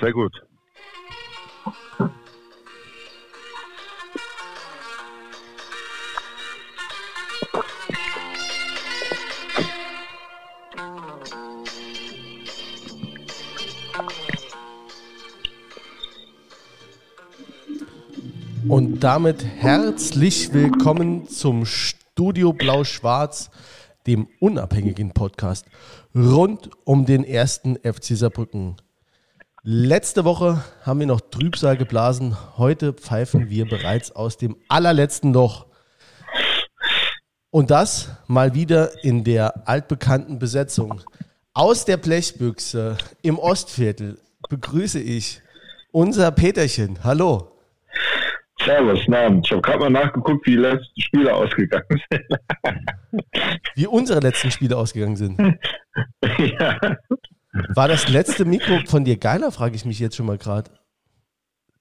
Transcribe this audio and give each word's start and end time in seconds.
sehr 0.00 0.12
gut. 0.12 0.42
Und 18.68 19.00
damit 19.00 19.44
herzlich 19.44 20.52
willkommen 20.52 21.28
zum 21.28 21.66
Studio 21.66 22.52
Blau-Schwarz, 22.52 23.50
dem 24.06 24.28
unabhängigen 24.38 25.12
Podcast 25.12 25.66
rund 26.14 26.70
um 26.84 27.04
den 27.04 27.24
ersten 27.24 27.76
FC 27.76 28.16
Saarbrücken. 28.16 28.76
Letzte 29.62 30.24
Woche 30.24 30.64
haben 30.86 31.00
wir 31.00 31.06
noch 31.06 31.20
Trübsal 31.20 31.76
geblasen. 31.76 32.34
Heute 32.56 32.94
pfeifen 32.94 33.50
wir 33.50 33.68
bereits 33.68 34.10
aus 34.10 34.38
dem 34.38 34.56
allerletzten 34.68 35.34
Loch. 35.34 35.66
Und 37.50 37.70
das 37.70 38.10
mal 38.26 38.54
wieder 38.54 39.04
in 39.04 39.22
der 39.22 39.68
altbekannten 39.68 40.38
Besetzung. 40.38 41.02
Aus 41.52 41.84
der 41.84 41.98
Blechbüchse 41.98 42.96
im 43.20 43.38
Ostviertel 43.38 44.18
begrüße 44.48 44.98
ich 44.98 45.42
unser 45.92 46.30
Peterchen. 46.30 47.04
Hallo. 47.04 47.52
Servus, 48.64 49.06
Namen. 49.08 49.42
Ich 49.44 49.50
habe 49.50 49.60
gerade 49.60 49.80
mal 49.80 49.90
nachgeguckt, 49.90 50.46
wie 50.46 50.52
die 50.52 50.56
letzten 50.56 51.00
Spiele 51.02 51.34
ausgegangen 51.34 51.84
sind. 52.10 53.24
wie 53.74 53.86
unsere 53.86 54.20
letzten 54.20 54.50
Spiele 54.50 54.78
ausgegangen 54.78 55.16
sind. 55.16 55.38
ja. 56.38 56.78
War 57.52 57.88
das 57.88 58.08
letzte 58.08 58.44
Mikro 58.44 58.80
von 58.86 59.04
dir 59.04 59.16
geiler, 59.16 59.50
frage 59.50 59.74
ich 59.74 59.84
mich 59.84 59.98
jetzt 59.98 60.16
schon 60.16 60.26
mal 60.26 60.38
gerade. 60.38 60.70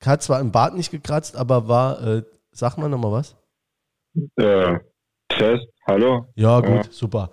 Hat 0.04 0.23
zwar 0.23 0.40
im 0.40 0.52
Bart 0.52 0.76
nicht 0.76 0.91
gekratzt, 0.91 1.36
aber 1.36 1.68
war, 1.68 2.02
äh, 2.02 2.24
sag 2.52 2.77
mal 2.77 2.90
nochmal 2.90 3.12
was. 3.12 3.35
Äh, 4.38 4.80
Test, 5.30 5.68
hallo. 5.85 6.26
Ja, 6.35 6.60
gut, 6.62 6.85
ja. 6.85 6.91
super. 6.91 7.32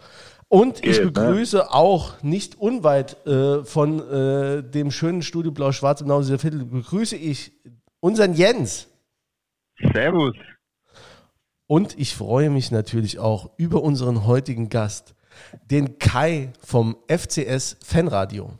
Und 0.48 0.82
Geht, 0.82 0.92
ich 0.92 0.98
ne? 1.00 1.10
begrüße 1.10 1.56
ne? 1.56 1.72
auch 1.72 2.22
nicht 2.22 2.58
unweit 2.58 3.26
äh, 3.26 3.64
von 3.64 3.98
äh, 4.10 4.62
dem 4.62 4.90
schönen 4.90 5.22
Studio 5.22 5.50
Blau-Schwarz 5.50 6.02
im 6.02 6.08
Nauseer 6.08 6.38
Viertel, 6.38 6.64
begrüße 6.64 7.16
ich 7.16 7.52
unseren 8.00 8.34
Jens. 8.34 8.88
Servus. 9.92 10.36
Und 11.66 11.98
ich 11.98 12.14
freue 12.14 12.50
mich 12.50 12.70
natürlich 12.70 13.18
auch 13.18 13.50
über 13.56 13.82
unseren 13.82 14.24
heutigen 14.24 14.68
Gast, 14.68 15.15
den 15.70 15.98
Kai 15.98 16.52
vom 16.60 16.96
FCS 17.08 17.78
Fanradio. 17.84 18.52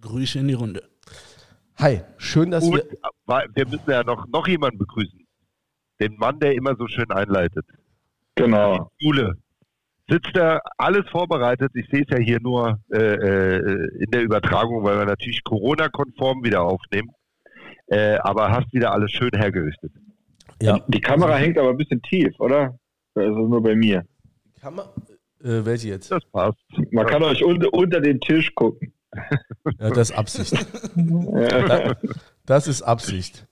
Grüße 0.00 0.38
in 0.38 0.48
die 0.48 0.54
Runde. 0.54 0.82
Hi, 1.76 2.02
schön, 2.18 2.50
dass 2.50 2.64
Und, 2.64 2.76
wir. 2.76 3.44
Wir 3.54 3.66
müssen 3.66 3.90
ja 3.90 4.04
noch, 4.04 4.26
noch 4.28 4.46
jemanden 4.46 4.78
begrüßen. 4.78 5.26
Den 6.00 6.16
Mann, 6.16 6.38
der 6.38 6.54
immer 6.54 6.76
so 6.76 6.86
schön 6.86 7.10
einleitet. 7.10 7.66
Genau. 8.34 8.90
Schule. 9.00 9.38
Sitzt 10.08 10.30
da 10.34 10.60
alles 10.76 11.08
vorbereitet. 11.10 11.72
Ich 11.74 11.88
sehe 11.88 12.02
es 12.02 12.10
ja 12.10 12.18
hier 12.18 12.40
nur 12.40 12.78
äh, 12.92 12.98
äh, 12.98 14.02
in 14.02 14.10
der 14.10 14.22
Übertragung, 14.22 14.84
weil 14.84 14.98
wir 14.98 15.06
natürlich 15.06 15.42
Corona-konform 15.44 16.44
wieder 16.44 16.62
aufnehmen. 16.62 17.10
Äh, 17.86 18.16
aber 18.16 18.50
hast 18.50 18.72
wieder 18.72 18.92
alles 18.92 19.10
schön 19.12 19.30
hergerichtet. 19.32 19.92
Ja. 20.60 20.78
Die 20.88 21.00
Kamera 21.00 21.36
hängt 21.36 21.58
aber 21.58 21.70
ein 21.70 21.76
bisschen 21.76 22.02
tief, 22.02 22.38
oder? 22.38 22.78
Also 23.14 23.46
nur 23.46 23.62
bei 23.62 23.74
mir. 23.74 24.04
Kamera? 24.60 24.92
Äh, 25.44 25.64
welche 25.64 25.88
jetzt? 25.88 26.10
Das 26.10 26.24
passt. 26.32 26.58
Man 26.90 27.06
kann 27.06 27.22
euch 27.22 27.44
unter, 27.44 27.72
unter 27.72 28.00
den 28.00 28.18
Tisch 28.20 28.54
gucken. 28.54 28.92
Ja, 29.78 29.90
das 29.90 30.10
ist 30.10 30.16
Absicht. 30.16 30.54
ja. 30.96 31.94
Das 32.46 32.66
ist 32.66 32.82
Absicht. 32.82 33.46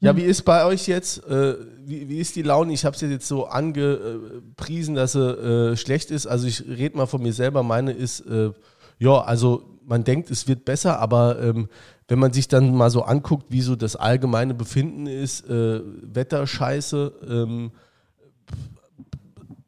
Ja, 0.00 0.16
wie 0.16 0.22
ist 0.22 0.42
bei 0.42 0.64
euch 0.64 0.86
jetzt, 0.86 1.26
äh, 1.26 1.56
wie, 1.84 2.08
wie 2.08 2.18
ist 2.18 2.36
die 2.36 2.42
Laune? 2.42 2.72
Ich 2.72 2.84
habe 2.84 2.94
es 2.94 3.00
jetzt 3.00 3.26
so 3.26 3.46
angepriesen, 3.46 4.94
dass 4.94 5.12
sie 5.12 5.72
äh, 5.72 5.76
schlecht 5.76 6.12
ist. 6.12 6.26
Also 6.26 6.46
ich 6.46 6.68
rede 6.68 6.96
mal 6.96 7.06
von 7.06 7.22
mir 7.22 7.32
selber. 7.32 7.64
Meine 7.64 7.92
ist, 7.92 8.20
äh, 8.20 8.52
ja, 8.98 9.20
also 9.22 9.64
man 9.84 10.04
denkt, 10.04 10.30
es 10.30 10.46
wird 10.46 10.64
besser, 10.64 11.00
aber 11.00 11.40
ähm, 11.42 11.68
wenn 12.06 12.18
man 12.18 12.32
sich 12.32 12.46
dann 12.46 12.74
mal 12.74 12.90
so 12.90 13.02
anguckt, 13.02 13.46
wie 13.48 13.62
so 13.62 13.74
das 13.74 13.96
allgemeine 13.96 14.54
Befinden 14.54 15.06
ist, 15.06 15.48
äh, 15.48 15.80
Wetterscheiße, 15.84 17.12
ähm, 17.28 17.72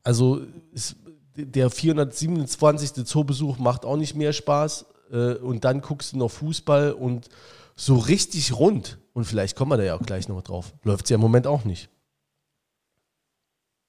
also 0.04 0.40
ist, 0.72 0.96
der 1.46 1.70
427. 1.70 3.04
Zoobesuch 3.04 3.58
macht 3.58 3.84
auch 3.84 3.96
nicht 3.96 4.14
mehr 4.16 4.32
Spaß 4.32 4.86
äh, 5.12 5.34
und 5.34 5.64
dann 5.64 5.80
guckst 5.80 6.12
du 6.12 6.18
noch 6.18 6.30
Fußball 6.30 6.92
und 6.92 7.28
so 7.76 7.96
richtig 7.96 8.58
rund, 8.58 8.98
und 9.14 9.24
vielleicht 9.24 9.56
kommen 9.56 9.70
wir 9.70 9.78
da 9.78 9.84
ja 9.84 9.94
auch 9.94 10.02
gleich 10.02 10.28
noch 10.28 10.42
drauf, 10.42 10.74
läuft 10.84 11.04
es 11.04 11.10
ja 11.10 11.14
im 11.16 11.22
Moment 11.22 11.46
auch 11.46 11.64
nicht. 11.64 11.88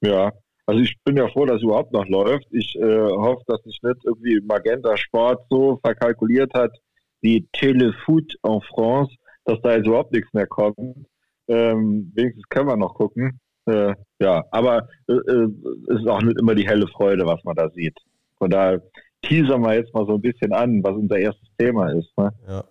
Ja, 0.00 0.32
also 0.66 0.80
ich 0.80 0.96
bin 1.04 1.16
ja 1.16 1.28
froh, 1.28 1.44
dass 1.44 1.56
es 1.58 1.62
überhaupt 1.62 1.92
noch 1.92 2.06
läuft. 2.06 2.46
Ich 2.50 2.74
äh, 2.76 3.00
hoffe, 3.10 3.42
dass 3.46 3.62
sich 3.62 3.80
nicht 3.82 4.04
irgendwie 4.04 4.40
Magenta 4.40 4.96
Sport 4.96 5.44
so 5.50 5.78
verkalkuliert 5.84 6.54
hat, 6.54 6.72
wie 7.20 7.46
Telefoot 7.52 8.34
en 8.42 8.60
France, 8.62 9.14
dass 9.44 9.60
da 9.60 9.76
jetzt 9.76 9.86
überhaupt 9.86 10.12
nichts 10.12 10.32
mehr 10.32 10.46
kommt. 10.46 11.06
Ähm, 11.48 12.12
wenigstens 12.14 12.48
können 12.48 12.68
wir 12.68 12.76
noch 12.76 12.94
gucken. 12.94 13.40
Äh, 13.66 13.94
ja, 14.20 14.44
aber 14.50 14.88
äh, 15.08 15.12
äh, 15.12 15.48
es 15.88 16.00
ist 16.00 16.08
auch 16.08 16.22
nicht 16.22 16.38
immer 16.38 16.54
die 16.54 16.66
helle 16.66 16.86
Freude, 16.88 17.26
was 17.26 17.42
man 17.44 17.54
da 17.54 17.70
sieht. 17.70 17.96
Von 18.38 18.50
daher 18.50 18.82
teasern 19.22 19.62
wir 19.62 19.74
jetzt 19.74 19.94
mal 19.94 20.04
so 20.06 20.14
ein 20.14 20.20
bisschen 20.20 20.52
an, 20.52 20.82
was 20.82 20.94
unser 20.96 21.16
erstes 21.16 21.48
Thema 21.56 21.90
ist. 21.92 22.10
Ne? 22.16 22.32
Ja. 22.48 22.64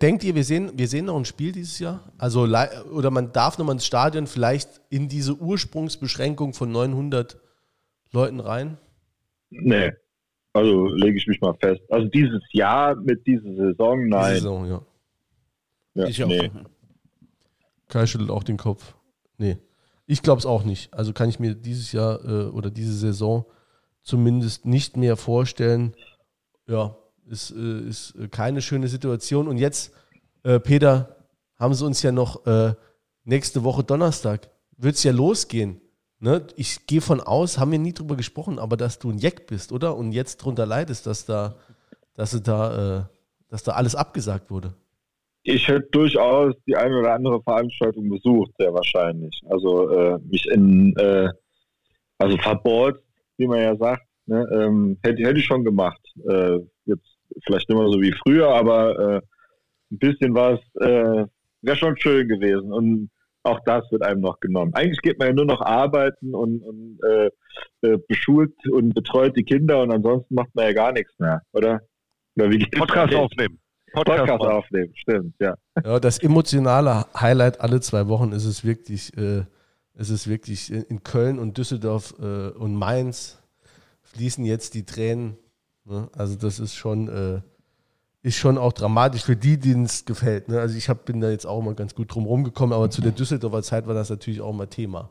Denkt 0.00 0.22
ihr, 0.22 0.34
wir 0.34 0.44
sehen, 0.44 0.70
wir 0.74 0.86
sehen 0.86 1.06
noch 1.06 1.16
ein 1.16 1.24
Spiel 1.24 1.50
dieses 1.50 1.78
Jahr? 1.80 2.12
Also, 2.18 2.42
oder 2.92 3.10
man 3.10 3.32
darf 3.32 3.58
noch 3.58 3.66
mal 3.66 3.72
ins 3.72 3.86
Stadion 3.86 4.28
vielleicht 4.28 4.80
in 4.90 5.08
diese 5.08 5.34
Ursprungsbeschränkung 5.34 6.54
von 6.54 6.70
900 6.70 7.36
Leuten 8.12 8.38
rein? 8.38 8.78
Nee, 9.50 9.92
also 10.52 10.86
lege 10.86 11.16
ich 11.16 11.26
mich 11.26 11.40
mal 11.40 11.54
fest. 11.54 11.82
Also 11.90 12.08
dieses 12.08 12.42
Jahr 12.52 12.94
mit 12.94 13.26
dieser 13.26 13.54
Saison, 13.54 14.08
nein. 14.08 14.34
Diese 14.34 14.42
Saison, 14.42 14.68
ja. 14.68 14.82
ja 15.94 16.06
ich 16.06 16.18
nee. 16.24 16.48
auch. 16.48 17.88
Kai 17.88 18.06
schüttelt 18.06 18.30
auch 18.30 18.44
den 18.44 18.56
Kopf. 18.56 18.94
Nee. 19.36 19.58
Ich 20.06 20.22
glaube 20.22 20.38
es 20.38 20.46
auch 20.46 20.64
nicht. 20.64 20.92
Also 20.92 21.12
kann 21.12 21.28
ich 21.28 21.38
mir 21.38 21.54
dieses 21.54 21.92
Jahr 21.92 22.24
äh, 22.24 22.46
oder 22.46 22.70
diese 22.70 22.94
Saison 22.94 23.44
zumindest 24.02 24.66
nicht 24.66 24.96
mehr 24.96 25.16
vorstellen. 25.16 25.94
Ja, 26.66 26.96
ist, 27.26 27.50
äh, 27.52 27.80
ist 27.80 28.14
keine 28.30 28.62
schöne 28.62 28.88
Situation. 28.88 29.48
Und 29.48 29.58
jetzt, 29.58 29.92
äh, 30.42 30.58
Peter, 30.58 31.16
haben 31.56 31.74
sie 31.74 31.86
uns 31.86 32.02
ja 32.02 32.12
noch 32.12 32.46
äh, 32.46 32.74
nächste 33.24 33.62
Woche 33.62 33.84
Donnerstag. 33.84 34.50
Wird 34.76 34.96
es 34.96 35.04
ja 35.04 35.12
losgehen 35.12 35.80
ne, 36.22 36.46
ich 36.56 36.86
gehe 36.86 37.00
von 37.00 37.20
aus, 37.20 37.58
haben 37.58 37.72
wir 37.72 37.78
nie 37.78 37.92
drüber 37.92 38.16
gesprochen, 38.16 38.58
aber 38.58 38.76
dass 38.76 38.98
du 38.98 39.10
ein 39.10 39.18
Jack 39.18 39.46
bist, 39.46 39.72
oder? 39.72 39.96
Und 39.96 40.12
jetzt 40.12 40.38
drunter 40.38 40.64
leidest, 40.64 41.06
dass 41.06 41.26
da, 41.26 41.56
dass 42.14 42.40
da, 42.42 43.00
äh, 43.00 43.04
dass 43.48 43.64
da 43.64 43.72
alles 43.72 43.94
abgesagt 43.94 44.50
wurde. 44.50 44.74
Ich 45.44 45.66
hätte 45.66 45.88
durchaus 45.90 46.54
die 46.66 46.76
eine 46.76 46.98
oder 46.98 47.14
andere 47.14 47.42
Veranstaltung 47.42 48.08
besucht, 48.08 48.52
sehr 48.58 48.72
wahrscheinlich. 48.72 49.40
Also 49.50 49.90
äh, 49.90 50.18
mich 50.30 50.46
in, 50.46 50.94
äh, 50.96 51.28
also 52.18 52.36
verbohrt, 52.38 53.02
wie 53.38 53.48
man 53.48 53.60
ja 53.60 53.76
sagt, 53.76 54.06
ne, 54.26 54.46
ähm, 54.52 54.98
hätte, 55.02 55.22
hätte 55.22 55.40
ich 55.40 55.46
schon 55.46 55.64
gemacht. 55.64 56.00
Äh, 56.28 56.58
jetzt 56.84 57.06
vielleicht 57.44 57.68
nicht 57.68 57.78
mehr 57.78 57.88
so 57.88 58.00
wie 58.00 58.14
früher, 58.24 58.48
aber 58.48 58.98
äh, 58.98 59.20
ein 59.90 59.98
bisschen 59.98 60.34
was 60.34 60.60
äh, 60.80 61.26
wäre 61.62 61.76
schon 61.76 61.96
schön 61.96 62.28
gewesen. 62.28 62.72
Und 62.72 63.10
auch 63.42 63.58
das 63.64 63.90
wird 63.90 64.04
einem 64.04 64.20
noch 64.20 64.38
genommen. 64.38 64.72
Eigentlich 64.74 65.02
geht 65.02 65.18
man 65.18 65.28
ja 65.28 65.34
nur 65.34 65.46
noch 65.46 65.60
arbeiten 65.60 66.34
und, 66.34 66.62
und 66.62 66.98
äh, 67.04 67.30
äh, 67.82 67.98
beschult 68.06 68.54
und 68.70 68.94
betreut 68.94 69.36
die 69.36 69.42
Kinder 69.42 69.82
und 69.82 69.90
ansonsten 69.90 70.36
macht 70.36 70.54
man 70.54 70.66
ja 70.66 70.72
gar 70.72 70.92
nichts 70.92 71.18
mehr, 71.18 71.42
oder? 71.52 71.80
oder 72.36 72.50
wie 72.50 72.58
Podcast 72.66 73.14
aufnehmen. 73.14 73.58
Podcast, 73.92 74.18
Podcast 74.18 74.42
aufnehmen, 74.42 74.92
stimmt, 74.96 75.34
ja. 75.38 75.54
Ja, 75.84 76.00
das 76.00 76.18
emotionale 76.18 77.06
Highlight 77.18 77.60
alle 77.60 77.80
zwei 77.80 78.08
Wochen 78.08 78.32
ist 78.32 78.44
es 78.44 78.64
wirklich, 78.64 79.16
äh, 79.16 79.44
ist 79.94 80.10
es 80.10 80.26
wirklich 80.26 80.72
in 80.72 81.02
Köln 81.02 81.38
und 81.38 81.58
Düsseldorf 81.58 82.14
äh, 82.18 82.48
und 82.48 82.74
Mainz 82.74 83.38
fließen 84.02 84.44
jetzt 84.44 84.74
die 84.74 84.84
Tränen. 84.84 85.36
Ne? 85.84 86.08
Also 86.16 86.36
das 86.36 86.58
ist 86.58 86.74
schon 86.74 87.08
äh, 87.08 87.40
ist 88.22 88.36
schon 88.36 88.56
auch 88.56 88.72
dramatisch 88.72 89.24
für 89.24 89.36
die, 89.36 89.58
denen 89.58 89.84
es 89.84 90.04
gefällt. 90.04 90.48
Ne? 90.48 90.60
Also 90.60 90.76
ich 90.76 90.88
hab, 90.88 91.04
bin 91.04 91.20
da 91.20 91.30
jetzt 91.30 91.46
auch 91.46 91.60
mal 91.60 91.74
ganz 91.74 91.94
gut 91.94 92.14
drum 92.14 92.24
rumgekommen, 92.24 92.72
aber 92.72 92.88
zu 92.88 93.02
der 93.02 93.12
Düsseldorfer 93.12 93.62
Zeit 93.62 93.86
war 93.86 93.94
das 93.94 94.10
natürlich 94.10 94.40
auch 94.40 94.52
mal 94.52 94.66
Thema. 94.66 95.10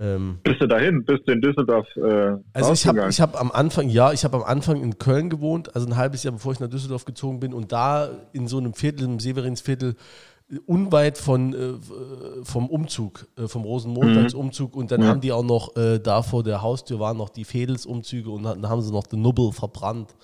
Ähm, 0.00 0.38
Bist 0.42 0.60
du 0.60 0.66
dahin? 0.66 1.04
Bist 1.04 1.22
du 1.26 1.32
in 1.32 1.40
Düsseldorf? 1.40 1.86
Äh, 1.96 2.36
also 2.52 2.72
ich 2.72 2.86
habe 2.86 3.06
ich 3.08 3.20
hab 3.20 3.40
am 3.40 3.52
Anfang, 3.52 3.88
ja, 3.88 4.12
ich 4.12 4.24
habe 4.24 4.36
am 4.36 4.42
Anfang 4.42 4.82
in 4.82 4.98
Köln 4.98 5.30
gewohnt, 5.30 5.74
also 5.74 5.86
ein 5.86 5.96
halbes 5.96 6.24
Jahr 6.24 6.32
bevor 6.32 6.52
ich 6.52 6.60
nach 6.60 6.68
Düsseldorf 6.68 7.04
gezogen 7.04 7.38
bin 7.40 7.54
und 7.54 7.70
da 7.70 8.10
in 8.32 8.48
so 8.48 8.58
einem 8.58 8.74
Viertel, 8.74 9.04
im 9.04 9.20
Severinsviertel, 9.20 9.94
unweit 10.66 11.16
von, 11.16 11.54
äh, 11.54 12.44
vom 12.44 12.68
Umzug, 12.68 13.26
äh, 13.38 13.46
vom 13.46 13.62
Rosenmontagsumzug 13.62 14.74
mhm. 14.74 14.80
und 14.80 14.90
dann 14.90 15.02
ja. 15.02 15.08
haben 15.08 15.20
die 15.20 15.32
auch 15.32 15.44
noch, 15.44 15.76
äh, 15.76 15.98
da 16.00 16.22
vor 16.22 16.42
der 16.42 16.60
Haustür 16.60 16.98
waren 16.98 17.16
noch 17.16 17.30
die 17.30 17.44
Fädelsumzüge 17.44 18.30
und 18.30 18.42
dann 18.42 18.68
haben 18.68 18.82
sie 18.82 18.92
noch 18.92 19.06
den 19.06 19.22
Nubbel 19.22 19.52
verbrannt 19.52 20.14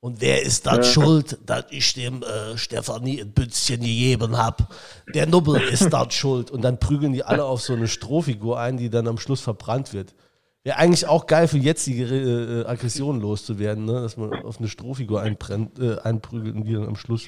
Und 0.00 0.20
wer 0.20 0.42
ist 0.42 0.66
dann 0.66 0.76
ja. 0.76 0.82
schuld, 0.84 1.38
dass 1.44 1.64
ich 1.70 1.92
dem 1.94 2.22
äh, 2.22 2.56
Stefanie 2.56 3.20
ein 3.20 3.32
Bützchen 3.32 3.80
gegeben 3.80 4.36
hab? 4.36 4.72
Der 5.12 5.26
Nubbel 5.26 5.60
ist 5.60 5.90
dann 5.92 6.10
schuld. 6.10 6.52
Und 6.52 6.62
dann 6.62 6.78
prügeln 6.78 7.12
die 7.12 7.24
alle 7.24 7.44
auf 7.44 7.62
so 7.62 7.72
eine 7.72 7.88
Strohfigur 7.88 8.60
ein, 8.60 8.76
die 8.76 8.90
dann 8.90 9.08
am 9.08 9.18
Schluss 9.18 9.40
verbrannt 9.40 9.92
wird. 9.92 10.14
Wäre 10.62 10.78
eigentlich 10.78 11.06
auch 11.06 11.26
geil 11.26 11.48
für 11.48 11.58
jetzige 11.58 12.04
äh, 12.04 12.66
Aggressionen 12.66 13.20
loszuwerden, 13.20 13.86
ne? 13.86 13.94
dass 13.94 14.16
man 14.16 14.32
auf 14.44 14.58
eine 14.58 14.68
Strohfigur 14.68 15.20
einbrennt, 15.20 15.78
äh, 15.80 15.98
einprügelt 15.98 16.54
und 16.54 16.64
die 16.64 16.74
dann 16.74 16.86
am 16.86 16.96
Schluss 16.96 17.26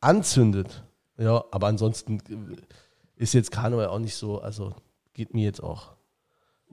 anzündet. 0.00 0.84
Ja, 1.16 1.44
aber 1.50 1.68
ansonsten 1.68 2.18
äh, 2.28 3.22
ist 3.22 3.32
jetzt 3.32 3.52
Karneval 3.52 3.86
auch 3.86 3.98
nicht 3.98 4.16
so, 4.16 4.40
also 4.40 4.74
geht 5.14 5.32
mir 5.32 5.44
jetzt 5.44 5.62
auch 5.62 5.92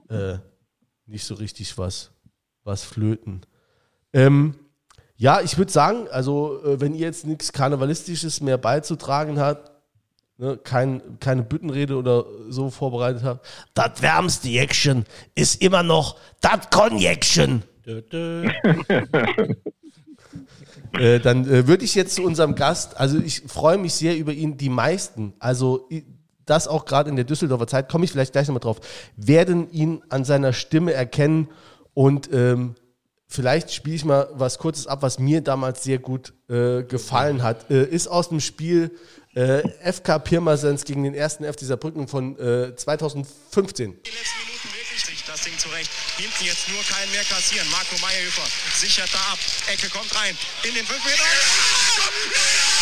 äh, 0.08 0.38
nicht 1.06 1.24
so 1.24 1.34
richtig 1.34 1.78
was, 1.78 2.10
was 2.64 2.84
flöten. 2.84 3.42
Ähm, 4.12 4.56
ja, 5.20 5.42
ich 5.42 5.58
würde 5.58 5.70
sagen, 5.70 6.08
also 6.10 6.64
äh, 6.64 6.80
wenn 6.80 6.94
ihr 6.94 7.00
jetzt 7.00 7.26
nichts 7.26 7.52
Karnevalistisches 7.52 8.40
mehr 8.40 8.56
beizutragen 8.56 9.38
habt, 9.38 9.70
ne, 10.38 10.56
kein, 10.56 11.20
keine 11.20 11.42
Büttenrede 11.42 11.94
oder 11.96 12.24
so 12.48 12.70
vorbereitet 12.70 13.22
habt, 13.22 13.46
das 13.74 14.00
wärmste 14.00 14.48
Jäckchen 14.48 15.04
ist 15.34 15.60
immer 15.60 15.82
noch 15.82 16.16
das 16.40 16.70
Konjäckchen. 16.70 17.64
äh, 20.94 21.20
dann 21.20 21.46
äh, 21.46 21.66
würde 21.66 21.84
ich 21.84 21.94
jetzt 21.94 22.14
zu 22.14 22.22
unserem 22.22 22.54
Gast, 22.54 22.96
also 22.96 23.18
ich 23.18 23.42
freue 23.42 23.76
mich 23.76 23.92
sehr 23.92 24.16
über 24.16 24.32
ihn, 24.32 24.56
die 24.56 24.70
meisten, 24.70 25.34
also 25.38 25.86
das 26.46 26.66
auch 26.66 26.86
gerade 26.86 27.10
in 27.10 27.16
der 27.16 27.26
Düsseldorfer 27.26 27.66
Zeit, 27.66 27.90
komme 27.90 28.06
ich 28.06 28.12
vielleicht 28.12 28.32
gleich 28.32 28.48
nochmal 28.48 28.60
drauf, 28.60 28.80
werden 29.16 29.70
ihn 29.70 30.02
an 30.08 30.24
seiner 30.24 30.54
Stimme 30.54 30.94
erkennen 30.94 31.48
und 31.92 32.30
ähm, 32.32 32.74
Vielleicht 33.32 33.72
spiele 33.72 33.94
ich 33.94 34.04
mal 34.04 34.28
was 34.32 34.58
Kurzes 34.58 34.88
ab, 34.88 35.02
was 35.02 35.20
mir 35.20 35.40
damals 35.40 35.84
sehr 35.84 36.00
gut 36.00 36.32
äh, 36.48 36.82
gefallen 36.82 37.44
hat. 37.44 37.70
Äh, 37.70 37.84
ist 37.84 38.08
aus 38.08 38.28
dem 38.28 38.40
Spiel 38.40 38.90
äh, 39.36 39.62
FK 39.92 40.18
Pirmasens 40.18 40.84
gegen 40.84 41.04
den 41.04 41.14
ersten 41.14 41.44
F 41.44 41.54
dieser 41.54 41.76
Brücken 41.76 42.08
von 42.08 42.36
2015. 42.36 43.92
Äh, 43.92 43.94
Die 44.02 44.10
letzten 44.10 44.38
Minuten 44.40 44.68
wirklich 44.74 45.04
sich 45.04 45.24
das 45.24 45.44
Ding 45.44 45.56
zurecht. 45.58 45.88
Hinten 46.16 46.44
jetzt 46.44 46.68
nur 46.70 46.82
keinen 46.82 47.12
mehr 47.12 47.22
kassieren. 47.22 47.70
Marco 47.70 47.94
Meyerhöfer 48.02 48.42
sichert 48.74 49.14
da 49.14 49.18
ab. 49.18 49.38
Ecke 49.68 49.88
kommt 49.90 50.12
rein. 50.20 50.36
In 50.66 50.74
den 50.74 50.84
5 50.84 51.04
Meter. 51.04 51.22
Ja! 51.22 52.80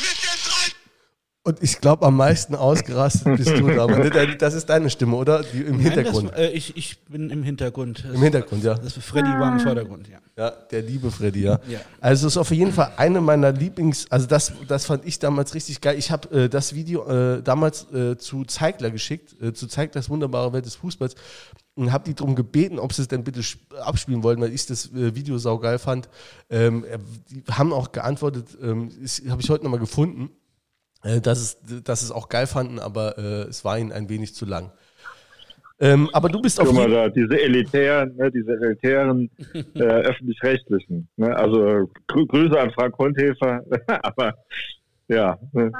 mit 0.00 0.22
den 0.22 0.38
drei. 0.44 0.66
Und 1.46 1.62
ich 1.62 1.80
glaube, 1.80 2.04
am 2.04 2.16
meisten 2.16 2.56
ausgerastet 2.56 3.36
bist 3.36 3.56
du 3.56 3.68
da. 3.68 3.84
Aber 3.84 4.10
das 4.10 4.54
ist 4.54 4.68
deine 4.68 4.90
Stimme, 4.90 5.14
oder? 5.14 5.44
Die, 5.44 5.60
Im 5.60 5.76
Nein, 5.76 5.92
Hintergrund. 5.92 6.30
Das, 6.32 6.40
äh, 6.40 6.48
ich, 6.48 6.76
ich 6.76 6.98
bin 7.04 7.30
im 7.30 7.44
Hintergrund. 7.44 8.04
Im 8.12 8.20
Hintergrund, 8.20 8.64
ja. 8.64 8.74
Das 8.74 8.94
Freddy 8.94 9.28
war 9.28 9.52
im 9.52 9.60
Vordergrund, 9.60 10.08
ja. 10.08 10.18
Ja, 10.36 10.50
der 10.50 10.82
liebe 10.82 11.08
Freddy, 11.08 11.42
ja. 11.42 11.60
ja. 11.68 11.78
Also 12.00 12.26
es 12.26 12.32
ist 12.32 12.36
auf 12.38 12.50
jeden 12.50 12.72
Fall 12.72 12.94
eine 12.96 13.20
meiner 13.20 13.52
Lieblings, 13.52 14.10
also 14.10 14.26
das, 14.26 14.54
das 14.66 14.86
fand 14.86 15.06
ich 15.06 15.20
damals 15.20 15.54
richtig 15.54 15.80
geil. 15.80 15.96
Ich 15.96 16.10
habe 16.10 16.28
äh, 16.36 16.48
das 16.48 16.74
Video 16.74 17.06
äh, 17.06 17.40
damals 17.44 17.92
äh, 17.92 18.18
zu 18.18 18.44
Zeigler 18.44 18.90
geschickt, 18.90 19.40
äh, 19.40 19.52
zu 19.52 19.68
Zeiglers 19.68 20.10
wunderbare 20.10 20.52
Welt 20.52 20.66
des 20.66 20.74
Fußballs 20.74 21.14
und 21.76 21.92
habe 21.92 22.02
die 22.02 22.14
darum 22.14 22.34
gebeten, 22.34 22.80
ob 22.80 22.92
sie 22.92 23.02
es 23.02 23.08
denn 23.08 23.22
bitte 23.22 23.42
abspielen 23.80 24.24
wollten, 24.24 24.42
weil 24.42 24.52
ich 24.52 24.66
das 24.66 24.86
äh, 24.86 25.14
Video 25.14 25.38
saugeil 25.38 25.78
fand. 25.78 26.08
Ähm, 26.50 26.84
die 27.30 27.44
haben 27.52 27.72
auch 27.72 27.92
geantwortet, 27.92 28.46
ähm, 28.60 28.90
habe 29.28 29.40
ich 29.40 29.48
heute 29.48 29.62
nochmal 29.62 29.78
gefunden, 29.78 30.30
äh, 31.06 31.20
dass, 31.20 31.40
es, 31.40 31.82
dass 31.84 32.02
es 32.02 32.10
auch 32.10 32.28
geil 32.28 32.46
fanden, 32.46 32.78
aber 32.78 33.16
äh, 33.18 33.48
es 33.48 33.64
war 33.64 33.78
ihnen 33.78 33.92
ein 33.92 34.08
wenig 34.08 34.34
zu 34.34 34.44
lang. 34.44 34.72
Ähm, 35.78 36.08
aber 36.12 36.28
du 36.28 36.40
bist 36.40 36.58
auf 36.58 36.72
jeden 36.72 36.90
Fall. 36.90 37.12
Diese 37.12 37.38
elitären, 37.38 38.16
ne, 38.16 38.30
diese 38.30 38.52
elitären 38.52 39.30
äh, 39.74 39.82
öffentlich-rechtlichen. 39.82 41.06
Ne? 41.16 41.36
Also 41.36 41.90
grü 42.06 42.26
Grüße 42.26 42.58
an 42.58 42.70
Frank 42.72 42.96
Hundhäfer, 42.98 43.62
aber 44.02 44.34
ja. 45.08 45.38
Ne. 45.52 45.70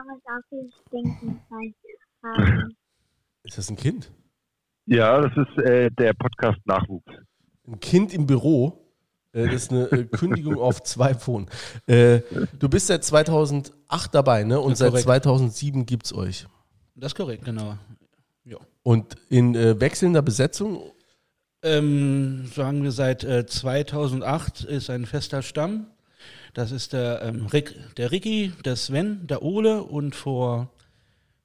Ist 3.43 3.59
das 3.59 3.71
ein 3.71 3.77
Kind? 3.77 4.13
Ja, 4.85 5.21
das 5.21 5.33
ist 5.37 5.65
äh, 5.65 5.91
der 5.91 6.13
Podcast 6.13 6.59
Nachwuchs. 6.67 7.13
Ein 7.67 7.81
Kind 7.81 8.13
im 8.13 8.27
Büro. 8.27 8.86
Äh, 9.37 9.47
das 9.47 9.65
ist 9.65 9.71
eine 9.71 9.85
äh, 9.93 10.05
Kündigung 10.05 10.59
auf 10.59 10.83
zwei 10.83 11.15
Pfonen. 11.15 11.49
Äh, 11.87 12.21
du 12.59 12.69
bist 12.69 12.87
seit 12.87 13.05
2008 13.05 13.73
dabei, 14.15 14.45
ne? 14.45 14.59
Und 14.59 14.77
seit 14.77 14.97
2007 14.97 15.85
gibt 15.85 16.07
es 16.07 16.15
euch. 16.15 16.47
Das 16.95 17.13
ist 17.13 17.17
korrekt, 17.17 17.45
genau. 17.45 17.77
Ja. 18.45 18.57
Und 18.83 19.17
in 19.29 19.55
wechselnder 19.55 20.23
Besetzung? 20.23 20.93
Ähm, 21.63 22.47
sagen 22.55 22.83
wir 22.83 22.93
seit 22.93 23.23
2008 23.23 24.65
ist 24.65 24.89
ein 24.89 25.05
fester 25.05 25.43
Stamm. 25.43 25.89
Das 26.55 26.71
ist 26.71 26.95
der, 26.95 27.21
ähm, 27.23 27.47
Rick, 27.47 27.75
der 27.97 28.13
Ricky, 28.13 28.53
der 28.65 28.77
Sven, 28.77 29.27
der 29.27 29.43
Ole 29.43 29.83
und 29.83 30.15
vor 30.15 30.71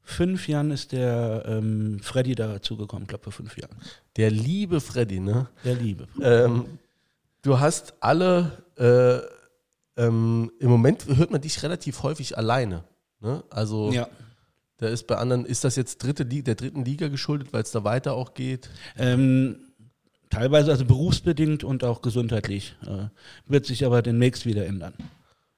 fünf 0.04 0.48
Jahren 0.48 0.72
ist 0.72 0.94
der 0.94 1.44
ähm, 1.48 2.00
Freddy 2.02 2.36
dazugekommen, 2.36 3.04
ich 3.04 3.10
glaube 3.10 3.24
vor 3.24 3.34
fünf 3.34 3.58
Jahren. 3.58 3.76
Der 4.16 4.32
liebe 4.32 4.80
Freddy, 4.80 5.20
ne? 5.20 5.50
Der 5.66 5.76
liebe. 5.76 6.08
Ähm, 6.22 6.80
du 7.42 7.60
hast 7.60 7.94
alle, 8.00 8.64
äh, 8.78 10.02
ähm, 10.02 10.52
im 10.60 10.70
Moment 10.70 11.06
hört 11.08 11.32
man 11.32 11.42
dich 11.42 11.62
relativ 11.64 12.04
häufig 12.04 12.38
alleine. 12.38 12.84
Ne? 13.20 13.44
Also 13.50 13.92
ja. 13.92 14.08
da 14.78 14.88
ist 14.88 15.08
bei 15.08 15.18
anderen, 15.18 15.46
ist 15.46 15.64
das 15.64 15.76
jetzt 15.76 16.04
dritte 16.04 16.24
Liga, 16.24 16.44
der 16.44 16.56
dritten 16.56 16.86
Liga 16.86 17.08
geschuldet, 17.08 17.54
weil 17.54 17.64
es 17.64 17.72
da 17.72 17.84
weiter 17.84 18.14
auch 18.14 18.34
geht? 18.34 18.70
Ähm, 18.98 19.58
teilweise 20.30 20.72
also 20.72 20.86
berufsbedingt 20.86 21.64
und 21.64 21.84
auch 21.84 22.02
gesundheitlich. 22.02 22.76
Äh, 22.86 23.08
wird 23.46 23.66
sich 23.66 23.86
aber 23.86 24.02
demnächst 24.02 24.46
wieder 24.46 24.66
ändern. 24.66 24.94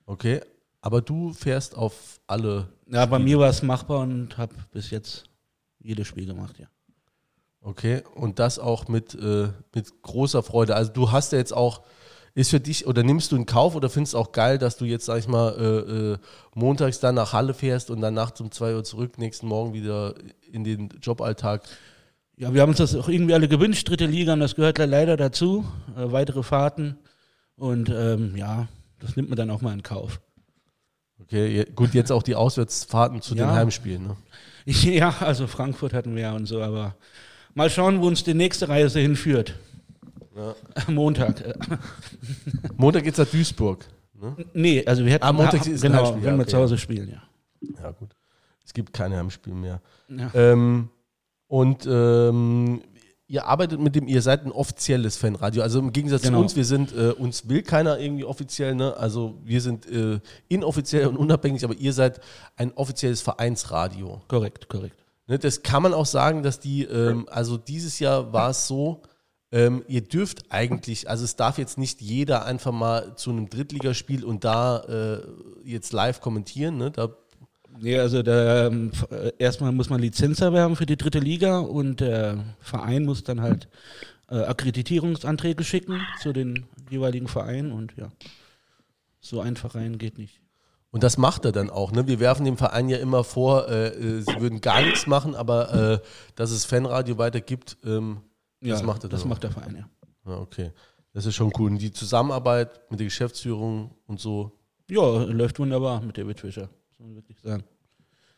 Okay, 0.06 0.42
aber 0.82 1.02
du 1.02 1.32
fährst 1.34 1.78
auf 1.78 2.20
alle. 2.28 2.68
Ja, 2.88 3.06
bei 3.06 3.20
mir 3.20 3.40
war 3.40 3.50
es 3.50 3.64
machbar 3.64 4.02
und 4.02 4.38
habe 4.38 4.54
bis 4.72 4.90
jetzt 4.90 5.24
jedes 5.80 6.08
Spiel 6.08 6.26
gemacht, 6.26 6.60
ja. 6.60 6.68
Okay, 7.66 8.04
und 8.16 8.40
das 8.40 8.60
auch 8.60 8.90
mit, 8.90 9.16
äh, 9.16 9.48
mit 9.74 10.02
großer 10.02 10.44
Freude. 10.44 10.76
Also 10.76 10.92
du 10.92 11.14
hast 11.14 11.32
ja 11.32 11.38
jetzt 11.38 11.54
auch, 11.54 11.82
ist 12.36 12.50
für 12.50 12.60
dich, 12.60 12.88
oder 12.88 13.04
nimmst 13.04 13.32
du 13.32 13.38
in 13.38 13.46
Kauf 13.46 13.76
oder 13.76 13.90
findest 13.90 14.16
du 14.16 14.18
auch 14.18 14.34
geil, 14.34 14.58
dass 14.58 14.76
du 14.76 14.84
jetzt, 14.84 15.06
sag 15.06 15.20
ich 15.20 15.30
mal, 15.30 15.56
äh, 15.58 16.14
äh, 16.14 16.18
montags 16.56 17.00
dann 17.00 17.16
nach 17.16 17.32
Halle 17.32 17.54
fährst 17.54 17.90
und 17.90 18.02
dann 18.02 18.16
nachts 18.16 18.42
um 18.42 18.52
2 18.52 18.76
Uhr 18.76 18.84
zurück, 18.84 19.18
nächsten 19.18 19.48
Morgen 19.48 19.74
wieder 19.74 20.14
in 20.52 20.66
den 20.66 20.90
Joballtag? 21.02 21.64
Ja, 22.36 22.54
wir 22.54 22.62
haben 22.62 22.70
uns 22.70 22.80
das 22.80 22.96
auch 22.96 23.08
irgendwie 23.08 23.34
alle 23.34 23.48
gewünscht, 23.48 23.88
dritte 23.88 24.08
Liga, 24.08 24.34
und 24.34 24.42
das 24.42 24.56
gehört 24.56 24.78
leider 24.80 25.16
dazu. 25.16 25.66
Äh, 25.96 26.12
weitere 26.12 26.44
Fahrten. 26.44 26.98
Und 27.56 27.90
ähm, 27.90 28.36
ja, 28.36 28.68
das 29.00 29.16
nimmt 29.16 29.30
man 29.30 29.38
dann 29.38 29.50
auch 29.50 29.62
mal 29.62 29.72
in 29.72 29.84
Kauf. 29.84 30.20
Okay, 31.22 31.66
gut, 31.76 31.94
jetzt 31.94 32.12
auch 32.12 32.24
die 32.24 32.36
Auswärtsfahrten 32.36 33.22
zu 33.22 33.36
ja. 33.36 33.46
den 33.46 33.56
Heimspielen. 33.56 34.08
Ne? 34.08 34.18
Ja, 34.66 35.16
also 35.20 35.48
Frankfurt 35.48 35.94
hatten 35.94 36.16
wir 36.16 36.24
ja 36.24 36.34
und 36.34 36.46
so, 36.46 36.62
aber 36.62 36.96
mal 37.54 37.70
schauen, 37.70 38.02
wo 38.02 38.08
uns 38.08 38.24
die 38.24 38.34
nächste 38.34 38.70
Reise 38.70 39.00
hinführt. 39.00 39.56
Ja. 40.36 40.56
Montag. 40.92 41.44
Montag 42.76 43.04
geht 43.04 43.14
es 43.14 43.20
nach 43.20 43.28
Duisburg. 43.28 43.86
Ne? 44.20 44.36
Nee, 44.54 44.86
also 44.86 45.06
wir 45.06 45.12
hätten 45.12 45.26
ah, 45.26 45.34
Montag 45.34 45.66
ist 45.68 45.82
genau, 45.82 45.98
Heimspiel. 45.98 46.24
wenn 46.24 46.36
wir 46.36 46.42
okay. 46.42 46.52
zu 46.52 46.58
Hause 46.58 46.78
spielen, 46.78 47.10
ja. 47.10 47.24
Ja, 47.82 47.92
gut. 47.92 48.16
Es 48.66 48.74
gibt 48.74 48.94
keine 48.94 49.18
Heimspiele 49.18 49.56
mehr. 49.56 49.82
Ja. 50.08 50.32
Ähm, 50.34 50.90
und 51.48 51.86
ähm, 51.86 52.82
ihr 53.28 53.46
arbeitet 53.46 53.80
mit 53.80 53.96
dem, 53.96 54.08
ihr 54.08 54.22
seid 54.22 54.46
ein 54.46 54.52
offizielles 54.52 55.18
Fanradio. 55.18 55.62
Also 55.62 55.80
im 55.80 55.92
Gegensatz 55.92 56.24
genau. 56.24 56.38
zu 56.38 56.44
uns, 56.44 56.56
wir 56.56 56.66
sind, 56.66 56.96
äh, 56.96 57.10
uns 57.12 57.50
will 57.50 57.62
keiner 57.62 58.00
irgendwie 58.00 58.24
offiziell, 58.26 58.76
ne? 58.76 58.96
Also 58.98 59.40
wir 59.44 59.62
sind 59.62 59.86
äh, 59.86 60.20
inoffiziell 60.48 61.08
und 61.08 61.18
unabhängig, 61.18 61.64
aber 61.64 61.76
ihr 61.76 61.94
seid 61.94 62.22
ein 62.56 62.72
offizielles 62.74 63.22
Vereinsradio. 63.22 64.22
Korrekt, 64.28 64.70
korrekt. 64.70 65.03
Ne? 65.28 65.40
Das 65.40 65.64
kann 65.64 65.84
man 65.84 65.94
auch 65.94 66.06
sagen, 66.06 66.44
dass 66.44 66.60
die, 66.60 66.84
ähm, 66.84 67.28
also 67.30 67.58
dieses 67.58 68.00
Jahr 68.00 68.34
war 68.34 68.52
es 68.52 68.68
so, 68.68 69.02
ähm, 69.52 69.84
ihr 69.88 70.02
dürft 70.02 70.52
eigentlich, 70.52 71.10
also 71.10 71.24
es 71.24 71.36
darf 71.36 71.58
jetzt 71.58 71.78
nicht 71.78 72.02
jeder 72.02 72.46
einfach 72.46 72.72
mal 72.72 73.16
zu 73.16 73.30
einem 73.30 73.50
Drittligaspiel 73.50 74.24
und 74.24 74.44
da 74.44 74.80
äh, 74.80 75.22
jetzt 75.64 75.94
live 75.94 76.22
kommentieren, 76.22 76.78
ne? 76.78 76.92
Da 76.92 77.10
Nee, 77.80 77.98
also 77.98 78.22
der, 78.22 78.70
ähm, 78.72 78.92
äh, 79.10 79.32
erstmal 79.40 79.72
muss 79.72 79.90
man 79.90 80.00
Lizenz 80.00 80.42
erwerben 80.42 80.76
für 80.76 80.86
die 80.86 80.96
dritte 80.96 81.18
Liga 81.18 81.58
und 81.58 82.02
der 82.02 82.44
Verein 82.60 83.04
muss 83.04 83.24
dann 83.24 83.42
halt 83.42 83.68
äh, 84.30 84.44
Akkreditierungsanträge 84.44 85.64
schicken 85.64 86.02
zu 86.22 86.34
den 86.34 86.68
jeweiligen 86.92 87.28
Vereinen 87.28 87.72
und 87.72 87.96
ja, 87.98 88.12
so 89.20 89.42
einfach 89.42 89.74
rein 89.74 89.98
geht 89.98 90.20
nicht. 90.20 90.43
Und 90.94 91.02
das 91.02 91.18
macht 91.18 91.44
er 91.44 91.52
dann 91.52 91.72
auch. 91.72 91.92
Ne? 91.92 92.06
Wir 92.06 92.20
werfen 92.20 92.46
dem 92.46 92.56
Verein 92.56 92.88
ja 92.88 93.00
immer 93.00 93.24
vor, 93.24 93.68
äh, 93.68 93.88
äh 93.88 94.22
sie 94.22 94.40
würden 94.40 94.62
gar 94.62 94.80
nichts 94.84 95.08
machen, 95.08 95.34
aber 95.34 95.74
äh, 95.74 96.00
dass 96.36 96.52
es 96.52 96.66
Fanradio 96.66 97.18
weitergibt, 97.18 97.78
ähm, 97.84 98.22
das 98.62 98.82
ja, 98.82 98.86
macht 98.86 99.00
er 99.04 99.10
dann 99.10 99.18
Das 99.18 99.24
auch. 99.24 99.26
macht 99.26 99.42
der 99.42 99.50
Verein, 99.50 99.76
ja. 99.76 100.32
ja. 100.32 100.38
Okay, 100.38 100.72
das 101.12 101.26
ist 101.26 101.34
schon 101.34 101.52
cool. 101.58 101.72
Und 101.72 101.80
die 101.80 101.92
Zusammenarbeit 101.92 102.92
mit 102.92 103.00
der 103.00 103.08
Geschäftsführung 103.08 103.96
und 104.06 104.20
so 104.20 104.52
Ja, 104.88 105.24
läuft 105.24 105.58
wunderbar 105.58 106.00
mit 106.00 106.16
David 106.16 106.40
Fischer, 106.40 106.70
muss 106.90 107.00
man 107.00 107.16
wirklich 107.16 107.40
sagen. 107.40 107.64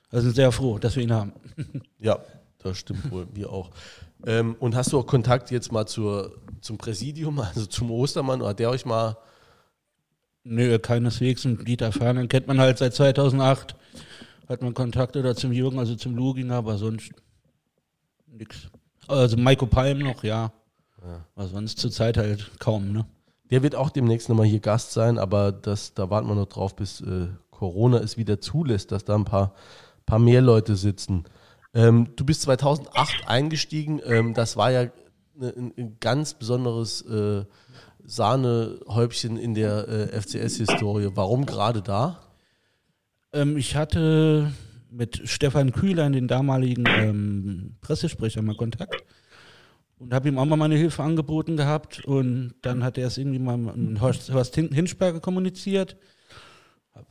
Also 0.09 0.31
sehr 0.31 0.53
froh, 0.53 0.79
dass 0.79 0.95
wir 0.95 1.03
ihn 1.03 1.11
haben. 1.11 1.33
Ja, 1.99 2.19
das 2.59 2.77
stimmt 2.77 3.11
wohl, 3.11 3.27
wir 3.33 3.51
auch. 3.51 3.69
Ähm, 4.25 4.55
und 4.61 4.75
hast 4.75 4.93
du 4.93 4.99
auch 4.99 5.05
Kontakt 5.05 5.51
jetzt 5.51 5.73
mal 5.73 5.87
zur, 5.87 6.37
zum 6.61 6.77
Präsidium, 6.77 7.37
also 7.37 7.65
zum 7.65 7.91
Ostermann? 7.91 8.39
Oder 8.39 8.51
hat 8.51 8.59
der 8.59 8.69
euch 8.69 8.85
mal. 8.85 9.17
Nö, 10.45 10.77
keineswegs. 10.77 11.45
Und 11.45 11.67
Dieter 11.67 11.91
Fernen 11.91 12.29
kennt 12.29 12.47
man 12.47 12.59
halt 12.59 12.77
seit 12.77 12.93
2008. 12.93 13.75
Hat 14.47 14.61
man 14.61 14.75
Kontakt 14.75 15.17
oder 15.17 15.35
zum 15.35 15.51
Jürgen, 15.51 15.79
also 15.79 15.95
zum 15.95 16.15
Luginger, 16.15 16.55
aber 16.55 16.77
sonst 16.77 17.11
nix. 18.27 18.69
Also 19.07 19.37
Maiko 19.37 19.65
Palm 19.65 19.99
noch, 19.99 20.23
ja. 20.23 20.51
ja. 21.01 21.25
Aber 21.35 21.47
sonst 21.47 21.79
zurzeit 21.79 22.17
halt 22.17 22.51
kaum, 22.59 22.91
ne? 22.91 23.05
Der 23.49 23.63
wird 23.63 23.75
auch 23.75 23.89
demnächst 23.89 24.29
nochmal 24.29 24.45
hier 24.45 24.59
Gast 24.59 24.91
sein, 24.91 25.17
aber 25.17 25.51
das, 25.51 25.93
da 25.93 26.09
warten 26.09 26.27
wir 26.27 26.35
noch 26.35 26.47
drauf, 26.47 26.75
bis 26.75 27.01
äh, 27.01 27.27
Corona 27.51 27.97
es 27.97 28.17
wieder 28.17 28.39
zulässt, 28.39 28.91
dass 28.91 29.03
da 29.03 29.15
ein 29.15 29.25
paar, 29.25 29.53
paar 30.05 30.19
mehr 30.19 30.41
Leute 30.41 30.75
sitzen. 30.75 31.25
Ähm, 31.73 32.09
du 32.15 32.25
bist 32.25 32.43
2008 32.43 33.27
eingestiegen. 33.27 33.99
Ähm, 34.05 34.33
das 34.35 34.57
war 34.57 34.71
ja 34.71 34.89
ein, 35.41 35.73
ein 35.77 35.97
ganz 35.99 36.35
besonderes 36.35 37.01
äh, 37.01 37.45
Sahnehäubchen 38.05 39.37
in 39.37 39.53
der 39.53 39.87
äh, 39.87 40.21
FCS-Historie. 40.21 41.11
Warum 41.15 41.45
gerade 41.45 41.81
da? 41.81 42.19
Ähm, 43.33 43.57
ich 43.57 43.75
hatte 43.75 44.51
mit 44.89 45.21
Stefan 45.25 45.71
Kühler, 45.71 46.09
den 46.09 46.27
damaligen 46.27 46.85
ähm, 46.87 47.75
Pressesprecher, 47.81 48.41
mal 48.41 48.55
Kontakt 48.55 49.03
und 49.97 50.13
habe 50.13 50.29
ihm 50.29 50.37
auch 50.37 50.45
mal 50.45 50.55
meine 50.55 50.75
Hilfe 50.75 51.03
angeboten 51.03 51.57
gehabt. 51.57 52.05
Und 52.05 52.55
dann 52.61 52.83
hat 52.83 52.97
er 52.97 53.07
es 53.07 53.17
irgendwie 53.17 53.39
mal 53.39 53.57
mit 53.57 54.01
Horst 54.01 54.55
Hinschberger 54.55 55.19
kommuniziert 55.19 55.97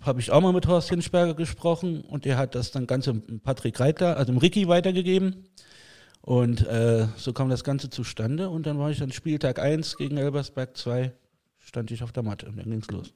habe 0.01 0.21
ich 0.21 0.31
auch 0.31 0.41
mal 0.41 0.53
mit 0.53 0.67
Horst 0.67 0.89
Hinsberger 0.89 1.35
gesprochen 1.35 2.03
und 2.03 2.25
der 2.25 2.37
hat 2.37 2.55
das 2.55 2.71
dann 2.71 2.87
Ganze 2.87 3.15
Patrick 3.15 3.79
Reitler, 3.81 4.17
also 4.17 4.33
dem 4.33 4.39
Ricky 4.39 4.69
weitergegeben. 4.69 5.49
Und 6.25 6.67
äh, 6.67 7.07
so 7.17 7.35
kam 7.35 7.51
das 7.51 7.65
Ganze 7.65 7.91
zustande 7.91 8.49
und 8.49 8.65
dann 8.67 8.79
war 8.79 8.91
ich 8.91 9.03
an 9.03 9.13
Spieltag 9.13 9.59
1 9.59 9.99
gegen 9.99 10.17
Elbersberg 10.17 10.75
2, 10.75 11.13
stand 11.59 11.91
ich 11.91 12.03
auf 12.03 12.13
der 12.13 12.23
Matte 12.23 12.47
und 12.47 12.57
dann 12.57 12.71
ging's 12.71 12.91
los. 12.91 13.13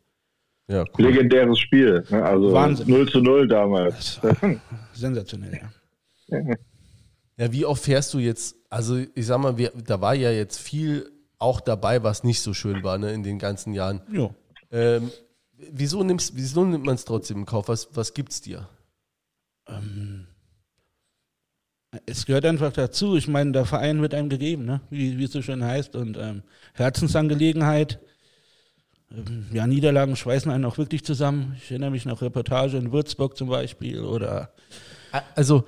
Ja, 0.68 0.84
cool. 0.98 1.06
Legendäres 1.06 1.58
Spiel, 1.58 2.04
ne? 2.10 2.22
also 2.22 2.52
Wahnsinn. 2.52 2.90
0 2.90 3.08
zu 3.08 3.20
0 3.20 3.48
damals. 3.48 4.20
Sensationell, 4.92 5.58
ja. 6.30 6.40
Ja, 7.38 7.52
wie 7.52 7.64
oft 7.64 7.82
fährst 7.82 8.12
du 8.12 8.18
jetzt, 8.18 8.56
also 8.68 8.98
ich 8.98 9.26
sag 9.26 9.38
mal, 9.38 9.56
wir, 9.56 9.72
da 9.86 10.00
war 10.02 10.14
ja 10.14 10.30
jetzt 10.30 10.58
viel 10.58 11.10
auch 11.38 11.62
dabei, 11.62 12.02
was 12.02 12.24
nicht 12.24 12.42
so 12.42 12.52
schön 12.52 12.82
war 12.82 12.98
ne, 12.98 13.12
in 13.12 13.22
den 13.22 13.38
ganzen 13.38 13.72
Jahren. 13.72 14.02
Ja. 14.12 14.28
Ähm, 14.70 15.10
Wieso, 15.58 16.04
nimmst, 16.04 16.36
wieso 16.36 16.64
nimmt 16.64 16.84
man 16.84 16.94
es 16.94 17.04
trotzdem 17.04 17.38
in 17.38 17.46
Kauf? 17.46 17.66
Was, 17.68 17.88
was 17.92 18.14
gibt 18.14 18.30
es 18.30 18.40
dir? 18.40 18.68
Ähm, 19.66 20.27
es 22.06 22.26
gehört 22.26 22.44
einfach 22.44 22.72
dazu. 22.72 23.16
Ich 23.16 23.28
meine, 23.28 23.52
der 23.52 23.64
Verein 23.64 24.02
wird 24.02 24.14
einem 24.14 24.28
gegeben, 24.28 24.64
ne? 24.64 24.80
wie, 24.90 25.18
wie 25.18 25.24
es 25.24 25.32
so 25.32 25.42
schön 25.42 25.64
heißt. 25.64 25.96
Und 25.96 26.16
ähm, 26.16 26.42
Herzensangelegenheit. 26.74 28.00
Ähm, 29.10 29.46
ja, 29.52 29.66
Niederlagen 29.66 30.16
schweißen 30.16 30.50
einen 30.50 30.64
auch 30.64 30.78
wirklich 30.78 31.04
zusammen. 31.04 31.56
Ich 31.62 31.70
erinnere 31.70 31.90
mich 31.90 32.04
noch 32.04 32.20
Reportage 32.20 32.76
in 32.76 32.92
Würzburg 32.92 33.36
zum 33.36 33.48
Beispiel 33.48 34.00
oder 34.00 34.50
also 35.34 35.64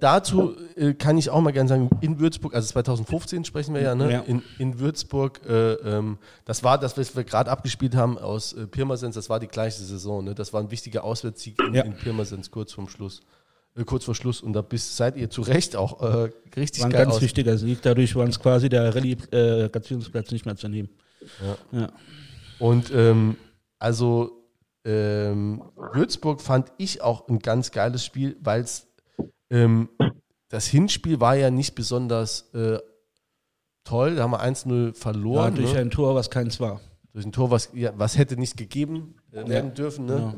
dazu 0.00 0.56
äh, 0.76 0.94
kann 0.94 1.18
ich 1.18 1.30
auch 1.30 1.40
mal 1.40 1.52
gerne 1.52 1.68
sagen, 1.68 1.90
in 2.00 2.18
Würzburg, 2.18 2.54
also 2.54 2.68
2015 2.68 3.44
sprechen 3.44 3.74
wir 3.74 3.82
ja, 3.82 3.94
ne? 3.94 4.12
Ja. 4.12 4.20
In, 4.20 4.42
in 4.58 4.78
Würzburg, 4.78 5.40
äh, 5.48 5.72
ähm, 5.72 6.18
das 6.44 6.62
war 6.62 6.78
das, 6.78 6.96
was 6.96 7.16
wir 7.16 7.24
gerade 7.24 7.50
abgespielt 7.50 7.96
haben 7.96 8.18
aus 8.18 8.52
äh, 8.52 8.66
Pirmasens, 8.66 9.14
das 9.14 9.28
war 9.28 9.40
die 9.40 9.48
gleiche 9.48 9.82
Saison, 9.82 10.24
ne? 10.24 10.34
Das 10.34 10.52
war 10.52 10.60
ein 10.60 10.70
wichtiger 10.70 11.04
Auswärtssieg 11.04 11.60
in, 11.60 11.74
ja. 11.74 11.82
in 11.82 11.94
Pirmasens 11.94 12.50
kurz 12.50 12.72
vorm 12.72 12.88
Schluss. 12.88 13.22
Äh, 13.74 13.84
kurz 13.84 14.04
vor 14.04 14.14
Schluss 14.14 14.40
und 14.40 14.52
da 14.52 14.62
bist, 14.62 14.96
seid 14.96 15.16
ihr 15.16 15.30
zu 15.30 15.42
Recht 15.42 15.76
auch 15.76 16.00
äh, 16.02 16.30
richtig 16.56 16.80
war 16.80 16.88
ein 16.88 16.92
ganz 16.92 17.14
aus. 17.14 17.22
wichtiger 17.22 17.56
Sieg, 17.56 17.80
dadurch 17.82 18.14
war 18.14 18.24
uns 18.24 18.38
quasi 18.38 18.68
der 18.68 18.94
Relegationsplatz 18.94 20.30
nicht 20.30 20.44
mehr 20.44 20.56
zu 20.56 20.68
nehmen. 20.68 20.90
Ja. 21.72 21.80
ja. 21.80 21.92
Und 22.58 22.92
ähm, 22.94 23.36
also 23.78 24.44
ähm, 24.84 25.62
Würzburg 25.76 26.40
fand 26.40 26.72
ich 26.76 27.02
auch 27.02 27.28
ein 27.28 27.38
ganz 27.38 27.70
geiles 27.70 28.04
Spiel, 28.04 28.36
weil 28.40 28.62
es 28.62 28.88
ähm, 29.50 29.88
das 30.48 30.66
Hinspiel 30.66 31.18
war 31.18 31.34
ja 31.34 31.50
nicht 31.50 31.74
besonders 31.74 32.52
äh, 32.52 32.78
toll. 33.84 34.16
Da 34.16 34.24
haben 34.24 34.32
wir 34.32 34.42
1-0 34.42 34.94
verloren. 34.94 35.54
Ja, 35.54 35.62
durch 35.62 35.72
ne? 35.72 35.80
ein 35.80 35.90
Tor, 35.90 36.14
was 36.14 36.28
keins 36.28 36.60
war. 36.60 36.80
Durch 37.14 37.24
ein 37.24 37.32
Tor, 37.32 37.50
was, 37.50 37.70
ja, 37.72 37.92
was 37.96 38.18
hätte 38.18 38.36
nicht 38.36 38.58
gegeben 38.58 39.16
äh, 39.32 39.48
werden 39.48 39.72
dürfen. 39.72 40.04
Ne? 40.04 40.16
Ja. 40.16 40.34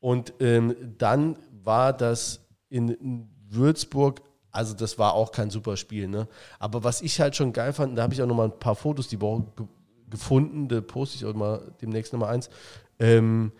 Und 0.00 0.32
ähm, 0.40 0.74
dann 0.96 1.36
war 1.62 1.92
das 1.92 2.40
in 2.70 3.28
Würzburg, 3.48 4.22
also 4.52 4.74
das 4.74 4.98
war 4.98 5.14
auch 5.14 5.32
kein 5.32 5.50
super 5.50 5.76
Spiel. 5.76 6.08
Ne? 6.08 6.26
Aber 6.58 6.82
was 6.82 7.02
ich 7.02 7.20
halt 7.20 7.36
schon 7.36 7.52
geil 7.52 7.72
fand, 7.72 7.98
da 7.98 8.02
habe 8.02 8.14
ich 8.14 8.22
auch 8.22 8.26
noch 8.26 8.36
mal 8.36 8.46
ein 8.46 8.58
paar 8.58 8.74
Fotos 8.74 9.08
die 9.08 9.20
Woche 9.20 9.44
ge 9.56 9.66
gefunden, 10.08 10.66
da 10.66 10.80
poste 10.80 11.18
ich 11.18 11.24
auch 11.24 11.34
mal 11.34 11.72
demnächst 11.80 12.12
nochmal 12.12 12.34
eins. 12.34 12.50
Ähm, 12.98 13.52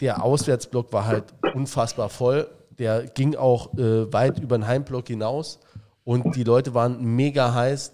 der 0.00 0.24
Auswärtsblock 0.24 0.90
war 0.90 1.06
halt 1.06 1.34
unfassbar 1.54 2.08
voll. 2.08 2.50
Der 2.78 3.04
ging 3.08 3.36
auch 3.36 3.74
äh, 3.74 4.10
weit 4.10 4.38
über 4.38 4.56
den 4.56 4.66
Heimblock 4.66 5.08
hinaus 5.08 5.60
und 6.04 6.34
die 6.34 6.44
Leute 6.44 6.72
waren 6.72 7.04
mega 7.04 7.52
heiß. 7.52 7.92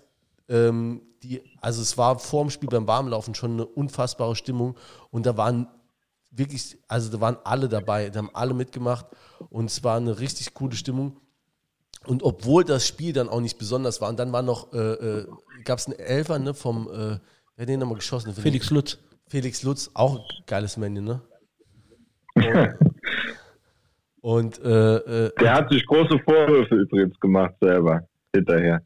Ähm, 0.48 1.02
die, 1.24 1.42
also 1.60 1.82
es 1.82 1.98
war 1.98 2.20
vor 2.20 2.44
dem 2.44 2.50
Spiel 2.50 2.68
beim 2.68 2.86
Warmlaufen 2.86 3.34
schon 3.34 3.54
eine 3.54 3.66
unfassbare 3.66 4.36
Stimmung 4.36 4.76
und 5.10 5.26
da 5.26 5.36
waren 5.36 5.66
wirklich, 6.38 6.78
also 6.88 7.10
da 7.10 7.20
waren 7.20 7.36
alle 7.44 7.68
dabei, 7.68 8.10
da 8.10 8.18
haben 8.18 8.30
alle 8.32 8.54
mitgemacht 8.54 9.06
und 9.50 9.66
es 9.66 9.84
war 9.84 9.96
eine 9.96 10.18
richtig 10.18 10.54
coole 10.54 10.76
Stimmung. 10.76 11.20
Und 12.06 12.22
obwohl 12.22 12.64
das 12.64 12.86
Spiel 12.86 13.12
dann 13.12 13.28
auch 13.28 13.40
nicht 13.40 13.58
besonders 13.58 14.00
war, 14.00 14.08
und 14.08 14.18
dann 14.18 14.32
war 14.32 14.42
noch, 14.42 14.72
äh, 14.72 14.78
äh, 14.78 15.26
gab 15.64 15.78
es 15.78 15.86
einen 15.86 15.98
Elfer 15.98 16.38
ne, 16.38 16.54
vom, 16.54 16.88
äh, 16.88 16.92
wer 16.94 17.18
hat 17.58 17.68
den 17.68 17.80
nochmal 17.80 17.96
geschossen? 17.96 18.32
Felix 18.32 18.70
Lutz. 18.70 18.98
Felix 19.26 19.62
Lutz, 19.62 19.90
auch 19.94 20.20
ein 20.20 20.24
geiles 20.46 20.76
Männchen, 20.76 21.04
ne? 21.04 21.20
Und, 24.20 24.58
äh, 24.62 24.96
äh, 24.96 25.32
der 25.40 25.54
hat 25.54 25.70
sich 25.70 25.86
große 25.86 26.18
Vorwürfe 26.24 26.74
übrigens 26.74 27.18
gemacht 27.20 27.54
selber 27.60 28.02
hinterher. 28.34 28.82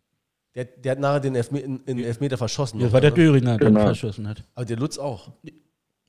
Der, 0.55 0.65
der 0.65 0.93
hat 0.93 0.99
nachher 0.99 1.21
den 1.21 1.35
Elfmeter, 1.35 1.67
in 1.87 1.99
Elfmeter 1.99 2.37
verschossen. 2.37 2.81
Das 2.81 2.93
war 2.93 3.01
der 3.01 3.11
Döringer, 3.11 3.57
der 3.57 3.69
genau. 3.69 3.81
verschossen 3.81 4.29
hat. 4.29 4.45
Aber 4.55 4.67
der 4.67 4.77
Lutz 4.77 4.99
auch. 4.99 5.33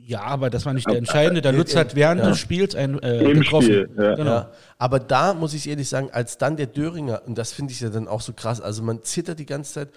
Ja, 0.06 0.22
aber 0.22 0.50
das 0.50 0.66
war 0.66 0.74
nicht 0.74 0.88
der 0.88 0.98
entscheidende. 0.98 1.42
Der 1.42 1.54
Lutz 1.54 1.76
hat 1.76 1.96
während 1.96 2.22
ja. 2.22 2.30
des 2.30 2.38
Spiels 2.38 2.76
ein 2.76 3.00
äh, 3.00 3.24
Im 3.24 3.40
getroffen. 3.40 3.66
Spiel, 3.66 3.90
ja. 3.98 4.16
Genau. 4.16 4.32
Ja. 4.32 4.52
Aber 4.78 5.00
da 5.00 5.34
muss 5.34 5.54
ich 5.54 5.70
ehrlich 5.70 5.88
sagen, 5.88 6.10
als 6.12 6.38
dann 6.38 6.58
der 6.58 6.68
Döringer, 6.68 7.22
und 7.26 7.38
das 7.38 7.54
finde 7.54 7.72
ich 7.72 7.80
ja 7.80 7.90
dann 7.90 8.10
auch 8.10 8.20
so 8.20 8.34
krass, 8.34 8.60
also 8.60 8.84
man 8.84 9.04
zittert 9.04 9.40
die 9.40 9.46
ganze 9.46 9.74
Zeit 9.74 9.90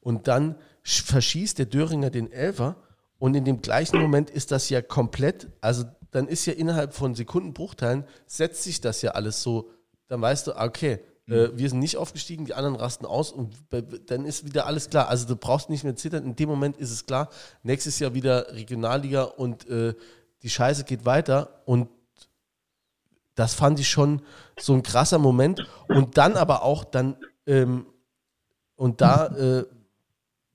und 0.00 0.28
dann 0.28 0.56
verschießt 0.82 1.58
der 1.58 1.66
Döringer 1.66 2.10
den 2.10 2.30
Elfer 2.30 2.76
und 3.18 3.34
in 3.34 3.46
dem 3.46 3.62
gleichen 3.62 3.98
Moment 4.00 4.28
ist 4.28 4.52
das 4.52 4.68
ja 4.68 4.82
komplett, 4.82 5.48
also 5.62 5.84
dann 6.10 6.28
ist 6.28 6.44
ja 6.44 6.52
innerhalb 6.52 6.92
von 6.92 7.14
Sekundenbruchteilen, 7.14 8.04
setzt 8.26 8.64
sich 8.64 8.82
das 8.82 9.00
ja 9.00 9.12
alles 9.12 9.42
so, 9.42 9.70
dann 10.08 10.20
weißt 10.20 10.48
du, 10.48 10.56
okay, 10.56 11.00
äh, 11.26 11.48
wir 11.54 11.68
sind 11.68 11.78
nicht 11.78 11.96
aufgestiegen, 11.96 12.44
die 12.44 12.54
anderen 12.54 12.76
rasten 12.76 13.06
aus 13.06 13.32
und 13.32 13.54
dann 14.06 14.24
ist 14.24 14.44
wieder 14.44 14.66
alles 14.66 14.90
klar. 14.90 15.08
Also 15.08 15.26
du 15.26 15.36
brauchst 15.36 15.70
nicht 15.70 15.84
mehr 15.84 15.96
zittern, 15.96 16.24
in 16.24 16.36
dem 16.36 16.48
Moment 16.48 16.76
ist 16.76 16.90
es 16.90 17.06
klar, 17.06 17.30
nächstes 17.62 17.98
Jahr 17.98 18.14
wieder 18.14 18.52
Regionalliga 18.54 19.22
und 19.22 19.68
äh, 19.68 19.94
die 20.42 20.50
Scheiße 20.50 20.84
geht 20.84 21.06
weiter 21.06 21.62
und 21.64 21.88
das 23.34 23.54
fand 23.54 23.80
ich 23.80 23.88
schon 23.88 24.22
so 24.58 24.74
ein 24.74 24.82
krasser 24.82 25.18
Moment. 25.18 25.66
Und 25.88 26.18
dann 26.18 26.36
aber 26.36 26.62
auch 26.62 26.84
dann 26.84 27.16
ähm, 27.46 27.86
und 28.76 29.00
da 29.00 29.26
äh, 29.26 29.64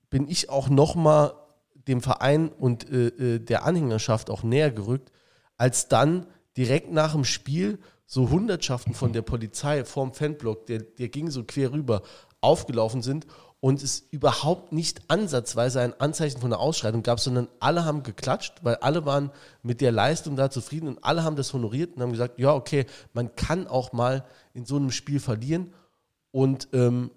bin 0.08 0.28
ich 0.28 0.48
auch 0.48 0.68
nochmal 0.68 1.34
dem 1.74 2.00
Verein 2.00 2.48
und 2.50 2.90
äh, 2.90 3.08
äh, 3.08 3.38
der 3.38 3.64
Anhängerschaft 3.64 4.30
auch 4.30 4.42
näher 4.42 4.70
gerückt, 4.70 5.12
als 5.56 5.88
dann 5.88 6.26
direkt 6.56 6.92
nach 6.92 7.12
dem 7.12 7.24
Spiel 7.24 7.78
so 8.12 8.28
Hundertschaften 8.28 8.92
von 8.92 9.12
der 9.12 9.22
Polizei 9.22 9.84
vorm 9.84 10.12
Fanblock, 10.14 10.66
der, 10.66 10.80
der 10.80 11.08
ging 11.08 11.30
so 11.30 11.44
quer 11.44 11.70
rüber, 11.72 12.02
aufgelaufen 12.40 13.02
sind 13.02 13.24
und 13.60 13.84
es 13.84 14.04
überhaupt 14.10 14.72
nicht 14.72 15.02
ansatzweise 15.06 15.80
ein 15.80 15.94
Anzeichen 16.00 16.40
von 16.40 16.52
einer 16.52 16.60
Ausschreitung 16.60 17.04
gab, 17.04 17.20
sondern 17.20 17.46
alle 17.60 17.84
haben 17.84 18.02
geklatscht, 18.02 18.64
weil 18.64 18.74
alle 18.76 19.06
waren 19.06 19.30
mit 19.62 19.80
der 19.80 19.92
Leistung 19.92 20.34
da 20.34 20.50
zufrieden 20.50 20.88
und 20.88 21.04
alle 21.04 21.22
haben 21.22 21.36
das 21.36 21.52
honoriert 21.52 21.94
und 21.94 22.02
haben 22.02 22.10
gesagt, 22.10 22.40
ja, 22.40 22.52
okay, 22.52 22.86
man 23.12 23.36
kann 23.36 23.68
auch 23.68 23.92
mal 23.92 24.24
in 24.54 24.64
so 24.64 24.74
einem 24.74 24.90
Spiel 24.90 25.20
verlieren 25.20 25.72
und, 26.32 26.66
ähm, 26.72 27.12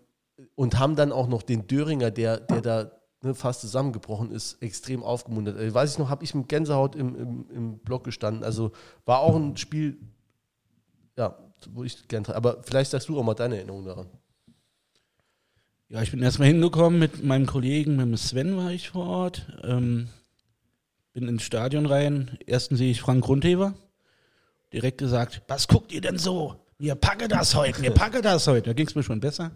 und 0.54 0.78
haben 0.78 0.96
dann 0.96 1.12
auch 1.12 1.28
noch 1.28 1.42
den 1.42 1.66
Döringer, 1.66 2.12
der, 2.12 2.40
der 2.40 2.62
da 2.62 2.92
ne, 3.24 3.34
fast 3.34 3.62
zusammengebrochen 3.62 4.30
ist, 4.30 4.62
extrem 4.62 5.02
aufgemuntert. 5.02 5.60
Ich 5.60 5.74
weiß 5.74 5.94
ich 5.94 5.98
noch, 5.98 6.12
habe 6.12 6.24
ich 6.24 6.36
mit 6.36 6.50
Gänsehaut 6.50 6.96
im, 6.96 7.16
im, 7.16 7.46
im 7.50 7.78
Block 7.80 8.04
gestanden. 8.04 8.44
Also 8.44 8.74
war 9.06 9.22
auch 9.22 9.36
ein 9.36 9.58
Spiel, 9.58 9.98
ja, 11.18 11.38
wo 11.72 11.84
ich 11.84 12.08
gerne. 12.08 12.36
Aber 12.36 12.62
vielleicht 12.64 12.92
sagst 12.92 13.10
du 13.10 13.20
auch 13.20 13.24
mal 13.24 13.34
deine 13.34 13.58
Erinnerung 13.58 13.86
daran. 13.86 14.08
Ja, 15.90 16.02
ich 16.02 16.12
bin 16.12 16.22
erstmal 16.24 16.48
hingekommen 16.48 17.00
mit 17.00 17.24
meinem 17.24 17.46
Kollegen, 17.46 17.98
mit 17.98 18.06
dem 18.06 18.18
Sven 18.18 18.58
war 18.58 18.72
ich 18.72 18.90
vor 18.90 19.06
Ort. 19.06 19.46
Ähm, 19.64 20.10
bin 21.14 21.28
ins 21.28 21.44
Stadion 21.44 21.86
rein. 21.86 22.38
Ersten 22.48 22.76
sehe 22.76 22.90
ich 22.90 23.02
Frank 23.02 23.24
Grundheber. 23.24 23.76
Direkt 24.74 24.98
gesagt, 24.98 25.44
was 25.48 25.68
guckt 25.68 25.92
ihr 25.92 26.02
denn 26.02 26.18
so? 26.18 26.60
Mir 26.80 26.96
packe 26.96 27.28
das 27.28 27.54
heute, 27.54 27.80
mir 27.80 27.92
packe 27.92 28.22
das 28.22 28.48
heute. 28.48 28.70
Da 28.70 28.74
ging 28.74 28.88
es 28.88 28.96
mir 28.96 29.04
schon 29.04 29.20
besser. 29.20 29.52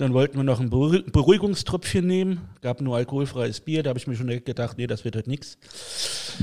Dann 0.00 0.14
wollten 0.14 0.38
wir 0.38 0.44
noch 0.44 0.60
ein 0.60 0.70
Beruhigungströpfchen 0.70 2.06
nehmen. 2.06 2.48
Gab 2.62 2.80
nur 2.80 2.96
alkoholfreies 2.96 3.60
Bier. 3.60 3.82
Da 3.82 3.90
habe 3.90 3.98
ich 3.98 4.06
mir 4.06 4.16
schon 4.16 4.28
gedacht, 4.28 4.78
nee, 4.78 4.86
das 4.86 5.04
wird 5.04 5.14
heute 5.14 5.28
nichts. 5.28 5.58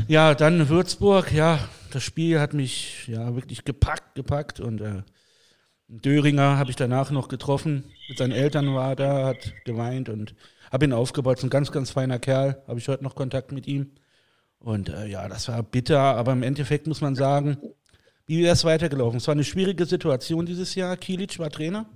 Ja, 0.07 0.35
dann 0.35 0.69
Würzburg. 0.69 1.31
Ja, 1.31 1.67
das 1.91 2.03
Spiel 2.03 2.39
hat 2.39 2.53
mich 2.53 3.07
ja 3.07 3.33
wirklich 3.33 3.65
gepackt, 3.65 4.13
gepackt. 4.13 4.59
Und 4.59 4.81
äh, 4.81 5.01
Döringer 5.87 6.59
habe 6.59 6.69
ich 6.69 6.75
danach 6.75 7.09
noch 7.09 7.29
getroffen. 7.29 7.85
Mit 8.07 8.19
seinen 8.19 8.31
Eltern 8.31 8.75
war 8.75 8.95
da, 8.95 9.25
hat 9.25 9.53
geweint 9.65 10.09
und 10.09 10.35
habe 10.71 10.85
ihn 10.85 10.93
aufgebaut. 10.93 11.39
Ist 11.39 11.43
ein 11.43 11.49
ganz, 11.49 11.71
ganz 11.71 11.89
feiner 11.89 12.19
Kerl. 12.19 12.61
Habe 12.67 12.77
ich 12.77 12.87
heute 12.87 13.03
noch 13.03 13.15
Kontakt 13.15 13.51
mit 13.51 13.65
ihm. 13.65 13.89
Und 14.59 14.89
äh, 14.89 15.07
ja, 15.07 15.27
das 15.27 15.47
war 15.47 15.63
bitter. 15.63 15.99
Aber 15.99 16.33
im 16.33 16.43
Endeffekt 16.43 16.85
muss 16.85 17.01
man 17.01 17.15
sagen, 17.15 17.57
wie 18.27 18.43
wäre 18.43 18.53
es 18.53 18.65
weitergelaufen? 18.65 19.17
Es 19.17 19.27
war 19.27 19.33
eine 19.33 19.43
schwierige 19.43 19.87
Situation 19.87 20.45
dieses 20.45 20.75
Jahr. 20.75 20.95
Kilic 20.95 21.39
war 21.39 21.49
Trainer 21.49 21.87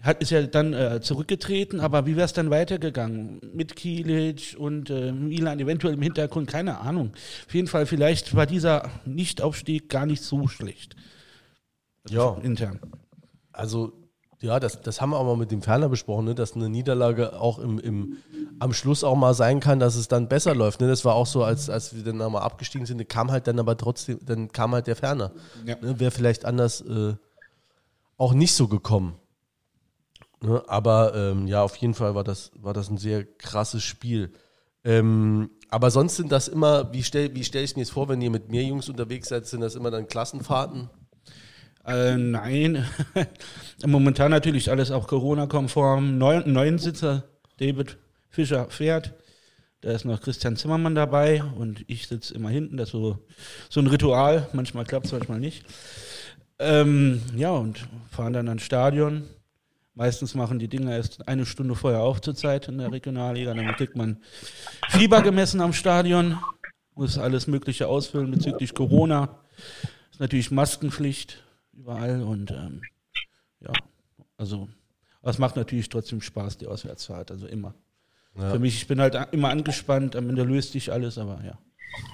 hat, 0.00 0.22
ist 0.22 0.30
ja 0.30 0.42
dann 0.42 0.72
äh, 0.72 1.00
zurückgetreten, 1.00 1.80
aber 1.80 2.06
wie 2.06 2.14
wäre 2.14 2.24
es 2.24 2.32
dann 2.32 2.50
weitergegangen? 2.50 3.40
Mit 3.52 3.74
Kilic 3.74 4.54
und 4.56 4.90
äh, 4.90 5.12
Milan 5.12 5.58
eventuell 5.58 5.94
im 5.94 6.02
Hintergrund, 6.02 6.48
keine 6.48 6.78
Ahnung. 6.78 7.12
Auf 7.46 7.54
jeden 7.54 7.66
Fall, 7.66 7.84
vielleicht 7.86 8.34
war 8.36 8.46
dieser 8.46 8.90
Nichtaufstieg 9.04 9.88
gar 9.88 10.06
nicht 10.06 10.22
so 10.22 10.46
schlecht. 10.46 10.94
Ja. 12.08 12.36
Intern. 12.42 12.78
Also, 13.52 13.92
ja, 14.40 14.60
das, 14.60 14.80
das 14.82 15.00
haben 15.00 15.10
wir 15.10 15.18
auch 15.18 15.24
mal 15.24 15.36
mit 15.36 15.50
dem 15.50 15.62
Ferner 15.62 15.88
besprochen, 15.88 16.26
ne? 16.26 16.34
dass 16.36 16.54
eine 16.54 16.68
Niederlage 16.68 17.40
auch 17.40 17.58
im, 17.58 17.80
im, 17.80 18.18
am 18.60 18.72
Schluss 18.72 19.02
auch 19.02 19.16
mal 19.16 19.34
sein 19.34 19.58
kann, 19.58 19.80
dass 19.80 19.96
es 19.96 20.06
dann 20.06 20.28
besser 20.28 20.54
läuft. 20.54 20.80
Ne? 20.80 20.86
Das 20.86 21.04
war 21.04 21.16
auch 21.16 21.26
so, 21.26 21.42
als, 21.42 21.68
als 21.68 21.96
wir 21.96 22.04
dann 22.04 22.18
mal 22.18 22.38
abgestiegen 22.38 22.86
sind, 22.86 23.06
kam 23.08 23.32
halt 23.32 23.48
dann 23.48 23.58
aber 23.58 23.76
trotzdem, 23.76 24.20
dann 24.24 24.52
kam 24.52 24.72
halt 24.74 24.86
der 24.86 24.94
Ferner. 24.94 25.32
Ja. 25.66 25.74
Ne? 25.80 25.98
Wäre 25.98 26.12
vielleicht 26.12 26.44
anders 26.44 26.82
äh, 26.82 27.14
auch 28.16 28.32
nicht 28.32 28.54
so 28.54 28.68
gekommen. 28.68 29.16
Ne? 30.42 30.62
Aber 30.66 31.14
ähm, 31.14 31.46
ja, 31.46 31.62
auf 31.62 31.76
jeden 31.76 31.94
Fall 31.94 32.14
war 32.14 32.24
das, 32.24 32.50
war 32.54 32.74
das 32.74 32.90
ein 32.90 32.98
sehr 32.98 33.24
krasses 33.24 33.82
Spiel. 33.82 34.32
Ähm, 34.84 35.50
aber 35.68 35.90
sonst 35.90 36.16
sind 36.16 36.32
das 36.32 36.48
immer, 36.48 36.92
wie 36.92 37.02
stelle 37.02 37.34
wie 37.34 37.44
stell 37.44 37.64
ich 37.64 37.76
mir 37.76 37.82
jetzt 37.82 37.92
vor, 37.92 38.08
wenn 38.08 38.22
ihr 38.22 38.30
mit 38.30 38.50
mehr 38.50 38.62
Jungs 38.62 38.88
unterwegs 38.88 39.28
seid, 39.28 39.46
sind 39.46 39.60
das 39.60 39.74
immer 39.74 39.90
dann 39.90 40.06
Klassenfahrten? 40.06 40.88
Äh, 41.84 42.16
nein, 42.16 42.84
momentan 43.86 44.30
natürlich 44.30 44.70
alles 44.70 44.90
auch 44.90 45.06
Corona-konform. 45.06 46.18
Neun, 46.18 46.78
Sitzer, 46.78 47.24
David 47.58 47.98
Fischer 48.28 48.70
fährt. 48.70 49.14
Da 49.80 49.92
ist 49.92 50.04
noch 50.04 50.20
Christian 50.20 50.56
Zimmermann 50.56 50.94
dabei 50.94 51.42
und 51.42 51.84
ich 51.86 52.08
sitze 52.08 52.34
immer 52.34 52.50
hinten. 52.50 52.76
Das 52.76 52.88
ist 52.88 52.92
so, 52.92 53.18
so 53.70 53.80
ein 53.80 53.86
Ritual. 53.86 54.48
Manchmal 54.52 54.84
klappt 54.84 55.06
es, 55.06 55.12
manchmal 55.12 55.38
nicht. 55.38 55.64
Ähm, 56.58 57.22
ja, 57.36 57.52
und 57.52 57.88
fahren 58.10 58.32
dann 58.32 58.48
ans 58.48 58.62
Stadion. 58.62 59.28
Meistens 59.98 60.36
machen 60.36 60.60
die 60.60 60.68
Dinger 60.68 60.92
erst 60.92 61.26
eine 61.26 61.44
Stunde 61.44 61.74
vorher 61.74 62.02
auf 62.02 62.20
zur 62.20 62.36
Zeit 62.36 62.68
in 62.68 62.78
der 62.78 62.92
Regionalliga. 62.92 63.52
Dann 63.52 63.74
kriegt 63.74 63.96
man 63.96 64.18
Fieber 64.90 65.22
gemessen 65.22 65.60
am 65.60 65.72
Stadion, 65.72 66.38
muss 66.94 67.18
alles 67.18 67.48
Mögliche 67.48 67.88
ausfüllen 67.88 68.30
bezüglich 68.30 68.74
Corona. 68.74 69.40
Ist 70.12 70.20
natürlich 70.20 70.52
Maskenpflicht 70.52 71.42
überall 71.72 72.22
und 72.22 72.52
ähm, 72.52 72.82
ja, 73.58 73.72
also, 74.36 74.68
aber 75.20 75.32
es 75.32 75.38
macht 75.38 75.56
natürlich 75.56 75.88
trotzdem 75.88 76.20
Spaß, 76.20 76.58
die 76.58 76.68
Auswärtsfahrt, 76.68 77.32
also 77.32 77.48
immer. 77.48 77.74
Ja. 78.36 78.52
Für 78.52 78.60
mich, 78.60 78.76
ich 78.76 78.86
bin 78.86 79.00
halt 79.00 79.18
immer 79.32 79.48
angespannt, 79.48 80.14
am 80.14 80.28
Ende 80.28 80.44
löst 80.44 80.70
sich 80.70 80.92
alles, 80.92 81.18
aber 81.18 81.40
ja. 81.44 81.58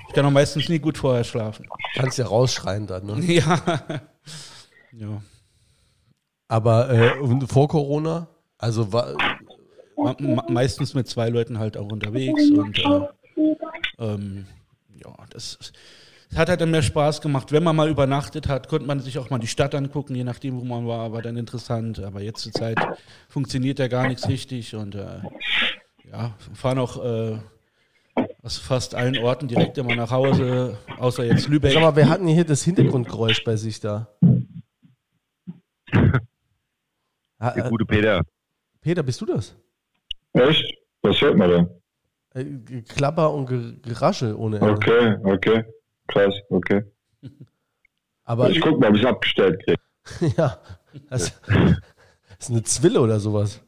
Ich 0.08 0.14
kann 0.14 0.24
auch 0.24 0.30
meistens 0.30 0.70
nie 0.70 0.78
gut 0.78 0.96
vorher 0.96 1.24
schlafen. 1.24 1.66
Kannst 1.96 2.16
ja 2.16 2.24
rausschreien 2.24 2.86
dann, 2.86 3.04
ne? 3.04 3.20
Ja. 3.30 4.00
ja. 4.92 5.22
Aber 6.48 6.90
äh, 6.90 7.46
vor 7.46 7.68
Corona, 7.68 8.28
also 8.58 8.92
war. 8.92 9.16
meistens 10.48 10.94
mit 10.94 11.08
zwei 11.08 11.28
Leuten 11.28 11.58
halt 11.58 11.76
auch 11.76 11.90
unterwegs 11.90 12.50
und 12.50 12.78
äh, 12.78 13.00
ähm, 13.98 14.46
ja, 14.94 15.12
das, 15.30 15.58
das 16.30 16.38
hat 16.38 16.48
halt 16.48 16.60
dann 16.60 16.70
mehr 16.70 16.82
Spaß 16.82 17.20
gemacht. 17.20 17.52
Wenn 17.52 17.62
man 17.62 17.76
mal 17.76 17.88
übernachtet 17.88 18.48
hat, 18.48 18.68
konnte 18.68 18.86
man 18.86 19.00
sich 19.00 19.18
auch 19.18 19.30
mal 19.30 19.38
die 19.38 19.46
Stadt 19.46 19.74
angucken, 19.74 20.14
je 20.14 20.24
nachdem, 20.24 20.60
wo 20.60 20.64
man 20.64 20.86
war, 20.86 21.12
war 21.12 21.22
dann 21.22 21.36
interessant. 21.36 22.00
Aber 22.00 22.20
jetzt 22.20 22.42
zur 22.42 22.52
Zeit 22.52 22.78
funktioniert 23.28 23.78
ja 23.78 23.88
gar 23.88 24.08
nichts 24.08 24.28
richtig 24.28 24.74
und 24.74 24.94
äh, 24.94 25.20
ja, 26.10 26.34
fahren 26.52 26.78
auch 26.78 27.02
äh, 27.04 27.38
aus 28.42 28.58
fast 28.58 28.94
allen 28.94 29.18
Orten 29.18 29.48
direkt 29.48 29.78
immer 29.78 29.96
nach 29.96 30.10
Hause, 30.10 30.76
außer 30.98 31.24
jetzt 31.24 31.48
Lübeck. 31.48 31.72
Sag 31.72 31.82
mal, 31.82 31.96
wer 31.96 32.08
hat 32.08 32.20
denn 32.20 32.28
hier 32.28 32.44
das 32.44 32.62
Hintergrundgeräusch 32.62 33.42
bei 33.44 33.56
sich 33.56 33.80
da? 33.80 34.08
Der 37.40 37.68
gute 37.68 37.84
Peter. 37.84 38.22
Peter, 38.80 39.02
bist 39.02 39.20
du 39.20 39.26
das? 39.26 39.56
Echt? 40.34 40.78
Was 41.02 41.20
hört 41.20 41.36
man 41.36 41.50
denn? 41.50 41.68
Äh, 42.34 42.82
Klapper 42.82 43.32
und 43.32 43.82
Gerasche 43.82 44.38
ohne 44.38 44.58
Ende. 44.58 44.72
Okay, 44.72 45.16
okay. 45.22 45.64
Krass, 46.08 46.34
okay. 46.50 46.82
Aber 48.24 48.50
ich 48.50 48.60
guck 48.60 48.80
mal, 48.80 48.90
ob 48.90 48.96
ich 48.96 49.02
es 49.02 49.08
abgestellt 49.08 49.62
kriege. 49.64 50.34
ja, 50.36 50.58
das, 51.10 51.40
ist 52.38 52.50
eine 52.50 52.62
Zwille 52.62 53.00
oder 53.00 53.20
sowas. 53.20 53.62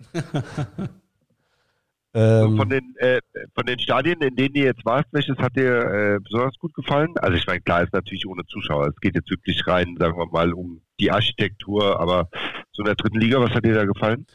ähm, 2.14 2.56
von, 2.56 2.68
den, 2.68 2.94
äh, 2.96 3.20
von 3.54 3.66
den 3.66 3.78
Stadien, 3.78 4.20
in 4.22 4.34
denen 4.34 4.54
ihr 4.54 4.64
jetzt 4.64 4.84
warst, 4.84 5.08
welches 5.12 5.36
hat 5.38 5.56
dir 5.56 6.16
äh, 6.16 6.18
besonders 6.20 6.58
gut 6.58 6.74
gefallen? 6.74 7.14
Also 7.18 7.36
ich 7.36 7.46
meine, 7.46 7.60
klar 7.60 7.82
ist 7.82 7.92
natürlich 7.92 8.26
ohne 8.26 8.44
Zuschauer. 8.46 8.88
Es 8.88 9.00
geht 9.00 9.14
jetzt 9.14 9.30
wirklich 9.30 9.66
rein, 9.66 9.96
sagen 9.98 10.18
wir 10.18 10.26
mal, 10.26 10.52
um 10.52 10.80
die 10.98 11.10
Architektur, 11.10 12.00
aber 12.00 12.28
so 12.76 12.82
in 12.82 12.86
der 12.86 12.94
dritten 12.94 13.18
Liga, 13.18 13.40
was 13.40 13.50
hat 13.50 13.64
dir 13.64 13.74
da 13.74 13.84
gefallen? 13.84 14.26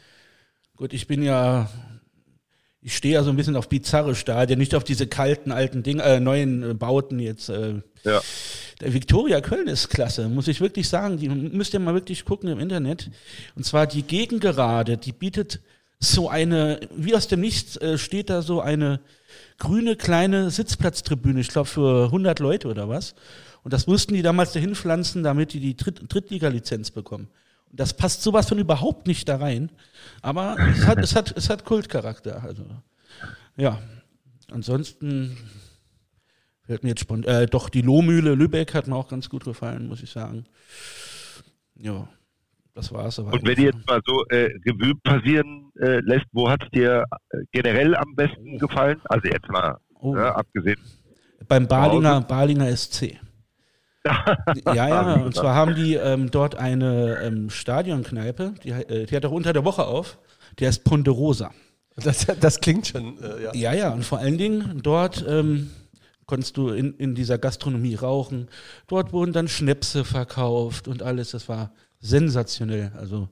Gut, 0.76 0.94
ich 0.94 1.08
bin 1.08 1.22
ja, 1.22 1.70
ich 2.82 2.98
stehe 2.98 3.14
ja 3.14 3.24
so 3.24 3.30
ein 3.30 3.36
bisschen 3.36 3.56
auf 3.56 3.70
bizarre 3.70 4.16
Stadien, 4.16 4.58
nicht 4.58 4.74
auf 4.74 4.84
diese 4.84 5.08
kalten 5.08 5.52
alten 5.52 5.84
Dinge, 5.84 6.04
äh, 6.04 6.20
neuen 6.20 6.78
Bauten 6.78 7.20
jetzt. 7.20 7.50
Äh. 7.50 7.82
Ja. 8.04 8.22
Der 8.82 8.94
Viktoria 8.94 9.42
Köln 9.42 9.68
ist 9.68 9.90
klasse, 9.90 10.28
muss 10.28 10.48
ich 10.48 10.60
wirklich 10.60 10.90
sagen. 10.90 11.18
Die 11.18 11.30
müsst 11.30 11.76
ihr 11.76 11.80
mal 11.80 11.94
wirklich 11.94 12.26
gucken 12.26 12.50
im 12.50 12.60
Internet. 12.60 13.12
Und 13.56 13.64
zwar 13.64 13.86
die 13.86 14.02
Gegengerade, 14.02 14.98
die 14.98 15.12
bietet 15.12 15.60
so 16.00 16.30
eine, 16.30 16.80
wie 16.96 17.16
aus 17.16 17.28
dem 17.28 17.42
Nichts 17.42 17.78
äh, 17.78 18.00
steht 18.00 18.32
da 18.32 18.42
so 18.42 18.60
eine 18.60 19.02
grüne 19.60 19.96
kleine 19.96 20.50
Sitzplatztribüne, 20.50 21.40
ich 21.40 21.50
glaube 21.50 21.70
für 21.70 22.06
100 22.06 22.40
Leute 22.40 22.68
oder 22.68 22.90
was. 22.90 23.14
Und 23.64 23.72
das 23.72 23.86
mussten 23.86 24.16
die 24.16 24.24
damals 24.24 24.54
dahin 24.54 24.74
pflanzen, 24.74 25.22
damit 25.22 25.54
die 25.54 25.60
die 25.60 25.78
Dritt 25.78 26.02
Drittliga-Lizenz 26.12 26.90
bekommen. 26.90 27.28
Das 27.74 27.96
passt 27.96 28.22
sowas 28.22 28.50
von 28.50 28.60
überhaupt 28.60 29.08
nicht 29.08 29.30
da 29.30 29.38
rein. 29.38 29.72
Aber 30.22 30.58
es 30.72 30.86
hat, 30.86 31.00
es 31.00 31.16
hat, 31.16 31.36
es 31.36 31.50
hat 31.50 31.66
Kultcharakter. 31.66 32.44
Also, 32.44 32.66
ja. 33.56 33.80
Ansonsten 34.52 35.38
fällt 36.64 36.84
mir 36.84 36.90
jetzt 36.90 37.02
spontan, 37.02 37.44
äh, 37.44 37.46
doch 37.48 37.70
die 37.70 37.82
Lohmühle 37.82 38.36
Lübeck 38.36 38.74
hat 38.74 38.88
mir 38.88 38.96
auch 38.96 39.08
ganz 39.08 39.30
gut 39.30 39.46
gefallen, 39.46 39.88
muss 39.88 40.04
ich 40.04 40.10
sagen. 40.10 40.46
Ja, 41.76 42.08
das 42.74 42.92
war's. 42.92 43.20
Aber 43.20 43.34
Und 43.34 43.46
wenn 43.46 43.58
ihr 43.58 43.72
jetzt 43.74 43.88
mal 43.88 44.02
so 44.06 44.26
äh, 44.28 44.54
Revue 44.66 44.96
passieren 45.04 45.72
äh, 45.80 46.00
lässt, 46.02 46.26
wo 46.32 46.50
hat 46.50 46.64
es 46.64 46.70
dir 46.72 47.06
äh, 47.30 47.38
generell 47.52 47.96
am 47.96 48.16
besten 48.16 48.58
gefallen? 48.58 49.02
Also 49.06 49.28
jetzt 49.28 49.50
mal, 49.50 49.78
oh. 50.00 50.16
ja, 50.16 50.36
abgesehen. 50.36 50.80
Beim 51.48 51.68
Balinger, 51.68 52.22
Balinger 52.22 52.76
SC. 52.76 53.20
Ja, 54.06 54.88
ja, 54.88 55.14
und 55.26 55.36
zwar 55.36 55.56
haben 55.56 55.76
die 55.76 55.96
ähm, 55.96 56.32
dort 56.32 56.56
eine 56.56 57.20
ähm, 57.22 57.50
Stadionkneipe, 57.50 58.54
die, 58.64 58.70
äh, 58.70 59.06
die 59.06 59.16
hat 59.16 59.26
auch 59.26 59.32
unter 59.32 59.54
der 59.54 59.66
Woche 59.66 59.86
auf, 59.86 60.18
die 60.60 60.68
heißt 60.68 60.84
Ponderosa. 60.84 61.52
Das, 61.96 62.26
das 62.40 62.62
klingt 62.62 62.88
schon, 62.88 63.22
äh, 63.22 63.44
ja. 63.44 63.54
Ja, 63.54 63.74
ja, 63.74 63.90
und 63.92 64.04
vor 64.04 64.20
allen 64.20 64.38
Dingen 64.38 64.80
dort 64.82 65.24
ähm, 65.28 65.72
konntest 66.26 66.58
du 66.58 66.70
in, 66.70 66.96
in 66.96 67.16
dieser 67.16 67.38
Gastronomie 67.38 67.96
rauchen. 67.96 68.48
Dort 68.88 69.14
wurden 69.14 69.34
dann 69.34 69.48
Schnäpse 69.48 70.06
verkauft 70.06 70.88
und 70.88 71.04
alles, 71.04 71.32
das 71.32 71.50
war 71.50 71.72
sensationell. 72.00 72.92
Also, 72.98 73.30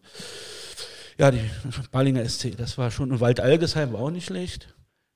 ja, 1.18 1.32
die 1.32 1.42
Balinger 1.92 2.28
SC, 2.28 2.56
das 2.56 2.78
war 2.78 2.92
schon, 2.92 3.12
und 3.12 3.22
Wald 3.22 3.40
Algesheim 3.40 3.94
war 3.94 4.02
auch 4.02 4.12
nicht 4.12 4.26
schlecht 4.26 4.68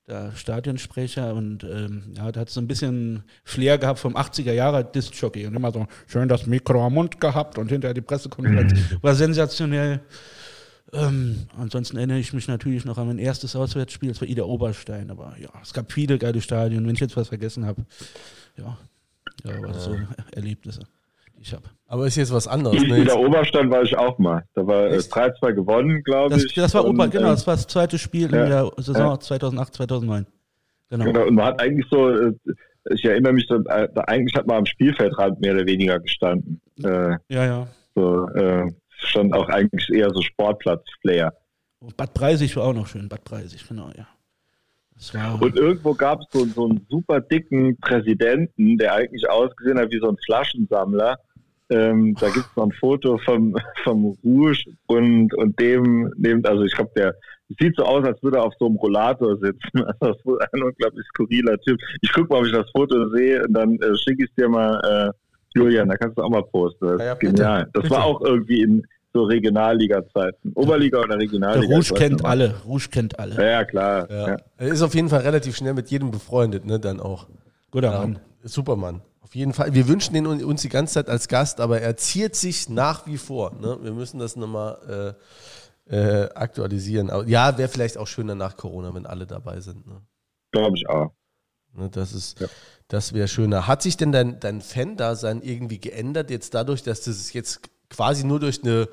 der 0.06 0.32
Stadionsprecher 0.36 1.34
und 1.34 1.64
ähm, 1.64 2.12
ja, 2.14 2.30
der 2.30 2.42
hat 2.42 2.50
so 2.50 2.60
ein 2.60 2.66
bisschen 2.66 3.22
Flair 3.42 3.78
gehabt 3.78 3.98
vom 3.98 4.16
80er 4.16 4.52
Jahre 4.52 4.84
Disc-Jockey 4.84 5.46
und 5.46 5.54
immer 5.54 5.72
so 5.72 5.86
schön 6.06 6.28
das 6.28 6.46
Mikro 6.46 6.84
am 6.84 6.94
Mund 6.94 7.20
gehabt 7.20 7.56
und 7.56 7.70
hinterher 7.70 7.94
die 7.94 8.02
Pressekonferenz 8.02 8.72
mhm. 8.72 8.98
war 9.00 9.14
sensationell. 9.14 10.00
Ähm, 10.92 11.46
ansonsten 11.58 11.96
erinnere 11.96 12.18
ich 12.18 12.32
mich 12.32 12.46
natürlich 12.48 12.84
noch 12.84 12.98
an 12.98 13.06
mein 13.06 13.18
erstes 13.18 13.56
Auswärtsspiel, 13.56 14.10
das 14.10 14.20
war 14.20 14.28
Ida 14.28 14.44
Oberstein, 14.44 15.10
aber 15.10 15.34
ja, 15.40 15.48
es 15.62 15.72
gab 15.72 15.90
viele 15.90 16.18
geile 16.18 16.40
Stadien, 16.40 16.86
wenn 16.86 16.94
ich 16.94 17.00
jetzt 17.00 17.16
was 17.16 17.28
vergessen 17.28 17.64
habe, 17.64 17.84
ja, 18.56 18.76
ja, 19.42 19.62
war 19.62 19.72
das 19.72 19.84
so 19.84 19.96
Erlebnisse 20.32 20.86
ich 21.44 21.52
habe. 21.52 21.68
Aber 21.94 22.08
ist 22.08 22.16
jetzt 22.16 22.32
was 22.32 22.48
anderes. 22.48 22.82
Ne? 22.82 22.98
In 22.98 23.04
der 23.04 23.16
Oberstand 23.16 23.70
war 23.70 23.84
ich 23.84 23.96
auch 23.96 24.18
mal. 24.18 24.42
Da 24.54 24.66
war 24.66 24.86
äh, 24.86 24.96
3-2 24.96 25.52
gewonnen, 25.52 26.02
glaube 26.02 26.34
ich. 26.34 26.52
Das 26.52 26.74
war 26.74 26.84
Ober, 26.84 27.06
genau, 27.06 27.28
das 27.28 27.46
war 27.46 27.54
das 27.54 27.68
zweite 27.68 28.00
Spiel 28.00 28.28
ja, 28.32 28.42
in 28.42 28.50
der 28.50 28.72
Saison 28.78 29.12
ja. 29.12 29.20
2008, 29.20 29.74
2009. 29.74 30.26
Genau. 30.90 31.04
genau. 31.04 31.26
Und 31.28 31.36
man 31.36 31.44
hat 31.44 31.62
eigentlich 31.62 31.86
so, 31.88 32.10
äh, 32.10 32.32
ich 32.90 33.04
erinnere 33.04 33.34
mich, 33.34 33.46
da, 33.46 33.60
eigentlich 34.08 34.34
hat 34.34 34.44
man 34.48 34.56
am 34.56 34.66
Spielfeldrand 34.66 35.40
mehr 35.40 35.54
oder 35.54 35.66
weniger 35.66 36.00
gestanden. 36.00 36.60
Äh, 36.82 37.10
ja, 37.28 37.44
ja. 37.46 37.68
So, 37.94 38.26
äh, 38.30 38.72
schon 38.88 39.32
auch 39.32 39.48
eigentlich 39.48 39.88
eher 39.90 40.10
so 40.10 40.20
Sportplatz-Flair. 40.20 41.32
Bad 41.96 42.12
Breisig 42.12 42.56
war 42.56 42.64
auch 42.64 42.74
noch 42.74 42.88
schön, 42.88 43.08
Bad 43.08 43.22
Breisig, 43.22 43.68
genau, 43.68 43.92
ja. 43.96 44.08
Und 45.40 45.56
irgendwo 45.56 45.94
gab 45.94 46.22
es 46.22 46.26
so, 46.32 46.44
so 46.46 46.68
einen 46.68 46.84
super 46.90 47.20
dicken 47.20 47.78
Präsidenten, 47.78 48.78
der 48.78 48.94
eigentlich 48.94 49.30
ausgesehen 49.30 49.78
hat 49.78 49.92
wie 49.92 50.00
so 50.00 50.08
ein 50.08 50.16
Flaschensammler. 50.24 51.18
Ähm, 51.70 52.14
da 52.20 52.28
gibt 52.28 52.46
es 52.46 52.56
noch 52.56 52.64
ein 52.64 52.72
Foto 52.72 53.18
vom, 53.18 53.56
vom 53.84 54.16
Rouge 54.22 54.64
und, 54.86 55.34
und 55.34 55.58
dem, 55.58 56.12
dem 56.16 56.44
also 56.44 56.62
ich 56.64 56.74
glaube, 56.74 56.90
der 56.96 57.14
sieht 57.60 57.76
so 57.76 57.84
aus, 57.84 58.04
als 58.04 58.22
würde 58.22 58.38
er 58.38 58.44
auf 58.44 58.54
so 58.58 58.66
einem 58.66 58.76
Rollator 58.76 59.36
sitzen. 59.38 59.84
Also 60.00 60.00
das 60.00 60.16
ist 60.16 60.54
ein 60.54 60.62
unglaublich 60.62 61.06
skurriler 61.08 61.58
Typ. 61.60 61.78
Ich 62.02 62.12
gucke 62.12 62.32
mal, 62.32 62.40
ob 62.40 62.46
ich 62.46 62.52
das 62.52 62.70
Foto 62.70 63.08
sehe 63.10 63.42
und 63.44 63.54
dann 63.54 63.74
äh, 63.76 63.96
schicke 63.96 64.24
ich 64.24 64.30
es 64.30 64.34
dir 64.36 64.48
mal, 64.48 64.80
äh, 64.84 65.58
Julian, 65.58 65.88
da 65.88 65.96
kannst 65.96 66.18
du 66.18 66.22
auch 66.22 66.30
mal 66.30 66.42
posten. 66.42 66.84
Das 66.86 66.94
ist 66.96 67.06
ja, 67.06 67.14
genial. 67.14 67.68
Das 67.72 67.84
bitte. 67.84 67.94
war 67.94 68.04
auch 68.04 68.20
irgendwie 68.22 68.62
in 68.62 68.86
so 69.12 69.22
Regionalliga-Zeiten. 69.22 70.52
Oberliga 70.56 70.98
oder 70.98 71.16
Regionalliga. 71.16 71.66
Der 71.66 71.76
Rouge 71.76 71.94
kennt 71.94 72.24
alle. 72.24 72.54
Rouge 72.66 72.88
kennt 72.90 73.18
alle. 73.18 73.36
Ja, 73.36 73.64
klar. 73.64 74.10
Ja. 74.10 74.28
Ja. 74.30 74.36
Er 74.58 74.68
ist 74.68 74.82
auf 74.82 74.94
jeden 74.94 75.08
Fall 75.08 75.20
relativ 75.20 75.56
schnell 75.56 75.74
mit 75.74 75.88
jedem 75.88 76.10
befreundet, 76.10 76.66
ne, 76.66 76.80
dann 76.80 77.00
auch. 77.00 77.28
Guter 77.70 77.92
Mann. 77.92 78.18
Supermann. 78.42 79.00
Auf 79.34 79.36
jeden 79.36 79.52
Fall. 79.52 79.74
Wir 79.74 79.88
wünschen 79.88 80.14
ihn 80.14 80.28
uns 80.28 80.62
die 80.62 80.68
ganze 80.68 80.94
Zeit 80.94 81.08
als 81.08 81.26
Gast, 81.26 81.58
aber 81.58 81.80
er 81.80 81.96
ziert 81.96 82.36
sich 82.36 82.68
nach 82.68 83.04
wie 83.08 83.18
vor. 83.18 83.52
Ne? 83.60 83.76
Wir 83.82 83.90
müssen 83.90 84.20
das 84.20 84.36
nochmal 84.36 85.16
äh, 85.90 85.96
äh, 85.96 86.30
aktualisieren. 86.36 87.10
Aber 87.10 87.26
ja, 87.26 87.58
wäre 87.58 87.68
vielleicht 87.68 87.98
auch 87.98 88.06
schöner 88.06 88.36
nach 88.36 88.56
Corona, 88.56 88.94
wenn 88.94 89.06
alle 89.06 89.26
dabei 89.26 89.58
sind. 89.58 89.88
Ne? 89.88 90.00
Glaube 90.52 90.76
ich 90.76 90.88
auch. 90.88 91.10
Ne, 91.72 91.90
das 91.90 92.12
ist, 92.12 92.38
ja. 92.38 92.46
das 92.86 93.12
wäre 93.12 93.26
schöner. 93.26 93.66
Hat 93.66 93.82
sich 93.82 93.96
denn 93.96 94.12
dein, 94.12 94.38
dein 94.38 94.60
Fan-Dasein 94.60 95.42
irgendwie 95.42 95.80
geändert, 95.80 96.30
jetzt 96.30 96.54
dadurch, 96.54 96.84
dass 96.84 97.02
du 97.02 97.10
es 97.10 97.32
jetzt 97.32 97.62
quasi 97.90 98.22
nur 98.22 98.38
durch 98.38 98.62
eine 98.62 98.88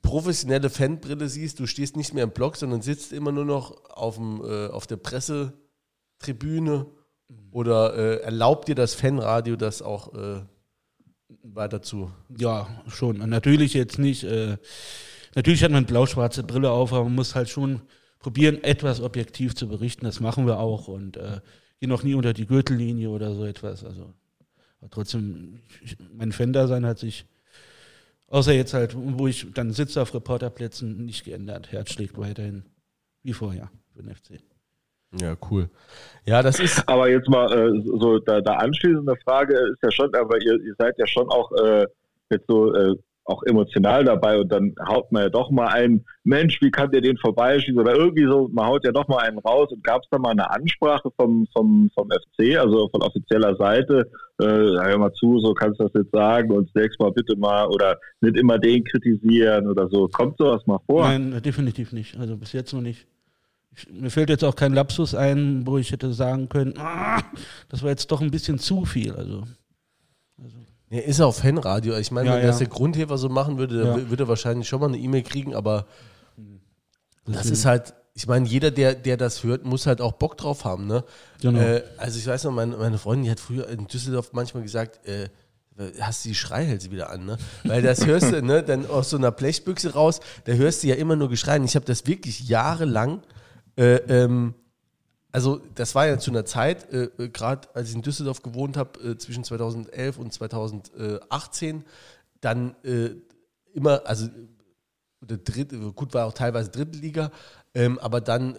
professionelle 0.00 0.70
Fanbrille 0.70 1.28
siehst, 1.28 1.60
du 1.60 1.66
stehst 1.66 1.98
nicht 1.98 2.14
mehr 2.14 2.24
im 2.24 2.30
Block, 2.30 2.56
sondern 2.56 2.80
sitzt 2.80 3.12
immer 3.12 3.30
nur 3.30 3.44
noch 3.44 3.90
auf, 3.90 4.14
dem, 4.14 4.40
äh, 4.42 4.68
auf 4.68 4.86
der 4.86 4.96
Pressetribüne 4.96 6.86
oder 7.52 7.96
äh, 7.96 8.22
erlaubt 8.22 8.68
dir 8.68 8.74
das 8.74 8.94
Fanradio 8.94 9.56
das 9.56 9.82
auch 9.82 10.14
äh, 10.14 10.40
weiter 11.42 11.82
zu? 11.82 12.10
Ja, 12.36 12.68
schon. 12.88 13.18
Natürlich 13.18 13.74
jetzt 13.74 13.98
nicht. 13.98 14.24
Äh, 14.24 14.56
natürlich 15.34 15.62
hat 15.62 15.70
man 15.70 15.86
blau-schwarze 15.86 16.42
Brille 16.42 16.70
auf, 16.70 16.92
aber 16.92 17.04
man 17.04 17.14
muss 17.14 17.34
halt 17.34 17.48
schon 17.48 17.82
probieren, 18.18 18.62
etwas 18.62 19.00
objektiv 19.00 19.54
zu 19.54 19.68
berichten. 19.68 20.04
Das 20.04 20.20
machen 20.20 20.46
wir 20.46 20.58
auch 20.58 20.88
und 20.88 21.16
äh, 21.16 21.40
gehen 21.80 21.88
noch 21.88 22.02
nie 22.02 22.14
unter 22.14 22.32
die 22.32 22.46
Gürtellinie 22.46 23.10
oder 23.10 23.34
so 23.34 23.44
etwas. 23.44 23.84
Also 23.84 24.14
aber 24.80 24.90
trotzdem, 24.90 25.60
ich, 25.82 25.96
mein 26.12 26.32
Fan-Dasein 26.32 26.86
hat 26.86 26.98
sich 26.98 27.26
Außer 28.30 28.52
jetzt 28.52 28.74
halt, 28.74 28.94
wo 28.96 29.26
ich 29.26 29.48
dann 29.52 29.72
sitze 29.72 30.00
auf 30.00 30.14
Reporterplätzen, 30.14 31.04
nicht 31.04 31.24
geändert. 31.24 31.72
Herz 31.72 31.92
schlägt 31.92 32.16
weiterhin 32.16 32.62
wie 33.24 33.32
vorher 33.32 33.70
für 33.92 34.04
den 34.04 34.14
FC. 34.14 34.40
Ja, 35.12 35.36
cool. 35.50 35.68
Ja, 36.24 36.42
das 36.42 36.60
ist. 36.60 36.82
Aber 36.88 37.08
jetzt 37.08 37.28
mal 37.28 37.50
äh, 37.52 37.82
so 37.98 38.18
da, 38.18 38.40
da 38.40 38.54
anschließende 38.54 39.16
Frage 39.24 39.54
ist 39.54 39.82
ja 39.82 39.90
schon, 39.90 40.14
aber 40.14 40.40
ihr, 40.40 40.54
ihr 40.62 40.74
seid 40.78 40.94
ja 40.98 41.06
schon 41.06 41.28
auch 41.30 41.50
äh, 41.52 41.86
jetzt 42.30 42.46
so 42.46 42.72
äh, 42.72 42.94
auch 43.24 43.42
emotional 43.44 44.04
dabei 44.04 44.38
und 44.38 44.50
dann 44.50 44.74
haut 44.86 45.10
man 45.12 45.22
ja 45.22 45.28
doch 45.28 45.50
mal 45.50 45.68
einen, 45.68 46.04
Mensch, 46.24 46.60
wie 46.60 46.70
kann 46.70 46.90
der 46.90 47.00
den 47.00 47.16
vorbeischießen 47.16 47.78
oder 47.78 47.94
irgendwie 47.94 48.26
so, 48.26 48.48
man 48.52 48.66
haut 48.66 48.84
ja 48.84 48.92
doch 48.92 49.08
mal 49.08 49.18
einen 49.18 49.38
raus 49.38 49.68
und 49.70 49.84
gab 49.84 50.02
es 50.02 50.08
da 50.10 50.18
mal 50.18 50.30
eine 50.30 50.50
Ansprache 50.50 51.10
vom, 51.16 51.46
vom, 51.52 51.90
vom 51.94 52.08
FC, 52.10 52.58
also 52.58 52.88
von 52.88 53.02
offizieller 53.02 53.56
Seite, 53.56 54.10
äh, 54.40 54.44
hör 54.44 54.98
mal 54.98 55.12
zu, 55.12 55.38
so 55.38 55.54
kannst 55.54 55.80
du 55.80 55.84
das 55.84 55.92
jetzt 55.94 56.12
sagen 56.12 56.50
und 56.50 56.74
nächstes 56.74 56.98
Mal 56.98 57.12
bitte 57.12 57.36
mal 57.36 57.66
oder 57.68 57.98
nicht 58.20 58.36
immer 58.36 58.58
den 58.58 58.84
kritisieren 58.84 59.66
oder 59.68 59.88
so. 59.88 60.08
Kommt 60.08 60.36
sowas 60.38 60.66
mal 60.66 60.80
vor? 60.86 61.04
Nein, 61.04 61.40
definitiv 61.42 61.92
nicht. 61.92 62.18
Also 62.18 62.36
bis 62.36 62.52
jetzt 62.52 62.72
noch 62.72 62.82
nicht. 62.82 63.06
Mir 63.90 64.10
fällt 64.10 64.30
jetzt 64.30 64.44
auch 64.44 64.56
kein 64.56 64.72
Lapsus 64.72 65.14
ein, 65.14 65.66
wo 65.66 65.78
ich 65.78 65.92
hätte 65.92 66.12
sagen 66.12 66.48
können, 66.48 66.74
ah, 66.78 67.22
das 67.68 67.82
war 67.82 67.90
jetzt 67.90 68.10
doch 68.10 68.20
ein 68.20 68.30
bisschen 68.30 68.58
zu 68.58 68.84
viel. 68.84 69.12
Also, 69.12 69.44
also 70.42 70.56
ja, 70.90 71.00
ist 71.00 71.20
er 71.20 71.26
auf 71.26 71.38
Fanradio. 71.38 71.96
Ich 71.96 72.10
meine, 72.10 72.28
ja, 72.28 72.34
wenn 72.34 72.42
ja. 72.42 72.48
das 72.48 72.58
der 72.58 72.66
Grundhefer 72.66 73.16
so 73.18 73.28
machen 73.28 73.58
würde, 73.58 73.82
dann 73.82 74.10
würde 74.10 74.24
er 74.24 74.28
wahrscheinlich 74.28 74.68
schon 74.68 74.80
mal 74.80 74.88
eine 74.88 74.98
E-Mail 74.98 75.22
kriegen, 75.22 75.54
aber 75.54 75.86
das, 77.24 77.36
das 77.36 77.50
ist 77.50 77.64
halt, 77.64 77.94
ich 78.14 78.26
meine, 78.26 78.46
jeder, 78.46 78.70
der, 78.70 78.94
der 78.94 79.16
das 79.16 79.44
hört, 79.44 79.64
muss 79.64 79.86
halt 79.86 80.00
auch 80.00 80.12
Bock 80.12 80.36
drauf 80.36 80.64
haben. 80.64 80.86
Ne? 80.86 81.04
Genau. 81.40 81.60
Äh, 81.60 81.82
also 81.96 82.18
ich 82.18 82.26
weiß 82.26 82.44
noch, 82.44 82.52
meine, 82.52 82.76
meine 82.76 82.98
Freundin, 82.98 83.24
die 83.24 83.30
hat 83.30 83.40
früher 83.40 83.68
in 83.68 83.86
Düsseldorf 83.86 84.32
manchmal 84.32 84.62
gesagt, 84.62 85.06
äh, 85.06 85.28
hast 86.00 86.24
du 86.24 86.30
die 86.30 86.34
Schreihälse 86.34 86.90
wieder 86.90 87.10
an, 87.10 87.24
ne? 87.24 87.38
Weil 87.64 87.82
das 87.82 88.04
hörst 88.04 88.32
du, 88.32 88.42
ne, 88.42 88.62
dann 88.62 88.86
aus 88.86 89.10
so 89.10 89.16
einer 89.16 89.30
Blechbüchse 89.30 89.94
raus, 89.94 90.20
da 90.44 90.52
hörst 90.52 90.82
du 90.82 90.88
ja 90.88 90.96
immer 90.96 91.16
nur 91.16 91.28
Geschreien. 91.28 91.64
Ich 91.64 91.74
habe 91.74 91.86
das 91.86 92.06
wirklich 92.06 92.48
jahrelang 92.48 93.22
äh, 93.76 93.96
ähm, 93.96 94.54
also 95.32 95.60
das 95.74 95.94
war 95.94 96.06
ja 96.06 96.18
zu 96.18 96.30
einer 96.30 96.44
Zeit, 96.44 96.92
äh, 96.92 97.04
äh 97.18 97.28
gerade 97.28 97.68
als 97.74 97.90
ich 97.90 97.94
in 97.94 98.02
Düsseldorf 98.02 98.42
gewohnt 98.42 98.76
habe, 98.76 99.00
äh, 99.00 99.18
zwischen 99.18 99.44
2011 99.44 100.18
und 100.18 100.32
2018, 100.32 101.84
dann 102.40 102.74
äh, 102.84 103.10
immer, 103.72 104.02
also 104.06 104.28
Dritt, 105.22 105.74
gut 105.94 106.14
war 106.14 106.26
auch 106.26 106.32
teilweise 106.32 106.70
Drittliga, 106.70 107.30
ähm, 107.74 107.98
aber 107.98 108.22
dann 108.22 108.56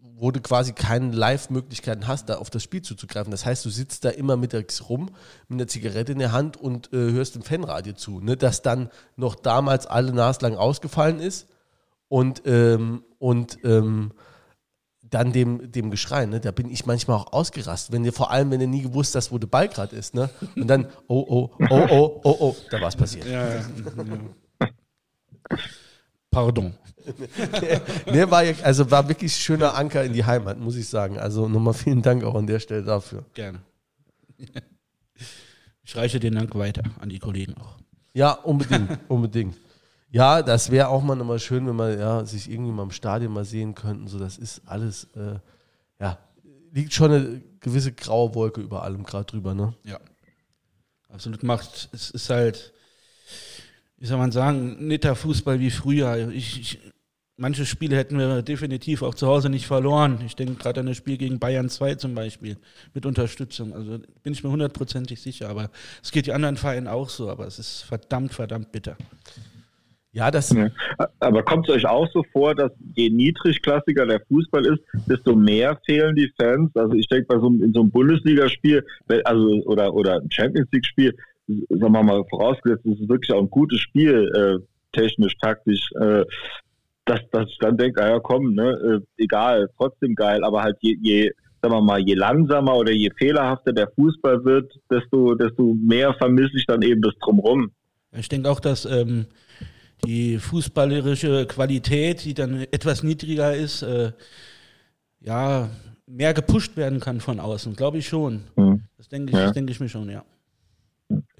wurde 0.00 0.40
quasi 0.40 0.72
keine 0.72 1.12
Live-Möglichkeiten 1.12 2.08
hast, 2.08 2.28
da 2.28 2.38
auf 2.38 2.50
das 2.50 2.62
Spiel 2.62 2.82
zuzugreifen. 2.82 3.30
Das 3.30 3.46
heißt, 3.46 3.64
du 3.64 3.70
sitzt 3.70 4.04
da 4.04 4.10
immer 4.10 4.36
mittags 4.36 4.88
rum 4.88 5.10
mit 5.48 5.60
einer 5.60 5.68
Zigarette 5.68 6.12
in 6.12 6.18
der 6.18 6.32
Hand 6.32 6.56
und 6.56 6.92
äh, 6.92 7.12
hörst 7.12 7.34
dem 7.34 7.42
Fanradio 7.42 7.92
zu, 7.92 8.20
ne? 8.20 8.36
das 8.36 8.62
dann 8.62 8.90
noch 9.16 9.34
damals 9.36 9.86
alle 9.86 10.12
naslang 10.12 10.56
ausgefallen 10.56 11.20
ist 11.20 11.46
und, 12.08 12.42
ähm, 12.46 13.04
und 13.18 13.58
ähm, 13.64 14.12
dann 15.10 15.32
dem, 15.32 15.70
dem 15.72 15.90
Geschrei, 15.90 16.26
ne, 16.26 16.40
da 16.40 16.50
bin 16.50 16.70
ich 16.70 16.86
manchmal 16.86 17.16
auch 17.16 17.32
ausgerastet, 17.32 17.92
wenn 17.92 18.02
dir 18.02 18.12
vor 18.12 18.30
allem, 18.30 18.50
wenn 18.50 18.60
du 18.60 18.66
nie 18.66 18.82
gewusst 18.82 19.14
hast, 19.14 19.32
wo 19.32 19.38
der 19.38 19.46
Ball 19.46 19.68
gerade 19.68 19.96
ist, 19.96 20.14
ne? 20.14 20.30
Und 20.56 20.68
dann, 20.68 20.86
oh, 21.06 21.24
oh, 21.28 21.50
oh, 21.70 21.86
oh, 21.90 22.20
oh, 22.24 22.36
oh, 22.40 22.56
da 22.70 22.80
war 22.80 22.88
es 22.88 22.96
passiert. 22.96 23.26
Ja, 23.26 23.56
ja. 23.56 23.64
Pardon. 26.30 26.74
ne, 28.06 28.30
war 28.30 28.44
ja, 28.44 28.52
also 28.62 28.90
war 28.90 29.08
wirklich 29.08 29.34
schöner 29.34 29.74
Anker 29.74 30.04
in 30.04 30.12
die 30.12 30.24
Heimat, 30.24 30.58
muss 30.58 30.76
ich 30.76 30.88
sagen. 30.88 31.18
Also 31.18 31.48
nochmal 31.48 31.74
vielen 31.74 32.02
Dank 32.02 32.22
auch 32.24 32.34
an 32.34 32.46
der 32.46 32.60
Stelle 32.60 32.82
dafür. 32.82 33.24
Gerne. 33.34 33.60
Ich 35.82 35.96
reiche 35.96 36.20
den 36.20 36.34
Dank 36.34 36.54
weiter 36.54 36.82
an 37.00 37.08
die 37.08 37.18
Kollegen 37.18 37.54
auch. 37.54 37.78
Ja, 38.12 38.32
unbedingt, 38.32 38.98
unbedingt. 39.08 39.56
Ja, 40.10 40.42
das 40.42 40.70
wäre 40.70 40.88
auch 40.88 41.02
mal 41.02 41.16
nochmal 41.16 41.38
schön, 41.38 41.66
wenn 41.66 41.76
wir 41.76 41.98
ja, 41.98 42.24
sich 42.24 42.50
irgendwie 42.50 42.72
mal 42.72 42.84
im 42.84 42.90
Stadion 42.90 43.32
mal 43.32 43.44
sehen 43.44 43.74
könnten. 43.74 44.08
So, 44.08 44.18
das 44.18 44.38
ist 44.38 44.62
alles, 44.64 45.04
äh, 45.14 45.38
ja, 46.00 46.18
liegt 46.72 46.94
schon 46.94 47.12
eine 47.12 47.42
gewisse 47.60 47.92
graue 47.92 48.34
Wolke 48.34 48.60
über 48.60 48.82
allem 48.82 49.02
gerade 49.04 49.26
drüber, 49.26 49.54
ne? 49.54 49.74
Ja. 49.84 49.98
Absolut 51.10 51.42
macht, 51.42 51.88
es 51.92 52.10
ist 52.10 52.28
halt, 52.30 52.72
wie 53.98 54.06
soll 54.06 54.18
man 54.18 54.32
sagen, 54.32 54.86
netter 54.86 55.16
Fußball 55.16 55.58
wie 55.58 55.70
früher. 55.70 56.30
Ich, 56.30 56.60
ich, 56.60 56.78
manche 57.36 57.64
Spiele 57.64 57.96
hätten 57.96 58.18
wir 58.18 58.42
definitiv 58.42 59.02
auch 59.02 59.14
zu 59.14 59.26
Hause 59.26 59.48
nicht 59.48 59.66
verloren. 59.66 60.20
Ich 60.26 60.36
denke 60.36 60.54
gerade 60.54 60.80
an 60.80 60.86
das 60.86 60.98
Spiel 60.98 61.16
gegen 61.16 61.38
Bayern 61.38 61.70
2 61.70 61.94
zum 61.94 62.14
Beispiel 62.14 62.58
mit 62.92 63.06
Unterstützung. 63.06 63.72
Also 63.72 63.98
bin 64.22 64.32
ich 64.32 64.44
mir 64.44 64.50
hundertprozentig 64.50 65.20
sicher. 65.20 65.48
Aber 65.48 65.70
es 66.02 66.10
geht 66.10 66.26
die 66.26 66.32
anderen 66.32 66.56
Vereinen 66.56 66.88
auch 66.88 67.08
so. 67.08 67.30
Aber 67.30 67.46
es 67.46 67.58
ist 67.58 67.82
verdammt, 67.82 68.34
verdammt 68.34 68.70
bitter. 68.70 68.96
Ja, 70.12 70.30
das. 70.30 70.50
Ja. 70.52 70.70
Aber 71.20 71.42
kommt 71.42 71.68
es 71.68 71.74
euch 71.74 71.86
auch 71.86 72.08
so 72.12 72.24
vor, 72.32 72.54
dass 72.54 72.72
je 72.94 73.10
niedrigklassiger 73.10 74.06
der 74.06 74.20
Fußball 74.28 74.64
ist, 74.66 74.82
desto 75.06 75.36
mehr 75.36 75.78
fehlen 75.84 76.16
die 76.16 76.32
Fans? 76.40 76.74
Also 76.74 76.94
ich 76.94 77.06
denke 77.08 77.26
bei 77.26 77.38
so 77.38 77.48
in 77.48 77.72
so 77.72 77.80
einem 77.80 77.90
Bundesligaspiel, 77.90 78.84
also 79.24 79.62
oder 79.66 79.92
oder 79.92 80.20
Champions 80.30 80.68
League 80.72 80.86
Spiel, 80.86 81.14
sagen 81.46 81.92
wir 81.92 82.02
mal 82.02 82.24
vorausgesetzt, 82.30 82.86
es 82.86 83.00
ist 83.00 83.08
wirklich 83.08 83.32
auch 83.32 83.42
ein 83.42 83.50
gutes 83.50 83.80
Spiel, 83.80 84.30
äh, 84.34 84.98
technisch, 84.98 85.36
taktisch, 85.38 85.90
äh, 86.00 86.24
dass, 87.04 87.20
dass 87.30 87.48
ich 87.48 87.58
dann 87.58 87.76
denke, 87.76 88.02
ah 88.02 88.08
ja 88.08 88.20
komm, 88.20 88.54
ne, 88.54 89.02
äh, 89.18 89.22
egal, 89.22 89.68
trotzdem 89.76 90.14
geil, 90.14 90.42
aber 90.42 90.62
halt 90.62 90.76
je, 90.80 90.96
je 91.00 91.30
sagen 91.60 91.74
wir 91.74 91.82
mal, 91.82 92.00
je 92.00 92.14
langsamer 92.14 92.76
oder 92.76 92.92
je 92.92 93.10
fehlerhafter 93.18 93.72
der 93.72 93.90
Fußball 93.94 94.44
wird, 94.44 94.72
desto, 94.90 95.34
desto 95.34 95.74
mehr 95.74 96.14
vermisse 96.14 96.56
ich 96.56 96.66
dann 96.66 96.82
eben 96.82 97.02
das 97.02 97.14
Drumherum. 97.20 97.72
Ich 98.16 98.28
denke 98.28 98.48
auch, 98.48 98.60
dass 98.60 98.84
ähm, 98.84 99.26
die 100.04 100.38
fußballerische 100.38 101.46
Qualität, 101.46 102.24
die 102.24 102.34
dann 102.34 102.60
etwas 102.70 103.02
niedriger 103.02 103.54
ist, 103.54 103.82
äh, 103.82 104.12
ja, 105.20 105.68
mehr 106.06 106.34
gepusht 106.34 106.76
werden 106.76 107.00
kann 107.00 107.20
von 107.20 107.40
außen, 107.40 107.74
glaube 107.74 107.98
ich 107.98 108.08
schon. 108.08 108.44
Mhm. 108.56 108.84
Das 108.96 109.08
denke 109.08 109.32
ich, 109.32 109.38
ja. 109.38 109.50
denke 109.50 109.72
ich 109.72 109.80
mir 109.80 109.88
schon, 109.88 110.08
ja. 110.08 110.24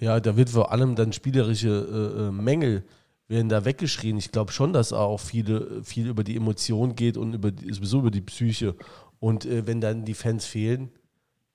Ja, 0.00 0.20
da 0.20 0.36
wird 0.36 0.50
vor 0.50 0.72
allem 0.72 0.94
dann 0.94 1.12
spielerische 1.12 1.68
äh, 1.68 2.28
äh 2.28 2.30
Mängel 2.30 2.84
werden 3.28 3.48
da 3.48 3.64
weggeschrien. 3.64 4.16
Ich 4.16 4.32
glaube 4.32 4.52
schon, 4.52 4.72
dass 4.72 4.92
auch 4.92 5.20
viele, 5.20 5.84
viel 5.84 6.08
über 6.08 6.24
die 6.24 6.36
Emotion 6.36 6.96
geht 6.96 7.16
und 7.16 7.34
über 7.34 7.50
die, 7.50 7.72
sowieso 7.72 8.00
über 8.00 8.10
die 8.10 8.22
Psyche. 8.22 8.74
Und 9.20 9.44
äh, 9.44 9.66
wenn 9.66 9.80
dann 9.80 10.04
die 10.04 10.14
Fans 10.14 10.46
fehlen, 10.46 10.90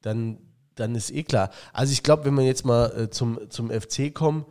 dann, 0.01 0.37
dann 0.75 0.93
ist 0.95 1.11
eh 1.11 1.23
klar. 1.23 1.49
Also 1.71 1.91
ich 1.91 2.03
glaube, 2.03 2.25
wenn 2.25 2.35
wir 2.35 2.43
jetzt 2.43 2.65
mal 2.65 2.91
äh, 2.95 3.09
zum, 3.09 3.39
zum 3.49 3.71
FC 3.71 4.13
kommen, 4.13 4.45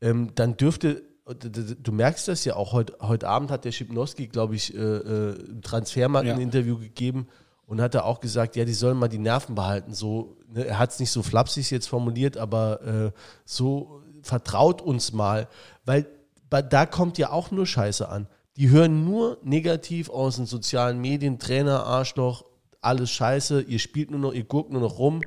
ähm, 0.00 0.30
dann 0.36 0.56
dürfte, 0.56 1.02
du 1.34 1.92
merkst 1.92 2.28
das 2.28 2.44
ja 2.44 2.56
auch, 2.56 2.72
heute, 2.72 2.96
heute 3.00 3.28
Abend 3.28 3.50
hat 3.50 3.64
der 3.64 3.72
Schipnowski, 3.72 4.26
glaube 4.26 4.54
ich, 4.54 4.74
äh, 4.74 4.78
äh, 4.78 5.34
im 5.48 5.62
Transfermarkt 5.62 6.28
ja. 6.28 6.34
ein 6.34 6.40
Interview 6.40 6.78
gegeben 6.78 7.28
und 7.66 7.80
hat 7.80 7.94
er 7.94 8.04
auch 8.04 8.20
gesagt, 8.20 8.56
ja, 8.56 8.64
die 8.64 8.72
sollen 8.72 8.98
mal 8.98 9.08
die 9.08 9.18
Nerven 9.18 9.54
behalten. 9.54 9.94
So, 9.94 10.36
ne, 10.52 10.66
er 10.66 10.78
hat 10.78 10.90
es 10.90 10.98
nicht 10.98 11.10
so 11.10 11.22
flapsig 11.22 11.70
jetzt 11.70 11.88
formuliert, 11.88 12.36
aber 12.36 12.82
äh, 12.82 13.10
so 13.44 14.02
vertraut 14.22 14.82
uns 14.82 15.12
mal, 15.12 15.48
weil 15.84 16.06
da 16.48 16.84
kommt 16.84 17.16
ja 17.16 17.30
auch 17.30 17.50
nur 17.50 17.66
Scheiße 17.66 18.08
an. 18.08 18.26
Die 18.56 18.70
hören 18.70 19.04
nur 19.04 19.38
negativ 19.42 20.10
aus 20.10 20.36
den 20.36 20.46
sozialen 20.46 21.00
Medien, 21.00 21.38
Trainer, 21.38 21.84
Arschloch, 21.84 22.44
alles 22.80 23.10
Scheiße, 23.10 23.62
ihr 23.62 23.78
spielt 23.78 24.10
nur 24.10 24.20
noch, 24.20 24.32
ihr 24.32 24.44
guckt 24.44 24.70
nur 24.70 24.80
noch 24.80 24.98
rum. 24.98 25.22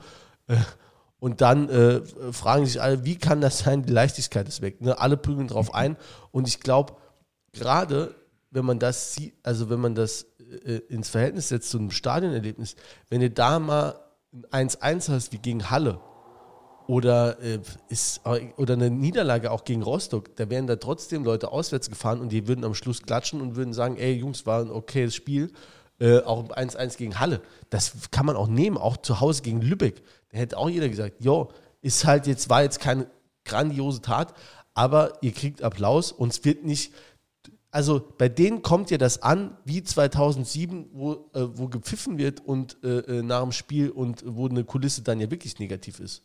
Äh, 0.47 0.57
und 1.23 1.39
dann 1.39 1.69
äh, 1.69 2.01
fragen 2.33 2.65
sich 2.65 2.81
alle, 2.81 3.05
wie 3.05 3.15
kann 3.15 3.39
das 3.39 3.59
sein, 3.59 3.83
die 3.83 3.93
Leichtigkeit 3.93 4.45
ist 4.45 4.61
weg. 4.61 4.81
Ne? 4.81 4.99
Alle 4.99 5.15
prügeln 5.15 5.47
drauf 5.47 5.73
ein. 5.73 5.95
Und 6.31 6.49
ich 6.49 6.59
glaube, 6.59 6.97
gerade 7.53 8.13
wenn 8.51 8.65
man 8.65 8.77
das 8.77 9.13
sieht, 9.13 9.33
also 9.41 9.69
wenn 9.69 9.79
man 9.79 9.95
das 9.95 10.25
äh, 10.65 10.81
ins 10.89 11.07
Verhältnis 11.07 11.47
setzt 11.47 11.69
zu 11.69 11.77
einem 11.77 11.91
Stadionerlebnis, 11.91 12.75
wenn 13.07 13.21
du 13.21 13.29
da 13.29 13.59
mal 13.59 13.95
ein 14.51 14.67
1-1 14.67 15.13
hast 15.13 15.31
wie 15.31 15.37
gegen 15.37 15.69
Halle 15.69 16.01
oder, 16.87 17.39
äh, 17.41 17.61
ist, 17.87 18.19
oder 18.57 18.73
eine 18.73 18.89
Niederlage 18.89 19.51
auch 19.51 19.63
gegen 19.63 19.81
Rostock, 19.81 20.35
da 20.35 20.49
wären 20.49 20.67
da 20.67 20.75
trotzdem 20.75 21.23
Leute 21.23 21.53
auswärts 21.53 21.89
gefahren 21.89 22.19
und 22.19 22.33
die 22.33 22.49
würden 22.49 22.65
am 22.65 22.73
Schluss 22.75 23.01
klatschen 23.01 23.39
und 23.39 23.55
würden 23.55 23.73
sagen, 23.73 23.95
ey 23.95 24.11
Jungs, 24.11 24.45
war 24.45 24.59
ein 24.59 24.71
okayes 24.71 25.15
Spiel. 25.15 25.53
Äh, 25.99 26.19
auch 26.19 26.43
1-1 26.49 26.97
gegen 26.97 27.19
Halle. 27.21 27.41
Das 27.69 27.93
kann 28.11 28.25
man 28.25 28.35
auch 28.35 28.47
nehmen, 28.47 28.77
auch 28.77 28.97
zu 28.97 29.21
Hause 29.21 29.41
gegen 29.41 29.61
Lübeck. 29.61 30.03
Hätte 30.33 30.57
auch 30.57 30.69
jeder 30.69 30.89
gesagt, 30.89 31.23
jo, 31.23 31.51
ist 31.81 32.05
halt 32.05 32.27
jetzt, 32.27 32.49
war 32.49 32.63
jetzt 32.63 32.79
keine 32.79 33.07
grandiose 33.45 34.01
Tat, 34.01 34.33
aber 34.73 35.13
ihr 35.21 35.31
kriegt 35.31 35.61
Applaus 35.61 36.11
und 36.11 36.31
es 36.31 36.43
wird 36.43 36.63
nicht, 36.63 36.93
also 37.69 38.01
bei 38.17 38.29
denen 38.29 38.61
kommt 38.61 38.91
ja 38.91 38.97
das 38.97 39.21
an, 39.21 39.57
wie 39.65 39.83
2007, 39.83 40.89
wo, 40.93 41.29
äh, 41.33 41.47
wo 41.53 41.67
gepfiffen 41.67 42.17
wird 42.17 42.39
und 42.45 42.77
äh, 42.83 42.99
äh, 42.99 43.21
nach 43.21 43.41
dem 43.41 43.51
Spiel 43.51 43.89
und 43.89 44.23
wo 44.25 44.47
eine 44.47 44.63
Kulisse 44.63 45.03
dann 45.03 45.19
ja 45.19 45.29
wirklich 45.29 45.59
negativ 45.59 45.99
ist. 45.99 46.23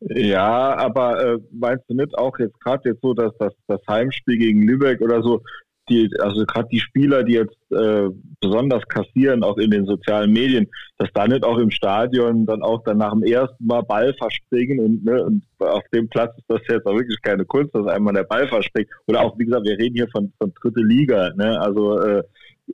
Ja, 0.00 0.76
aber 0.76 1.24
äh, 1.24 1.38
meinst 1.50 1.84
du 1.88 1.94
nicht 1.94 2.16
auch 2.18 2.38
jetzt 2.38 2.60
gerade 2.60 2.90
jetzt 2.90 3.00
so, 3.00 3.14
dass 3.14 3.32
das, 3.38 3.54
das 3.68 3.80
Heimspiel 3.88 4.36
gegen 4.38 4.62
Lübeck 4.62 5.00
oder 5.00 5.22
so, 5.22 5.42
die, 5.88 6.10
also 6.18 6.44
gerade 6.46 6.68
die 6.70 6.80
Spieler, 6.80 7.22
die 7.22 7.34
jetzt 7.34 7.56
äh, 7.70 8.08
besonders 8.40 8.82
kassieren, 8.88 9.42
auch 9.42 9.58
in 9.58 9.70
den 9.70 9.86
sozialen 9.86 10.32
Medien, 10.32 10.66
dass 10.98 11.08
da 11.12 11.26
nicht 11.26 11.44
auch 11.44 11.58
im 11.58 11.70
Stadion 11.70 12.46
dann 12.46 12.62
auch 12.62 12.82
dann 12.84 12.98
nach 12.98 13.12
dem 13.12 13.22
ersten 13.22 13.66
Mal 13.66 13.82
Ball 13.82 14.14
verspringen 14.14 14.80
und, 14.80 15.04
ne, 15.04 15.22
und 15.24 15.42
auf 15.58 15.82
dem 15.92 16.08
Platz 16.08 16.36
ist 16.36 16.48
das 16.48 16.60
jetzt 16.68 16.86
auch 16.86 16.94
wirklich 16.94 17.20
keine 17.22 17.44
Kunst, 17.44 17.74
dass 17.74 17.86
einmal 17.86 18.14
der 18.14 18.24
Ball 18.24 18.46
verspringt. 18.48 18.88
Oder 19.06 19.22
auch, 19.22 19.38
wie 19.38 19.44
gesagt, 19.44 19.66
wir 19.66 19.78
reden 19.78 19.96
hier 19.96 20.08
von, 20.08 20.32
von 20.38 20.52
dritte 20.60 20.80
Liga, 20.80 21.30
ne? 21.36 21.60
Also 21.60 22.00
äh, 22.00 22.22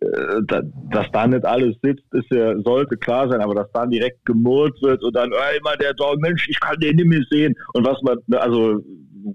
äh 0.00 0.42
da, 0.46 0.62
dass 0.90 1.06
da 1.12 1.26
nicht 1.26 1.44
alles 1.44 1.76
sitzt, 1.82 2.04
ist 2.12 2.30
ja, 2.30 2.58
sollte 2.60 2.96
klar 2.96 3.28
sein, 3.28 3.40
aber 3.40 3.54
dass 3.54 3.72
dann 3.72 3.90
direkt 3.90 4.24
gemurrt 4.24 4.80
wird 4.82 5.02
und 5.02 5.14
dann, 5.14 5.32
ey, 5.32 5.58
immer 5.58 5.76
der 5.76 5.94
Dog, 5.94 6.20
Mensch, 6.20 6.48
ich 6.48 6.58
kann 6.60 6.78
den 6.80 6.96
nicht 6.96 7.08
mehr 7.08 7.24
sehen. 7.30 7.54
Und 7.74 7.86
was 7.86 8.00
man, 8.02 8.18
ne, 8.26 8.40
also 8.40 8.80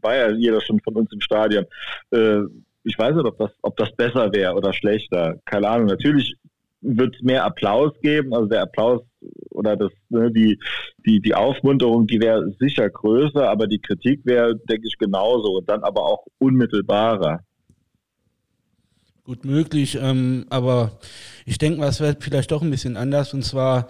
war 0.01 0.15
ja 0.15 0.31
jeder 0.31 0.61
schon 0.61 0.79
von 0.81 0.95
uns 0.95 1.11
im 1.13 1.21
Stadion. 1.21 1.65
Äh, 2.11 2.41
ich 2.85 2.97
weiß 2.97 3.15
nicht, 3.15 3.25
ob 3.25 3.37
das, 3.37 3.51
ob 3.61 3.75
das 3.77 3.91
besser 3.95 4.31
wäre 4.31 4.53
oder 4.53 4.71
schlechter. 4.71 5.39
Keine 5.45 5.67
Ahnung. 5.67 5.87
Natürlich 5.87 6.35
wird 6.81 7.15
es 7.15 7.21
mehr 7.21 7.43
Applaus 7.43 7.93
geben. 8.01 8.33
Also 8.33 8.47
der 8.47 8.61
Applaus 8.61 9.01
oder 9.49 9.75
das, 9.75 9.91
ne, 10.09 10.31
die, 10.31 10.59
die, 11.05 11.19
die 11.19 11.33
Aufmunterung, 11.33 12.05
die 12.05 12.19
wäre 12.19 12.53
sicher 12.59 12.89
größer, 12.89 13.49
aber 13.49 13.67
die 13.67 13.79
Kritik 13.79 14.21
wäre, 14.23 14.55
denke 14.55 14.87
ich, 14.87 14.97
genauso 14.97 15.57
und 15.57 15.67
dann 15.67 15.83
aber 15.83 16.03
auch 16.03 16.25
unmittelbarer. 16.37 17.39
Gut 19.23 19.43
möglich, 19.43 19.97
ähm, 19.99 20.45
aber 20.51 20.99
ich 21.47 21.57
denke 21.57 21.83
es 21.83 21.99
wird 21.99 22.23
vielleicht 22.23 22.51
doch 22.51 22.61
ein 22.61 22.69
bisschen 22.69 22.95
anders 22.95 23.33
und 23.33 23.43
zwar 23.43 23.87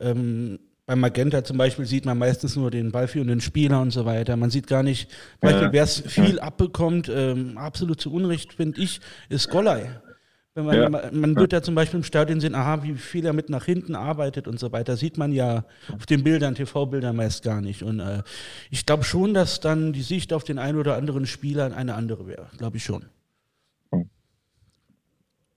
ähm, 0.00 0.58
bei 0.90 0.96
Magenta 0.96 1.44
zum 1.44 1.56
Beispiel 1.56 1.86
sieht 1.86 2.04
man 2.04 2.18
meistens 2.18 2.56
nur 2.56 2.68
den 2.68 2.90
ballführenden 2.90 3.40
Spieler 3.40 3.80
und 3.80 3.92
so 3.92 4.06
weiter. 4.06 4.36
Man 4.36 4.50
sieht 4.50 4.66
gar 4.66 4.82
nicht, 4.82 5.08
ja. 5.40 5.72
wer 5.72 5.84
es 5.84 6.00
viel 6.00 6.38
ja. 6.38 6.42
abbekommt, 6.42 7.08
ähm, 7.08 7.56
absolut 7.56 8.00
zu 8.00 8.12
Unrecht, 8.12 8.54
finde 8.54 8.80
ich, 8.80 9.00
ist 9.28 9.50
Golai. 9.50 10.00
Wenn 10.56 10.64
man, 10.64 10.74
ja. 10.74 11.10
man 11.12 11.36
wird 11.36 11.52
ja 11.52 11.62
zum 11.62 11.76
Beispiel 11.76 11.98
im 11.98 12.02
Stadion 12.02 12.40
sehen, 12.40 12.56
aha, 12.56 12.82
wie 12.82 12.94
viel 12.94 13.24
er 13.24 13.32
mit 13.32 13.50
nach 13.50 13.66
hinten 13.66 13.94
arbeitet 13.94 14.48
und 14.48 14.58
so 14.58 14.72
weiter, 14.72 14.96
sieht 14.96 15.16
man 15.16 15.30
ja 15.30 15.64
auf 15.94 16.06
den 16.06 16.24
Bildern, 16.24 16.56
TV-Bildern 16.56 17.14
meist 17.14 17.44
gar 17.44 17.60
nicht. 17.60 17.84
Und 17.84 18.00
äh, 18.00 18.24
ich 18.68 18.84
glaube 18.84 19.04
schon, 19.04 19.32
dass 19.32 19.60
dann 19.60 19.92
die 19.92 20.02
Sicht 20.02 20.32
auf 20.32 20.42
den 20.42 20.58
einen 20.58 20.76
oder 20.76 20.96
anderen 20.96 21.24
Spieler 21.24 21.72
eine 21.72 21.94
andere 21.94 22.26
wäre. 22.26 22.48
Glaube 22.58 22.78
ich 22.78 22.84
schon. 22.84 23.04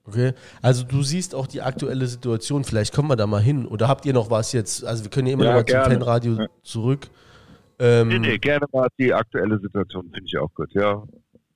Okay, 0.06 0.32
also 0.60 0.84
du 0.84 1.02
siehst 1.02 1.34
auch 1.34 1.46
die 1.46 1.62
aktuelle 1.62 2.06
Situation, 2.06 2.64
vielleicht 2.64 2.94
kommen 2.94 3.08
wir 3.08 3.16
da 3.16 3.26
mal 3.26 3.40
hin. 3.40 3.66
Oder 3.66 3.88
habt 3.88 4.04
ihr 4.04 4.12
noch 4.12 4.30
was 4.30 4.52
jetzt? 4.52 4.84
Also 4.84 5.04
wir 5.04 5.10
können 5.10 5.28
ja 5.28 5.32
immer 5.32 5.44
ja, 5.44 5.50
noch 5.52 5.60
mal 5.60 5.66
zum 5.66 5.92
Fanradio 5.92 6.34
ja. 6.34 6.46
zurück. 6.62 7.08
Ähm, 7.78 8.08
nee, 8.08 8.18
nee, 8.18 8.38
gerne 8.38 8.66
mal 8.72 8.88
die 8.98 9.12
aktuelle 9.12 9.58
Situation, 9.58 10.10
finde 10.12 10.26
ich 10.26 10.36
auch 10.38 10.52
gut, 10.54 10.72
ja. 10.74 11.02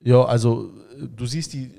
Ja, 0.00 0.24
also 0.24 0.72
du 0.98 1.26
siehst 1.26 1.52
die, 1.52 1.72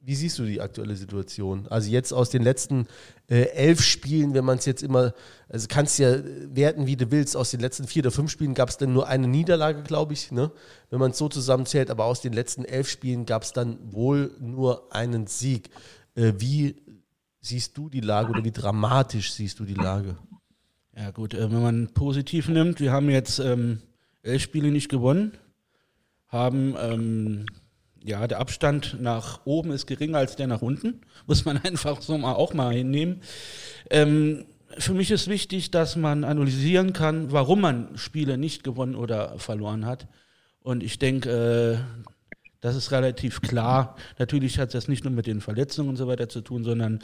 wie 0.00 0.14
siehst 0.14 0.38
du 0.38 0.44
die 0.44 0.60
aktuelle 0.60 0.96
Situation? 0.96 1.66
Also 1.68 1.90
jetzt 1.90 2.12
aus 2.12 2.30
den 2.30 2.42
letzten 2.42 2.86
äh, 3.28 3.48
elf 3.50 3.82
Spielen, 3.82 4.34
wenn 4.34 4.44
man 4.44 4.58
es 4.58 4.66
jetzt 4.66 4.82
immer, 4.82 5.12
also 5.48 5.66
kannst 5.68 5.98
ja 5.98 6.16
werten, 6.48 6.86
wie 6.86 6.96
du 6.96 7.10
willst, 7.10 7.36
aus 7.36 7.50
den 7.50 7.60
letzten 7.60 7.86
vier 7.86 8.02
oder 8.02 8.10
fünf 8.10 8.30
Spielen 8.30 8.54
gab 8.54 8.68
es 8.68 8.76
dann 8.76 8.92
nur 8.92 9.08
eine 9.08 9.28
Niederlage, 9.28 9.82
glaube 9.82 10.12
ich, 10.12 10.32
ne? 10.32 10.50
wenn 10.90 10.98
man 10.98 11.12
es 11.12 11.18
so 11.18 11.28
zusammenzählt, 11.28 11.90
aber 11.90 12.04
aus 12.04 12.20
den 12.20 12.32
letzten 12.32 12.64
elf 12.64 12.88
Spielen 12.88 13.26
gab 13.26 13.42
es 13.42 13.52
dann 13.52 13.78
wohl 13.92 14.32
nur 14.40 14.92
einen 14.92 15.26
Sieg. 15.26 15.70
Äh, 16.14 16.32
wie 16.38 16.76
siehst 17.40 17.76
du 17.76 17.88
die 17.88 18.00
Lage 18.00 18.30
oder 18.30 18.44
wie 18.44 18.50
dramatisch 18.50 19.32
siehst 19.32 19.58
du 19.60 19.64
die 19.64 19.74
Lage? 19.74 20.16
Ja 20.96 21.10
gut, 21.10 21.34
äh, 21.34 21.50
wenn 21.50 21.62
man 21.62 21.88
positiv 21.92 22.48
nimmt, 22.48 22.80
wir 22.80 22.92
haben 22.92 23.10
jetzt 23.10 23.38
ähm, 23.38 23.80
elf 24.22 24.42
Spiele 24.42 24.70
nicht 24.70 24.88
gewonnen, 24.88 25.32
haben 26.28 26.74
ähm, 26.78 27.46
ja 28.02 28.26
der 28.26 28.38
Abstand 28.38 28.98
nach 29.00 29.40
oben 29.44 29.72
ist 29.72 29.86
geringer 29.86 30.18
als 30.18 30.36
der 30.36 30.46
nach 30.46 30.62
unten, 30.62 31.00
muss 31.26 31.44
man 31.44 31.58
einfach 31.58 32.00
so 32.00 32.16
mal 32.16 32.34
auch 32.34 32.54
mal 32.54 32.74
hinnehmen. 32.74 33.20
Ähm, 33.90 34.44
für 34.78 34.94
mich 34.94 35.10
ist 35.10 35.28
wichtig, 35.28 35.70
dass 35.70 35.96
man 35.96 36.24
analysieren 36.24 36.92
kann, 36.92 37.30
warum 37.30 37.60
man 37.60 37.96
Spiele 37.96 38.38
nicht 38.38 38.64
gewonnen 38.64 38.96
oder 38.96 39.38
verloren 39.38 39.86
hat. 39.86 40.08
Und 40.62 40.82
ich 40.82 40.98
denke, 40.98 41.30
äh, 41.78 42.13
das 42.64 42.76
ist 42.76 42.92
relativ 42.92 43.42
klar. 43.42 43.94
Natürlich 44.18 44.58
hat 44.58 44.72
das 44.72 44.88
nicht 44.88 45.04
nur 45.04 45.12
mit 45.12 45.26
den 45.26 45.42
Verletzungen 45.42 45.90
und 45.90 45.96
so 45.96 46.08
weiter 46.08 46.30
zu 46.30 46.40
tun, 46.40 46.64
sondern 46.64 47.00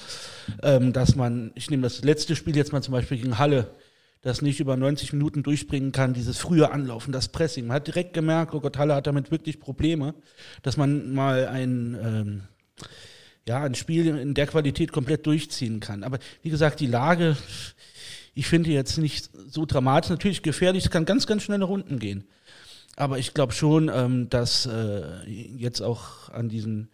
ähm, 0.63 0.95
dass 0.95 1.17
man, 1.17 1.53
ich 1.55 1.69
nehme 1.69 1.83
das 1.83 2.03
letzte 2.03 2.35
Spiel 2.35 2.57
jetzt 2.57 2.73
mal 2.73 2.83
zum 2.83 2.93
Beispiel 2.93 3.19
gegen 3.19 3.37
Halle, 3.37 3.71
das 4.23 4.41
nicht 4.41 4.61
über 4.61 4.79
90 4.79 5.13
Minuten 5.13 5.43
durchbringen 5.43 5.93
kann, 5.93 6.15
dieses 6.15 6.39
frühe 6.39 6.73
Anlaufen, 6.73 7.13
das 7.13 7.29
Pressing. 7.29 7.67
Man 7.67 7.75
hat 7.75 7.89
direkt 7.89 8.15
gemerkt, 8.15 8.55
oh 8.55 8.61
Gott, 8.61 8.79
Halle 8.79 8.95
hat 8.95 9.07
damit 9.07 9.31
wirklich 9.31 9.61
Probleme, 9.61 10.15
dass 10.63 10.79
man 10.79 11.13
mal 11.13 11.47
ein, 11.47 11.95
ähm, 12.03 12.43
ja, 13.47 13.63
ein 13.63 13.75
Spiel 13.75 14.07
in 14.17 14.33
der 14.33 14.47
Qualität 14.47 14.93
komplett 14.93 15.27
durchziehen 15.27 15.81
kann. 15.81 16.05
Aber 16.05 16.21
wie 16.41 16.49
gesagt, 16.49 16.81
die 16.81 16.87
Lage, 16.87 17.37
ich 18.33 18.47
finde 18.47 18.71
jetzt 18.71 18.97
nicht 18.97 19.29
so 19.49 19.67
dramatisch. 19.67 20.09
Natürlich 20.09 20.43
gefährlich, 20.43 20.87
es 20.87 20.91
kann 20.91 21.05
ganz, 21.05 21.27
ganz 21.27 21.43
schnelle 21.43 21.65
Runden 21.67 21.99
gehen. 21.99 22.25
Aber 23.01 23.19
ich 23.19 23.33
glaube 23.33 23.55
schon, 23.55 23.91
ähm, 23.93 24.29
dass 24.29 24.67
äh, 24.67 25.03
jetzt 25.27 25.81
auch 25.81 26.29
an 26.29 26.51
diesen, 26.51 26.91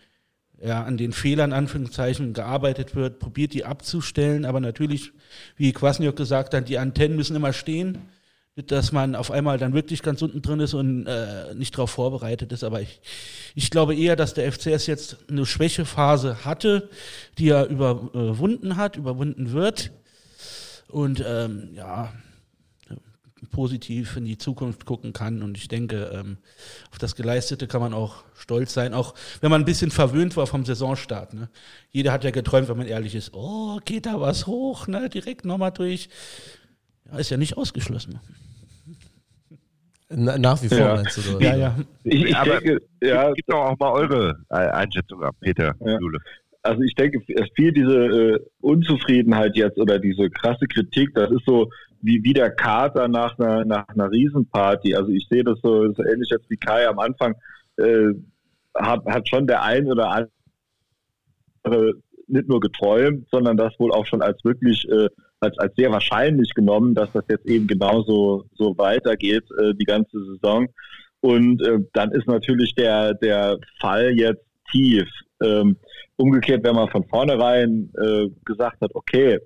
ja, 0.62 0.84
an 0.84 0.96
den 0.96 1.12
Fehlern, 1.12 1.52
Anführungszeichen, 1.52 2.32
gearbeitet 2.32 2.94
wird, 2.94 3.18
probiert 3.18 3.54
die 3.54 3.64
abzustellen. 3.64 4.44
Aber 4.44 4.60
natürlich, 4.60 5.10
wie 5.56 5.72
Kwasniok 5.72 6.14
gesagt 6.14 6.54
hat, 6.54 6.68
die 6.68 6.78
Antennen 6.78 7.16
müssen 7.16 7.34
immer 7.34 7.52
stehen, 7.52 7.98
dass 8.54 8.92
man 8.92 9.16
auf 9.16 9.32
einmal 9.32 9.58
dann 9.58 9.74
wirklich 9.74 10.00
ganz 10.02 10.22
unten 10.22 10.42
drin 10.42 10.60
ist 10.60 10.74
und 10.74 11.06
äh, 11.06 11.52
nicht 11.56 11.74
darauf 11.74 11.90
vorbereitet 11.90 12.52
ist. 12.52 12.62
Aber 12.62 12.80
ich, 12.80 13.00
ich 13.56 13.70
glaube 13.70 13.96
eher, 13.96 14.14
dass 14.14 14.32
der 14.32 14.50
FCS 14.52 14.86
jetzt 14.86 15.16
eine 15.28 15.44
Schwächephase 15.44 16.44
hatte, 16.44 16.88
die 17.36 17.48
er 17.48 17.66
überwunden 17.66 18.76
hat, 18.76 18.96
überwunden 18.96 19.50
wird. 19.50 19.90
Und 20.86 21.22
ähm, 21.26 21.70
ja, 21.74 22.12
positiv 23.50 24.16
in 24.16 24.24
die 24.24 24.38
Zukunft 24.38 24.84
gucken 24.84 25.12
kann. 25.12 25.42
Und 25.42 25.56
ich 25.56 25.68
denke, 25.68 26.10
ähm, 26.12 26.38
auf 26.90 26.98
das 26.98 27.16
Geleistete 27.16 27.66
kann 27.66 27.80
man 27.80 27.94
auch 27.94 28.24
stolz 28.34 28.72
sein, 28.72 28.94
auch 28.94 29.14
wenn 29.40 29.50
man 29.50 29.62
ein 29.62 29.66
bisschen 29.66 29.90
verwöhnt 29.90 30.36
war 30.36 30.46
vom 30.46 30.64
Saisonstart. 30.64 31.34
Ne? 31.34 31.48
Jeder 31.90 32.12
hat 32.12 32.24
ja 32.24 32.30
geträumt, 32.30 32.68
wenn 32.68 32.76
man 32.76 32.86
ehrlich 32.86 33.14
ist, 33.14 33.34
oh, 33.34 33.78
geht 33.84 34.06
da 34.06 34.20
was 34.20 34.46
hoch, 34.46 34.86
ne? 34.86 35.08
direkt 35.08 35.44
nochmal 35.44 35.72
durch. 35.72 36.08
Ja, 37.10 37.18
ist 37.18 37.30
ja 37.30 37.36
nicht 37.36 37.56
ausgeschlossen. 37.56 38.20
Na, 40.08 40.38
nach 40.38 40.62
wie 40.62 40.68
vor 40.68 40.78
ja. 40.78 40.94
meinst 40.94 41.16
du, 41.16 41.36
oder? 41.36 41.44
Ja, 41.44 41.56
ja. 41.56 41.76
Ich, 42.04 42.24
ich 42.26 42.36
Aber 42.36 42.60
denke, 42.60 42.82
ja. 43.02 43.32
Gib 43.32 43.46
doch 43.46 43.58
auch 43.58 43.78
mal 43.78 43.90
eure 43.90 44.38
Einschätzung 44.48 45.22
ab, 45.22 45.34
Peter, 45.40 45.74
ja. 45.80 45.98
Jule. 45.98 46.18
also 46.62 46.82
ich 46.82 46.94
denke, 46.94 47.20
viel 47.54 47.72
diese 47.72 47.96
äh, 47.96 48.38
Unzufriedenheit 48.60 49.56
jetzt 49.56 49.78
oder 49.78 49.98
diese 49.98 50.30
krasse 50.30 50.66
Kritik, 50.66 51.14
das 51.14 51.30
ist 51.30 51.44
so 51.44 51.70
wie, 52.02 52.22
wie 52.22 52.32
der 52.32 52.50
Kater 52.50 53.08
nach 53.08 53.38
einer, 53.38 53.64
nach 53.64 53.88
einer 53.88 54.10
Riesenparty. 54.10 54.94
Also 54.94 55.10
ich 55.10 55.26
sehe 55.28 55.44
das 55.44 55.58
so, 55.62 55.92
so 55.92 56.02
ähnlich 56.04 56.30
jetzt 56.30 56.48
wie 56.50 56.56
Kai 56.56 56.86
am 56.88 56.98
Anfang, 56.98 57.34
äh, 57.76 58.08
hat, 58.76 59.04
hat 59.06 59.28
schon 59.28 59.46
der 59.46 59.62
ein 59.62 59.86
oder 59.86 60.28
andere 61.64 61.92
nicht 62.28 62.48
nur 62.48 62.60
geträumt, 62.60 63.26
sondern 63.30 63.56
das 63.56 63.78
wohl 63.78 63.92
auch 63.92 64.06
schon 64.06 64.22
als 64.22 64.44
wirklich 64.44 64.88
äh, 64.88 65.08
als, 65.40 65.58
als 65.58 65.74
sehr 65.76 65.90
wahrscheinlich 65.90 66.54
genommen, 66.54 66.94
dass 66.94 67.12
das 67.12 67.24
jetzt 67.28 67.46
eben 67.46 67.66
genauso 67.66 68.44
so 68.54 68.76
weitergeht, 68.78 69.44
äh, 69.60 69.74
die 69.74 69.84
ganze 69.84 70.18
Saison. 70.24 70.68
Und 71.20 71.62
äh, 71.62 71.78
dann 71.92 72.12
ist 72.12 72.26
natürlich 72.26 72.74
der, 72.74 73.14
der 73.14 73.58
Fall 73.80 74.12
jetzt 74.16 74.44
tief. 74.70 75.08
Ähm, 75.42 75.76
umgekehrt, 76.16 76.64
wenn 76.64 76.74
man 76.74 76.88
von 76.88 77.04
vornherein 77.04 77.90
äh, 77.98 78.28
gesagt 78.44 78.80
hat, 78.80 78.90
okay, 78.94 79.38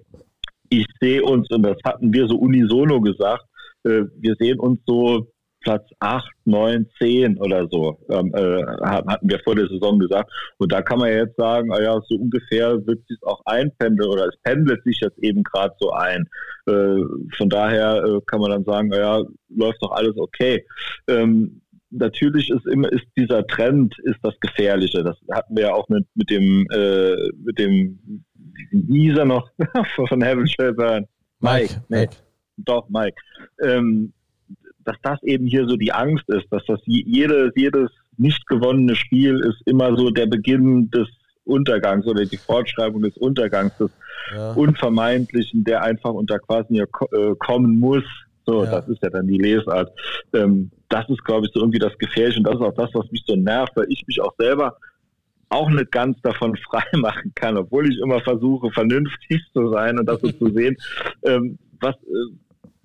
ich 0.71 0.87
sehe 1.01 1.23
uns, 1.23 1.49
und 1.51 1.63
das 1.63 1.77
hatten 1.85 2.13
wir 2.13 2.27
so 2.27 2.37
unisono 2.37 3.01
gesagt, 3.01 3.45
äh, 3.85 4.03
wir 4.19 4.35
sehen 4.39 4.59
uns 4.59 4.81
so 4.87 5.27
Platz 5.61 5.87
8, 5.99 6.27
9, 6.47 6.87
10 6.99 7.37
oder 7.39 7.69
so, 7.71 7.99
ähm, 8.09 8.33
äh, 8.35 8.65
hatten 8.83 9.29
wir 9.29 9.39
vor 9.41 9.55
der 9.55 9.69
Saison 9.69 9.99
gesagt. 9.99 10.31
Und 10.59 10.73
da 10.73 10.81
kann 10.81 10.99
man 10.99 11.11
jetzt 11.11 11.37
sagen, 11.37 11.71
ah 11.73 11.81
ja, 11.81 12.01
so 12.09 12.17
ungefähr 12.17 12.87
wird 12.87 13.07
sich 13.07 13.19
auch 13.23 13.43
einpendeln 13.45 14.09
oder 14.09 14.27
es 14.27 14.37
pendelt 14.43 14.83
sich 14.85 14.99
jetzt 15.03 15.19
eben 15.19 15.43
gerade 15.43 15.75
so 15.79 15.93
ein. 15.93 16.27
Äh, 16.67 17.03
von 17.37 17.51
daher 17.51 18.03
äh, 18.05 18.21
kann 18.27 18.41
man 18.41 18.51
dann 18.51 18.65
sagen, 18.65 18.93
ah 18.95 18.99
ja, 18.99 19.23
läuft 19.51 19.83
doch 19.83 19.93
alles 19.93 20.17
okay. 20.17 20.65
Ähm, 21.09 21.61
natürlich 21.91 22.49
ist 22.51 22.67
immer 22.67 22.91
ist 22.91 23.05
dieser 23.17 23.47
Trend 23.47 23.95
ist 24.05 24.19
das 24.23 24.39
Gefährliche. 24.41 25.03
Das 25.03 25.17
hatten 25.31 25.57
wir 25.57 25.65
ja 25.65 25.75
auch 25.75 25.89
mit, 25.89 26.07
mit 26.15 26.31
dem 26.31 26.67
äh, 26.73 27.17
mit 27.37 27.59
dem 27.59 28.25
Isa 28.71 29.25
noch 29.25 29.51
von 30.09 30.23
Heaven 30.23 30.47
Shelburne. 30.47 31.09
Mike, 31.41 31.63
Mike. 31.63 31.81
Nee, 31.89 32.01
Mike. 32.01 32.17
doch 32.59 32.89
Mike. 32.89 33.17
Ähm, 33.63 34.13
dass 34.85 34.97
das 35.03 35.23
eben 35.23 35.47
hier 35.47 35.67
so 35.67 35.77
die 35.77 35.93
Angst 35.93 36.29
ist, 36.29 36.47
dass 36.51 36.65
das 36.67 36.81
jedes, 36.85 37.53
jedes 37.55 37.91
nicht 38.17 38.47
gewonnene 38.47 38.95
Spiel 38.95 39.39
ist 39.41 39.61
immer 39.67 39.97
so 39.97 40.11
der 40.11 40.27
Beginn 40.27 40.91
des 40.91 41.09
Untergangs 41.45 42.07
oder 42.07 42.25
die 42.25 42.37
Fortschreibung 42.37 43.03
des 43.03 43.17
Untergangs, 43.17 43.77
des 43.79 43.91
ja. 44.35 44.53
Unvermeidlichen, 44.53 45.65
der 45.65 45.83
einfach 45.83 46.13
unter 46.13 46.39
quasi 46.39 46.77
ja 46.77 46.85
äh, 47.13 47.35
kommen 47.39 47.79
muss. 47.79 48.05
So, 48.47 48.65
ja. 48.65 48.71
das 48.71 48.89
ist 48.89 49.03
ja 49.03 49.11
dann 49.11 49.27
die 49.27 49.39
Lesart. 49.39 49.91
Ähm, 50.33 50.71
das 50.89 51.09
ist, 51.09 51.25
glaube 51.25 51.47
ich, 51.47 51.53
so 51.53 51.61
irgendwie 51.61 51.79
das 51.79 51.97
Gefährliche 51.99 52.39
und 52.39 52.45
das 52.45 52.57
ist 52.57 52.63
auch 52.63 52.75
das, 52.75 52.91
was 52.95 53.11
mich 53.11 53.23
so 53.27 53.37
nervt, 53.37 53.73
weil 53.77 53.87
ich 53.89 54.05
mich 54.07 54.21
auch 54.21 54.35
selber 54.39 54.77
auch 55.51 55.69
nicht 55.69 55.93
ganz 55.93 56.21
davon 56.23 56.57
frei 56.71 56.85
machen 56.95 57.33
kann, 57.35 57.57
obwohl 57.57 57.91
ich 57.93 57.99
immer 58.01 58.21
versuche, 58.21 58.71
vernünftig 58.71 59.43
zu 59.53 59.71
sein 59.71 59.99
und 59.99 60.07
das 60.07 60.21
so 60.21 60.31
zu 60.33 60.53
sehen. 60.53 60.77
Ähm, 61.23 61.59
was, 61.81 61.95
äh, 61.97 62.33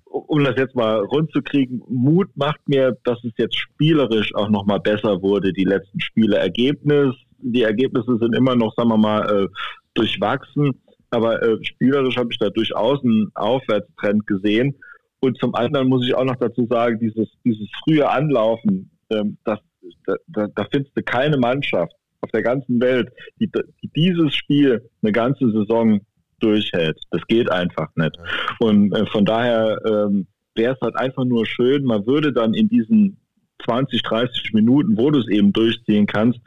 um 0.04 0.44
das 0.44 0.56
jetzt 0.56 0.74
mal 0.74 1.00
rund 1.00 1.32
zu 1.32 1.40
kriegen, 1.40 1.80
Mut 1.88 2.28
macht 2.36 2.60
mir, 2.68 2.96
dass 3.04 3.22
es 3.24 3.32
jetzt 3.38 3.56
spielerisch 3.56 4.34
auch 4.34 4.50
nochmal 4.50 4.80
besser 4.80 5.22
wurde, 5.22 5.54
die 5.54 5.64
letzten 5.64 6.00
Spiele. 6.00 6.36
Ergebnis, 6.36 7.14
die 7.38 7.62
Ergebnisse 7.62 8.18
sind 8.18 8.34
immer 8.34 8.54
noch, 8.54 8.74
sagen 8.74 8.90
wir 8.90 8.98
mal, 8.98 9.44
äh, 9.44 9.48
durchwachsen, 9.94 10.72
aber 11.10 11.42
äh, 11.42 11.64
spielerisch 11.64 12.16
habe 12.16 12.28
ich 12.30 12.38
da 12.38 12.50
durchaus 12.50 13.02
einen 13.02 13.30
Aufwärtstrend 13.34 14.26
gesehen. 14.26 14.76
Und 15.20 15.38
zum 15.38 15.54
anderen 15.54 15.88
muss 15.88 16.06
ich 16.06 16.14
auch 16.14 16.24
noch 16.24 16.36
dazu 16.36 16.66
sagen, 16.66 16.98
dieses, 16.98 17.28
dieses 17.44 17.68
frühe 17.82 18.08
Anlaufen, 18.08 18.90
ähm, 19.10 19.38
das, 19.44 19.60
da, 20.04 20.16
da, 20.26 20.46
da 20.54 20.66
findest 20.70 20.96
du 20.96 21.02
keine 21.02 21.38
Mannschaft 21.38 21.94
auf 22.20 22.30
der 22.30 22.42
ganzen 22.42 22.80
Welt, 22.80 23.10
die, 23.40 23.50
die 23.82 23.90
dieses 23.94 24.34
Spiel 24.34 24.88
eine 25.02 25.12
ganze 25.12 25.50
Saison 25.50 26.00
durchhält. 26.40 26.98
Das 27.10 27.22
geht 27.26 27.50
einfach 27.50 27.88
nicht. 27.96 28.16
Und 28.58 28.92
äh, 28.92 29.06
von 29.06 29.24
daher 29.24 29.78
ähm, 29.86 30.26
wäre 30.54 30.74
es 30.74 30.80
halt 30.80 30.96
einfach 30.96 31.24
nur 31.24 31.46
schön, 31.46 31.84
man 31.84 32.06
würde 32.06 32.32
dann 32.32 32.54
in 32.54 32.68
diesen 32.68 33.18
20, 33.64 34.02
30 34.02 34.52
Minuten, 34.52 34.96
wo 34.96 35.10
du 35.10 35.20
es 35.20 35.28
eben 35.28 35.52
durchziehen 35.52 36.06
kannst, 36.06 36.40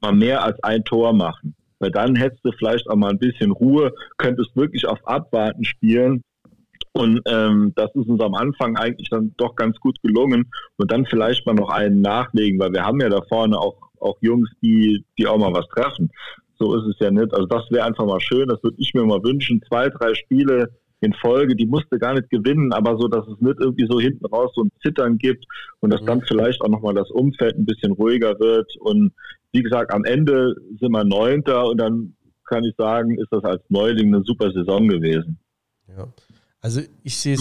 mal 0.00 0.12
mehr 0.12 0.42
als 0.44 0.62
ein 0.62 0.84
Tor 0.84 1.12
machen. 1.12 1.54
Weil 1.78 1.90
dann 1.90 2.16
hättest 2.16 2.44
du 2.44 2.52
vielleicht 2.52 2.88
auch 2.88 2.96
mal 2.96 3.10
ein 3.10 3.18
bisschen 3.18 3.50
Ruhe, 3.50 3.92
könntest 4.16 4.56
wirklich 4.56 4.86
auf 4.86 5.06
Abwarten 5.06 5.64
spielen. 5.64 6.22
Und 6.96 7.20
ähm, 7.26 7.72
das 7.76 7.94
ist 7.94 8.08
uns 8.08 8.22
am 8.22 8.34
Anfang 8.34 8.76
eigentlich 8.76 9.10
dann 9.10 9.34
doch 9.36 9.54
ganz 9.54 9.78
gut 9.80 10.00
gelungen. 10.02 10.50
Und 10.76 10.90
dann 10.90 11.04
vielleicht 11.04 11.46
mal 11.46 11.54
noch 11.54 11.68
einen 11.68 12.00
nachlegen, 12.00 12.58
weil 12.58 12.72
wir 12.72 12.84
haben 12.84 13.00
ja 13.00 13.10
da 13.10 13.20
vorne 13.28 13.58
auch, 13.58 13.76
auch 14.00 14.16
Jungs, 14.22 14.48
die, 14.62 15.04
die 15.18 15.26
auch 15.26 15.38
mal 15.38 15.52
was 15.52 15.68
treffen. 15.68 16.10
So 16.58 16.74
ist 16.74 16.86
es 16.86 16.98
ja 16.98 17.10
nicht. 17.10 17.34
Also 17.34 17.46
das 17.46 17.70
wäre 17.70 17.84
einfach 17.84 18.06
mal 18.06 18.20
schön, 18.20 18.48
das 18.48 18.62
würde 18.62 18.76
ich 18.78 18.94
mir 18.94 19.04
mal 19.04 19.22
wünschen. 19.22 19.62
Zwei, 19.68 19.90
drei 19.90 20.14
Spiele 20.14 20.70
in 21.00 21.12
Folge, 21.12 21.54
die 21.54 21.66
musste 21.66 21.98
gar 21.98 22.14
nicht 22.14 22.30
gewinnen, 22.30 22.72
aber 22.72 22.96
so, 22.96 23.08
dass 23.08 23.26
es 23.28 23.38
nicht 23.40 23.60
irgendwie 23.60 23.86
so 23.86 24.00
hinten 24.00 24.24
raus 24.24 24.50
so 24.54 24.62
ein 24.62 24.72
Zittern 24.82 25.18
gibt 25.18 25.44
und 25.80 25.92
dass 25.92 26.00
mhm. 26.00 26.06
dann 26.06 26.22
vielleicht 26.22 26.62
auch 26.62 26.70
nochmal 26.70 26.94
das 26.94 27.10
Umfeld 27.10 27.56
ein 27.58 27.66
bisschen 27.66 27.92
ruhiger 27.92 28.40
wird. 28.40 28.74
Und 28.80 29.12
wie 29.52 29.62
gesagt, 29.62 29.92
am 29.92 30.04
Ende 30.04 30.54
sind 30.80 30.92
wir 30.92 31.04
Neunter 31.04 31.66
und 31.66 31.78
dann 31.78 32.16
kann 32.46 32.64
ich 32.64 32.74
sagen, 32.76 33.18
ist 33.18 33.30
das 33.30 33.44
als 33.44 33.62
Neuling 33.68 34.14
eine 34.14 34.24
super 34.24 34.50
Saison 34.52 34.88
gewesen. 34.88 35.38
Ja. 35.88 36.08
Also 36.66 36.80
ich 37.04 37.16
sehe 37.16 37.34
es. 37.34 37.40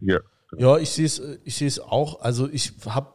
Ja. 0.00 0.18
ja, 0.56 0.76
ich 0.78 0.90
sehe 0.90 1.06
es, 1.06 1.22
ich 1.44 1.54
sehe 1.54 1.68
es 1.68 1.78
auch. 1.78 2.20
Also 2.20 2.48
ich 2.50 2.72
habe 2.84 3.14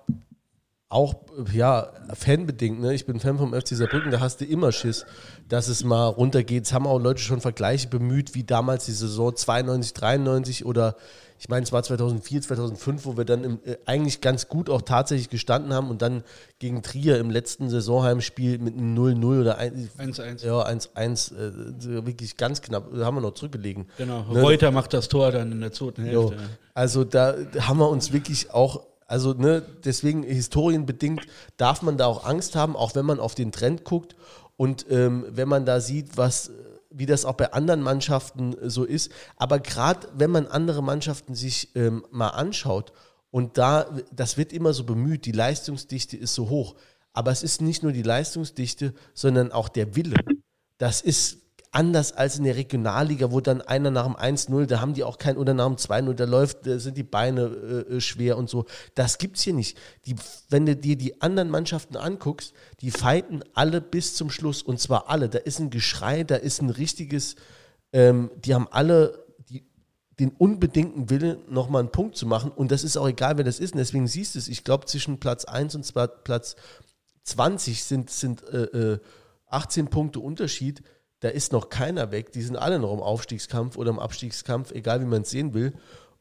auch, 0.88 1.14
ja, 1.52 1.92
fanbedingt, 2.14 2.80
ne? 2.80 2.94
Ich 2.94 3.06
bin 3.06 3.20
Fan 3.20 3.38
vom 3.38 3.54
FC 3.54 3.76
Saarbrücken, 3.76 4.12
da 4.12 4.22
hast 4.22 4.40
du 4.40 4.46
immer 4.46 4.72
Schiss, 4.72 5.06
dass 5.50 5.68
es 5.68 5.84
mal 5.84 6.08
runtergeht. 6.08 6.64
Es 6.64 6.72
haben 6.72 6.88
auch 6.88 7.00
Leute 7.00 7.22
schon 7.22 7.42
Vergleiche 7.42 7.90
bemüht, 7.90 8.34
wie 8.34 8.46
damals 8.46 8.86
die 8.86 8.94
Saison 8.94 9.36
92, 9.36 9.94
93 9.94 10.66
oder 10.66 10.96
ich 11.40 11.48
meine, 11.48 11.64
es 11.64 11.72
war 11.72 11.82
2004, 11.82 12.42
2005, 12.42 13.06
wo 13.06 13.16
wir 13.16 13.24
dann 13.24 13.46
im, 13.46 13.60
äh, 13.64 13.78
eigentlich 13.86 14.20
ganz 14.20 14.50
gut 14.50 14.70
auch 14.70 14.82
tatsächlich 14.82 15.30
gestanden 15.30 15.74
haben 15.74 15.90
und 15.90 16.02
dann 16.02 16.24
gegen 16.60 16.84
Trier 16.84 17.18
im 17.18 17.30
letzten 17.30 17.70
Saisonheimspiel 17.70 18.58
mit 18.58 18.76
einem 18.76 18.94
0-0 18.94 19.42
oder 19.42 19.58
1-1. 19.58 20.46
Ja, 20.46 20.66
1-1, 20.66 21.34
äh, 21.34 22.06
wirklich 22.06 22.36
ganz 22.36 22.62
knapp, 22.62 22.90
da 22.94 23.06
haben 23.06 23.16
wir 23.16 23.22
noch 23.22 23.36
zurückgelegen. 23.36 23.88
Genau, 23.98 24.26
ne? 24.30 24.42
Reuter 24.42 24.72
macht 24.72 24.94
das 24.94 25.08
Tor 25.08 25.32
dann 25.32 25.54
in 25.54 25.62
der 25.62 25.72
zweiten 25.72 26.04
Hälfte. 26.04 26.36
Jo. 26.36 26.42
Also 26.74 27.06
da 27.06 27.36
haben 27.60 27.80
wir 27.80 27.90
uns 27.90 28.12
wirklich 28.12 28.52
auch 28.52 28.82
also 29.08 29.34
ne, 29.34 29.64
deswegen 29.86 30.22
historienbedingt 30.22 31.22
darf 31.58 31.82
man 31.82 31.98
da 31.98 32.06
auch 32.06 32.26
Angst 32.26 32.56
haben, 32.56 32.76
auch 32.76 32.94
wenn 32.94 33.08
man 33.08 33.20
auf 33.20 33.34
den 33.34 33.52
Trend 33.52 33.84
guckt 33.84 34.16
und 34.56 34.86
ähm, 34.92 35.26
wenn 35.30 35.48
man 35.48 35.66
da 35.66 35.80
sieht, 35.80 36.16
was 36.16 36.52
wie 36.90 37.06
das 37.06 37.26
auch 37.26 37.36
bei 37.36 37.54
anderen 37.54 37.82
Mannschaften 37.82 38.56
so 38.62 38.84
ist. 38.84 39.12
Aber 39.36 39.60
gerade 39.60 40.08
wenn 40.16 40.32
man 40.32 40.48
andere 40.48 40.82
Mannschaften 40.84 41.36
sich 41.36 41.76
ähm, 41.76 42.06
mal 42.12 42.30
anschaut 42.30 42.94
und 43.32 43.58
da, 43.58 43.90
das 44.12 44.38
wird 44.38 44.54
immer 44.54 44.74
so 44.74 44.84
bemüht, 44.84 45.26
die 45.26 45.32
Leistungsdichte 45.32 46.18
ist 46.18 46.34
so 46.34 46.50
hoch. 46.50 46.76
Aber 47.14 47.32
es 47.32 47.44
ist 47.44 47.62
nicht 47.62 47.84
nur 47.84 47.92
die 47.92 48.04
Leistungsdichte, 48.04 48.94
sondern 49.14 49.52
auch 49.52 49.70
der 49.70 49.96
Wille. 49.96 50.16
Das 50.78 51.02
ist 51.02 51.40
anders 51.72 52.14
als 52.14 52.38
in 52.38 52.46
der 52.46 52.56
Regionalliga, 52.56 53.32
wo 53.32 53.42
dann 53.42 53.62
einer 53.62 53.92
nach 53.92 54.06
dem 54.06 54.16
1-0, 54.16 54.66
da 54.66 54.82
haben 54.82 54.94
die 54.94 55.04
auch 55.04 55.18
keinen, 55.18 55.38
oder 55.38 55.54
nach 55.54 55.68
dem 55.68 55.76
2-0, 55.76 56.14
da 56.14 56.26
läuft, 56.26 56.66
da 56.66 56.80
sind 56.80 56.98
die 56.98 57.04
Beine 57.04 57.42
äh, 57.42 57.96
äh, 57.96 58.02
schwer 58.02 58.38
und 58.38 58.50
so. 58.50 58.66
Das 58.96 59.20
gibt's 59.20 59.42
hier 59.42 59.54
nicht. 59.54 59.78
Die, 60.06 60.16
wenn 60.50 60.66
du 60.66 60.76
dir 60.76 60.96
die 60.96 61.22
anderen 61.22 61.50
Mannschaften 61.50 61.96
anguckst, 61.96 62.54
die 62.82 62.90
fighten 62.90 63.44
alle 63.54 63.82
bis 63.82 64.16
zum 64.16 64.32
Schluss 64.32 64.64
und 64.64 64.80
zwar 64.80 65.10
alle. 65.10 65.30
Da 65.30 65.38
ist 65.38 65.60
ein 65.60 65.70
Geschrei, 65.70 66.24
da 66.24 66.36
ist 66.36 66.62
ein 66.62 66.72
richtiges, 66.72 67.36
ähm, 67.94 68.32
die 68.44 68.56
haben 68.56 68.68
alle 68.72 69.26
die, 69.50 69.64
den 70.20 70.32
unbedingten 70.32 71.12
Willen, 71.12 71.38
nochmal 71.50 71.82
einen 71.82 71.92
Punkt 71.92 72.18
zu 72.18 72.26
machen 72.26 72.52
und 72.52 72.72
das 72.72 72.84
ist 72.84 72.98
auch 72.98 73.08
egal, 73.08 73.38
wer 73.38 73.46
das 73.46 73.60
ist 73.60 73.74
und 73.74 73.78
deswegen 73.78 74.08
siehst 74.08 74.34
du 74.34 74.40
es, 74.40 74.48
ich 74.48 74.64
glaube 74.64 74.88
zwischen 74.88 75.20
Platz 75.20 75.46
1 75.46 75.76
und 75.76 75.94
Platz 76.24 76.56
20 77.26 77.84
sind, 77.84 78.10
sind 78.10 78.44
äh, 78.50 78.98
18 79.50 79.86
äh, 79.86 79.90
Punkte 79.90 80.20
Unterschied 80.20 80.82
da 81.20 81.30
ist 81.30 81.52
noch 81.52 81.70
keiner 81.70 82.12
weg. 82.12 82.32
Die 82.32 82.42
sind 82.42 82.56
alle 82.56 82.80
noch 82.80 82.94
im 82.94 83.02
Aufstiegskampf 83.02 83.78
oder 83.78 83.90
im 83.90 84.00
Abstiegskampf, 84.00 84.72
egal 84.72 85.02
wie 85.02 85.06
man 85.06 85.24
es 85.24 85.30
sehen 85.30 85.54
will. 85.54 85.74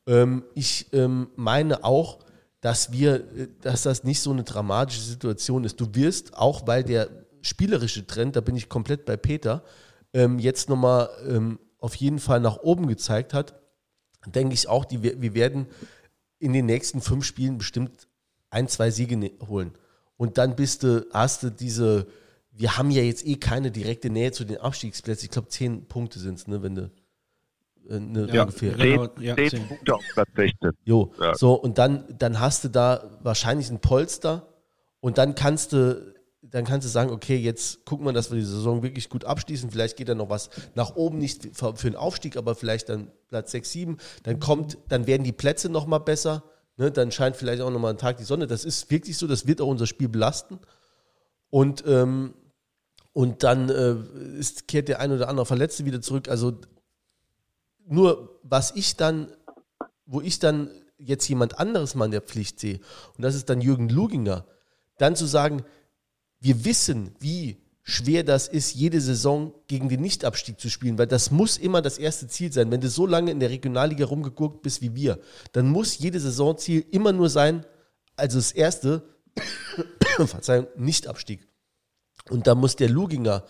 Ähm, 0.06 0.44
ich 0.54 0.92
ähm, 0.92 1.30
meine 1.36 1.84
auch, 1.84 2.18
dass 2.60 2.92
wir, 2.92 3.14
äh, 3.36 3.48
dass 3.60 3.82
das 3.82 4.04
nicht 4.04 4.20
so 4.20 4.30
eine 4.30 4.44
dramatische 4.44 5.02
Situation 5.02 5.64
ist. 5.64 5.80
Du 5.80 5.94
wirst, 5.94 6.36
auch 6.36 6.66
weil 6.66 6.82
der 6.82 7.08
spielerische 7.42 8.06
Trend, 8.06 8.36
da 8.36 8.40
bin 8.40 8.56
ich 8.56 8.68
komplett 8.68 9.04
bei 9.04 9.16
Peter, 9.16 9.62
ähm, 10.12 10.38
jetzt 10.38 10.68
nochmal 10.68 11.08
ähm, 11.28 11.58
auf 11.78 11.94
jeden 11.94 12.18
Fall 12.18 12.40
nach 12.40 12.58
oben 12.58 12.88
gezeigt 12.88 13.34
hat, 13.34 13.54
denke 14.26 14.54
ich 14.54 14.68
auch, 14.68 14.84
die, 14.84 15.02
wir 15.02 15.34
werden 15.34 15.66
in 16.40 16.52
den 16.52 16.66
nächsten 16.66 17.00
fünf 17.00 17.24
Spielen 17.24 17.58
bestimmt 17.58 18.08
ein, 18.50 18.68
zwei 18.68 18.90
Siege 18.90 19.16
ne-, 19.16 19.32
holen. 19.46 19.72
Und 20.16 20.38
dann 20.38 20.56
bist 20.56 20.82
du, 20.82 21.06
hast 21.12 21.42
du 21.44 21.50
diese, 21.50 22.06
wir 22.58 22.76
haben 22.76 22.90
ja 22.90 23.02
jetzt 23.02 23.24
eh 23.24 23.36
keine 23.36 23.70
direkte 23.70 24.10
Nähe 24.10 24.32
zu 24.32 24.44
den 24.44 24.58
Abstiegsplätzen. 24.58 25.26
Ich 25.26 25.30
glaube, 25.30 25.48
zehn 25.48 25.86
Punkte 25.86 26.18
sind 26.18 26.38
es, 26.38 26.48
ne, 26.48 26.60
wenn 26.60 26.74
du 26.74 26.90
äh, 27.88 28.00
ne, 28.00 28.28
ja, 28.32 28.42
ungefähr. 28.42 28.74
Genau, 28.74 29.08
ja, 29.20 29.36
zehn, 29.36 29.50
zehn 29.50 29.68
Punkte 29.68 29.94
auf 29.94 30.04
Platz 30.12 30.28
16. 30.34 30.72
Jo, 30.84 31.12
ja. 31.20 31.34
so, 31.34 31.54
und 31.54 31.78
dann, 31.78 32.04
dann 32.18 32.40
hast 32.40 32.64
du 32.64 32.68
da 32.68 33.18
wahrscheinlich 33.22 33.70
ein 33.70 33.80
Polster 33.80 34.48
und 35.00 35.18
dann 35.18 35.36
kannst 35.36 35.72
du 35.72 36.14
dann 36.50 36.64
kannst 36.64 36.86
du 36.86 36.90
sagen, 36.90 37.10
okay, 37.10 37.36
jetzt 37.36 37.84
gucken 37.84 38.06
wir, 38.06 38.12
dass 38.12 38.30
wir 38.30 38.38
die 38.38 38.44
Saison 38.44 38.82
wirklich 38.82 39.10
gut 39.10 39.24
abschließen. 39.24 39.70
Vielleicht 39.70 39.96
geht 39.96 40.08
da 40.08 40.14
noch 40.14 40.30
was 40.30 40.48
nach 40.74 40.96
oben, 40.96 41.18
nicht 41.18 41.54
für, 41.54 41.76
für 41.76 41.88
einen 41.88 41.96
Aufstieg, 41.96 42.38
aber 42.38 42.54
vielleicht 42.54 42.88
dann 42.88 43.10
Platz 43.28 43.50
6, 43.50 43.70
7. 43.70 43.96
Dann 44.22 44.40
kommt, 44.40 44.78
dann 44.88 45.06
werden 45.06 45.24
die 45.24 45.32
Plätze 45.32 45.68
nochmal 45.68 46.00
besser. 46.00 46.44
Ne? 46.78 46.90
Dann 46.90 47.12
scheint 47.12 47.36
vielleicht 47.36 47.60
auch 47.60 47.70
nochmal 47.70 47.92
ein 47.92 47.98
Tag 47.98 48.16
die 48.16 48.24
Sonne. 48.24 48.46
Das 48.46 48.64
ist 48.64 48.90
wirklich 48.90 49.18
so, 49.18 49.26
das 49.26 49.46
wird 49.46 49.60
auch 49.60 49.66
unser 49.66 49.86
Spiel 49.86 50.08
belasten. 50.08 50.58
Und, 51.50 51.84
ähm, 51.86 52.32
und 53.18 53.42
dann 53.42 53.68
äh, 53.68 53.96
ist, 54.38 54.68
kehrt 54.68 54.86
der 54.86 55.00
ein 55.00 55.10
oder 55.10 55.28
andere 55.28 55.44
Verletzte 55.44 55.84
wieder 55.84 56.00
zurück. 56.00 56.28
Also 56.28 56.60
nur 57.84 58.38
was 58.44 58.70
ich 58.76 58.94
dann, 58.94 59.32
wo 60.06 60.20
ich 60.20 60.38
dann 60.38 60.70
jetzt 60.98 61.28
jemand 61.28 61.58
anderes 61.58 61.96
mal 61.96 62.04
in 62.04 62.12
der 62.12 62.20
Pflicht 62.20 62.60
sehe, 62.60 62.78
und 63.16 63.22
das 63.22 63.34
ist 63.34 63.50
dann 63.50 63.60
Jürgen 63.60 63.88
Luginger, 63.88 64.46
dann 64.98 65.16
zu 65.16 65.26
sagen, 65.26 65.64
wir 66.38 66.64
wissen, 66.64 67.10
wie 67.18 67.60
schwer 67.82 68.22
das 68.22 68.46
ist, 68.46 68.76
jede 68.76 69.00
Saison 69.00 69.52
gegen 69.66 69.88
den 69.88 70.00
Nichtabstieg 70.00 70.60
zu 70.60 70.70
spielen, 70.70 70.96
weil 70.96 71.08
das 71.08 71.32
muss 71.32 71.58
immer 71.58 71.82
das 71.82 71.98
erste 71.98 72.28
Ziel 72.28 72.52
sein. 72.52 72.70
Wenn 72.70 72.80
du 72.80 72.88
so 72.88 73.04
lange 73.04 73.32
in 73.32 73.40
der 73.40 73.50
Regionalliga 73.50 74.06
rumgegurkt 74.06 74.62
bist 74.62 74.80
wie 74.80 74.94
wir, 74.94 75.18
dann 75.50 75.66
muss 75.66 75.98
jedes 75.98 76.22
Saisonziel 76.22 76.86
immer 76.92 77.12
nur 77.12 77.30
sein, 77.30 77.66
also 78.14 78.38
das 78.38 78.52
erste, 78.52 79.02
Verzeihung, 80.24 80.68
Nichtabstieg. 80.76 81.47
Und 82.30 82.46
da 82.46 82.54
muss 82.54 82.76
der 82.76 82.88
Luginger 82.88 83.44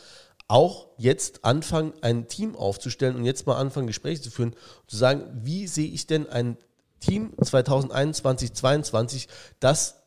auch 0.48 0.88
jetzt 0.96 1.44
anfangen, 1.44 1.92
ein 2.00 2.26
Team 2.26 2.56
aufzustellen 2.56 3.16
und 3.16 3.24
jetzt 3.24 3.46
mal 3.46 3.56
anfangen, 3.56 3.86
Gespräche 3.86 4.22
zu 4.22 4.30
führen 4.30 4.54
zu 4.86 4.96
sagen, 4.96 5.22
wie 5.42 5.66
sehe 5.66 5.88
ich 5.88 6.06
denn 6.06 6.28
ein 6.28 6.56
Team 7.00 7.32
2021, 7.40 8.54
2022, 8.54 9.28
das, 9.60 10.02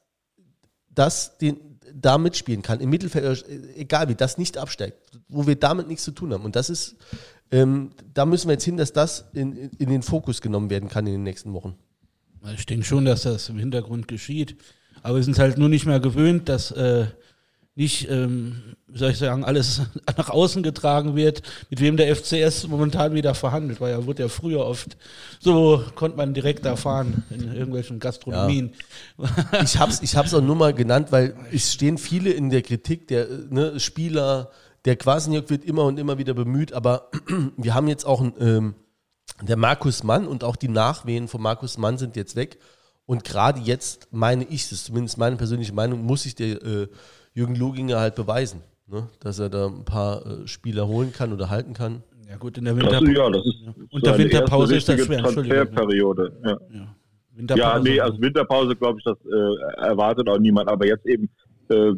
das 0.90 1.38
den, 1.38 1.80
da 1.94 2.18
mitspielen 2.18 2.64
kann, 2.64 2.80
im 2.80 2.90
Mittelfeld, 2.90 3.48
äh, 3.48 3.80
egal 3.80 4.10
wie, 4.10 4.16
das 4.16 4.38
nicht 4.38 4.58
absteigt, 4.58 4.98
wo 5.30 5.48
wir 5.48 5.56
damit 5.56 5.88
nichts 5.88 6.04
zu 6.04 6.12
tun 6.12 6.34
haben. 6.34 6.44
Und 6.44 6.56
das 6.56 6.70
ist, 6.70 6.96
ähm, 7.52 7.92
da 8.14 8.26
müssen 8.26 8.48
wir 8.48 8.54
jetzt 8.54 8.64
hin, 8.64 8.78
dass 8.78 8.94
das 8.94 9.26
in, 9.34 9.70
in 9.78 9.90
den 9.90 10.02
Fokus 10.02 10.42
genommen 10.42 10.70
werden 10.70 10.90
kann 10.90 11.06
in 11.06 11.14
den 11.14 11.24
nächsten 11.24 11.54
Wochen. 11.54 11.76
Ich 12.56 12.66
denke 12.66 12.86
schon, 12.86 13.06
dass 13.06 13.24
das 13.24 13.50
im 13.50 13.60
Hintergrund 13.60 14.08
geschieht. 14.08 14.58
Aber 15.04 15.18
wir 15.18 15.24
sind 15.24 15.38
halt 15.40 15.58
nur 15.58 15.70
nicht 15.70 15.86
mehr 15.86 16.00
gewöhnt, 16.00 16.50
dass 16.50 16.72
äh, 16.72 17.08
nicht, 17.76 18.10
ähm, 18.10 18.76
soll 18.94 19.12
ich 19.12 19.18
sagen, 19.18 19.46
alles 19.46 19.82
nach 20.18 20.30
außen 20.30 20.62
getragen 20.62 21.16
wird, 21.16 21.42
mit 21.70 21.80
wem 21.80 21.98
der 21.98 22.14
FCS 22.16 22.68
momentan 22.68 23.14
wieder 23.14 23.34
verhandelt, 23.34 23.80
weil 23.80 23.92
er 23.94 24.06
wurde 24.06 24.24
ja 24.24 24.30
früher 24.30 24.66
oft, 24.66 24.98
so 25.40 25.84
konnte 25.96 26.18
man 26.18 26.34
direkt 26.34 26.66
erfahren 26.66 27.24
in 27.30 27.54
irgendwelchen 27.54 28.00
Gastronomien. 28.00 28.74
Ja. 29.18 29.62
Ich 29.64 29.80
hab's, 29.80 30.02
ich 30.02 30.16
hab's 30.16 30.34
auch 30.34 30.42
nur 30.42 30.56
mal 30.56 30.74
genannt, 30.74 31.08
weil 31.12 31.36
es 31.52 31.74
stehen 31.74 31.98
viele 31.98 32.32
in 32.32 32.50
der 32.50 32.62
Kritik, 32.62 33.08
der 33.08 33.28
ne, 33.50 33.80
Spieler, 33.80 34.52
der 34.86 34.98
Quasenjörg 34.98 35.50
wird 35.50 35.64
immer 35.64 35.86
und 35.86 35.98
immer 35.98 36.18
wieder 36.18 36.34
bemüht, 36.34 36.74
aber 36.74 37.10
wir 37.58 37.74
haben 37.74 37.88
jetzt 37.88 38.06
auch 38.06 38.20
ein, 38.20 38.34
ähm, 38.40 38.76
der 39.42 39.58
Markus 39.58 40.04
Mann 40.04 40.28
und 40.28 40.44
auch 40.44 40.56
die 40.56 40.68
Nachwehen 40.68 41.28
von 41.28 41.42
Markus 41.42 41.78
Mann 41.78 41.98
sind 41.98 42.16
jetzt 42.16 42.36
weg. 42.36 42.60
Und 43.06 43.24
gerade 43.24 43.60
jetzt 43.60 44.08
meine 44.12 44.44
ich, 44.44 44.64
das 44.64 44.74
ist 44.74 44.86
zumindest 44.86 45.18
meine 45.18 45.36
persönliche 45.36 45.74
Meinung, 45.74 46.04
muss 46.04 46.26
ich 46.26 46.36
der 46.36 46.62
äh, 46.62 46.88
Jürgen 47.34 47.56
Luginger 47.56 48.00
halt 48.00 48.16
beweisen, 48.16 48.62
ne? 48.88 49.08
dass 49.20 49.40
er 49.40 49.50
da 49.50 49.68
ein 49.68 49.86
paar 49.86 50.26
äh, 50.26 50.48
Spieler 50.48 50.88
holen 50.88 51.12
kann 51.14 51.34
oder 51.34 51.50
halten 51.50 51.74
kann. 51.74 52.04
Ja 52.30 52.38
gut, 52.38 52.58
in 52.58 52.66
der 52.66 52.76
Winterpause. 52.78 53.12
Ja, 53.12 53.30
das 53.30 53.46
ist 53.46 53.64
und 53.92 54.06
der 54.06 54.18
Winterpause 54.18 54.76
ist 54.76 54.88
das 54.88 55.06
schwer. 55.06 55.20
Transferperiode. 55.20 56.32
Ja. 56.44 56.58
Ja. 56.72 57.56
ja, 57.56 57.80
nee, 57.80 58.00
also 58.00 58.22
Winterpause 58.22 58.76
glaube 58.76 59.00
ich, 59.00 59.04
das 59.04 59.18
äh, 59.26 59.56
erwartet 59.82 60.30
auch 60.30 60.40
niemand. 60.40 60.70
Aber 60.70 60.86
jetzt 60.88 61.06
eben 61.06 61.30
äh, 61.68 61.94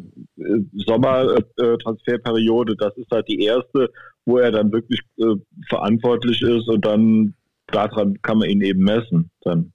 Sommertransferperiode, 0.86 2.72
äh, 2.72 2.76
das 2.76 2.96
ist 2.96 3.10
halt 3.10 3.28
die 3.28 3.44
erste, 3.44 3.90
wo 4.24 4.38
er 4.38 4.50
dann 4.50 4.72
wirklich 4.72 5.00
äh, 5.18 5.36
verantwortlich 5.68 6.42
ist 6.42 6.68
und 6.68 6.84
dann 6.84 7.34
daran 7.68 8.20
kann 8.22 8.38
man 8.38 8.48
ihn 8.50 8.62
eben 8.62 8.82
messen. 8.82 9.30
Dann 9.42 9.72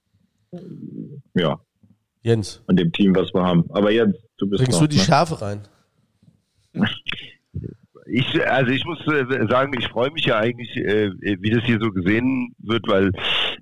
ja. 1.36 1.60
Jens. 2.22 2.62
An 2.68 2.76
dem 2.76 2.92
Team, 2.92 3.16
was 3.16 3.34
wir 3.34 3.44
haben. 3.44 3.66
Aber 3.72 3.92
Jens, 3.92 4.16
du 4.38 4.50
bist. 4.50 4.64
Bringst 4.64 4.80
noch, 4.80 4.88
du 4.88 4.90
die 4.90 4.98
ne? 4.98 5.04
Schärfe 5.04 5.42
rein? 5.42 5.68
Ich, 8.12 8.48
also 8.48 8.72
ich 8.72 8.84
muss 8.86 9.00
äh, 9.06 9.48
sagen, 9.48 9.72
ich 9.78 9.88
freue 9.88 10.10
mich 10.10 10.26
ja 10.26 10.40
eigentlich, 10.40 10.76
äh, 10.78 11.12
wie 11.22 11.52
das 11.52 11.64
hier 11.64 11.80
so 11.80 11.92
gesehen 11.92 12.56
wird, 12.58 12.88
weil 12.88 13.12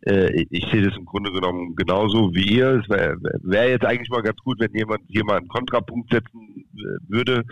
äh, 0.06 0.46
ich 0.50 0.66
sehe 0.72 0.84
das 0.84 0.96
im 0.96 1.04
Grunde 1.04 1.32
genommen 1.34 1.76
genauso 1.76 2.34
wie 2.34 2.56
ihr. 2.56 2.82
Es 2.82 2.90
wäre 2.90 3.18
wär 3.42 3.70
jetzt 3.70 3.86
eigentlich 3.86 4.10
mal 4.10 4.22
ganz 4.22 4.38
gut, 4.40 4.58
wenn 4.62 4.74
jemand 4.74 5.02
hier 5.10 5.26
mal 5.26 5.38
einen 5.38 5.50
Kontrapunkt 5.50 6.14
setzen 6.14 6.66
würde. 7.10 7.44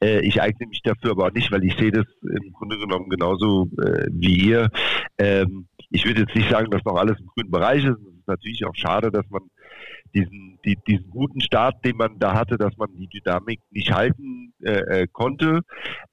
Ich 0.00 0.42
eigne 0.42 0.66
mich 0.66 0.82
dafür 0.82 1.12
aber 1.12 1.26
auch 1.26 1.32
nicht, 1.32 1.50
weil 1.50 1.64
ich 1.64 1.74
sehe 1.76 1.90
das 1.90 2.04
im 2.22 2.52
Grunde 2.52 2.78
genommen 2.78 3.08
genauso 3.08 3.70
wie 4.10 4.48
ihr. 4.48 4.68
Ähm, 5.16 5.66
ich 5.90 6.04
würde 6.04 6.20
jetzt 6.22 6.34
nicht 6.34 6.50
sagen, 6.50 6.70
dass 6.70 6.84
noch 6.84 6.96
alles 6.96 7.18
im 7.18 7.26
grünen 7.26 7.50
Bereich 7.50 7.84
ist. 7.84 7.96
Es 7.98 8.18
ist 8.18 8.28
natürlich 8.28 8.64
auch 8.66 8.74
schade, 8.74 9.10
dass 9.10 9.24
man 9.30 9.42
diesen, 10.14 10.53
die, 10.64 10.76
diesen 10.86 11.10
guten 11.10 11.40
Start, 11.40 11.84
den 11.84 11.96
man 11.96 12.18
da 12.18 12.34
hatte, 12.34 12.56
dass 12.56 12.76
man 12.76 12.88
die 12.96 13.08
Dynamik 13.08 13.60
nicht 13.70 13.92
halten 13.92 14.52
äh, 14.62 15.02
äh, 15.02 15.06
konnte. 15.12 15.60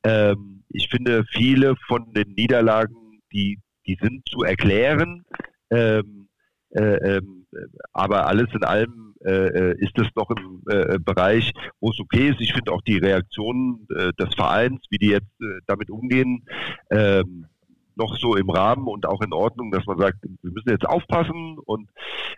Ähm, 0.03 0.63
ich 0.69 0.89
finde, 0.89 1.25
viele 1.31 1.75
von 1.87 2.13
den 2.13 2.33
Niederlagen, 2.33 2.95
die, 3.31 3.59
die 3.87 3.97
sind 4.01 4.27
zu 4.27 4.43
erklären. 4.43 5.23
Ähm, 5.69 6.27
äh, 6.71 7.17
ähm, 7.17 7.45
aber 7.91 8.27
alles 8.27 8.47
in 8.53 8.63
allem 8.63 9.13
äh, 9.25 9.31
äh 9.31 9.75
ist 9.79 9.97
es 9.97 10.07
noch 10.15 10.29
im 10.31 10.63
äh, 10.69 10.99
Bereich, 10.99 11.51
wo 11.79 11.89
es 11.89 11.99
okay 11.99 12.29
ist. 12.29 12.39
Ich 12.39 12.53
finde 12.53 12.71
auch 12.71 12.81
die 12.81 12.97
Reaktionen 12.97 13.85
äh, 13.93 14.11
des 14.13 14.33
Vereins, 14.35 14.79
wie 14.89 14.97
die 14.97 15.09
jetzt 15.09 15.41
äh, 15.41 15.59
damit 15.67 15.89
umgehen, 15.89 16.45
ähm, 16.89 17.47
noch 17.95 18.17
so 18.17 18.35
im 18.35 18.49
Rahmen 18.49 18.87
und 18.87 19.05
auch 19.05 19.21
in 19.21 19.33
Ordnung, 19.33 19.71
dass 19.71 19.85
man 19.85 19.97
sagt, 19.97 20.17
wir 20.23 20.51
müssen 20.51 20.69
jetzt 20.69 20.87
aufpassen. 20.87 21.57
Und 21.65 21.89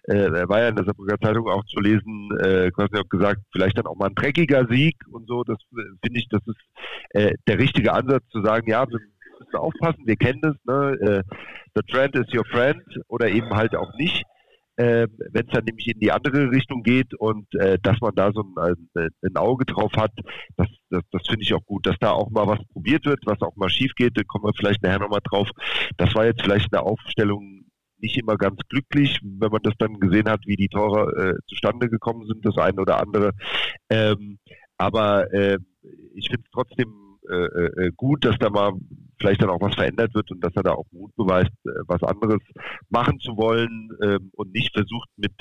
äh, 0.03 0.47
war 0.47 0.61
ja 0.61 0.69
in 0.69 0.75
der 0.75 0.85
Saarbrücker 0.85 1.19
Zeitung 1.19 1.47
auch 1.47 1.63
zu 1.65 1.79
lesen, 1.79 2.29
äh, 2.39 2.71
quasi 2.71 2.97
auch 2.97 3.09
gesagt, 3.09 3.41
vielleicht 3.51 3.77
dann 3.77 3.87
auch 3.87 3.95
mal 3.95 4.07
ein 4.07 4.15
dreckiger 4.15 4.65
Sieg 4.67 4.95
und 5.11 5.27
so, 5.27 5.43
das 5.43 5.57
äh, 5.73 5.81
finde 6.03 6.19
ich, 6.19 6.27
das 6.29 6.41
ist 6.45 6.59
äh, 7.11 7.33
der 7.47 7.59
richtige 7.59 7.93
Ansatz 7.93 8.23
zu 8.29 8.41
sagen, 8.41 8.69
ja, 8.69 8.87
wir 8.89 8.99
müssen 9.39 9.55
aufpassen, 9.55 10.05
wir 10.05 10.15
kennen 10.15 10.41
das, 10.41 10.55
ne? 10.65 10.97
äh, 11.01 11.23
the 11.75 11.81
trend 11.91 12.15
is 12.15 12.33
your 12.33 12.45
friend 12.45 12.83
oder 13.07 13.29
eben 13.29 13.49
halt 13.51 13.75
auch 13.75 13.93
nicht 13.97 14.23
äh, 14.75 15.07
wenn 15.31 15.45
es 15.45 15.53
dann 15.53 15.65
nämlich 15.65 15.87
in 15.87 15.99
die 15.99 16.11
andere 16.11 16.51
Richtung 16.51 16.83
geht 16.83 17.13
und 17.13 17.53
äh, 17.55 17.77
dass 17.81 17.99
man 18.01 18.15
da 18.15 18.31
so 18.33 18.43
ein, 18.57 18.79
ein 18.95 19.35
Auge 19.35 19.65
drauf 19.65 19.91
hat, 19.95 20.11
das, 20.57 20.67
das, 20.89 21.03
das 21.11 21.27
finde 21.27 21.43
ich 21.43 21.53
auch 21.53 21.65
gut, 21.65 21.85
dass 21.85 21.95
da 21.99 22.11
auch 22.11 22.29
mal 22.31 22.47
was 22.47 22.59
probiert 22.71 23.05
wird, 23.05 23.19
was 23.25 23.41
auch 23.41 23.55
mal 23.55 23.69
schief 23.69 23.93
geht, 23.95 24.17
da 24.17 24.23
kommen 24.23 24.45
wir 24.45 24.53
vielleicht 24.55 24.81
nachher 24.83 24.99
nochmal 24.99 25.21
drauf. 25.23 25.49
Das 25.97 26.13
war 26.15 26.25
jetzt 26.25 26.41
vielleicht 26.41 26.73
eine 26.73 26.83
Aufstellung 26.83 27.65
nicht 27.99 28.17
immer 28.17 28.35
ganz 28.35 28.59
glücklich, 28.67 29.19
wenn 29.23 29.51
man 29.51 29.61
das 29.63 29.73
dann 29.79 29.99
gesehen 29.99 30.27
hat, 30.27 30.41
wie 30.45 30.57
die 30.57 30.67
Tore 30.67 31.11
äh, 31.15 31.39
zustande 31.47 31.89
gekommen 31.89 32.27
sind, 32.27 32.45
das 32.45 32.57
eine 32.57 32.81
oder 32.81 32.99
andere. 32.99 33.31
Ähm, 33.89 34.39
aber 34.77 35.31
äh, 35.33 35.57
ich 36.13 36.27
finde 36.27 36.43
es 36.43 36.51
trotzdem 36.51 36.93
äh, 37.29 37.85
äh, 37.85 37.91
gut, 37.95 38.25
dass 38.25 38.37
da 38.37 38.49
mal 38.49 38.73
vielleicht 39.23 39.41
dann 39.41 39.49
auch 39.49 39.61
was 39.61 39.75
verändert 39.75 40.13
wird 40.13 40.29
und 40.31 40.43
dass 40.43 40.55
er 40.55 40.63
da 40.63 40.73
auch 40.73 40.85
Mut 40.91 41.15
beweist, 41.15 41.51
äh, 41.65 41.69
was 41.87 42.03
anderes 42.03 42.41
machen 42.89 43.19
zu 43.19 43.37
wollen 43.37 43.89
ähm, 44.03 44.29
und 44.33 44.53
nicht 44.53 44.73
versucht 44.73 45.09
mit 45.15 45.31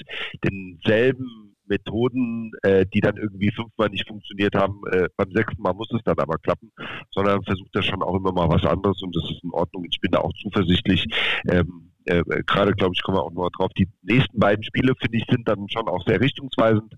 denselben 0.44 1.56
Methoden, 1.66 2.52
äh, 2.62 2.86
die 2.86 3.00
dann 3.00 3.16
irgendwie 3.16 3.50
fünfmal 3.50 3.88
nicht 3.88 4.06
funktioniert 4.06 4.54
haben, 4.54 4.82
äh, 4.92 5.08
beim 5.16 5.32
sechsten 5.32 5.62
Mal 5.62 5.74
muss 5.74 5.90
es 5.92 6.02
dann 6.04 6.18
aber 6.18 6.36
klappen, 6.38 6.70
sondern 7.10 7.42
versucht 7.42 7.74
er 7.74 7.82
schon 7.82 8.02
auch 8.02 8.14
immer 8.14 8.32
mal 8.32 8.48
was 8.48 8.64
anderes 8.64 9.02
und 9.02 9.14
das 9.16 9.24
ist 9.30 9.42
in 9.42 9.50
Ordnung. 9.50 9.84
Ich 9.90 10.00
bin 10.00 10.12
da 10.12 10.20
auch 10.20 10.32
zuversichtlich. 10.42 11.06
Ähm, 11.50 11.91
äh, 12.06 12.22
gerade 12.46 12.72
glaube 12.72 12.94
ich, 12.94 13.02
kommen 13.02 13.18
wir 13.18 13.22
auch 13.22 13.32
noch 13.32 13.50
drauf. 13.50 13.70
Die 13.76 13.88
nächsten 14.02 14.38
beiden 14.38 14.64
Spiele, 14.64 14.94
finde 15.00 15.18
ich, 15.18 15.24
sind 15.28 15.48
dann 15.48 15.68
schon 15.68 15.88
auch 15.88 16.04
sehr 16.06 16.20
richtungsweisend, 16.20 16.94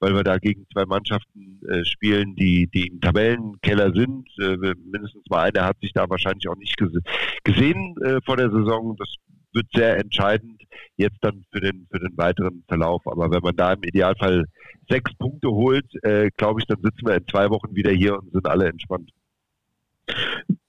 weil 0.00 0.14
wir 0.14 0.24
da 0.24 0.38
gegen 0.38 0.66
zwei 0.72 0.84
Mannschaften 0.86 1.60
äh, 1.68 1.84
spielen, 1.84 2.34
die, 2.36 2.68
die 2.68 2.88
im 2.88 3.00
Tabellenkeller 3.00 3.92
sind. 3.92 4.28
Äh, 4.38 4.56
mindestens 4.56 5.24
mal 5.28 5.48
einer 5.48 5.64
hat 5.64 5.78
sich 5.80 5.92
da 5.92 6.08
wahrscheinlich 6.08 6.48
auch 6.48 6.56
nicht 6.56 6.76
gese 6.76 7.00
gesehen 7.44 7.96
äh, 8.02 8.20
vor 8.24 8.36
der 8.36 8.50
Saison. 8.50 8.96
Das 8.98 9.14
wird 9.52 9.66
sehr 9.74 9.98
entscheidend 9.98 10.62
jetzt 10.96 11.18
dann 11.20 11.44
für 11.52 11.60
den, 11.60 11.86
für 11.90 12.00
den 12.00 12.16
weiteren 12.16 12.64
Verlauf. 12.66 13.06
Aber 13.06 13.30
wenn 13.30 13.42
man 13.42 13.56
da 13.56 13.72
im 13.72 13.82
Idealfall 13.82 14.46
sechs 14.88 15.14
Punkte 15.14 15.48
holt, 15.48 15.86
äh, 16.02 16.30
glaube 16.36 16.60
ich, 16.60 16.66
dann 16.66 16.82
sitzen 16.82 17.06
wir 17.06 17.16
in 17.16 17.26
zwei 17.28 17.50
Wochen 17.50 17.74
wieder 17.74 17.92
hier 17.92 18.18
und 18.18 18.32
sind 18.32 18.46
alle 18.46 18.68
entspannt 18.68 19.10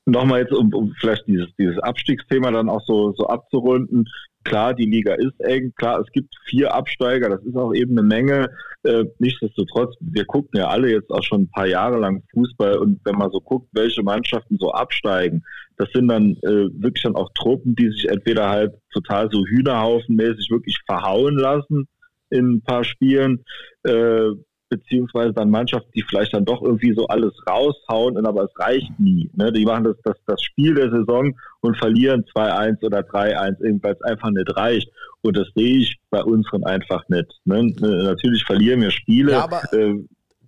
nochmal 0.06 0.42
jetzt, 0.42 0.54
um, 0.54 0.74
um 0.74 0.94
vielleicht 1.00 1.28
dieses, 1.28 1.48
dieses 1.58 1.78
Abstiegsthema 1.80 2.52
dann 2.52 2.70
auch 2.70 2.82
so, 2.86 3.14
so 3.14 3.28
abzurunden. 3.28 4.08
Klar, 4.44 4.76
die 4.76 4.86
Liga 4.86 5.16
ist 5.16 5.40
eng. 5.40 5.74
Klar, 5.76 6.00
es 6.00 6.12
gibt 6.12 6.34
vier 6.48 6.74
Absteiger. 6.74 7.30
Das 7.30 7.44
ist 7.44 7.56
auch 7.56 7.74
eben 7.74 7.98
eine 7.98 8.08
Menge. 8.08 8.50
Äh, 8.84 9.06
nichtsdestotrotz, 9.18 9.96
wir 10.00 10.26
gucken 10.26 10.60
ja 10.60 10.68
alle 10.68 10.92
jetzt 10.92 11.10
auch 11.10 11.24
schon 11.24 11.42
ein 11.42 11.50
paar 11.50 11.66
Jahre 11.66 11.98
lang 11.98 12.22
Fußball. 12.32 12.78
Und 12.78 13.00
wenn 13.06 13.16
man 13.16 13.32
so 13.32 13.42
guckt, 13.42 13.68
welche 13.74 14.04
Mannschaften 14.04 14.58
so 14.60 14.72
absteigen, 14.72 15.44
das 15.78 15.90
sind 15.94 16.08
dann 16.08 16.38
äh, 16.44 16.70
wirklich 16.80 17.04
dann 17.04 17.16
auch 17.16 17.30
Truppen, 17.34 17.76
die 17.76 17.90
sich 17.90 18.08
entweder 18.08 18.50
halt 18.50 18.74
total 18.94 19.30
so 19.32 19.44
Hühnerhaufenmäßig 19.46 20.50
wirklich 20.52 20.78
verhauen 20.86 21.38
lassen 21.38 21.88
in 22.30 22.56
ein 22.56 22.62
paar 22.62 22.84
Spielen. 22.84 23.44
Äh, 23.84 24.30
beziehungsweise 24.70 25.34
dann 25.34 25.50
Mannschaften, 25.50 25.92
die 25.96 26.04
vielleicht 26.04 26.34
dann 26.34 26.46
doch 26.46 26.62
irgendwie 26.62 26.94
so 26.94 27.08
alles 27.08 27.34
raushauen, 27.48 28.26
aber 28.26 28.46
es 28.46 28.60
reicht 28.60 29.00
nie. 29.00 29.30
Ne? 29.36 29.52
Die 29.52 29.66
machen 29.66 29.84
das, 29.84 29.96
das, 30.04 30.18
das 30.26 30.42
Spiel 30.42 30.76
der 30.76 30.90
Saison 30.90 31.36
und 31.62 31.78
verlieren 31.78 32.26
2-1 32.36 32.84
oder 32.84 33.00
3-1, 33.00 33.84
weil 33.84 33.94
es 33.94 34.02
einfach 34.02 34.30
nicht 34.32 34.56
reicht. 34.56 34.90
Und 35.22 35.38
das 35.38 35.48
sehe 35.56 35.78
ich 35.78 35.98
bei 36.10 36.24
unseren 36.24 36.64
einfach 36.64 37.08
nicht. 37.10 37.28
Ne? 37.46 37.74
Natürlich 37.80 38.44
verlieren 38.44 38.82
wir 38.82 38.92
Spiele, 38.92 39.34
ja, 39.34 39.44
aber, 39.44 39.62
äh, 39.74 39.96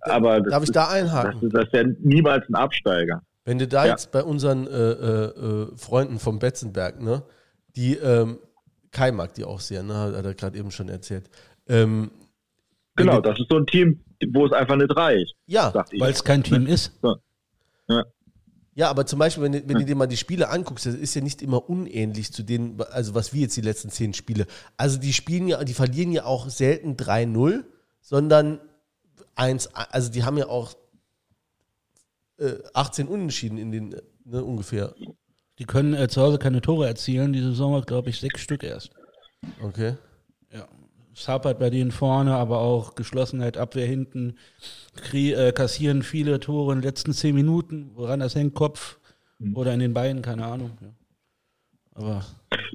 aber 0.00 0.40
darf 0.40 0.64
ich 0.64 0.72
da 0.72 0.88
einhaken? 0.88 1.32
Das, 1.34 1.42
ist, 1.42 1.54
das 1.54 1.64
ist 1.64 1.72
ja 1.72 1.82
niemals 2.00 2.48
ein 2.48 2.54
Absteiger. 2.54 3.22
Wenn 3.44 3.58
du 3.58 3.66
da 3.66 3.86
ja. 3.86 3.92
jetzt 3.92 4.12
bei 4.12 4.22
unseren 4.22 4.66
äh, 4.66 4.70
äh, 4.70 5.24
äh 5.26 5.66
Freunden 5.76 6.18
vom 6.18 6.38
Betzenberg, 6.38 7.00
ne, 7.00 7.22
die 7.76 7.94
ähm, 7.94 8.38
Kai 8.90 9.12
mag 9.12 9.34
die 9.34 9.44
auch 9.44 9.60
sehr, 9.60 9.82
ne, 9.82 9.94
hat 9.94 10.24
er 10.24 10.34
gerade 10.34 10.58
eben 10.58 10.70
schon 10.70 10.88
erzählt. 10.88 11.30
Ähm, 11.68 12.10
genau, 12.98 13.20
das 13.20 13.38
ist 13.38 13.48
so 13.50 13.56
ein 13.56 13.66
Team, 13.66 14.00
wo 14.32 14.46
es 14.46 14.52
einfach 14.52 14.76
nicht 14.76 14.94
reicht. 14.96 15.34
Ja, 15.46 15.72
weil 15.98 16.12
es 16.12 16.22
kein 16.22 16.42
Team 16.42 16.66
ist. 16.66 16.92
So. 17.02 17.16
Ja. 17.88 18.04
Ja, 18.78 18.90
aber 18.90 19.06
zum 19.06 19.18
Beispiel, 19.18 19.42
wenn, 19.42 19.54
wenn 19.54 19.78
du 19.78 19.84
dir 19.84 19.96
mal 19.96 20.06
die 20.06 20.16
Spiele 20.16 20.50
anguckst, 20.50 20.86
das 20.86 20.94
ist 20.94 21.12
ja 21.16 21.20
nicht 21.20 21.42
immer 21.42 21.68
unähnlich 21.68 22.32
zu 22.32 22.44
denen, 22.44 22.80
also 22.92 23.12
was 23.12 23.32
wir 23.32 23.40
jetzt 23.40 23.56
die 23.56 23.60
letzten 23.60 23.90
zehn 23.90 24.14
Spiele. 24.14 24.46
Also 24.76 25.00
die 25.00 25.12
spielen 25.12 25.48
ja, 25.48 25.64
die 25.64 25.74
verlieren 25.74 26.12
ja 26.12 26.24
auch 26.26 26.48
selten 26.48 26.94
3-0, 26.94 27.64
sondern 28.00 28.60
1, 29.34 29.74
also 29.74 30.12
die 30.12 30.22
haben 30.22 30.38
ja 30.38 30.46
auch 30.46 30.74
äh, 32.38 32.54
18 32.72 33.08
Unentschieden 33.08 33.58
in 33.58 33.72
den, 33.72 33.96
ne, 34.24 34.44
ungefähr. 34.44 34.94
Die 35.58 35.64
können 35.64 35.94
äh, 35.94 36.06
zu 36.06 36.22
Hause 36.22 36.38
keine 36.38 36.60
Tore 36.60 36.86
erzielen, 36.86 37.32
diese 37.32 37.50
Saison 37.50 37.82
glaube 37.82 38.10
ich, 38.10 38.20
sechs 38.20 38.40
Stück 38.40 38.62
erst. 38.62 38.90
Okay. 39.60 39.96
Ja. 40.52 40.68
Es 41.18 41.26
hapert 41.26 41.58
bei 41.58 41.68
denen 41.68 41.90
vorne, 41.90 42.34
aber 42.36 42.60
auch 42.60 42.94
Geschlossenheit, 42.94 43.56
Abwehr 43.56 43.86
hinten. 43.86 44.36
Krie, 44.94 45.32
äh, 45.32 45.50
kassieren 45.50 46.04
viele 46.04 46.38
Tore 46.38 46.72
in 46.72 46.78
den 46.78 46.84
letzten 46.84 47.12
zehn 47.12 47.34
Minuten, 47.34 47.90
woran 47.96 48.20
das 48.20 48.36
hängt, 48.36 48.54
Kopf 48.54 48.98
mhm. 49.40 49.56
oder 49.56 49.74
in 49.74 49.80
den 49.80 49.92
Beinen, 49.92 50.22
keine 50.22 50.44
Ahnung. 50.44 50.70
Ja. 50.80 50.88
Aber 51.94 52.24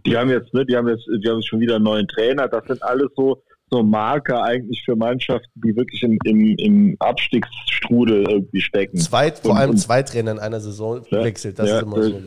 die 0.05 0.17
haben 0.17 0.29
jetzt, 0.29 0.53
ne, 0.53 0.65
die 0.65 0.75
haben 0.75 0.89
jetzt, 0.89 1.07
die 1.07 1.29
haben 1.29 1.37
jetzt 1.37 1.47
schon 1.47 1.61
wieder 1.61 1.75
einen 1.75 1.85
neuen 1.85 2.05
Trainer. 2.09 2.49
Das 2.49 2.65
sind 2.67 2.83
alles 2.83 3.07
so, 3.15 3.41
so 3.69 3.81
Marker 3.81 4.43
eigentlich 4.43 4.83
für 4.83 4.97
Mannschaften, 4.97 5.61
die 5.61 5.73
wirklich 5.77 6.03
im, 6.03 6.17
im, 6.25 6.57
im 6.57 6.95
Abstiegsstrudel 6.99 8.29
irgendwie 8.29 8.59
stecken. 8.59 8.97
Zwei, 8.97 9.31
vor 9.31 9.51
und, 9.51 9.57
allem 9.57 9.77
zwei 9.77 10.03
Trainer 10.03 10.31
in 10.31 10.39
einer 10.39 10.59
Saison 10.59 11.01
ja, 11.09 11.23
wechselt, 11.23 11.59
das 11.59 11.69
ja, 11.69 11.77
ist 11.77 11.83
immer 11.83 12.03
so. 12.03 12.21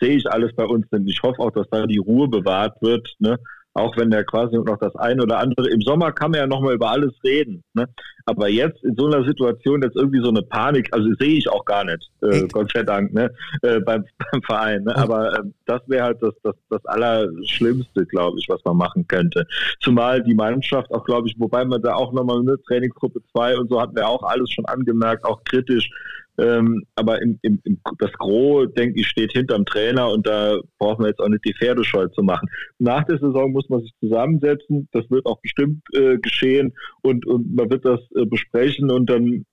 Sehe 0.00 0.16
ich 0.16 0.28
alles 0.28 0.52
bei 0.56 0.64
uns, 0.64 0.88
denn 0.90 1.06
ich 1.06 1.22
hoffe 1.22 1.40
auch, 1.40 1.52
dass 1.52 1.68
da 1.70 1.86
die 1.86 1.98
Ruhe 1.98 2.26
bewahrt 2.26 2.82
wird. 2.82 3.14
Ne? 3.20 3.38
Auch 3.74 3.96
wenn 3.96 4.10
der 4.10 4.24
quasi 4.24 4.56
noch 4.56 4.78
das 4.78 4.94
eine 4.96 5.22
oder 5.22 5.38
andere, 5.38 5.68
im 5.68 5.80
Sommer 5.80 6.12
kann 6.12 6.30
man 6.30 6.40
ja 6.40 6.46
nochmal 6.46 6.74
über 6.74 6.90
alles 6.90 7.12
reden, 7.24 7.64
ne? 7.74 7.88
Aber 8.26 8.48
jetzt 8.48 8.82
in 8.84 8.94
so 8.96 9.06
einer 9.06 9.24
Situation 9.24 9.82
jetzt 9.82 9.96
irgendwie 9.96 10.22
so 10.22 10.30
eine 10.30 10.42
Panik, 10.42 10.88
also 10.92 11.08
sehe 11.18 11.36
ich 11.36 11.48
auch 11.48 11.64
gar 11.64 11.84
nicht, 11.84 12.10
äh, 12.22 12.46
Gott 12.50 12.70
sei 12.72 12.82
Dank, 12.82 13.12
ne? 13.12 13.30
Äh, 13.62 13.80
beim, 13.80 14.04
beim 14.32 14.42
Verein, 14.42 14.84
ne? 14.84 14.96
aber 14.96 15.34
äh, 15.34 15.42
das 15.66 15.82
wäre 15.86 16.04
halt 16.04 16.22
das, 16.22 16.34
das, 16.42 16.54
das 16.70 16.84
Allerschlimmste, 16.86 18.06
glaube 18.06 18.38
ich, 18.38 18.48
was 18.48 18.64
man 18.64 18.76
machen 18.76 19.06
könnte. 19.06 19.46
Zumal 19.80 20.22
die 20.22 20.34
Mannschaft 20.34 20.90
auch, 20.92 21.04
glaube 21.04 21.28
ich, 21.28 21.34
wobei 21.38 21.64
man 21.64 21.82
da 21.82 21.94
auch 21.94 22.12
nochmal 22.12 22.40
eine 22.40 22.60
Trainingsgruppe 22.62 23.20
2 23.32 23.58
und 23.58 23.68
so 23.70 23.80
hatten 23.80 23.96
wir 23.96 24.08
auch 24.08 24.22
alles 24.22 24.50
schon 24.50 24.64
angemerkt, 24.66 25.24
auch 25.24 25.42
kritisch, 25.44 25.90
ähm, 26.36 26.84
aber 26.96 27.22
im, 27.22 27.38
im, 27.42 27.60
im, 27.64 27.78
das 27.98 28.12
Gros, 28.14 28.72
denke 28.74 29.00
ich, 29.00 29.06
steht 29.06 29.32
hinterm 29.32 29.64
Trainer 29.64 30.10
und 30.10 30.26
da 30.26 30.58
brauchen 30.78 31.04
wir 31.04 31.08
jetzt 31.10 31.20
auch 31.20 31.28
nicht 31.28 31.44
die 31.44 31.54
Pferdescheu 31.54 32.08
zu 32.08 32.22
machen. 32.22 32.48
Nach 32.78 33.04
der 33.04 33.18
Saison 33.18 33.52
muss 33.52 33.68
man 33.68 33.80
sich 33.82 33.92
zusammensetzen. 34.00 34.88
Das 34.92 35.08
wird 35.10 35.26
auch 35.26 35.40
bestimmt 35.40 35.82
äh, 35.92 36.18
geschehen 36.18 36.72
und, 37.02 37.24
und 37.26 37.54
man 37.54 37.70
wird 37.70 37.84
das 37.84 38.00
äh, 38.14 38.24
besprechen 38.26 38.90
und 38.90 39.10
dann 39.10 39.44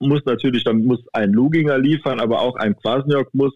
muss 0.00 0.24
natürlich, 0.24 0.64
dann 0.64 0.84
muss 0.84 1.00
ein 1.12 1.32
Luginger 1.32 1.78
liefern, 1.78 2.20
aber 2.20 2.40
auch 2.40 2.56
ein 2.56 2.76
Kwasniok 2.76 3.32
muss 3.32 3.52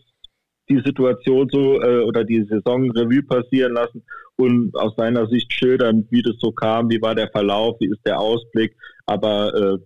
die 0.69 0.81
Situation 0.85 1.49
so 1.51 1.81
äh, 1.81 2.01
oder 2.01 2.25
die 2.25 2.45
Saison 2.45 2.91
Revue 2.91 3.23
passieren 3.23 3.73
lassen 3.73 4.03
und 4.37 4.75
aus 4.77 4.95
seiner 4.97 5.27
Sicht 5.27 5.53
schildern, 5.53 6.07
wie 6.11 6.23
das 6.23 6.37
so 6.39 6.53
kam, 6.53 6.91
wie 6.91 7.01
war 7.01 7.15
der 7.15 7.31
Verlauf, 7.31 7.77
wie 7.81 7.89
ist 7.89 8.05
der 8.05 8.21
Ausblick. 8.21 8.77
Aber 9.07 9.55
äh, 9.55 9.79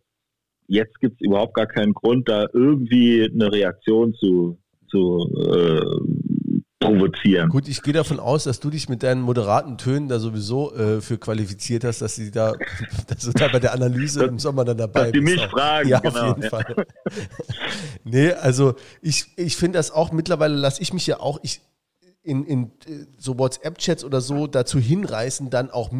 jetzt 0.66 0.98
gibt 1.00 1.14
es 1.14 1.26
überhaupt 1.26 1.55
gar 1.55 1.66
keinen 1.66 1.94
Grund, 1.94 2.28
da 2.28 2.46
irgendwie 2.53 3.30
eine 3.32 3.53
Reaktion 3.53 4.14
zu, 4.14 4.59
zu 4.88 5.32
äh, 5.36 6.21
provozieren. 6.83 7.49
Gut, 7.49 7.68
ich 7.68 7.83
gehe 7.83 7.95
davon 7.95 8.20
aus, 8.20 8.45
dass 8.45 8.61
du 8.61 8.70
dich 8.70 8.89
mit 8.89 9.03
deinen 9.03 9.20
moderaten 9.20 9.78
Tönen 9.78 10.09
da 10.09 10.18
sowieso 10.18 10.74
äh, 10.74 11.01
für 11.01 11.18
qualifiziert 11.18 11.85
hast, 11.85 12.03
dass 12.03 12.16
sie 12.16 12.30
da, 12.30 12.55
dass 13.07 13.20
du 13.20 13.33
da 13.33 13.49
bei 13.49 13.59
der 13.59 13.72
Analyse 13.72 14.20
das, 14.20 14.28
im 14.28 14.39
Sommer 14.39 14.64
dann 14.64 14.78
dabei 14.78 15.05
dass 15.05 15.12
bist. 15.12 15.14
Die 15.14 15.20
mich 15.20 15.41
auch. 15.41 15.51
fragen, 15.51 15.89
ja, 15.89 16.01
genau, 16.01 16.20
auf 16.20 16.37
jeden 16.37 16.43
ja. 16.43 16.49
Fall. 16.51 16.87
nee, 18.05 18.33
also 18.33 18.74
ich, 19.01 19.26
ich 19.37 19.57
finde 19.57 19.78
das 19.78 19.91
auch, 19.91 20.12
mittlerweile 20.12 20.55
lasse 20.55 20.83
ich 20.83 20.93
mich 20.93 21.07
ja 21.07 21.20
auch, 21.20 21.41
ich 21.43 21.61
in, 22.22 22.45
in 22.45 22.64
äh, 22.87 23.07
so 23.18 23.39
WhatsApp-Chats 23.39 24.05
oder 24.05 24.20
so 24.20 24.47
dazu 24.47 24.78
hinreißen, 24.78 25.51
dann 25.51 25.70
auch 25.70 25.91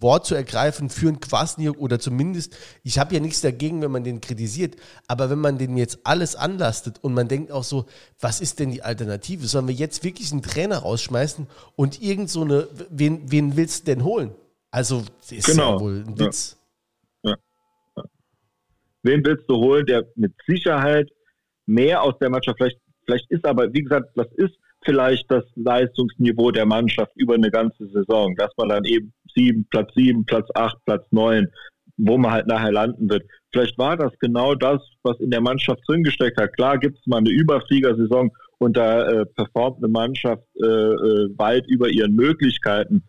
Wort 0.00 0.26
zu 0.26 0.34
ergreifen 0.34 0.90
für 0.90 1.08
einen 1.08 1.20
Kwasniok 1.20 1.78
oder 1.78 1.98
zumindest, 1.98 2.56
ich 2.82 2.98
habe 2.98 3.14
ja 3.14 3.20
nichts 3.20 3.40
dagegen, 3.40 3.82
wenn 3.82 3.90
man 3.90 4.04
den 4.04 4.20
kritisiert, 4.20 4.76
aber 5.08 5.30
wenn 5.30 5.38
man 5.38 5.58
den 5.58 5.76
jetzt 5.76 6.00
alles 6.04 6.36
anlastet 6.36 6.98
und 7.02 7.14
man 7.14 7.28
denkt 7.28 7.50
auch 7.50 7.64
so, 7.64 7.86
was 8.20 8.40
ist 8.40 8.58
denn 8.60 8.70
die 8.70 8.82
Alternative? 8.82 9.46
Sollen 9.46 9.68
wir 9.68 9.74
jetzt 9.74 10.04
wirklich 10.04 10.32
einen 10.32 10.42
Trainer 10.42 10.78
rausschmeißen 10.78 11.46
und 11.76 12.02
irgend 12.02 12.30
so 12.30 12.42
eine, 12.42 12.68
wen, 12.90 13.30
wen 13.30 13.56
willst 13.56 13.86
du 13.86 13.94
denn 13.94 14.04
holen? 14.04 14.34
Also, 14.70 15.04
das 15.20 15.32
ist 15.32 15.46
genau. 15.46 15.74
ja 15.74 15.80
wohl 15.80 16.04
ein 16.06 16.18
Witz. 16.18 16.58
Ja. 17.22 17.34
Ja. 17.96 18.04
Wen 19.02 19.24
willst 19.24 19.48
du 19.48 19.56
holen, 19.56 19.86
der 19.86 20.04
mit 20.16 20.34
Sicherheit 20.46 21.10
mehr 21.66 22.02
aus 22.02 22.14
der 22.20 22.30
Mannschaft, 22.30 22.58
vielleicht, 22.58 22.80
vielleicht 23.04 23.30
ist 23.30 23.44
aber, 23.44 23.72
wie 23.72 23.82
gesagt, 23.82 24.10
das 24.14 24.26
ist 24.36 24.54
vielleicht 24.86 25.30
das 25.30 25.44
Leistungsniveau 25.56 26.50
der 26.52 26.64
Mannschaft 26.64 27.12
über 27.16 27.34
eine 27.34 27.50
ganze 27.50 27.86
Saison, 27.88 28.34
dass 28.36 28.50
man 28.56 28.70
dann 28.70 28.84
eben 28.84 29.12
sieben, 29.34 29.66
Platz 29.70 29.92
sieben, 29.94 30.24
Platz 30.24 30.48
acht, 30.54 30.78
Platz 30.86 31.04
neun, 31.10 31.48
wo 31.98 32.16
man 32.16 32.32
halt 32.32 32.46
nachher 32.46 32.72
landen 32.72 33.10
wird. 33.10 33.24
Vielleicht 33.52 33.76
war 33.76 33.96
das 33.96 34.12
genau 34.20 34.54
das, 34.54 34.80
was 35.02 35.18
in 35.20 35.30
der 35.30 35.40
Mannschaft 35.40 35.80
drin 35.86 36.02
gesteckt 36.02 36.40
hat. 36.40 36.54
Klar 36.54 36.78
gibt 36.78 36.98
es 36.98 37.06
mal 37.06 37.18
eine 37.18 37.30
Überfliegersaison 37.30 38.30
und 38.58 38.76
da 38.76 39.08
äh, 39.08 39.26
performt 39.26 39.78
eine 39.78 39.88
Mannschaft 39.88 40.44
äh, 40.62 40.66
äh, 40.66 41.28
weit 41.36 41.66
über 41.66 41.88
ihren 41.88 42.14
Möglichkeiten. 42.14 43.02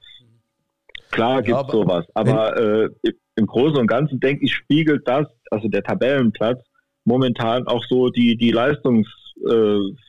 Klar 1.11 1.41
gibt 1.41 1.57
es 1.57 1.71
sowas, 1.71 2.05
aber 2.15 2.57
äh, 2.57 2.89
im 3.35 3.45
Großen 3.45 3.77
und 3.77 3.87
Ganzen 3.87 4.19
denke 4.19 4.45
ich, 4.45 4.53
spiegelt 4.53 5.07
das, 5.07 5.27
also 5.51 5.69
der 5.69 5.83
Tabellenplatz, 5.83 6.59
momentan 7.05 7.65
auch 7.67 7.83
so 7.87 8.09
die, 8.09 8.35
die 8.35 8.51
Leistungs- 8.51 9.26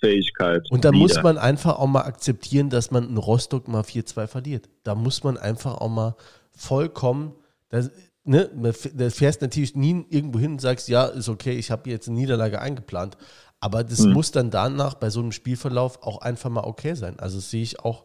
Fähigkeit. 0.00 0.70
Und 0.70 0.84
da 0.84 0.92
muss 0.92 1.22
man 1.22 1.38
einfach 1.38 1.78
auch 1.78 1.86
mal 1.86 2.02
akzeptieren, 2.02 2.70
dass 2.70 2.90
man 2.90 3.08
in 3.08 3.16
Rostock 3.18 3.68
mal 3.68 3.82
4-2 3.82 4.26
verliert. 4.26 4.68
Da 4.84 4.94
muss 4.94 5.22
man 5.22 5.36
einfach 5.36 5.78
auch 5.78 5.88
mal 5.88 6.16
vollkommen, 6.50 7.34
das, 7.68 7.90
ne, 8.24 8.50
da 8.94 9.10
fährst 9.10 9.42
natürlich 9.42 9.76
nie 9.76 10.04
irgendwo 10.10 10.38
hin 10.38 10.52
und 10.52 10.60
sagst, 10.60 10.88
ja, 10.88 11.04
ist 11.04 11.28
okay, 11.28 11.52
ich 11.52 11.70
habe 11.70 11.90
jetzt 11.90 12.08
eine 12.08 12.18
Niederlage 12.18 12.60
eingeplant. 12.60 13.16
Aber 13.60 13.82
das 13.84 14.00
mhm. 14.00 14.12
muss 14.12 14.30
dann 14.30 14.50
danach 14.50 14.94
bei 14.94 15.10
so 15.10 15.20
einem 15.20 15.32
Spielverlauf 15.32 16.02
auch 16.02 16.20
einfach 16.20 16.50
mal 16.50 16.64
okay 16.64 16.94
sein. 16.94 17.18
Also 17.18 17.38
das 17.38 17.50
sehe 17.50 17.62
ich 17.62 17.80
auch 17.80 18.04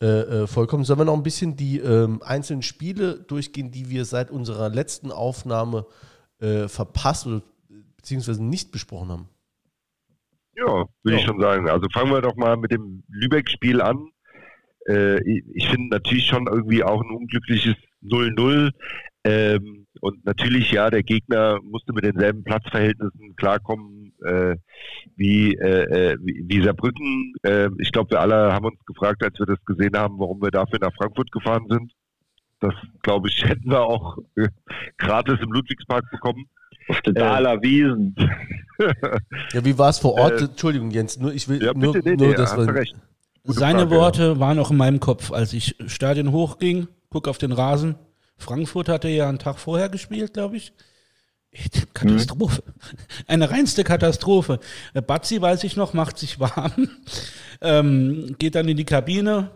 äh, 0.00 0.06
äh, 0.06 0.46
vollkommen. 0.46 0.84
Sollen 0.84 1.00
wir 1.00 1.04
noch 1.04 1.16
ein 1.16 1.22
bisschen 1.22 1.56
die 1.56 1.78
ähm, 1.78 2.22
einzelnen 2.22 2.62
Spiele 2.62 3.18
durchgehen, 3.18 3.70
die 3.70 3.88
wir 3.88 4.04
seit 4.04 4.30
unserer 4.30 4.68
letzten 4.68 5.10
Aufnahme 5.10 5.86
äh, 6.38 6.68
verpasst 6.68 7.26
oder 7.26 7.42
beziehungsweise 7.96 8.42
nicht 8.42 8.72
besprochen 8.72 9.08
haben? 9.08 9.28
Ja, 10.56 10.66
würde 10.66 11.16
ja. 11.16 11.16
ich 11.16 11.22
schon 11.22 11.40
sagen. 11.40 11.68
Also 11.68 11.86
fangen 11.92 12.12
wir 12.12 12.20
doch 12.20 12.36
mal 12.36 12.56
mit 12.56 12.72
dem 12.72 13.02
Lübeck-Spiel 13.08 13.80
an. 13.80 14.10
Äh, 14.88 15.20
ich 15.54 15.68
finde 15.68 15.88
natürlich 15.90 16.26
schon 16.26 16.46
irgendwie 16.46 16.82
auch 16.82 17.02
ein 17.02 17.10
unglückliches 17.10 17.76
0-0. 18.02 18.70
Ähm, 19.24 19.86
und 20.00 20.24
natürlich, 20.24 20.70
ja, 20.72 20.88
der 20.88 21.02
Gegner 21.02 21.60
musste 21.62 21.92
mit 21.92 22.04
denselben 22.04 22.42
Platzverhältnissen 22.42 23.36
klarkommen 23.36 24.12
äh, 24.24 24.56
wie, 25.16 25.54
äh, 25.54 26.12
äh 26.12 26.16
wie, 26.22 26.42
wie 26.46 26.62
Saarbrücken. 26.62 27.34
Äh, 27.42 27.68
ich 27.78 27.92
glaube, 27.92 28.12
wir 28.12 28.20
alle 28.20 28.52
haben 28.52 28.64
uns 28.64 28.78
gefragt, 28.86 29.22
als 29.22 29.38
wir 29.38 29.46
das 29.46 29.62
gesehen 29.66 29.96
haben, 29.96 30.18
warum 30.18 30.40
wir 30.40 30.50
dafür 30.50 30.78
nach 30.80 30.94
Frankfurt 30.94 31.30
gefahren 31.32 31.66
sind. 31.68 31.92
Das, 32.60 32.74
glaube 33.02 33.28
ich, 33.28 33.44
hätten 33.48 33.70
wir 33.70 33.82
auch 33.82 34.16
äh, 34.36 34.48
gratis 34.96 35.38
im 35.40 35.52
Ludwigspark 35.52 36.10
bekommen. 36.10 36.46
Auf 36.88 37.00
den 37.02 37.14
Daler 37.14 37.54
äh, 37.54 37.62
Wiesen. 37.62 38.14
ja, 39.52 39.64
wie 39.64 39.78
war 39.78 39.90
es 39.90 39.98
vor 39.98 40.14
Ort? 40.14 40.40
Äh, 40.40 40.44
Entschuldigung, 40.44 40.90
Jens, 40.90 41.18
nur 41.18 41.32
ich 41.32 41.48
will 41.48 41.62
ja, 41.62 41.72
nur, 41.74 41.92
bitte, 41.92 42.16
nur 42.16 42.28
nee, 42.28 42.34
das 42.34 42.56
war, 42.56 42.72
recht. 42.74 42.94
Seine 43.44 43.80
Frage, 43.80 43.90
Worte 43.90 44.22
ja. 44.22 44.40
waren 44.40 44.58
auch 44.58 44.70
in 44.70 44.76
meinem 44.76 45.00
Kopf, 45.00 45.32
als 45.32 45.52
ich 45.52 45.76
Stadion 45.86 46.32
hochging, 46.32 46.88
guck 47.08 47.28
auf 47.28 47.38
den 47.38 47.52
Rasen. 47.52 47.96
Frankfurt 48.36 48.88
hatte 48.88 49.08
ja 49.08 49.28
einen 49.28 49.38
Tag 49.38 49.58
vorher 49.58 49.88
gespielt, 49.88 50.34
glaube 50.34 50.56
ich. 50.56 50.72
Katastrophe. 51.94 52.62
Mhm. 52.64 52.98
Eine 53.26 53.50
reinste 53.50 53.82
Katastrophe. 53.82 54.60
Äh, 54.94 55.02
Batzi, 55.02 55.40
weiß 55.40 55.64
ich 55.64 55.76
noch, 55.76 55.94
macht 55.94 56.18
sich 56.18 56.38
warm, 56.38 56.88
ähm, 57.60 58.36
geht 58.38 58.54
dann 58.54 58.68
in 58.68 58.76
die 58.76 58.84
Kabine. 58.84 59.50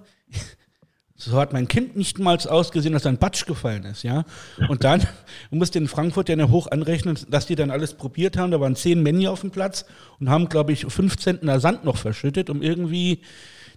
So 1.17 1.39
hat 1.39 1.53
mein 1.53 1.69
Kind 1.69 1.95
nicht 1.95 2.19
mal 2.19 2.37
ausgesehen, 2.37 2.93
dass 2.93 3.07
ein 3.07 3.19
Batsch 3.19 3.47
gefallen 3.47 3.85
ist, 3.85 4.03
ja. 4.03 4.25
Und 4.69 4.83
dann 4.83 5.07
musste 5.51 5.79
in 5.79 5.87
Frankfurt 5.87 6.29
ja 6.29 6.49
hoch 6.49 6.67
anrechnen, 6.67 7.17
dass 7.29 7.47
die 7.47 7.55
dann 7.55 7.71
alles 7.71 7.95
probiert 7.95 8.37
haben. 8.37 8.51
Da 8.51 8.61
waren 8.61 8.75
zehn 8.75 9.01
Männer 9.01 9.31
auf 9.31 9.43
dem 9.43 9.53
Platz 9.53 9.85
und 10.19 10.29
haben, 10.29 10.49
glaube 10.49 10.73
ich, 10.73 10.87
fünf 10.87 11.17
Zentner 11.17 11.61
Sand 11.61 11.85
noch 11.85 11.99
verschüttet, 11.99 12.51
um 12.51 12.63
irgendwie 12.63 13.21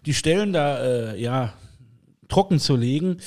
die 0.07 0.15
Stellen 0.15 0.51
da, 0.51 0.79
äh, 0.83 1.21
ja, 1.21 1.53
trocken 2.27 2.59
zu 2.59 2.75
legen. 2.75 3.17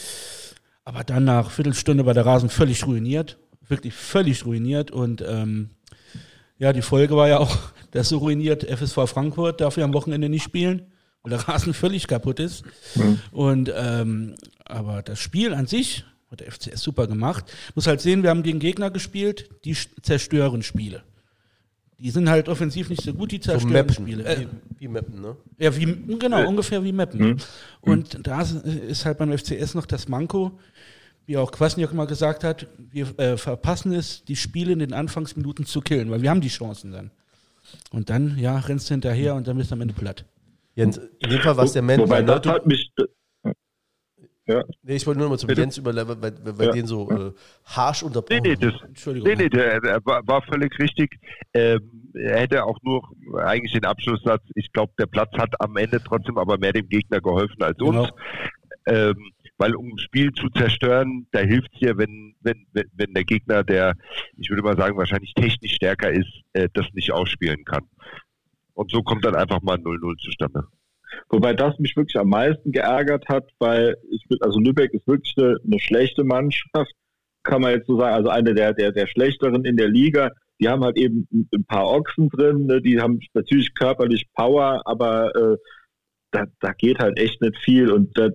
Aber 0.84 1.04
dann 1.04 1.24
nach 1.24 1.52
Viertelstunde 1.52 2.04
war 2.04 2.14
der 2.14 2.26
Rasen 2.26 2.48
völlig 2.48 2.84
ruiniert. 2.84 3.38
Wirklich 3.68 3.94
völlig 3.94 4.44
ruiniert. 4.44 4.90
Und 4.90 5.22
ähm, 5.22 5.70
ja, 6.58 6.72
die 6.72 6.82
Folge 6.82 7.16
war 7.16 7.28
ja 7.28 7.38
auch, 7.38 7.56
dass 7.92 8.08
so 8.08 8.18
ruiniert 8.18 8.64
FSV 8.64 9.08
Frankfurt 9.08 9.60
darf 9.60 9.76
ja 9.76 9.84
am 9.84 9.94
Wochenende 9.94 10.28
nicht 10.28 10.42
spielen 10.42 10.90
weil 11.22 11.30
der 11.30 11.40
Rasen 11.48 11.74
völlig 11.74 12.06
kaputt 12.06 12.40
ist. 12.40 12.64
Mhm. 12.94 13.18
Und 13.32 13.72
ähm, 13.74 14.34
aber 14.64 15.02
das 15.02 15.18
Spiel 15.18 15.54
an 15.54 15.66
sich 15.66 16.04
hat 16.30 16.40
der 16.40 16.50
FCS 16.50 16.80
super 16.80 17.06
gemacht. 17.06 17.52
Muss 17.74 17.86
halt 17.86 18.00
sehen, 18.00 18.22
wir 18.22 18.30
haben 18.30 18.42
gegen 18.42 18.60
Gegner 18.60 18.90
gespielt, 18.90 19.50
die 19.64 19.76
zerstören 20.02 20.62
Spiele. 20.62 21.02
Die 21.98 22.10
sind 22.10 22.30
halt 22.30 22.48
offensiv 22.48 22.88
nicht 22.88 23.02
so 23.02 23.12
gut, 23.12 23.30
die 23.30 23.40
zerstören 23.40 23.88
so 23.88 23.94
Spiele. 23.94 24.24
Äh, 24.24 24.40
wie, 24.40 24.48
wie 24.78 24.88
Mappen, 24.88 25.20
ne? 25.20 25.36
Ja, 25.58 25.76
wie, 25.76 25.84
genau, 26.18 26.42
äh. 26.42 26.46
ungefähr 26.46 26.82
wie 26.82 26.92
Mappen. 26.92 27.20
Mhm. 27.20 27.36
Und 27.82 28.26
da 28.26 28.40
ist 28.40 29.04
halt 29.04 29.18
beim 29.18 29.36
FCS 29.36 29.74
noch 29.74 29.84
das 29.84 30.08
Manko, 30.08 30.58
wie 31.26 31.36
auch 31.36 31.52
Kwasniok 31.52 31.92
mal 31.92 32.06
gesagt 32.06 32.42
hat, 32.42 32.66
wir 32.78 33.18
äh, 33.18 33.36
verpassen 33.36 33.92
es, 33.92 34.24
die 34.24 34.36
Spiele 34.36 34.72
in 34.72 34.78
den 34.78 34.94
Anfangsminuten 34.94 35.66
zu 35.66 35.80
killen, 35.82 36.10
weil 36.10 36.22
wir 36.22 36.30
haben 36.30 36.40
die 36.40 36.48
Chancen 36.48 36.90
dann. 36.90 37.10
Und 37.90 38.08
dann, 38.08 38.38
ja, 38.38 38.58
rennst 38.58 38.88
du 38.88 38.94
hinterher 38.94 39.34
und 39.34 39.46
dann 39.46 39.56
bist 39.58 39.70
du 39.70 39.74
am 39.74 39.80
Ende 39.82 39.94
platt. 39.94 40.24
Jens, 40.80 40.96
in 40.96 41.30
dem 41.30 41.40
Fall 41.40 41.56
war 41.56 41.64
es 41.64 41.72
der 41.72 41.82
Mensch. 41.82 42.02
Wobei, 42.02 42.22
das 42.22 42.46
hat 42.46 42.66
mich. 42.66 42.90
Ja. 44.46 44.64
Nee, 44.82 44.96
ich 44.96 45.06
wollte 45.06 45.18
nur 45.18 45.28
noch 45.28 45.34
mal 45.34 45.38
zum 45.38 45.46
Bitte? 45.46 45.60
Jens 45.60 45.78
überleiten, 45.78 46.20
weil, 46.20 46.58
weil 46.58 46.66
ja. 46.66 46.72
den 46.72 46.86
so 46.86 47.08
äh, 47.08 47.32
harsch 47.66 48.02
unterbrochen 48.02 48.42
Nee, 48.42 48.56
nee, 48.56 48.56
das, 48.56 48.82
Entschuldigung. 48.82 49.28
Nee, 49.28 49.36
nee, 49.36 49.48
der, 49.48 49.80
der 49.80 50.04
war, 50.04 50.26
war, 50.26 50.42
völlig 50.42 50.76
richtig. 50.78 51.20
Ähm, 51.54 52.10
er 52.14 52.40
hätte 52.40 52.64
auch 52.64 52.78
nur 52.82 53.02
eigentlich 53.36 53.72
den 53.72 53.84
Abschlusssatz, 53.84 54.42
ich 54.56 54.72
glaube, 54.72 54.92
der 54.98 55.06
Platz 55.06 55.30
hat 55.38 55.54
am 55.60 55.76
Ende 55.76 56.02
trotzdem 56.02 56.36
aber 56.36 56.58
mehr 56.58 56.72
dem 56.72 56.88
Gegner 56.88 57.20
geholfen 57.20 57.62
als 57.62 57.78
genau. 57.78 58.02
uns. 58.02 58.10
Ähm, 58.86 59.14
weil 59.56 59.74
um 59.76 59.92
ein 59.92 59.98
Spiel 59.98 60.32
zu 60.32 60.48
zerstören, 60.48 61.26
da 61.32 61.40
hilft 61.40 61.68
es 61.74 61.80
ja, 61.82 61.96
wenn, 61.98 62.34
wenn, 62.40 62.66
wenn 62.72 63.12
der 63.12 63.24
Gegner, 63.24 63.62
der, 63.62 63.94
ich 64.36 64.48
würde 64.48 64.62
mal 64.62 64.76
sagen, 64.76 64.96
wahrscheinlich 64.96 65.34
technisch 65.34 65.74
stärker 65.74 66.10
ist, 66.10 66.32
äh, 66.54 66.68
das 66.72 66.86
nicht 66.94 67.12
ausspielen 67.12 67.64
kann. 67.66 67.84
Und 68.80 68.90
so 68.90 69.02
kommt 69.02 69.26
dann 69.26 69.34
einfach 69.34 69.60
mal 69.60 69.76
0-0 69.76 70.16
zustande. 70.24 70.64
Wobei 71.28 71.52
das 71.52 71.78
mich 71.78 71.94
wirklich 71.96 72.18
am 72.18 72.30
meisten 72.30 72.72
geärgert 72.72 73.28
hat, 73.28 73.46
weil 73.58 73.94
ich 74.10 74.24
also 74.40 74.58
Lübeck 74.58 74.94
ist 74.94 75.06
wirklich 75.06 75.34
eine, 75.36 75.58
eine, 75.66 75.78
schlechte 75.78 76.24
Mannschaft, 76.24 76.90
kann 77.42 77.60
man 77.60 77.72
jetzt 77.72 77.88
so 77.88 77.98
sagen, 77.98 78.14
also 78.14 78.30
eine 78.30 78.54
der, 78.54 78.72
der, 78.72 78.92
der 78.92 79.06
schlechteren 79.06 79.66
in 79.66 79.76
der 79.76 79.88
Liga. 79.88 80.30
Die 80.58 80.68
haben 80.70 80.82
halt 80.82 80.96
eben 80.96 81.28
ein 81.52 81.64
paar 81.66 81.90
Ochsen 81.90 82.30
drin, 82.30 82.64
ne? 82.64 82.80
die 82.80 82.98
haben 82.98 83.20
natürlich 83.34 83.74
körperlich 83.74 84.24
Power, 84.32 84.80
aber 84.86 85.36
äh, 85.36 85.56
da, 86.30 86.46
da 86.60 86.72
geht 86.72 87.00
halt 87.00 87.18
echt 87.18 87.42
nicht 87.42 87.58
viel 87.58 87.92
und 87.92 88.16
da 88.16 88.30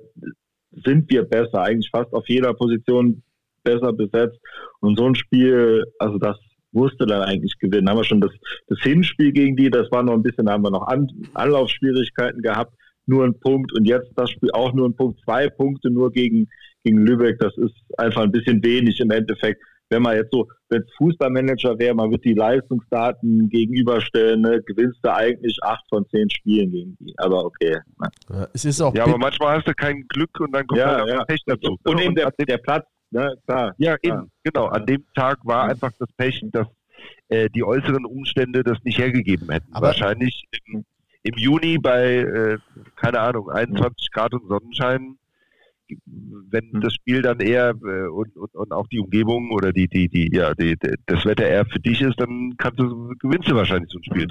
sind 0.86 1.10
wir 1.10 1.24
besser, 1.24 1.64
eigentlich 1.64 1.90
fast 1.90 2.14
auf 2.14 2.30
jeder 2.30 2.54
Position 2.54 3.24
besser 3.64 3.94
besetzt. 3.94 4.38
Und 4.80 4.96
so 4.96 5.08
ein 5.08 5.16
Spiel, 5.16 5.86
also 5.98 6.20
das 6.20 6.38
musste 6.76 7.06
dann 7.06 7.24
eigentlich 7.24 7.58
gewinnen. 7.60 7.90
Haben 7.90 7.98
wir 7.98 8.04
schon 8.04 8.22
das, 8.22 8.32
das 8.68 8.80
Hinspiel 8.82 9.32
gegen 9.32 9.56
die, 9.56 9.70
das 9.70 9.90
war 9.92 10.04
noch 10.04 10.14
ein 10.14 10.24
bisschen, 10.24 10.46
da 10.46 10.54
haben 10.54 10.64
wir 10.64 10.72
noch 10.72 10.88
An 10.88 11.08
Anlaufschwierigkeiten 11.34 12.42
gehabt, 12.42 12.74
nur 13.08 13.24
ein 13.24 13.40
Punkt 13.40 13.74
und 13.74 13.86
jetzt 13.86 14.12
das 14.16 14.32
Spiel 14.32 14.52
auch 14.52 14.74
nur 14.74 14.88
ein 14.88 14.96
Punkt, 14.96 15.20
zwei 15.24 15.50
Punkte 15.50 15.90
nur 15.90 16.12
gegen, 16.12 16.48
gegen 16.84 17.06
Lübeck, 17.06 17.40
das 17.40 17.56
ist 17.58 17.76
einfach 17.98 18.22
ein 18.22 18.32
bisschen 18.32 18.64
wenig 18.64 19.00
im 19.00 19.12
Endeffekt. 19.12 19.62
Wenn 19.90 20.02
man 20.02 20.16
jetzt 20.16 20.32
so, 20.32 20.48
wenn 20.70 20.82
es 20.82 20.88
Fußballmanager 20.98 21.78
wäre, 21.78 21.94
man 21.94 22.10
wird 22.10 22.26
die 22.26 22.34
Leistungsdaten 22.34 23.50
gegenüberstellen, 23.50 24.42
ne, 24.42 24.60
gewinnst 24.66 24.98
du 25.04 25.14
eigentlich 25.14 25.58
acht 25.62 25.84
von 25.90 26.08
zehn 26.10 26.28
Spielen 26.32 26.72
gegen 26.72 26.98
die. 27.00 27.14
Aber 27.18 27.46
okay. 27.46 27.78
Ne. 28.00 28.10
Ja, 28.32 28.48
es 28.52 28.66
ist 28.66 28.82
auch 28.82 28.96
ja, 28.96 29.04
aber 29.04 29.20
manchmal 29.20 29.58
hast 29.58 29.68
du 29.68 29.74
kein 29.76 30.04
Glück 30.08 30.40
und 30.40 30.54
dann 30.56 30.66
kommt 30.66 30.80
ja, 30.80 30.98
halt 30.98 31.08
ja. 31.08 31.24
Pech 31.26 31.44
dazu. 31.46 31.78
Und 31.84 32.02
eben 32.02 32.16
der, 32.16 32.32
der 32.32 32.58
Platz 32.58 32.88
Ne? 33.16 33.34
Klar. 33.46 33.74
Ja, 33.78 33.96
eben, 34.02 34.30
genau. 34.44 34.66
An 34.66 34.86
dem 34.86 35.06
Tag 35.16 35.40
war 35.46 35.64
einfach 35.70 35.94
das 35.98 36.12
Pech, 36.18 36.44
dass 36.52 36.68
äh, 37.30 37.50
die 37.50 37.64
äußeren 37.64 38.04
Umstände 38.06 38.62
das 38.62 38.78
nicht 38.84 38.98
hergegeben 38.98 39.50
hätten. 39.50 39.74
Aber 39.74 39.88
Wahrscheinlich 39.88 40.44
im, 40.66 40.84
im 41.24 41.38
Juni 41.38 41.78
bei, 41.78 42.18
äh, 42.18 42.58
keine 42.98 43.22
Ahnung, 43.22 43.50
21 43.50 44.12
Grad 44.12 44.34
und 44.34 44.50
Sonnenschein, 44.50 45.18
wenn 46.10 46.74
hm. 46.74 46.82
das 46.82 46.94
Spiel 46.94 47.22
dann 47.22 47.40
eher 47.40 47.70
äh, 47.70 48.08
und, 48.08 48.36
und, 48.36 48.54
und 48.54 48.72
auch 48.74 48.88
die 48.88 49.00
Umgebung 49.00 49.52
oder 49.52 49.72
die, 49.72 49.88
die, 49.88 50.10
die, 50.10 50.36
ja, 50.36 50.54
die, 50.54 50.76
die, 50.76 50.96
das 51.06 51.24
Wetter 51.24 51.48
eher 51.48 51.66
für 51.66 51.80
dich 51.80 52.02
ist, 52.02 52.20
dann 52.20 52.56
kannst 52.58 52.80
du, 52.82 53.14
gewinnst 53.20 53.48
du 53.48 53.56
wahrscheinlich 53.56 53.90
so 53.92 54.00
ein 54.00 54.04
Spiel 54.04 54.28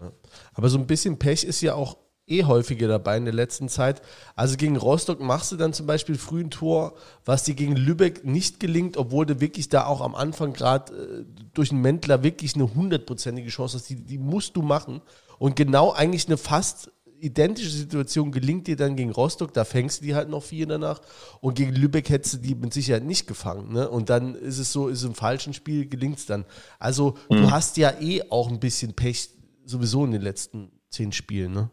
3 0.00 0.10
Aber 0.54 0.68
so 0.70 0.78
ein 0.78 0.86
bisschen 0.86 1.18
Pech 1.18 1.44
ist 1.44 1.60
ja 1.60 1.74
auch 1.74 1.98
eh 2.30 2.44
häufiger 2.44 2.88
dabei 2.88 3.16
in 3.16 3.24
der 3.24 3.34
letzten 3.34 3.68
Zeit. 3.68 4.02
Also 4.36 4.56
gegen 4.56 4.76
Rostock 4.76 5.20
machst 5.20 5.52
du 5.52 5.56
dann 5.56 5.72
zum 5.72 5.86
Beispiel 5.86 6.16
früh 6.16 6.40
ein 6.40 6.50
Tor, 6.50 6.94
was 7.24 7.44
dir 7.44 7.54
gegen 7.54 7.76
Lübeck 7.76 8.24
nicht 8.24 8.60
gelingt, 8.60 8.96
obwohl 8.96 9.26
du 9.26 9.40
wirklich 9.40 9.68
da 9.68 9.86
auch 9.86 10.00
am 10.00 10.14
Anfang 10.14 10.52
gerade 10.52 10.92
äh, 10.92 11.24
durch 11.54 11.70
einen 11.70 11.82
Mäntler 11.82 12.22
wirklich 12.22 12.54
eine 12.54 12.74
hundertprozentige 12.74 13.48
Chance 13.48 13.78
hast. 13.78 13.88
Die, 13.88 13.96
die 13.96 14.18
musst 14.18 14.56
du 14.56 14.62
machen. 14.62 15.00
Und 15.38 15.56
genau 15.56 15.92
eigentlich 15.92 16.26
eine 16.26 16.36
fast 16.36 16.90
identische 17.20 17.70
Situation 17.70 18.32
gelingt 18.32 18.66
dir 18.66 18.76
dann 18.76 18.96
gegen 18.96 19.10
Rostock, 19.10 19.52
da 19.52 19.64
fängst 19.64 20.00
du 20.00 20.06
die 20.06 20.14
halt 20.14 20.28
noch 20.28 20.42
vier 20.42 20.66
danach 20.66 21.00
und 21.40 21.54
gegen 21.54 21.72
Lübeck 21.72 22.08
hättest 22.08 22.34
du 22.34 22.38
die 22.38 22.54
mit 22.54 22.72
Sicherheit 22.72 23.04
nicht 23.04 23.26
gefangen. 23.26 23.72
Ne? 23.72 23.88
Und 23.88 24.10
dann 24.10 24.34
ist 24.34 24.58
es 24.58 24.72
so, 24.72 24.88
ist 24.88 25.04
im 25.04 25.14
falschen 25.14 25.52
Spiel 25.52 25.86
gelingt 25.86 26.18
es 26.18 26.26
dann. 26.26 26.44
Also 26.78 27.16
mhm. 27.28 27.36
du 27.36 27.50
hast 27.50 27.76
ja 27.76 27.92
eh 28.00 28.22
auch 28.30 28.48
ein 28.48 28.60
bisschen 28.60 28.94
Pech 28.94 29.30
sowieso 29.64 30.04
in 30.04 30.12
den 30.12 30.22
letzten 30.22 30.70
zehn 30.88 31.12
Spielen. 31.12 31.52
Ne? 31.52 31.70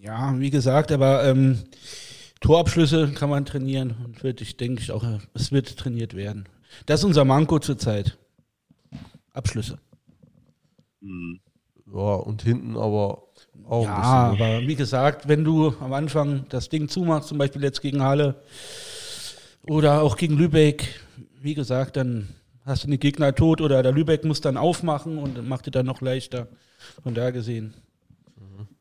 Ja, 0.00 0.38
wie 0.38 0.50
gesagt, 0.50 0.92
aber 0.92 1.24
ähm, 1.24 1.58
Torabschlüsse 2.40 3.12
kann 3.12 3.30
man 3.30 3.44
trainieren 3.44 3.96
und 4.04 4.22
wird, 4.22 4.40
ich 4.40 4.56
denke 4.56 4.80
ich 4.80 4.92
auch, 4.92 5.04
es 5.34 5.50
wird 5.50 5.76
trainiert 5.76 6.14
werden. 6.14 6.48
Das 6.86 7.00
ist 7.00 7.04
unser 7.04 7.24
Manko 7.24 7.58
zurzeit. 7.58 8.16
Abschlüsse. 9.32 9.78
Mhm. 11.00 11.40
Ja, 11.92 12.14
und 12.14 12.42
hinten 12.42 12.76
aber 12.76 13.24
auch. 13.66 13.84
Ja, 13.84 14.30
aber 14.32 14.60
wie 14.60 14.74
gesagt, 14.74 15.26
wenn 15.26 15.42
du 15.42 15.74
am 15.80 15.92
Anfang 15.92 16.44
das 16.48 16.68
Ding 16.68 16.88
zumachst, 16.88 17.28
zum 17.28 17.38
Beispiel 17.38 17.62
jetzt 17.62 17.80
gegen 17.80 18.02
Halle 18.02 18.36
oder 19.62 20.02
auch 20.02 20.16
gegen 20.16 20.36
Lübeck, 20.36 21.00
wie 21.40 21.54
gesagt, 21.54 21.96
dann 21.96 22.28
hast 22.64 22.84
du 22.84 22.88
den 22.88 23.00
Gegner 23.00 23.34
tot 23.34 23.60
oder 23.60 23.82
der 23.82 23.92
Lübeck 23.92 24.24
muss 24.24 24.40
dann 24.40 24.56
aufmachen 24.56 25.18
und 25.18 25.48
macht 25.48 25.66
dir 25.66 25.70
dann 25.70 25.86
noch 25.86 26.00
leichter. 26.00 26.48
Von 27.02 27.14
da 27.14 27.30
gesehen. 27.30 27.74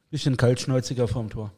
Bisschen 0.10 0.38
kaltschnäuziger 0.38 1.08
vom 1.08 1.30
Tor. 1.30 1.51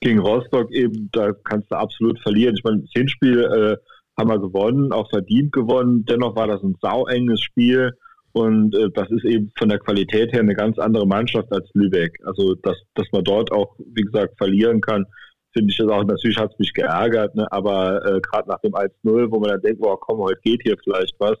Gegen 0.00 0.18
Rostock 0.18 0.70
eben, 0.72 1.08
da 1.12 1.32
kannst 1.44 1.70
du 1.70 1.76
absolut 1.76 2.20
verlieren. 2.20 2.54
Ich 2.56 2.64
meine, 2.64 2.80
das 2.80 2.90
Hinspiel 2.92 3.40
äh, 3.40 3.76
haben 4.18 4.30
wir 4.30 4.38
gewonnen, 4.38 4.92
auch 4.92 5.08
verdient 5.10 5.52
gewonnen. 5.52 6.04
Dennoch 6.04 6.36
war 6.36 6.46
das 6.46 6.62
ein 6.62 6.76
sauenges 6.80 7.40
Spiel. 7.40 7.92
Und 8.32 8.74
äh, 8.74 8.90
das 8.94 9.10
ist 9.10 9.24
eben 9.24 9.52
von 9.58 9.68
der 9.68 9.78
Qualität 9.78 10.32
her 10.32 10.40
eine 10.40 10.54
ganz 10.54 10.78
andere 10.78 11.06
Mannschaft 11.06 11.52
als 11.52 11.68
Lübeck. 11.74 12.18
Also, 12.24 12.54
dass, 12.56 12.76
dass 12.94 13.06
man 13.12 13.24
dort 13.24 13.50
auch, 13.52 13.74
wie 13.78 14.02
gesagt, 14.02 14.36
verlieren 14.38 14.80
kann, 14.80 15.04
finde 15.52 15.70
ich 15.72 15.78
das 15.78 15.88
auch. 15.88 16.04
Natürlich 16.04 16.38
hat 16.38 16.52
es 16.52 16.58
mich 16.58 16.72
geärgert, 16.72 17.34
ne? 17.34 17.50
aber 17.50 18.04
äh, 18.06 18.20
gerade 18.20 18.48
nach 18.48 18.60
dem 18.60 18.72
1-0, 18.72 18.90
wo 19.30 19.40
man 19.40 19.50
dann 19.50 19.62
denkt, 19.62 19.80
boah, 19.80 19.98
komm, 19.98 20.18
heute 20.18 20.40
geht 20.42 20.62
hier 20.62 20.76
vielleicht 20.82 21.14
was. 21.18 21.38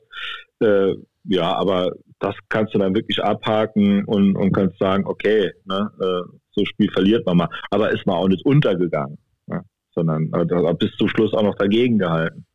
Äh, 0.60 0.94
ja, 1.24 1.54
aber 1.54 1.92
das 2.20 2.36
kannst 2.48 2.74
du 2.74 2.78
dann 2.78 2.94
wirklich 2.94 3.22
abhaken 3.22 4.04
und, 4.04 4.36
und 4.36 4.52
kannst 4.52 4.78
sagen, 4.78 5.06
okay, 5.06 5.52
ne, 5.64 5.90
äh, 6.00 6.36
so 6.52 6.64
Spiel 6.64 6.90
verliert 6.92 7.26
man 7.26 7.38
mal. 7.38 7.48
Aber 7.70 7.90
ist 7.90 8.06
mal 8.06 8.16
auch 8.16 8.28
nicht 8.28 8.44
untergegangen, 8.44 9.18
ne, 9.46 9.64
sondern 9.94 10.30
äh, 10.32 10.74
bis 10.74 10.92
zum 10.96 11.08
Schluss 11.08 11.32
auch 11.32 11.42
noch 11.42 11.56
dagegen 11.56 11.98
gehalten. 11.98 12.46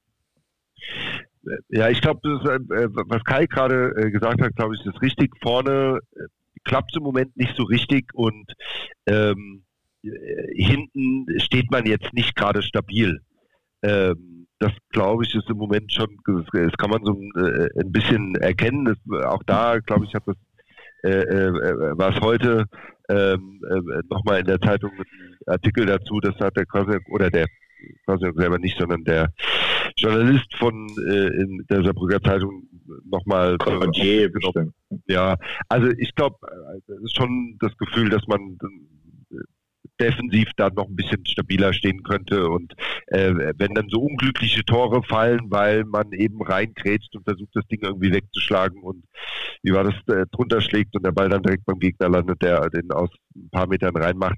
Ja, 1.70 1.90
ich 1.90 2.02
glaube, 2.02 2.28
äh, 2.30 2.88
was 3.08 3.24
Kai 3.24 3.46
gerade 3.48 3.94
äh, 3.98 4.12
gesagt 4.12 4.42
hat, 4.42 4.56
glaube 4.56 4.76
ich, 4.76 4.86
ist 4.86 5.02
richtig. 5.02 5.32
Vorne 5.42 6.00
äh, 6.16 6.24
klappt 6.64 6.92
es 6.92 6.98
im 6.98 7.04
Moment 7.04 7.36
nicht 7.36 7.56
so 7.56 7.64
richtig 7.64 8.14
und 8.14 8.52
ähm, 9.08 9.64
hinten 10.54 11.40
steht 11.40 11.72
man 11.72 11.86
jetzt 11.86 12.14
nicht 12.14 12.36
gerade 12.36 12.62
stabil. 12.62 13.22
Ähm, 13.82 14.45
das 14.60 14.72
glaube 14.90 15.24
ich 15.26 15.36
ist 15.36 15.50
im 15.50 15.58
Moment 15.58 15.92
schon, 15.92 16.08
das 16.26 16.74
kann 16.78 16.90
man 16.90 17.04
so 17.04 17.14
äh, 17.40 17.70
ein 17.80 17.92
bisschen 17.92 18.36
erkennen. 18.36 18.86
Das, 18.86 19.26
auch 19.26 19.44
da, 19.44 19.80
glaube 19.80 20.06
ich, 20.06 20.14
hat 20.14 20.24
das 20.26 20.38
äh, 21.04 21.10
äh, 21.10 21.98
war 21.98 22.16
es 22.16 22.22
heute 22.22 22.66
ähm, 23.10 23.62
äh, 23.70 24.02
nochmal 24.10 24.40
in 24.40 24.48
der 24.48 24.60
Zeitung 24.60 24.92
ein 24.98 25.54
Artikel 25.54 25.86
dazu, 25.86 26.20
das 26.20 26.36
hat 26.40 26.58
der 26.58 26.66
Krasniak, 26.66 27.04
oder 27.10 27.30
der 27.30 27.46
Krasniak 28.06 28.36
selber 28.36 28.58
nicht, 28.58 28.78
sondern 28.80 29.04
der 29.04 29.32
Journalist 29.98 30.56
von 30.58 30.88
äh, 31.08 31.28
in 31.28 31.64
der 31.70 31.84
Saarbrücker 31.84 32.22
Zeitung 32.22 32.64
nochmal 33.06 33.56
äh, 33.66 34.30
genommen. 34.30 34.74
Ja, 35.08 35.36
also 35.70 35.90
ich 35.98 36.16
glaube, 36.16 36.38
äh, 36.42 36.92
es 36.92 37.04
ist 37.04 37.16
schon 37.16 37.58
das 37.60 37.78
Gefühl, 37.78 38.10
dass 38.10 38.26
man 38.28 38.58
defensiv 40.00 40.50
da 40.58 40.70
noch 40.70 40.88
ein 40.88 40.96
bisschen 40.96 41.26
stabiler 41.26 41.74
stehen 41.74 42.04
könnte. 42.04 42.50
Und 42.50 42.74
äh, 43.08 43.34
wenn 43.58 43.74
dann 43.74 43.90
so 43.90 44.00
unglückliche 44.02 44.64
Tore 44.66 45.04
fallen, 45.04 45.50
weil 45.50 45.84
man 45.86 46.12
eben 46.12 46.42
reingrätscht 46.42 47.16
und 47.16 47.24
versucht, 47.24 47.52
das 47.54 47.68
Ding 47.68 47.82
irgendwie 47.82 48.12
wegzuschlagen 48.12 48.82
und 48.82 49.04
wie 49.64 49.74
war 49.74 49.84
das, 49.84 49.96
äh, 50.16 50.26
drunter 50.32 50.62
schlägt 50.62 50.96
und 50.96 51.06
der 51.06 51.12
Ball 51.12 51.30
dann 51.30 51.44
direkt 51.44 51.66
beim 51.66 51.80
Gegner 51.80 52.10
landet, 52.10 52.42
der 52.42 52.70
den 52.70 52.92
aus 52.92 53.10
ein 53.36 53.50
paar 53.50 53.68
Metern 53.68 53.96
reinmacht, 53.96 54.38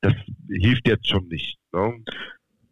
das 0.00 0.14
hilft 0.48 0.86
jetzt 0.88 1.08
schon 1.08 1.28
nicht. 1.28 1.58
Ne? 1.72 1.94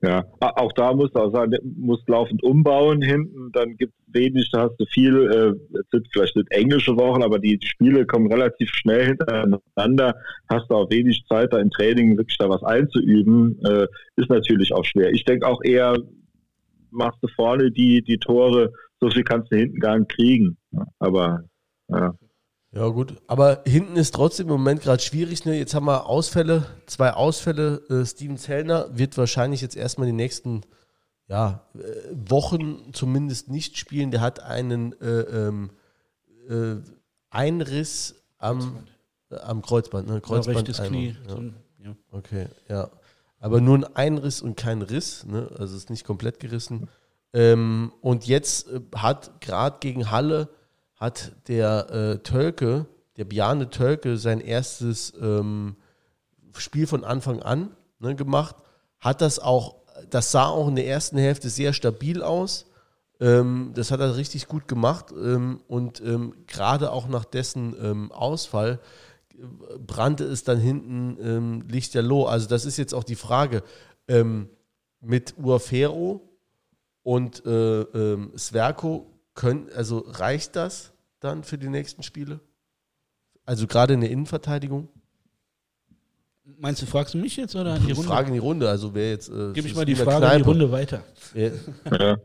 Ja, 0.04 0.24
auch 0.40 0.72
da 0.72 0.92
musst 0.92 1.14
du 1.14 1.20
auch 1.20 1.32
sagen, 1.32 1.56
musst 1.76 2.08
laufend 2.08 2.42
umbauen 2.42 3.00
hinten, 3.02 3.52
dann 3.52 3.76
gibt 3.76 3.94
es 3.94 4.14
wenig, 4.14 4.50
da 4.50 4.62
hast 4.62 4.76
du 4.78 4.84
viel, 4.86 5.14
äh, 5.14 5.78
es 5.78 5.86
sind 5.92 6.08
vielleicht 6.12 6.34
nicht 6.34 6.50
englische 6.50 6.96
Wochen, 6.96 7.22
aber 7.22 7.38
die, 7.38 7.56
die, 7.56 7.68
Spiele 7.68 8.04
kommen 8.04 8.26
relativ 8.26 8.68
schnell 8.70 9.06
hintereinander, 9.06 10.16
hast 10.48 10.68
du 10.68 10.74
auch 10.74 10.90
wenig 10.90 11.24
Zeit, 11.28 11.52
da 11.52 11.60
im 11.60 11.70
Training 11.70 12.16
wirklich 12.16 12.36
da 12.36 12.48
was 12.48 12.64
einzuüben, 12.64 13.60
äh, 13.64 13.86
ist 14.16 14.28
natürlich 14.28 14.74
auch 14.74 14.84
schwer. 14.84 15.12
Ich 15.12 15.24
denke 15.24 15.46
auch 15.46 15.62
eher, 15.62 15.96
machst 16.90 17.22
du 17.22 17.28
vorne 17.28 17.70
die, 17.70 18.02
die 18.02 18.18
Tore, 18.18 18.72
so 19.00 19.08
viel 19.08 19.22
kannst 19.22 19.52
du 19.52 19.56
hinten 19.56 19.78
gar 19.78 19.98
nicht 20.00 20.10
kriegen. 20.10 20.56
Aber 20.98 21.44
ja. 21.88 22.12
Ja, 22.74 22.88
gut. 22.88 23.20
Aber 23.26 23.62
hinten 23.66 23.96
ist 23.96 24.14
trotzdem 24.14 24.46
im 24.46 24.54
Moment 24.54 24.80
gerade 24.80 25.02
schwierig. 25.02 25.44
Ne? 25.44 25.58
Jetzt 25.58 25.74
haben 25.74 25.84
wir 25.84 26.06
Ausfälle, 26.06 26.66
zwei 26.86 27.12
Ausfälle. 27.12 27.82
Äh, 27.90 28.06
Steven 28.06 28.38
Zellner 28.38 28.96
wird 28.96 29.18
wahrscheinlich 29.18 29.60
jetzt 29.60 29.76
erstmal 29.76 30.06
die 30.06 30.14
nächsten 30.14 30.62
ja, 31.28 31.66
äh, 31.74 31.80
Wochen 32.30 32.92
zumindest 32.94 33.50
nicht 33.50 33.76
spielen. 33.76 34.10
Der 34.10 34.22
hat 34.22 34.40
einen 34.40 34.98
äh, 35.02 35.20
ähm, 35.20 35.70
äh, 36.48 36.76
Einriss 37.28 38.14
am, 38.38 38.86
am 39.30 39.60
Kreuzband. 39.60 40.08
Ne? 40.08 40.22
Kreuzband 40.22 40.68
ja, 40.68 40.74
rechtes 40.74 40.86
Knie. 40.86 41.16
Ja. 41.28 41.88
ja. 41.88 41.96
Okay, 42.10 42.46
ja. 42.68 42.90
Aber 43.38 43.60
nur 43.60 43.76
ein 43.76 43.96
Einriss 43.96 44.40
und 44.40 44.56
kein 44.56 44.80
Riss. 44.80 45.26
Ne? 45.26 45.50
Also 45.58 45.76
ist 45.76 45.90
nicht 45.90 46.04
komplett 46.04 46.40
gerissen. 46.40 46.88
Ähm, 47.34 47.92
und 48.00 48.26
jetzt 48.26 48.68
äh, 48.68 48.80
hat 48.94 49.42
gerade 49.42 49.76
gegen 49.80 50.10
Halle 50.10 50.48
hat 51.02 51.32
der 51.48 51.90
äh, 51.90 52.18
Tölke, 52.18 52.86
der 53.16 53.24
Bjane 53.24 53.70
Tölke, 53.70 54.16
sein 54.18 54.40
erstes 54.40 55.12
ähm, 55.20 55.74
Spiel 56.56 56.86
von 56.86 57.02
Anfang 57.02 57.42
an 57.42 57.70
ne, 57.98 58.14
gemacht. 58.14 58.54
Hat 59.00 59.20
das 59.20 59.40
auch, 59.40 59.78
das 60.10 60.30
sah 60.30 60.46
auch 60.46 60.68
in 60.68 60.76
der 60.76 60.86
ersten 60.86 61.18
Hälfte 61.18 61.50
sehr 61.50 61.72
stabil 61.72 62.22
aus. 62.22 62.66
Ähm, 63.18 63.72
das 63.74 63.90
hat 63.90 63.98
er 63.98 64.16
richtig 64.16 64.46
gut 64.46 64.68
gemacht. 64.68 65.06
Ähm, 65.10 65.60
und 65.66 66.00
ähm, 66.02 66.34
gerade 66.46 66.92
auch 66.92 67.08
nach 67.08 67.24
dessen 67.24 67.74
ähm, 67.82 68.12
Ausfall 68.12 68.78
äh, 69.32 69.78
brannte 69.84 70.22
es 70.22 70.44
dann 70.44 70.60
hinten 70.60 71.18
ähm, 71.20 71.64
lichterloh. 71.68 72.26
Also 72.26 72.46
das 72.46 72.64
ist 72.64 72.76
jetzt 72.76 72.94
auch 72.94 73.04
die 73.04 73.16
Frage. 73.16 73.64
Ähm, 74.06 74.48
mit 75.00 75.34
Uafero 75.36 76.20
und 77.02 77.44
äh, 77.44 78.16
Sverko 78.38 79.12
können, 79.34 79.68
also 79.74 80.04
reicht 80.06 80.56
das? 80.56 80.91
Dann 81.22 81.44
für 81.44 81.58
die 81.58 81.68
nächsten 81.68 82.02
Spiele? 82.02 82.40
Also 83.44 83.66
gerade 83.66 83.94
in 83.94 84.00
der 84.00 84.10
Innenverteidigung? 84.10 84.88
Meinst 86.58 86.82
du, 86.82 86.86
fragst 86.86 87.14
du 87.14 87.18
mich 87.18 87.36
jetzt 87.36 87.54
oder 87.54 87.78
die 87.78 87.92
Runde? 87.92 88.08
Frage 88.08 88.28
in 88.28 88.34
die 88.34 88.38
Runde, 88.40 88.68
also 88.68 88.94
wer 88.94 89.10
jetzt. 89.10 89.28
Äh, 89.28 89.52
Gib 89.52 89.64
ich 89.64 89.74
mal 89.74 89.84
die 89.84 89.94
Frage 89.94 90.18
Kneipe. 90.18 90.36
in 90.36 90.42
die 90.42 90.48
Runde 90.48 90.72
weiter. 90.72 91.04
Ja. 91.34 91.50
ja. 91.98 92.16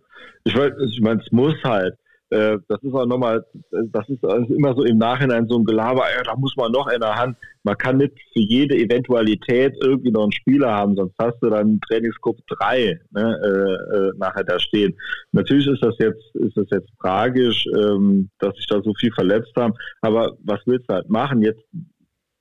Ich, 0.43 0.55
ich 0.55 1.01
meine, 1.01 1.21
es 1.21 1.31
muss 1.31 1.55
halt. 1.63 1.95
Äh, 2.29 2.57
das 2.67 2.83
ist 2.83 2.93
auch 2.93 3.05
nochmal, 3.05 3.45
das 3.71 4.09
ist 4.09 4.23
immer 4.23 4.75
so 4.75 4.83
im 4.83 4.97
Nachhinein 4.97 5.47
so 5.47 5.57
ein 5.57 5.65
Gelaber, 5.65 6.03
ja, 6.13 6.23
da 6.23 6.35
muss 6.35 6.55
man 6.57 6.71
noch 6.71 6.87
in 6.87 6.99
der 6.99 7.15
Hand. 7.15 7.37
Man 7.63 7.77
kann 7.77 7.97
nicht 7.97 8.13
für 8.33 8.39
jede 8.39 8.75
Eventualität 8.75 9.75
irgendwie 9.81 10.11
noch 10.11 10.23
einen 10.23 10.31
Spieler 10.33 10.73
haben, 10.73 10.95
sonst 10.95 11.15
hast 11.19 11.37
du 11.41 11.49
dann 11.49 11.79
Trainingsgruppe 11.87 12.41
3 12.59 12.99
ne, 13.11 13.39
äh, 13.43 13.95
äh, 13.95 14.11
nachher 14.17 14.43
da 14.43 14.59
stehen. 14.59 14.95
Natürlich 15.31 15.67
ist 15.67 15.83
das 15.83 15.95
jetzt, 15.99 16.35
ist 16.35 16.57
das 16.57 16.67
jetzt 16.71 16.89
tragisch, 17.01 17.65
ähm, 17.77 18.29
dass 18.39 18.55
sich 18.55 18.67
da 18.67 18.81
so 18.81 18.93
viel 18.99 19.11
verletzt 19.13 19.53
haben, 19.55 19.73
aber 20.01 20.37
was 20.43 20.59
willst 20.65 20.89
du 20.89 20.95
halt 20.95 21.09
machen? 21.09 21.41
Jetzt 21.41 21.63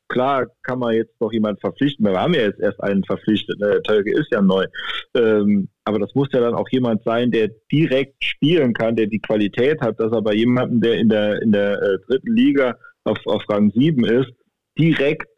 klar 0.09 0.47
kann 0.62 0.78
man 0.78 0.95
jetzt 0.95 1.20
noch 1.20 1.32
jemanden 1.32 1.61
verpflichten. 1.61 2.07
Wir 2.07 2.20
haben 2.20 2.34
ja 2.34 2.43
jetzt 2.43 2.61
erst 2.61 2.82
einen 2.82 3.05
verpflichtet. 3.05 3.59
Ne? 3.59 3.68
Der 3.70 3.82
Tölke 3.82 4.12
ist 4.12 4.30
ja 4.30 4.41
neu. 4.41 4.66
Ähm, 5.14 5.68
aber 5.87 6.01
das 6.01 6.14
muss 6.14 6.28
ja 6.32 6.41
dann 6.41 6.55
auch 6.55 6.68
jemand 6.70 7.05
sein, 7.05 7.30
der 7.30 7.49
direkt 7.70 8.22
spielen 8.22 8.74
kann, 8.74 8.97
der 8.97 9.07
die 9.07 9.20
Qualität 9.20 9.80
hat, 9.80 10.01
dass 10.01 10.11
er 10.11 10.20
bei 10.20 10.34
jemandem, 10.34 10.80
der 10.80 10.95
in 10.95 11.09
der, 11.09 11.41
in 11.41 11.53
der 11.53 11.80
äh, 11.80 11.99
dritten 12.09 12.34
Liga 12.34 12.76
auf, 13.05 13.18
auf 13.26 13.49
Rang 13.49 13.70
7 13.70 14.05
ist, 14.05 14.32
direkt 14.76 15.28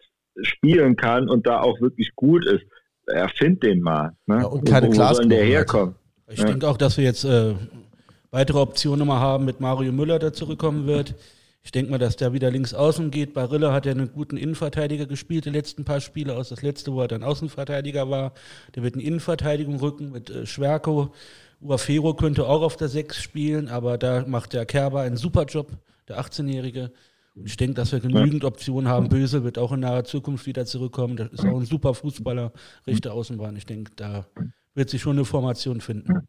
spielen 0.40 0.96
kann 0.96 1.28
und 1.28 1.46
da 1.46 1.60
auch 1.60 1.78
wirklich 1.82 2.12
gut 2.16 2.46
ist. 2.46 2.64
Erfind 3.06 3.62
den 3.62 3.82
mal. 3.82 4.12
Ne? 4.26 4.38
Ja, 4.38 4.46
und 4.46 4.66
keine 4.66 4.88
Wo 4.88 4.92
soll 4.92 5.28
der 5.28 5.44
herkommen? 5.44 5.94
Ich 6.28 6.38
ja. 6.38 6.46
denke 6.46 6.66
auch, 6.66 6.78
dass 6.78 6.96
wir 6.96 7.04
jetzt 7.04 7.24
äh, 7.24 7.54
weitere 8.30 8.58
Optionen 8.58 9.06
mal 9.06 9.20
haben 9.20 9.44
mit 9.44 9.60
Mario 9.60 9.92
Müller, 9.92 10.18
der 10.18 10.32
zurückkommen 10.32 10.86
wird. 10.86 11.14
Ich 11.68 11.72
denke 11.72 11.90
mal, 11.90 11.98
dass 11.98 12.16
der 12.16 12.32
wieder 12.32 12.50
links 12.50 12.72
außen 12.72 13.10
geht. 13.10 13.34
Barilla 13.34 13.74
hat 13.74 13.84
ja 13.84 13.92
einen 13.92 14.10
guten 14.10 14.38
Innenverteidiger 14.38 15.04
gespielt, 15.04 15.44
die 15.44 15.50
letzten 15.50 15.84
paar 15.84 16.00
Spiele 16.00 16.34
aus. 16.34 16.48
Das 16.48 16.62
letzte, 16.62 16.94
wo 16.94 17.02
er 17.02 17.08
dann 17.08 17.22
Außenverteidiger 17.22 18.08
war. 18.08 18.32
Der 18.74 18.82
wird 18.82 18.94
in 18.94 19.02
Innenverteidigung 19.02 19.78
rücken 19.78 20.10
mit 20.10 20.30
äh, 20.30 20.46
Schwerko. 20.46 21.12
Uafero 21.60 22.14
könnte 22.14 22.46
auch 22.48 22.62
auf 22.62 22.78
der 22.78 22.88
6 22.88 23.20
spielen, 23.22 23.68
aber 23.68 23.98
da 23.98 24.24
macht 24.26 24.54
der 24.54 24.64
Kerber 24.64 25.02
einen 25.02 25.18
super 25.18 25.44
Job, 25.44 25.72
der 26.08 26.18
18-Jährige. 26.18 26.90
Und 27.34 27.44
ich 27.44 27.58
denke, 27.58 27.74
dass 27.74 27.92
wir 27.92 28.00
genügend 28.00 28.44
Optionen 28.44 28.88
haben. 28.88 29.10
Böse 29.10 29.44
wird 29.44 29.58
auch 29.58 29.72
in 29.72 29.80
naher 29.80 30.04
Zukunft 30.04 30.46
wieder 30.46 30.64
zurückkommen. 30.64 31.18
Das 31.18 31.28
ist 31.32 31.44
auch 31.44 31.60
ein 31.60 31.66
super 31.66 31.92
Fußballer, 31.92 32.50
rechte 32.86 33.12
Außenbahn. 33.12 33.56
Ich 33.56 33.66
denke, 33.66 33.92
da 33.94 34.24
wird 34.74 34.88
sich 34.88 35.02
schon 35.02 35.16
eine 35.16 35.26
Formation 35.26 35.82
finden. 35.82 36.26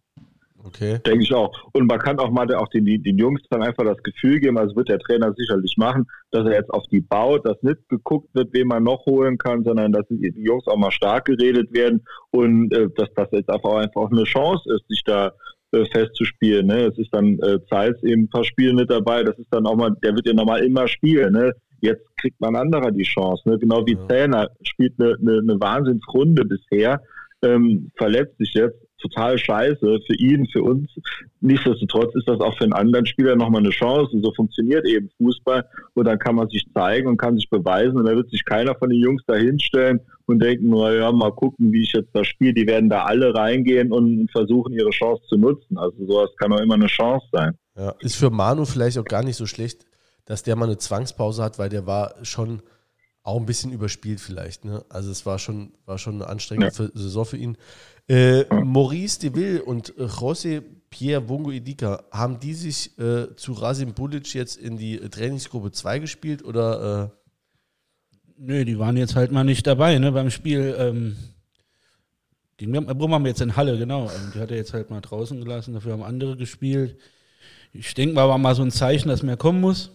Okay. 0.63 0.99
Denke 1.05 1.23
ich 1.23 1.33
auch. 1.33 1.51
Und 1.73 1.87
man 1.87 1.99
kann 1.99 2.19
auch 2.19 2.31
mal 2.31 2.53
auch 2.55 2.67
den, 2.69 2.85
den 2.85 3.17
Jungs 3.17 3.41
dann 3.49 3.63
einfach 3.63 3.85
das 3.85 4.01
Gefühl 4.03 4.39
geben, 4.39 4.57
also 4.57 4.75
wird 4.75 4.89
der 4.89 4.99
Trainer 4.99 5.33
sicherlich 5.35 5.75
machen, 5.77 6.05
dass 6.31 6.45
er 6.45 6.53
jetzt 6.53 6.69
auf 6.69 6.83
die 6.91 7.01
baut, 7.01 7.45
dass 7.47 7.61
nicht 7.63 7.87
geguckt 7.87 8.29
wird, 8.33 8.53
wen 8.53 8.67
man 8.67 8.83
noch 8.83 9.05
holen 9.05 9.37
kann, 9.37 9.63
sondern 9.63 9.91
dass 9.91 10.05
die 10.09 10.33
Jungs 10.37 10.67
auch 10.67 10.77
mal 10.77 10.91
stark 10.91 11.25
geredet 11.25 11.71
werden 11.73 12.03
und 12.31 12.73
äh, 12.73 12.89
dass 12.95 13.09
das 13.15 13.29
jetzt 13.31 13.49
einfach, 13.49 13.75
einfach 13.75 14.11
eine 14.11 14.23
Chance 14.23 14.73
ist, 14.73 14.87
sich 14.89 15.01
da 15.05 15.31
äh, 15.71 15.85
festzuspielen. 15.85 16.67
Ne? 16.67 16.87
Es 16.87 16.97
ist 16.97 17.13
dann 17.13 17.39
äh, 17.39 17.59
Zeiss 17.69 17.95
eben 18.03 18.23
ein 18.23 18.29
paar 18.29 18.43
Spiele 18.43 18.73
mit 18.73 18.89
dabei, 18.89 19.23
das 19.23 19.37
ist 19.39 19.51
dann 19.51 19.65
auch 19.65 19.75
mal, 19.75 19.95
der 20.03 20.13
wird 20.15 20.27
ja 20.27 20.33
normal 20.33 20.63
immer 20.63 20.87
spielen. 20.87 21.33
Ne? 21.33 21.53
Jetzt 21.81 22.03
kriegt 22.17 22.39
man 22.41 22.55
anderer 22.55 22.91
die 22.91 23.03
Chance. 23.03 23.47
Ne? 23.47 23.57
Genau 23.59 23.85
wie 23.85 23.93
ja. 23.93 24.07
Zähner 24.09 24.49
spielt 24.63 24.99
eine, 24.99 25.15
eine, 25.21 25.39
eine 25.39 25.61
Wahnsinnsrunde 25.61 26.43
bisher, 26.43 27.01
ähm, 27.41 27.91
verletzt 27.95 28.37
sich 28.37 28.53
jetzt 28.53 28.88
total 28.99 29.37
scheiße 29.37 29.99
für 30.05 30.15
ihn, 30.15 30.47
für 30.47 30.63
uns. 30.63 30.89
Nichtsdestotrotz 31.41 32.13
ist 32.15 32.27
das 32.27 32.39
auch 32.39 32.57
für 32.57 32.63
einen 32.63 32.73
anderen 32.73 33.05
Spieler 33.05 33.35
nochmal 33.35 33.61
eine 33.61 33.71
Chance. 33.71 34.11
Und 34.13 34.23
so 34.23 34.33
funktioniert 34.33 34.85
eben 34.87 35.09
Fußball. 35.17 35.65
Und 35.93 36.05
dann 36.05 36.19
kann 36.19 36.35
man 36.35 36.49
sich 36.49 36.65
zeigen 36.73 37.07
und 37.07 37.17
kann 37.17 37.35
sich 37.35 37.49
beweisen. 37.49 37.97
Und 37.97 38.05
da 38.05 38.15
wird 38.15 38.29
sich 38.29 38.45
keiner 38.45 38.75
von 38.75 38.89
den 38.89 39.01
Jungs 39.01 39.23
da 39.27 39.35
hinstellen 39.35 39.99
und 40.25 40.39
denken, 40.41 40.69
naja, 40.69 41.11
mal 41.11 41.31
gucken, 41.31 41.71
wie 41.71 41.83
ich 41.83 41.93
jetzt 41.93 42.13
da 42.13 42.23
spiele. 42.23 42.53
Die 42.53 42.67
werden 42.67 42.89
da 42.89 43.03
alle 43.03 43.33
reingehen 43.33 43.91
und 43.91 44.29
versuchen, 44.31 44.73
ihre 44.73 44.91
Chance 44.91 45.23
zu 45.27 45.37
nutzen. 45.37 45.77
Also 45.77 46.05
sowas 46.05 46.29
kann 46.37 46.53
auch 46.53 46.59
immer 46.59 46.75
eine 46.75 46.87
Chance 46.87 47.25
sein. 47.31 47.57
Ja, 47.75 47.95
ist 47.99 48.15
für 48.15 48.29
Manu 48.29 48.65
vielleicht 48.65 48.97
auch 48.97 49.05
gar 49.05 49.23
nicht 49.23 49.37
so 49.37 49.45
schlecht, 49.45 49.85
dass 50.25 50.43
der 50.43 50.55
mal 50.55 50.65
eine 50.65 50.77
Zwangspause 50.77 51.43
hat, 51.43 51.57
weil 51.57 51.69
der 51.69 51.87
war 51.87 52.13
schon 52.23 52.61
auch 53.23 53.37
ein 53.39 53.45
bisschen 53.45 53.71
überspielt 53.71 54.19
vielleicht. 54.19 54.65
Ne? 54.65 54.83
Also 54.89 55.11
es 55.11 55.25
war 55.25 55.39
schon, 55.39 55.73
war 55.85 55.97
schon 55.97 56.15
eine 56.15 56.27
anstrengende 56.27 56.73
ja. 56.75 56.89
Saison 56.93 57.25
für 57.25 57.37
ihn. 57.37 57.57
Äh, 58.07 58.45
Maurice 58.63 59.19
Deville 59.19 59.63
und 59.63 59.93
José 59.93 60.63
Pierre 60.89 61.29
Wongo 61.29 61.51
Idika, 61.51 62.03
haben 62.11 62.39
die 62.39 62.53
sich 62.53 62.97
äh, 62.97 63.35
zu 63.35 63.53
Rasim 63.53 63.93
Bulic 63.93 64.33
jetzt 64.33 64.57
in 64.57 64.77
die 64.77 64.97
Trainingsgruppe 64.97 65.71
2 65.71 65.99
gespielt 65.99 66.43
oder? 66.43 67.13
Äh? 67.13 67.19
Nö, 68.37 68.65
die 68.65 68.79
waren 68.79 68.97
jetzt 68.97 69.15
halt 69.15 69.31
mal 69.31 69.43
nicht 69.43 69.67
dabei, 69.67 69.99
ne, 69.99 70.11
beim 70.11 70.31
Spiel. 70.31 70.75
Ähm, 70.77 71.17
die 72.59 72.67
Brumm 72.67 73.13
haben 73.13 73.23
wir 73.23 73.29
jetzt 73.29 73.41
in 73.41 73.55
Halle, 73.55 73.77
genau. 73.77 74.05
Ähm, 74.05 74.31
die 74.33 74.39
hat 74.39 74.51
er 74.51 74.57
jetzt 74.57 74.73
halt 74.73 74.89
mal 74.89 75.01
draußen 75.01 75.39
gelassen, 75.39 75.73
dafür 75.73 75.93
haben 75.93 76.03
andere 76.03 76.35
gespielt. 76.35 76.97
Ich 77.71 77.93
denke 77.93 78.15
mal, 78.15 78.27
war 78.27 78.37
mal 78.37 78.55
so 78.55 78.63
ein 78.63 78.71
Zeichen, 78.71 79.09
dass 79.09 79.23
mehr 79.23 79.37
kommen 79.37 79.61
muss. 79.61 79.91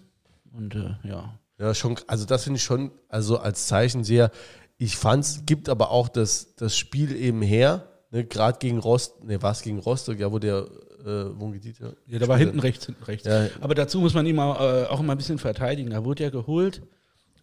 Und 0.52 0.74
äh, 0.74 0.94
ja. 1.02 1.38
Ja, 1.58 1.74
schon, 1.74 1.98
also 2.06 2.24
das 2.24 2.44
finde 2.44 2.58
ich 2.58 2.64
schon, 2.64 2.90
also 3.08 3.38
als 3.38 3.66
Zeichen 3.66 4.04
sehr. 4.04 4.30
Ich 4.76 4.96
fand 4.96 5.24
es, 5.24 5.42
gibt 5.46 5.68
aber 5.68 5.90
auch 5.90 6.08
das, 6.08 6.56
das 6.56 6.76
Spiel 6.76 7.14
eben 7.14 7.42
her, 7.42 7.88
Ne, 8.14 8.24
Gerade 8.24 8.58
gegen 8.60 8.78
Rost, 8.78 9.24
ne, 9.24 9.42
was 9.42 9.62
gegen 9.62 9.80
Rostock, 9.80 10.20
ja, 10.20 10.30
wo 10.30 10.38
der 10.38 10.68
äh, 11.04 11.36
wo 11.36 11.48
geht 11.50 11.80
ja, 11.80 11.92
ja, 12.06 12.18
da 12.20 12.28
war 12.28 12.38
hinten 12.38 12.60
rechts, 12.60 12.86
hinten 12.86 13.02
rechts. 13.02 13.26
Ja. 13.26 13.48
Aber 13.60 13.74
dazu 13.74 13.98
muss 13.98 14.14
man 14.14 14.24
ihn 14.24 14.36
mal, 14.36 14.84
äh, 14.84 14.86
auch 14.86 15.00
immer 15.00 15.14
ein 15.14 15.18
bisschen 15.18 15.38
verteidigen. 15.38 15.90
Da 15.90 16.04
wurde 16.04 16.22
ja 16.22 16.30
geholt 16.30 16.82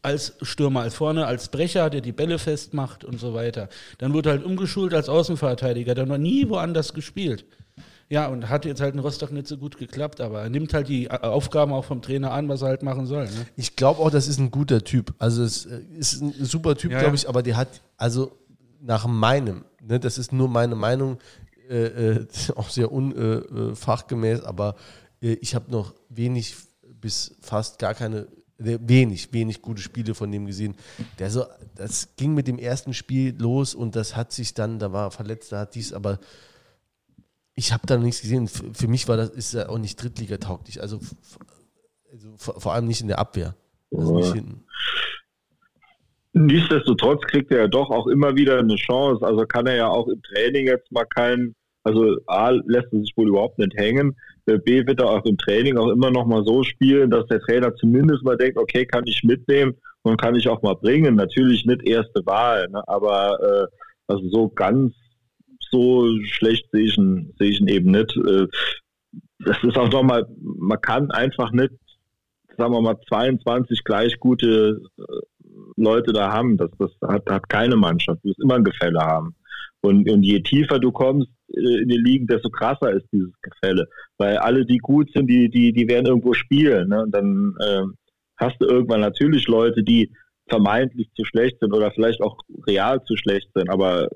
als 0.01 0.33
Stürmer, 0.41 0.81
als 0.81 0.95
vorne, 0.95 1.27
als 1.27 1.49
Brecher, 1.49 1.89
der 1.89 1.99
die 1.99 2.13
Bälle 2.13 2.39
festmacht 2.39 3.03
und 3.03 3.19
so 3.19 3.33
weiter. 3.33 3.67
Dann 3.97 4.13
wurde 4.13 4.29
halt 4.29 4.45
umgeschult 4.45 4.93
als 4.93 5.09
Außenverteidiger. 5.09 5.93
Dann 5.93 6.07
noch 6.07 6.17
nie 6.17 6.47
woanders 6.47 6.93
gespielt. 6.93 7.45
Ja, 8.11 8.27
und 8.27 8.49
hat 8.49 8.65
jetzt 8.65 8.81
halt 8.81 8.93
in 8.93 8.99
Rostock 8.99 9.31
nicht 9.31 9.47
so 9.47 9.57
gut 9.57 9.77
geklappt, 9.77 10.19
aber 10.19 10.41
er 10.41 10.49
nimmt 10.49 10.73
halt 10.73 10.89
die 10.89 11.09
Aufgaben 11.09 11.71
auch 11.71 11.85
vom 11.85 12.01
Trainer 12.01 12.33
an, 12.33 12.49
was 12.49 12.61
er 12.61 12.67
halt 12.67 12.83
machen 12.83 13.05
soll. 13.05 13.23
Ne? 13.23 13.45
Ich 13.55 13.77
glaube 13.77 14.01
auch, 14.01 14.11
das 14.11 14.27
ist 14.27 14.37
ein 14.37 14.51
guter 14.51 14.83
Typ. 14.83 15.13
Also 15.17 15.43
es 15.43 15.65
äh, 15.65 15.79
ist 15.97 16.21
ein 16.21 16.33
super 16.43 16.75
Typ, 16.75 16.91
ja, 16.91 16.99
glaube 16.99 17.15
ich, 17.15 17.29
aber 17.29 17.41
der 17.41 17.55
hat, 17.55 17.81
also 17.95 18.37
nach 18.81 19.07
meinem, 19.07 19.63
ne, 19.81 19.97
das 19.97 20.17
ist 20.17 20.33
nur 20.33 20.49
meine 20.49 20.75
Meinung, 20.75 21.19
äh, 21.69 21.85
äh, 21.85 22.27
auch 22.57 22.69
sehr 22.69 22.91
unfachgemäß, 22.91 24.39
äh, 24.39 24.43
äh 24.43 24.45
aber 24.45 24.75
äh, 25.21 25.35
ich 25.35 25.55
habe 25.55 25.71
noch 25.71 25.95
wenig 26.09 26.57
bis 26.99 27.37
fast 27.39 27.79
gar 27.79 27.93
keine, 27.93 28.27
wenig, 28.57 29.31
wenig 29.31 29.61
gute 29.61 29.81
Spiele 29.81 30.15
von 30.15 30.29
dem 30.33 30.47
gesehen. 30.47 30.75
Der 31.17 31.31
so, 31.31 31.45
das 31.75 32.09
ging 32.17 32.33
mit 32.33 32.49
dem 32.49 32.59
ersten 32.59 32.93
Spiel 32.93 33.33
los 33.39 33.73
und 33.73 33.95
das 33.95 34.17
hat 34.17 34.33
sich 34.33 34.53
dann, 34.53 34.79
da 34.79 34.91
war 34.91 35.11
verletzt, 35.11 35.53
da 35.53 35.61
hat 35.61 35.75
dies, 35.75 35.93
aber 35.93 36.19
ich 37.55 37.73
habe 37.73 37.83
da 37.85 37.97
nichts 37.97 38.21
gesehen. 38.21 38.47
Für 38.47 38.87
mich 38.87 39.07
war 39.07 39.17
das 39.17 39.29
ist 39.29 39.53
ja 39.53 39.69
auch 39.69 39.77
nicht 39.77 40.01
Drittliga-tauglich. 40.01 40.81
Also, 40.81 40.99
also 42.11 42.33
vor, 42.37 42.73
allem 42.73 42.87
nicht 42.87 43.01
in 43.01 43.07
der 43.07 43.19
Abwehr. 43.19 43.55
Also 43.95 44.17
nicht 44.17 44.33
hinten. 44.33 44.65
Nichtsdestotrotz 46.33 47.21
kriegt 47.23 47.51
er 47.51 47.61
ja 47.61 47.67
doch 47.67 47.89
auch 47.89 48.07
immer 48.07 48.35
wieder 48.35 48.59
eine 48.59 48.75
Chance. 48.75 49.25
Also 49.25 49.45
kann 49.45 49.67
er 49.67 49.75
ja 49.75 49.87
auch 49.87 50.07
im 50.07 50.21
Training 50.23 50.67
jetzt 50.67 50.89
mal 50.91 51.05
keinen, 51.05 51.55
also 51.83 52.17
A 52.27 52.49
lässt 52.49 52.93
er 52.93 53.01
sich 53.01 53.13
wohl 53.17 53.27
überhaupt 53.27 53.59
nicht 53.59 53.75
hängen. 53.75 54.15
B 54.45 54.85
wird 54.85 54.99
er 54.99 55.09
auch 55.09 55.25
im 55.25 55.37
Training 55.37 55.77
auch 55.77 55.89
immer 55.89 56.09
noch 56.09 56.25
mal 56.25 56.43
so 56.45 56.63
spielen, 56.63 57.11
dass 57.11 57.27
der 57.27 57.41
Trainer 57.41 57.75
zumindest 57.75 58.23
mal 58.23 58.37
denkt, 58.37 58.57
okay, 58.57 58.85
kann 58.85 59.05
ich 59.05 59.23
mitnehmen 59.23 59.75
und 60.03 60.19
kann 60.19 60.35
ich 60.35 60.47
auch 60.47 60.61
mal 60.61 60.75
bringen. 60.75 61.15
Natürlich 61.15 61.65
nicht 61.65 61.83
erste 61.83 62.25
Wahl, 62.25 62.67
ne? 62.69 62.81
aber 62.87 63.39
äh, 63.41 63.67
also 64.07 64.27
so 64.29 64.49
ganz 64.49 64.93
so 65.71 66.07
schlecht 66.23 66.69
sehe 66.71 66.85
ich 66.85 66.97
ihn, 66.97 67.33
sehe 67.39 67.49
ich 67.49 67.61
ihn 67.61 67.67
eben 67.67 67.91
nicht. 67.91 68.15
Äh, 68.17 68.47
das 69.39 69.57
ist 69.63 69.77
auch 69.77 69.89
nochmal, 69.89 70.25
man 70.39 70.79
kann 70.81 71.09
einfach 71.11 71.51
nicht, 71.51 71.71
sagen 72.57 72.73
wir 72.73 72.81
mal, 72.81 72.99
22 73.07 73.83
gleich 73.83 74.19
gute 74.19 74.81
äh, 74.97 75.51
Leute 75.77 76.13
da 76.13 76.31
haben. 76.31 76.57
Das, 76.57 76.69
das 76.77 76.91
hat, 77.07 77.29
hat 77.29 77.49
keine 77.49 77.75
Mannschaft. 77.75 78.19
Du 78.23 78.29
wirst 78.29 78.41
immer 78.41 78.55
ein 78.55 78.63
Gefälle 78.63 78.99
haben. 78.99 79.35
Und, 79.81 80.09
und 80.09 80.23
je 80.23 80.41
tiefer 80.41 80.79
du 80.79 80.91
kommst 80.91 81.29
äh, 81.49 81.81
in 81.81 81.89
die 81.89 81.97
Ligen, 81.97 82.27
desto 82.27 82.49
krasser 82.49 82.91
ist 82.91 83.07
dieses 83.11 83.33
Gefälle. 83.41 83.87
Weil 84.17 84.37
alle, 84.37 84.65
die 84.65 84.77
gut 84.77 85.09
sind, 85.13 85.27
die, 85.27 85.49
die, 85.49 85.73
die 85.73 85.87
werden 85.87 86.05
irgendwo 86.05 86.33
spielen. 86.33 86.89
Ne? 86.89 87.03
Und 87.03 87.11
dann 87.11 87.55
äh, 87.59 87.83
hast 88.37 88.57
du 88.59 88.67
irgendwann 88.67 89.01
natürlich 89.01 89.47
Leute, 89.47 89.83
die 89.83 90.11
vermeintlich 90.49 91.09
zu 91.15 91.23
schlecht 91.25 91.57
sind 91.59 91.73
oder 91.73 91.91
vielleicht 91.91 92.21
auch 92.21 92.37
real 92.67 93.03
zu 93.05 93.15
schlecht 93.15 93.49
sind. 93.55 93.69
Aber 93.69 94.07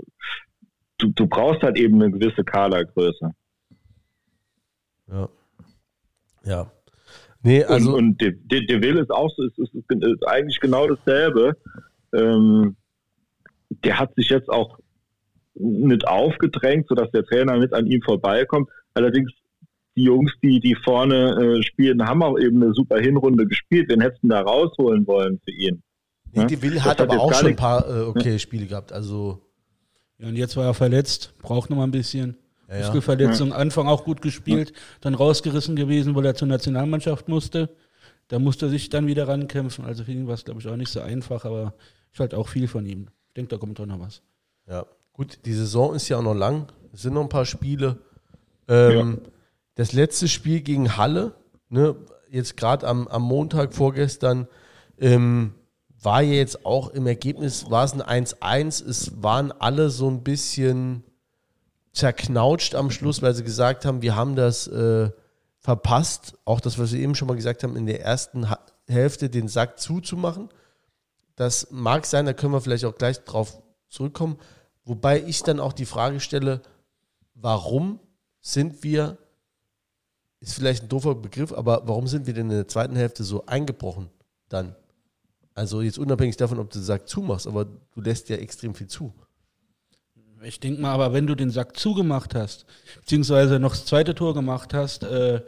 du, 0.97 1.09
du 1.09 1.27
brauchst 1.27 1.61
halt 1.63 1.77
eben 1.77 2.01
eine 2.01 2.11
gewisse 2.11 2.43
Kadergröße. 2.43 3.31
Ja. 5.11 5.29
Ja. 6.43 6.71
Nee, 7.41 7.63
also. 7.63 7.91
Und, 7.91 7.95
und 7.95 8.21
der, 8.21 8.31
der, 8.31 8.61
der 8.61 8.81
Will 8.81 8.97
ist 8.97 9.11
auch 9.11 9.29
so, 9.35 9.43
ist, 9.43 9.57
ist, 9.59 9.73
ist 9.73 10.27
eigentlich 10.27 10.59
genau 10.59 10.87
dasselbe. 10.87 11.55
Ähm, 12.13 12.75
der 13.83 13.99
hat 13.99 14.15
sich 14.15 14.29
jetzt 14.29 14.49
auch 14.49 14.79
nicht 15.53 16.07
aufgedrängt, 16.07 16.87
sodass 16.87 17.09
der 17.11 17.23
Trainer 17.23 17.57
nicht 17.57 17.73
an 17.73 17.87
ihm 17.87 18.01
vorbeikommt. 18.01 18.69
Allerdings 18.93 19.31
die 19.95 20.03
Jungs, 20.03 20.31
die, 20.41 20.59
die 20.59 20.75
vorne 20.75 21.59
äh, 21.59 21.63
spielen, 21.63 22.05
haben 22.05 22.21
auch 22.23 22.37
eben 22.37 22.61
eine 22.61 22.73
super 22.73 22.97
Hinrunde 22.97 23.47
gespielt. 23.47 23.89
Wen 23.89 24.01
hätten 24.01 24.29
da 24.29 24.41
rausholen 24.41 25.07
wollen 25.07 25.39
für 25.45 25.51
ihn? 25.51 25.81
Nee, 26.33 26.45
die 26.47 26.61
Will 26.61 26.81
hat, 26.81 26.99
hat 26.99 27.01
aber 27.01 27.21
auch 27.21 27.33
schon 27.33 27.49
ein 27.49 27.55
paar 27.55 27.87
äh, 27.87 28.01
okay 28.01 28.39
Spiele 28.39 28.65
gehabt. 28.65 28.91
Also 28.91 29.44
ja, 30.20 30.28
und 30.28 30.36
jetzt 30.36 30.55
war 30.55 30.66
er 30.66 30.74
verletzt, 30.74 31.34
braucht 31.39 31.70
noch 31.70 31.78
mal 31.78 31.84
ein 31.84 31.91
bisschen. 31.91 32.38
Ja, 32.70 32.80
Muskelverletzung, 32.80 33.49
ja. 33.49 33.55
Anfang 33.55 33.88
auch 33.88 34.05
gut 34.05 34.22
gespielt, 34.22 34.74
dann 35.01 35.13
rausgerissen 35.13 35.76
gewesen, 35.76 36.16
weil 36.16 36.26
er 36.26 36.36
zur 36.36 36.47
Nationalmannschaft 36.47 37.28
musste. 37.28 37.70
Da 38.28 38.39
musste 38.39 38.66
er 38.66 38.70
sich 38.70 38.89
dann 38.89 39.05
wieder 39.05 39.28
rankämpfen. 39.28 39.86
Also 39.86 40.03
für 40.03 40.11
ihn 40.11 40.28
war 40.28 40.34
es, 40.34 40.45
glaube 40.45 40.59
ich, 40.59 40.68
auch 40.68 40.76
nicht 40.76 40.91
so 40.91 40.99
einfach, 40.99 41.45
aber 41.45 41.76
ich 42.11 42.20
halte 42.20 42.38
auch 42.38 42.47
viel 42.47 42.68
von 42.68 42.86
ihm. 42.86 43.07
Ich 43.28 43.34
denke, 43.36 43.49
da 43.49 43.57
kommt 43.57 43.78
doch 43.78 43.86
noch 43.86 43.99
was. 43.99 44.24
Ja, 44.68 44.86
gut, 45.13 45.39
die 45.45 45.53
Saison 45.53 45.93
ist 45.93 46.09
ja 46.09 46.18
auch 46.18 46.24
noch 46.24 46.34
lang. 46.34 46.72
Es 46.91 47.03
sind 47.03 47.13
noch 47.13 47.22
ein 47.22 47.30
paar 47.30 47.45
Spiele. 47.45 47.97
Ähm, 48.68 49.20
ja. 49.24 49.30
Das 49.76 49.93
letzte 49.93 50.28
Spiel 50.28 50.61
gegen 50.61 50.97
Halle, 50.97 51.36
ne, 51.70 51.95
jetzt 52.32 52.57
gerade 52.57 52.88
am, 52.88 53.07
am 53.07 53.22
Montag 53.22 53.74
vorgestern, 53.76 54.47
ähm, 54.97 55.53
war 56.05 56.21
ja 56.21 56.33
jetzt 56.33 56.65
auch 56.65 56.89
im 56.89 57.07
Ergebnis, 57.07 57.69
war 57.69 57.83
es 57.83 57.93
ein 57.99 58.25
1-1. 58.25 58.87
Es 58.87 59.21
waren 59.21 59.51
alle 59.51 59.89
so 59.89 60.09
ein 60.09 60.23
bisschen 60.23 61.03
zerknautscht 61.91 62.75
am 62.75 62.91
Schluss, 62.91 63.21
weil 63.21 63.33
sie 63.33 63.43
gesagt 63.43 63.85
haben, 63.85 64.01
wir 64.01 64.15
haben 64.15 64.35
das 64.35 64.67
äh, 64.67 65.09
verpasst. 65.59 66.37
Auch 66.45 66.59
das, 66.59 66.77
was 66.77 66.93
wir 66.93 66.99
eben 66.99 67.15
schon 67.15 67.27
mal 67.27 67.35
gesagt 67.35 67.63
haben, 67.63 67.75
in 67.75 67.87
der 67.87 68.01
ersten 68.01 68.47
Hälfte 68.87 69.29
den 69.29 69.47
Sack 69.47 69.79
zuzumachen. 69.79 70.49
Das 71.35 71.69
mag 71.71 72.05
sein, 72.05 72.25
da 72.25 72.33
können 72.33 72.53
wir 72.53 72.61
vielleicht 72.61 72.85
auch 72.85 72.95
gleich 72.95 73.23
drauf 73.25 73.61
zurückkommen. 73.89 74.37
Wobei 74.85 75.21
ich 75.21 75.41
dann 75.43 75.59
auch 75.59 75.73
die 75.73 75.85
Frage 75.85 76.19
stelle, 76.19 76.61
warum 77.33 77.99
sind 78.41 78.83
wir, 78.83 79.17
ist 80.39 80.53
vielleicht 80.53 80.83
ein 80.83 80.89
doofer 80.89 81.15
Begriff, 81.15 81.51
aber 81.51 81.87
warum 81.87 82.07
sind 82.07 82.27
wir 82.27 82.33
denn 82.33 82.49
in 82.51 82.57
der 82.57 82.67
zweiten 82.67 82.95
Hälfte 82.95 83.23
so 83.23 83.47
eingebrochen 83.47 84.09
dann? 84.49 84.75
Also 85.55 85.81
jetzt 85.81 85.97
unabhängig 85.97 86.35
davon, 86.35 86.59
ob 86.59 86.69
du 86.69 86.79
den 86.79 86.83
Sack 86.83 87.07
zumachst, 87.07 87.47
aber 87.47 87.65
du 87.65 88.01
lässt 88.01 88.27
ja 88.29 88.35
extrem 88.35 88.75
viel 88.75 88.87
zu. 88.87 89.13
Ich 90.43 90.59
denke 90.59 90.81
mal, 90.81 90.91
aber 90.91 91.13
wenn 91.13 91.25
du 91.25 91.33
den 91.33 91.49
Sack 91.49 91.77
zugemacht 91.77 92.35
hast, 92.35 92.65
beziehungsweise 92.99 93.57
noch 93.57 93.71
das 93.71 93.85
zweite 93.85 94.13
Tor 94.13 94.33
gemacht 94.33 94.73
hast, 94.73 95.03
äh, 95.03 95.41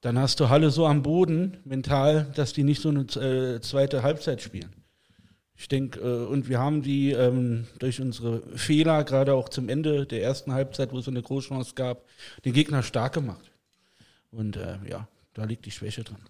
dann 0.00 0.18
hast 0.18 0.40
du 0.40 0.50
Halle 0.50 0.70
so 0.70 0.86
am 0.86 1.02
Boden 1.02 1.58
mental, 1.64 2.30
dass 2.34 2.52
die 2.52 2.64
nicht 2.64 2.82
so 2.82 2.90
eine 2.90 3.02
äh, 3.02 3.60
zweite 3.60 4.02
Halbzeit 4.02 4.42
spielen. 4.42 4.74
Ich 5.56 5.68
denke, 5.68 6.00
äh, 6.00 6.26
und 6.26 6.48
wir 6.48 6.58
haben 6.58 6.82
die 6.82 7.12
ähm, 7.12 7.66
durch 7.78 8.00
unsere 8.00 8.42
Fehler, 8.56 9.04
gerade 9.04 9.34
auch 9.34 9.48
zum 9.48 9.68
Ende 9.68 10.04
der 10.04 10.22
ersten 10.22 10.52
Halbzeit, 10.52 10.92
wo 10.92 10.98
es 10.98 11.08
eine 11.08 11.22
Großchance 11.22 11.74
gab, 11.74 12.04
den 12.44 12.52
Gegner 12.52 12.82
stark 12.82 13.14
gemacht. 13.14 13.52
Und 14.30 14.56
äh, 14.56 14.78
ja, 14.88 15.08
da 15.32 15.44
liegt 15.44 15.64
die 15.64 15.70
Schwäche 15.70 16.04
dran. 16.04 16.20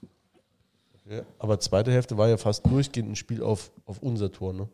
Ja, 1.08 1.22
aber 1.38 1.60
zweite 1.60 1.92
Hälfte 1.92 2.18
war 2.18 2.28
ja 2.28 2.36
fast 2.36 2.66
durchgehend 2.66 3.10
ein 3.10 3.16
Spiel 3.16 3.42
auf, 3.42 3.70
auf 3.84 4.00
unser 4.00 4.32
Tor, 4.32 4.52
ne? 4.52 4.68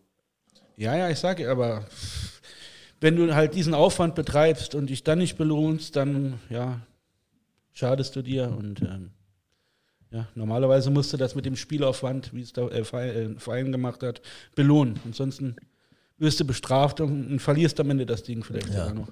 Ja, 0.76 0.96
ja, 0.96 1.10
ich 1.10 1.18
sage, 1.18 1.50
aber 1.50 1.84
wenn 3.00 3.16
du 3.16 3.34
halt 3.34 3.54
diesen 3.54 3.74
Aufwand 3.74 4.14
betreibst 4.14 4.74
und 4.74 4.88
dich 4.88 5.04
dann 5.04 5.18
nicht 5.18 5.36
belohnst, 5.36 5.96
dann 5.96 6.38
ja, 6.48 6.80
schadest 7.72 8.16
du 8.16 8.22
dir. 8.22 8.48
Und 8.56 8.80
ähm, 8.80 9.10
ja, 10.10 10.28
normalerweise 10.34 10.90
musst 10.90 11.12
du 11.12 11.16
das 11.16 11.34
mit 11.34 11.44
dem 11.44 11.56
Spielaufwand, 11.56 12.32
wie 12.32 12.42
es 12.42 12.52
der 12.52 12.72
äh, 12.72 12.84
Verein 12.84 13.72
gemacht 13.72 14.02
hat, 14.02 14.22
belohnen. 14.54 14.98
Ansonsten 15.04 15.56
wirst 16.18 16.40
du 16.40 16.46
bestraft 16.46 17.00
und, 17.00 17.32
und 17.32 17.38
verlierst 17.40 17.78
am 17.80 17.90
Ende 17.90 18.06
das 18.06 18.22
Ding 18.22 18.42
vielleicht 18.42 18.68
ja. 18.68 18.88
sogar 18.88 18.94
noch. 18.94 19.08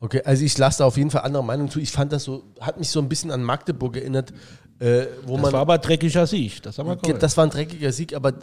Okay, 0.00 0.22
also 0.24 0.44
ich 0.44 0.56
lasse 0.56 0.78
da 0.78 0.84
auf 0.84 0.96
jeden 0.96 1.10
Fall 1.10 1.22
andere 1.22 1.44
Meinung 1.44 1.70
zu. 1.70 1.80
Ich 1.80 1.90
fand 1.90 2.12
das 2.12 2.24
so, 2.24 2.44
hat 2.60 2.78
mich 2.78 2.88
so 2.88 3.00
ein 3.00 3.08
bisschen 3.08 3.32
an 3.32 3.42
Magdeburg 3.42 3.96
erinnert, 3.96 4.32
äh, 4.80 5.06
das 5.26 5.40
man. 5.40 5.52
war 5.52 5.60
aber 5.60 5.78
dreckiger 5.78 6.26
Sieg, 6.26 6.62
das 6.62 6.78
haben 6.78 6.88
wir. 6.88 7.14
Das 7.14 7.36
war 7.36 7.44
ein 7.44 7.50
dreckiger 7.50 7.90
Sieg, 7.90 8.14
aber 8.14 8.30
äh, 8.30 8.34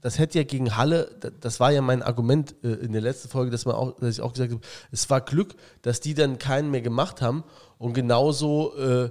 das 0.00 0.18
hätte 0.18 0.38
ja 0.38 0.44
gegen 0.44 0.76
Halle, 0.76 1.08
das 1.40 1.60
war 1.60 1.70
ja 1.70 1.80
mein 1.82 2.02
Argument 2.02 2.56
äh, 2.64 2.68
in 2.68 2.92
der 2.92 3.00
letzten 3.00 3.28
Folge, 3.28 3.50
dass, 3.50 3.64
man 3.64 3.76
auch, 3.76 3.92
dass 3.96 4.16
ich 4.16 4.20
auch 4.20 4.32
gesagt 4.32 4.52
habe, 4.52 4.62
es 4.90 5.08
war 5.08 5.20
Glück, 5.20 5.54
dass 5.82 6.00
die 6.00 6.14
dann 6.14 6.38
keinen 6.38 6.70
mehr 6.70 6.82
gemacht 6.82 7.22
haben 7.22 7.44
und 7.78 7.92
genauso, 7.92 8.76
äh, 8.76 9.10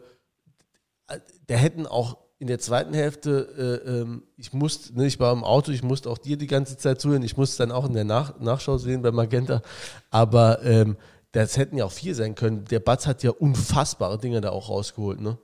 der 1.47 1.57
hätten 1.57 1.87
auch 1.87 2.17
in 2.37 2.47
der 2.47 2.59
zweiten 2.59 2.93
Hälfte, 2.93 3.81
äh, 3.85 3.89
ähm, 3.89 4.23
ich 4.35 4.51
musste, 4.51 4.97
ne, 4.97 5.05
ich 5.05 5.19
war 5.19 5.31
im 5.31 5.43
Auto, 5.43 5.71
ich 5.71 5.83
musste 5.83 6.09
auch 6.09 6.17
dir 6.17 6.37
die 6.37 6.47
ganze 6.47 6.75
Zeit 6.75 6.99
zuhören, 6.99 7.23
ich 7.23 7.37
musste 7.37 7.63
dann 7.63 7.71
auch 7.71 7.85
in 7.85 7.93
der 7.93 8.03
Nach 8.03 8.39
Nachschau 8.39 8.77
sehen 8.77 9.03
bei 9.03 9.11
Magenta, 9.11 9.61
aber 10.09 10.63
ähm, 10.63 10.97
das 11.31 11.55
hätten 11.55 11.77
ja 11.77 11.85
auch 11.85 11.91
vier 11.91 12.15
sein 12.15 12.35
können. 12.35 12.65
Der 12.65 12.79
Batz 12.79 13.07
hat 13.07 13.23
ja 13.23 13.31
unfassbare 13.31 14.17
Dinge 14.17 14.41
da 14.41 14.49
auch 14.49 14.69
rausgeholt, 14.69 15.21
ne? 15.21 15.37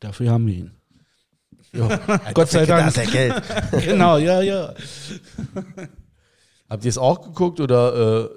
Dafür 0.00 0.30
haben 0.30 0.46
wir 0.46 0.54
ihn. 0.54 0.70
Gott 2.34 2.48
sei 2.48 2.66
Dank. 2.66 2.92
Da 2.94 3.02
ist 3.02 3.12
Geld. 3.12 3.42
genau, 3.84 4.18
ja, 4.18 4.40
ja. 4.40 4.74
Habt 6.68 6.84
ihr 6.84 6.88
es 6.88 6.98
auch 6.98 7.22
geguckt 7.22 7.60
oder 7.60 7.94
äh, 7.94 8.28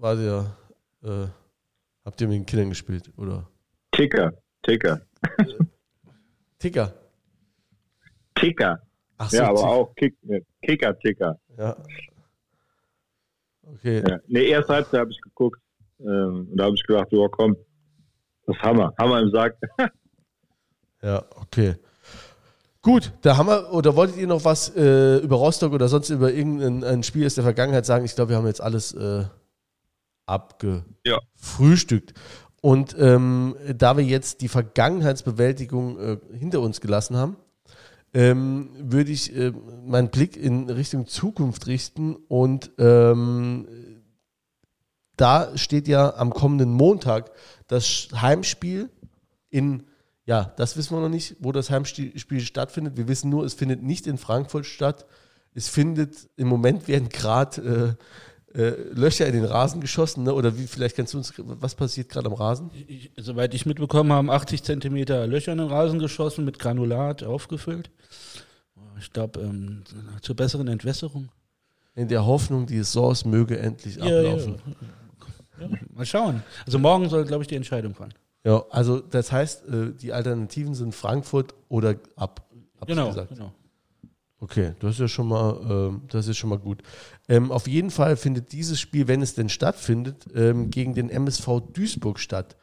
war 0.00 0.16
der, 0.16 0.56
äh, 1.04 1.26
habt 2.04 2.20
ihr 2.20 2.28
mit 2.28 2.36
den 2.36 2.46
Kindern 2.46 2.70
gespielt? 2.70 3.12
Oder? 3.16 3.48
Ticker, 3.92 4.32
Ticker. 4.62 5.00
Ticker. 6.58 6.92
Ticker. 8.34 8.82
Ach 9.18 9.30
so, 9.30 9.36
ja, 9.36 9.48
aber 9.48 9.64
auch 9.64 9.94
Kick, 9.94 10.16
Kicker, 10.62 10.98
Ticker. 10.98 11.38
Ja. 11.56 11.76
Okay. 13.62 14.02
Ja. 14.04 14.18
Nee, 14.26 14.46
erst 14.46 14.68
Halbzeit 14.68 15.00
habe 15.00 15.10
ich 15.12 15.20
geguckt. 15.20 15.60
Ähm, 16.00 16.48
und 16.50 16.56
da 16.56 16.64
habe 16.64 16.74
ich 16.74 16.82
gedacht, 16.82 17.06
oh 17.12 17.28
komm, 17.28 17.56
das 18.46 18.56
Hammer, 18.58 18.92
Hammer 18.98 19.20
im 19.20 19.30
Sack. 19.30 19.56
Ja, 21.02 21.24
okay. 21.40 21.76
Gut, 22.80 23.12
da 23.22 23.36
haben 23.36 23.46
wir, 23.46 23.72
oder 23.72 23.94
wolltet 23.94 24.16
ihr 24.16 24.26
noch 24.26 24.44
was 24.44 24.74
äh, 24.74 25.18
über 25.18 25.36
Rostock 25.36 25.72
oder 25.72 25.88
sonst 25.88 26.10
über 26.10 26.32
irgendein 26.32 27.02
Spiel 27.04 27.26
aus 27.26 27.36
der 27.36 27.44
Vergangenheit 27.44 27.86
sagen? 27.86 28.04
Ich 28.04 28.14
glaube, 28.14 28.30
wir 28.30 28.36
haben 28.36 28.46
jetzt 28.46 28.60
alles 28.60 28.92
äh, 28.92 29.24
abgefrühstückt. 30.26 32.10
Ja. 32.10 32.22
Und 32.60 32.96
ähm, 32.98 33.56
da 33.76 33.96
wir 33.96 34.04
jetzt 34.04 34.40
die 34.40 34.48
Vergangenheitsbewältigung 34.48 35.98
äh, 35.98 36.18
hinter 36.36 36.60
uns 36.60 36.80
gelassen 36.80 37.16
haben, 37.16 37.36
ähm, 38.14 38.70
würde 38.78 39.10
ich 39.10 39.34
äh, 39.36 39.52
meinen 39.84 40.10
Blick 40.10 40.36
in 40.36 40.68
Richtung 40.68 41.06
Zukunft 41.06 41.66
richten 41.66 42.14
und 42.28 42.70
ähm, 42.78 43.66
da 45.16 45.56
steht 45.56 45.88
ja 45.88 46.14
am 46.16 46.32
kommenden 46.32 46.72
Montag 46.72 47.30
das 47.68 48.08
Heimspiel 48.14 48.90
in, 49.50 49.84
ja, 50.24 50.52
das 50.56 50.76
wissen 50.76 50.96
wir 50.96 51.00
noch 51.00 51.08
nicht, 51.08 51.36
wo 51.40 51.52
das 51.52 51.70
Heimspiel 51.70 52.40
stattfindet. 52.40 52.96
Wir 52.96 53.08
wissen 53.08 53.28
nur, 53.28 53.44
es 53.44 53.54
findet 53.54 53.82
nicht 53.82 54.06
in 54.06 54.18
Frankfurt 54.18 54.66
statt. 54.66 55.06
Es 55.54 55.68
findet, 55.68 56.28
im 56.36 56.48
Moment 56.48 56.88
werden 56.88 57.08
gerade 57.08 57.96
äh, 58.54 58.58
äh, 58.58 58.76
Löcher 58.92 59.26
in 59.26 59.32
den 59.32 59.44
Rasen 59.44 59.80
geschossen, 59.80 60.24
ne? 60.24 60.34
oder 60.34 60.56
wie, 60.58 60.66
vielleicht 60.66 60.96
kannst 60.96 61.14
du 61.14 61.18
uns, 61.18 61.32
was 61.36 61.74
passiert 61.74 62.08
gerade 62.08 62.26
am 62.26 62.34
Rasen? 62.34 62.70
Ich, 62.86 63.10
soweit 63.16 63.52
ich 63.54 63.66
mitbekommen 63.66 64.12
habe, 64.12 64.30
80 64.30 64.62
Zentimeter 64.62 65.26
Löcher 65.26 65.52
in 65.52 65.58
den 65.58 65.68
Rasen 65.68 65.98
geschossen, 65.98 66.44
mit 66.44 66.58
Granulat 66.58 67.22
aufgefüllt. 67.22 67.90
Ich 68.98 69.10
glaube, 69.12 69.40
ähm, 69.40 69.82
zur 70.20 70.36
besseren 70.36 70.68
Entwässerung. 70.68 71.30
In 71.94 72.08
der 72.08 72.24
Hoffnung, 72.24 72.66
die 72.66 72.78
Saison 72.78 73.16
möge 73.24 73.58
endlich 73.58 73.96
ja, 73.96 74.04
ablaufen. 74.04 74.62
Ja. 75.58 75.68
Ja, 75.68 75.68
mal 75.94 76.06
schauen. 76.06 76.42
Also 76.64 76.78
morgen 76.78 77.08
soll, 77.08 77.24
glaube 77.24 77.42
ich, 77.42 77.48
die 77.48 77.56
Entscheidung 77.56 77.94
fallen. 77.94 78.14
Ja, 78.44 78.64
also 78.70 79.00
das 79.00 79.30
heißt, 79.30 79.68
äh, 79.68 79.92
die 79.92 80.12
Alternativen 80.12 80.74
sind 80.74 80.94
Frankfurt 80.94 81.54
oder 81.68 81.96
ab. 82.16 82.48
Genau, 82.86 83.08
gesagt. 83.08 83.30
genau. 83.30 83.52
Okay, 84.40 84.72
das 84.80 84.94
ist 84.94 84.98
ja 84.98 85.06
schon 85.06 85.28
mal, 85.28 85.60
ähm, 85.70 86.02
das 86.08 86.26
ist 86.26 86.36
schon 86.36 86.50
mal 86.50 86.58
gut. 86.58 86.82
Ähm, 87.28 87.52
auf 87.52 87.68
jeden 87.68 87.90
Fall 87.90 88.16
findet 88.16 88.50
dieses 88.50 88.80
Spiel, 88.80 89.06
wenn 89.06 89.22
es 89.22 89.36
denn 89.36 89.48
stattfindet, 89.48 90.26
ähm, 90.34 90.70
gegen 90.70 90.94
den 90.94 91.10
MSV 91.10 91.60
Duisburg 91.72 92.18
statt. 92.18 92.56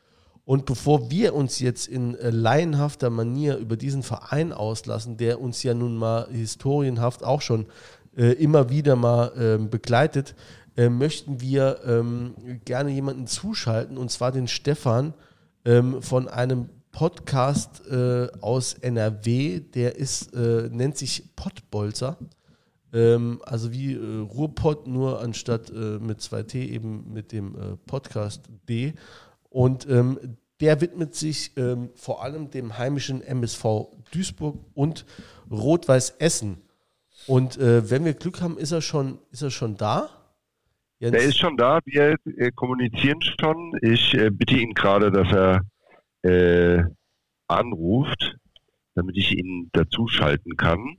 Und 0.44 0.66
bevor 0.66 1.10
wir 1.10 1.34
uns 1.34 1.60
jetzt 1.60 1.88
in 1.88 2.16
äh, 2.16 2.32
laienhafter 2.32 3.10
Manier 3.10 3.56
über 3.56 3.78
diesen 3.78 4.04
Verein 4.04 4.52
auslassen, 4.52 5.16
der 5.16 5.40
uns 5.40 5.64
ja 5.64 5.74
nun 5.74 5.96
mal 5.96 6.28
historienhaft 6.30 7.24
auch 7.24 7.42
schon 7.42 7.68
äh, 8.18 8.34
immer 8.34 8.70
wieder 8.70 8.98
mal 8.98 9.60
begleitet, 9.70 10.36
möchten 10.76 11.42
wir 11.42 12.06
gerne 12.64 12.92
jemanden 12.92 13.28
zuschalten, 13.28 13.98
und 13.98 14.12
zwar 14.12 14.32
den 14.32 14.48
Stefan 14.48 15.14
ähm, 15.70 16.02
von 16.02 16.28
einem 16.28 16.70
Podcast 16.92 17.86
äh, 17.88 18.28
aus 18.42 18.74
NRW, 18.74 19.60
der 19.60 19.96
ist, 19.98 20.34
äh, 20.34 20.68
nennt 20.72 20.98
sich 20.98 21.36
Pottbolzer. 21.36 22.18
Ähm, 22.92 23.40
also 23.46 23.72
wie 23.72 23.94
äh, 23.94 24.18
Ruhrpott, 24.18 24.88
nur 24.88 25.22
anstatt 25.22 25.70
äh, 25.70 26.00
mit 26.00 26.22
2T 26.22 26.56
eben 26.56 27.14
mit 27.14 27.32
dem 27.32 27.56
äh, 27.56 27.78
Podcast 27.86 28.50
D. 28.68 28.96
Und 29.50 29.88
ähm, 29.88 30.38
der 30.60 30.82
widmet 30.82 31.14
sich 31.14 31.56
ähm, 31.56 31.92
vor 31.94 32.24
allem 32.24 32.50
dem 32.50 32.80
heimischen 32.80 33.22
MSV 33.22 33.64
Duisburg 34.12 34.58
und 34.74 35.06
Rot-Weiß 35.52 36.16
Essen. 36.18 36.58
Und 37.28 37.58
äh, 37.60 37.88
wenn 37.92 38.06
wir 38.06 38.16
Glück 38.16 38.42
haben, 38.42 38.58
ist 38.58 38.72
er 38.72 38.82
schon, 38.82 39.20
ist 39.32 39.44
er 39.44 39.52
schon 39.52 39.78
da. 39.78 40.10
Jens? 41.00 41.14
Der 41.14 41.22
ist 41.24 41.38
schon 41.38 41.56
da. 41.56 41.80
Wir 41.86 42.18
äh, 42.38 42.52
kommunizieren 42.52 43.22
schon. 43.22 43.78
Ich 43.82 44.14
äh, 44.14 44.30
bitte 44.30 44.56
ihn 44.56 44.74
gerade, 44.74 45.12
dass 45.12 45.32
er 45.32 45.62
äh, 46.24 46.84
anruft, 47.48 48.36
damit 48.96 49.18
ich 49.18 49.32
ihn 49.32 49.70
dazuschalten 49.72 50.58
kann. 50.58 50.98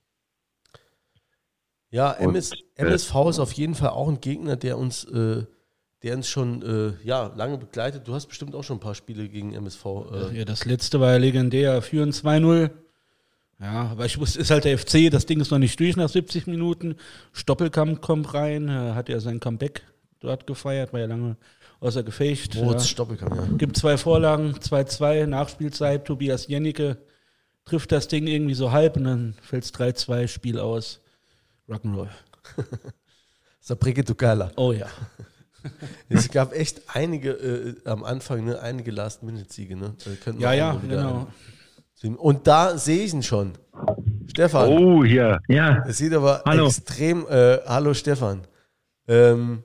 Ja, 1.90 2.12
MS, 2.12 2.52
und, 2.52 2.58
MSV 2.76 3.14
äh, 3.14 3.28
ist 3.28 3.38
auf 3.40 3.52
jeden 3.52 3.74
Fall 3.74 3.90
auch 3.90 4.08
ein 4.08 4.20
Gegner, 4.20 4.56
der 4.56 4.78
uns 4.78 5.04
äh, 5.04 5.44
der 6.02 6.16
uns 6.16 6.28
schon 6.28 6.62
äh, 6.62 7.06
ja, 7.06 7.30
lange 7.36 7.58
begleitet. 7.58 8.08
Du 8.08 8.14
hast 8.14 8.26
bestimmt 8.26 8.54
auch 8.54 8.64
schon 8.64 8.78
ein 8.78 8.80
paar 8.80 8.94
Spiele 8.94 9.28
gegen 9.28 9.52
MSV. 9.52 9.84
Äh. 9.84 10.38
Ja, 10.38 10.44
das 10.46 10.64
letzte 10.64 10.98
war 10.98 11.10
ja 11.10 11.16
legendär, 11.18 11.82
4 11.82 12.06
2-0. 12.06 12.70
Ja, 13.60 13.90
aber 13.90 14.06
ich 14.06 14.18
wusste, 14.18 14.40
ist 14.40 14.50
halt 14.50 14.64
der 14.64 14.78
FC, 14.78 15.10
das 15.10 15.26
Ding 15.26 15.38
ist 15.40 15.50
noch 15.50 15.58
nicht 15.58 15.78
durch 15.78 15.96
nach 15.96 16.08
70 16.08 16.46
Minuten. 16.46 16.96
Stoppelkamp 17.32 18.00
kommt 18.00 18.32
rein, 18.32 18.70
hat 18.70 19.10
ja 19.10 19.20
sein 19.20 19.40
Comeback 19.40 19.82
dort 20.20 20.46
gefeiert, 20.46 20.92
war 20.92 21.00
ja 21.00 21.06
lange 21.06 21.36
außer 21.80 22.02
Gefecht. 22.02 22.54
Ja. 22.54 22.74
Gibt 23.56 23.76
zwei 23.76 23.96
Vorlagen, 23.96 24.54
2-2, 24.54 25.26
Nachspielzeit, 25.26 26.04
Tobias 26.04 26.46
Jennecke 26.46 26.98
trifft 27.64 27.92
das 27.92 28.08
Ding 28.08 28.26
irgendwie 28.26 28.54
so 28.54 28.72
halb 28.72 28.96
und 28.96 29.04
dann 29.04 29.34
fällt 29.42 29.64
es 29.64 29.74
3-2, 29.74 30.28
Spiel 30.28 30.58
aus. 30.58 31.00
Rock'n'Roll. 31.68 32.08
Sabrike 33.60 34.04
Tukala. 34.04 34.50
Oh 34.56 34.72
ja. 34.72 34.86
es 36.08 36.30
gab 36.30 36.52
echt 36.52 36.82
einige 36.88 37.30
äh, 37.30 37.74
am 37.84 38.02
Anfang, 38.02 38.44
ne, 38.44 38.60
einige 38.60 38.90
Last-Minute-Siege, 38.90 39.76
ne? 39.76 39.94
ja, 40.38 40.52
ja, 40.52 40.74
genau. 40.74 41.28
Und 42.16 42.46
da 42.46 42.78
sehe 42.78 43.04
ich 43.04 43.12
ihn 43.12 43.22
schon. 43.22 43.52
Stefan. 44.26 44.68
Oh, 44.70 45.04
hier. 45.04 45.38
Ja. 45.48 45.84
Es 45.86 45.98
sieht 45.98 46.14
aber 46.14 46.42
hallo. 46.46 46.66
extrem. 46.66 47.26
Äh, 47.28 47.58
hallo, 47.66 47.92
Stefan. 47.92 48.46
Ähm, 49.06 49.64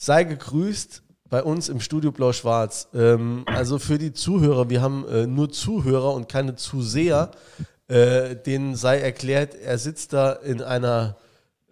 sei 0.00 0.22
gegrüßt 0.22 1.02
bei 1.28 1.42
uns 1.42 1.68
im 1.68 1.80
Studio 1.80 2.12
Blau-Schwarz. 2.12 2.88
Ähm, 2.94 3.42
also 3.46 3.80
für 3.80 3.98
die 3.98 4.12
Zuhörer, 4.12 4.70
wir 4.70 4.80
haben 4.80 5.06
äh, 5.08 5.26
nur 5.26 5.50
Zuhörer 5.50 6.14
und 6.14 6.28
keine 6.28 6.54
Zuseher. 6.54 7.32
Äh, 7.88 8.36
denen 8.36 8.76
sei 8.76 9.00
erklärt, 9.00 9.54
er 9.54 9.76
sitzt 9.78 10.12
da 10.12 10.32
in 10.32 10.62
einer 10.62 11.16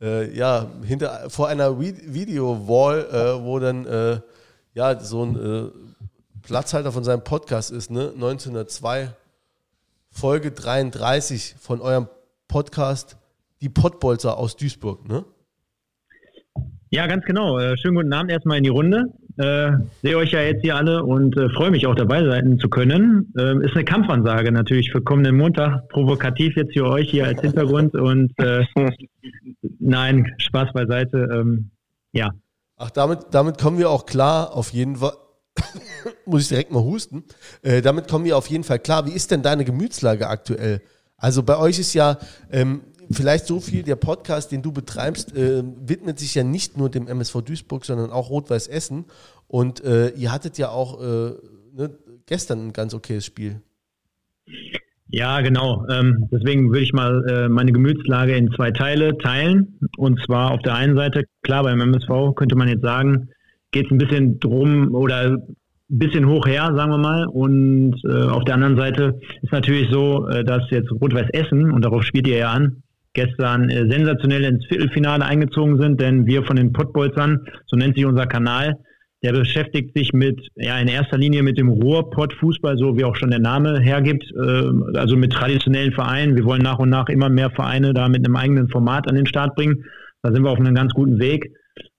äh, 0.00 0.34
ja, 0.36 0.66
hinter, 0.82 1.30
vor 1.30 1.48
einer 1.48 1.78
Video-Wall, 1.78 3.04
äh, 3.04 3.44
wo 3.44 3.58
dann 3.60 3.86
äh, 3.86 4.20
ja, 4.74 4.98
so 4.98 5.22
ein 5.22 5.36
äh, 5.36 5.70
Platzhalter 6.42 6.90
von 6.90 7.04
seinem 7.04 7.22
Podcast 7.22 7.70
ist, 7.70 7.90
ne? 7.90 8.10
1902, 8.14 9.14
Folge 10.10 10.52
33 10.52 11.54
von 11.60 11.80
eurem 11.80 12.08
Podcast, 12.48 13.16
die 13.60 13.68
Pottbolzer 13.68 14.36
aus 14.36 14.56
Duisburg, 14.56 15.06
ne? 15.08 15.24
Ja, 16.96 17.06
ganz 17.06 17.26
genau. 17.26 17.58
Äh, 17.58 17.76
schönen 17.76 17.94
guten 17.94 18.12
Abend 18.14 18.32
erstmal 18.32 18.56
in 18.56 18.64
die 18.64 18.70
Runde. 18.70 19.12
Äh, 19.36 19.70
sehe 20.00 20.16
euch 20.16 20.30
ja 20.30 20.40
jetzt 20.40 20.62
hier 20.62 20.76
alle 20.76 21.04
und 21.04 21.36
äh, 21.36 21.50
freue 21.50 21.70
mich 21.70 21.86
auch 21.86 21.94
dabei 21.94 22.24
sein 22.24 22.58
zu 22.58 22.70
können. 22.70 23.34
Ähm, 23.38 23.60
ist 23.60 23.74
eine 23.74 23.84
Kampfansage 23.84 24.50
natürlich 24.50 24.90
für 24.90 25.02
kommenden 25.02 25.36
Montag. 25.36 25.90
Provokativ 25.90 26.56
jetzt 26.56 26.72
für 26.72 26.86
euch 26.86 27.10
hier 27.10 27.26
als 27.26 27.42
Hintergrund 27.42 27.94
und 27.94 28.32
äh, 28.38 28.64
nein, 29.78 30.32
Spaß 30.38 30.72
beiseite. 30.72 31.28
Ähm, 31.34 31.70
ja. 32.12 32.30
Ach, 32.78 32.88
damit, 32.88 33.26
damit 33.32 33.58
kommen 33.58 33.76
wir 33.76 33.90
auch 33.90 34.06
klar, 34.06 34.56
auf 34.56 34.72
jeden 34.72 34.96
Fall. 34.96 35.12
Muss 36.24 36.44
ich 36.44 36.48
direkt 36.48 36.72
mal 36.72 36.82
husten. 36.82 37.24
Äh, 37.60 37.82
damit 37.82 38.08
kommen 38.08 38.24
wir 38.24 38.38
auf 38.38 38.46
jeden 38.46 38.64
Fall 38.64 38.78
klar. 38.78 39.06
Wie 39.06 39.12
ist 39.12 39.30
denn 39.30 39.42
deine 39.42 39.66
Gemütslage 39.66 40.28
aktuell? 40.28 40.80
Also 41.18 41.42
bei 41.42 41.58
euch 41.58 41.78
ist 41.78 41.92
ja, 41.92 42.16
ähm, 42.50 42.80
vielleicht 43.10 43.46
so 43.46 43.60
viel, 43.60 43.82
der 43.82 43.96
Podcast, 43.96 44.52
den 44.52 44.62
du 44.62 44.72
betreibst, 44.72 45.36
äh, 45.36 45.62
widmet 45.64 46.18
sich 46.18 46.34
ja 46.34 46.44
nicht 46.44 46.76
nur 46.76 46.90
dem 46.90 47.08
MSV 47.08 47.42
Duisburg, 47.42 47.84
sondern 47.84 48.10
auch 48.10 48.30
Rot-Weiß 48.30 48.68
Essen. 48.68 49.04
Und 49.48 49.84
äh, 49.84 50.10
ihr 50.10 50.32
hattet 50.32 50.58
ja 50.58 50.70
auch 50.70 51.00
äh, 51.00 51.32
ne, 51.74 51.90
gestern 52.26 52.68
ein 52.68 52.72
ganz 52.72 52.94
okayes 52.94 53.24
Spiel. 53.24 53.60
Ja, 55.08 55.40
genau. 55.40 55.86
Ähm, 55.88 56.28
deswegen 56.32 56.70
würde 56.70 56.80
ich 56.80 56.92
mal 56.92 57.24
äh, 57.28 57.48
meine 57.48 57.72
Gemütslage 57.72 58.36
in 58.36 58.50
zwei 58.52 58.72
Teile 58.72 59.16
teilen. 59.18 59.78
Und 59.96 60.20
zwar 60.24 60.50
auf 60.50 60.60
der 60.62 60.74
einen 60.74 60.96
Seite, 60.96 61.24
klar, 61.42 61.62
beim 61.62 61.80
MSV 61.80 62.34
könnte 62.34 62.56
man 62.56 62.68
jetzt 62.68 62.82
sagen, 62.82 63.28
geht 63.70 63.86
es 63.86 63.92
ein 63.92 63.98
bisschen 63.98 64.40
drum 64.40 64.94
oder 64.94 65.38
ein 65.38 65.56
bisschen 65.88 66.26
hoch 66.26 66.46
her, 66.46 66.72
sagen 66.74 66.90
wir 66.90 66.98
mal. 66.98 67.26
Und 67.26 67.94
äh, 68.04 68.24
auf 68.24 68.44
der 68.44 68.54
anderen 68.54 68.76
Seite 68.76 69.20
ist 69.42 69.52
natürlich 69.52 69.88
so, 69.90 70.26
äh, 70.28 70.44
dass 70.44 70.68
jetzt 70.70 70.90
Rot-Weiß 70.90 71.30
Essen, 71.32 71.70
und 71.70 71.84
darauf 71.84 72.02
spielt 72.02 72.26
ihr 72.26 72.38
ja 72.38 72.52
an, 72.52 72.82
gestern 73.16 73.68
äh, 73.70 73.90
sensationell 73.90 74.44
ins 74.44 74.66
Viertelfinale 74.66 75.24
eingezogen 75.24 75.80
sind, 75.80 76.00
denn 76.00 76.26
wir 76.26 76.44
von 76.44 76.56
den 76.56 76.72
Pottbolzern, 76.72 77.40
so 77.66 77.76
nennt 77.76 77.96
sich 77.96 78.06
unser 78.06 78.26
Kanal, 78.26 78.76
der 79.22 79.32
beschäftigt 79.32 79.96
sich 79.96 80.12
mit, 80.12 80.38
ja, 80.54 80.78
in 80.78 80.88
erster 80.88 81.18
Linie 81.18 81.42
mit 81.42 81.58
dem 81.58 81.68
Ruhrpott-Fußball, 81.68 82.76
so 82.76 82.96
wie 82.96 83.04
auch 83.04 83.16
schon 83.16 83.30
der 83.30 83.40
Name 83.40 83.80
hergibt, 83.80 84.24
äh, 84.32 84.98
also 84.98 85.16
mit 85.16 85.32
traditionellen 85.32 85.92
Vereinen. 85.92 86.36
Wir 86.36 86.44
wollen 86.44 86.62
nach 86.62 86.78
und 86.78 86.90
nach 86.90 87.08
immer 87.08 87.28
mehr 87.28 87.50
Vereine 87.50 87.94
da 87.94 88.08
mit 88.08 88.24
einem 88.24 88.36
eigenen 88.36 88.68
Format 88.68 89.08
an 89.08 89.16
den 89.16 89.26
Start 89.26 89.56
bringen. 89.56 89.84
Da 90.22 90.32
sind 90.32 90.44
wir 90.44 90.50
auf 90.50 90.60
einem 90.60 90.74
ganz 90.74 90.92
guten 90.92 91.18
Weg. 91.18 91.50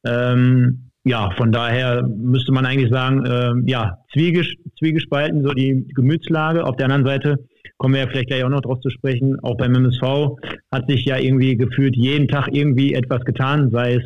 Ähm, 0.06 0.92
ja, 1.04 1.32
von 1.38 1.52
daher 1.52 2.04
müsste 2.04 2.52
man 2.52 2.66
eigentlich 2.66 2.92
sagen, 2.92 3.26
äh, 3.26 3.54
ja, 3.66 3.98
zwieges 4.14 4.48
zwiegespalten, 4.78 5.44
so 5.44 5.54
die 5.54 5.88
Gemütslage. 5.96 6.64
Auf 6.66 6.76
der 6.76 6.86
anderen 6.86 7.06
Seite 7.06 7.38
kommen 7.78 7.94
wir 7.94 8.02
ja 8.02 8.08
vielleicht 8.08 8.30
gleich 8.30 8.44
auch 8.44 8.50
noch 8.50 8.62
drauf 8.62 8.80
zu 8.82 8.90
sprechen. 8.90 9.40
Auch 9.42 9.58
beim 9.58 9.76
MSV 9.76 10.38
hat 10.72 10.88
sich 10.88 11.06
ja 11.06 11.18
irgendwie 11.18 11.56
gefühlt 11.56 11.96
jeden 11.96 12.28
Tag 12.28 12.50
irgendwie 12.52 12.94
etwas 12.94 13.24
getan, 13.26 13.70
sei 13.72 13.96
es 13.96 14.04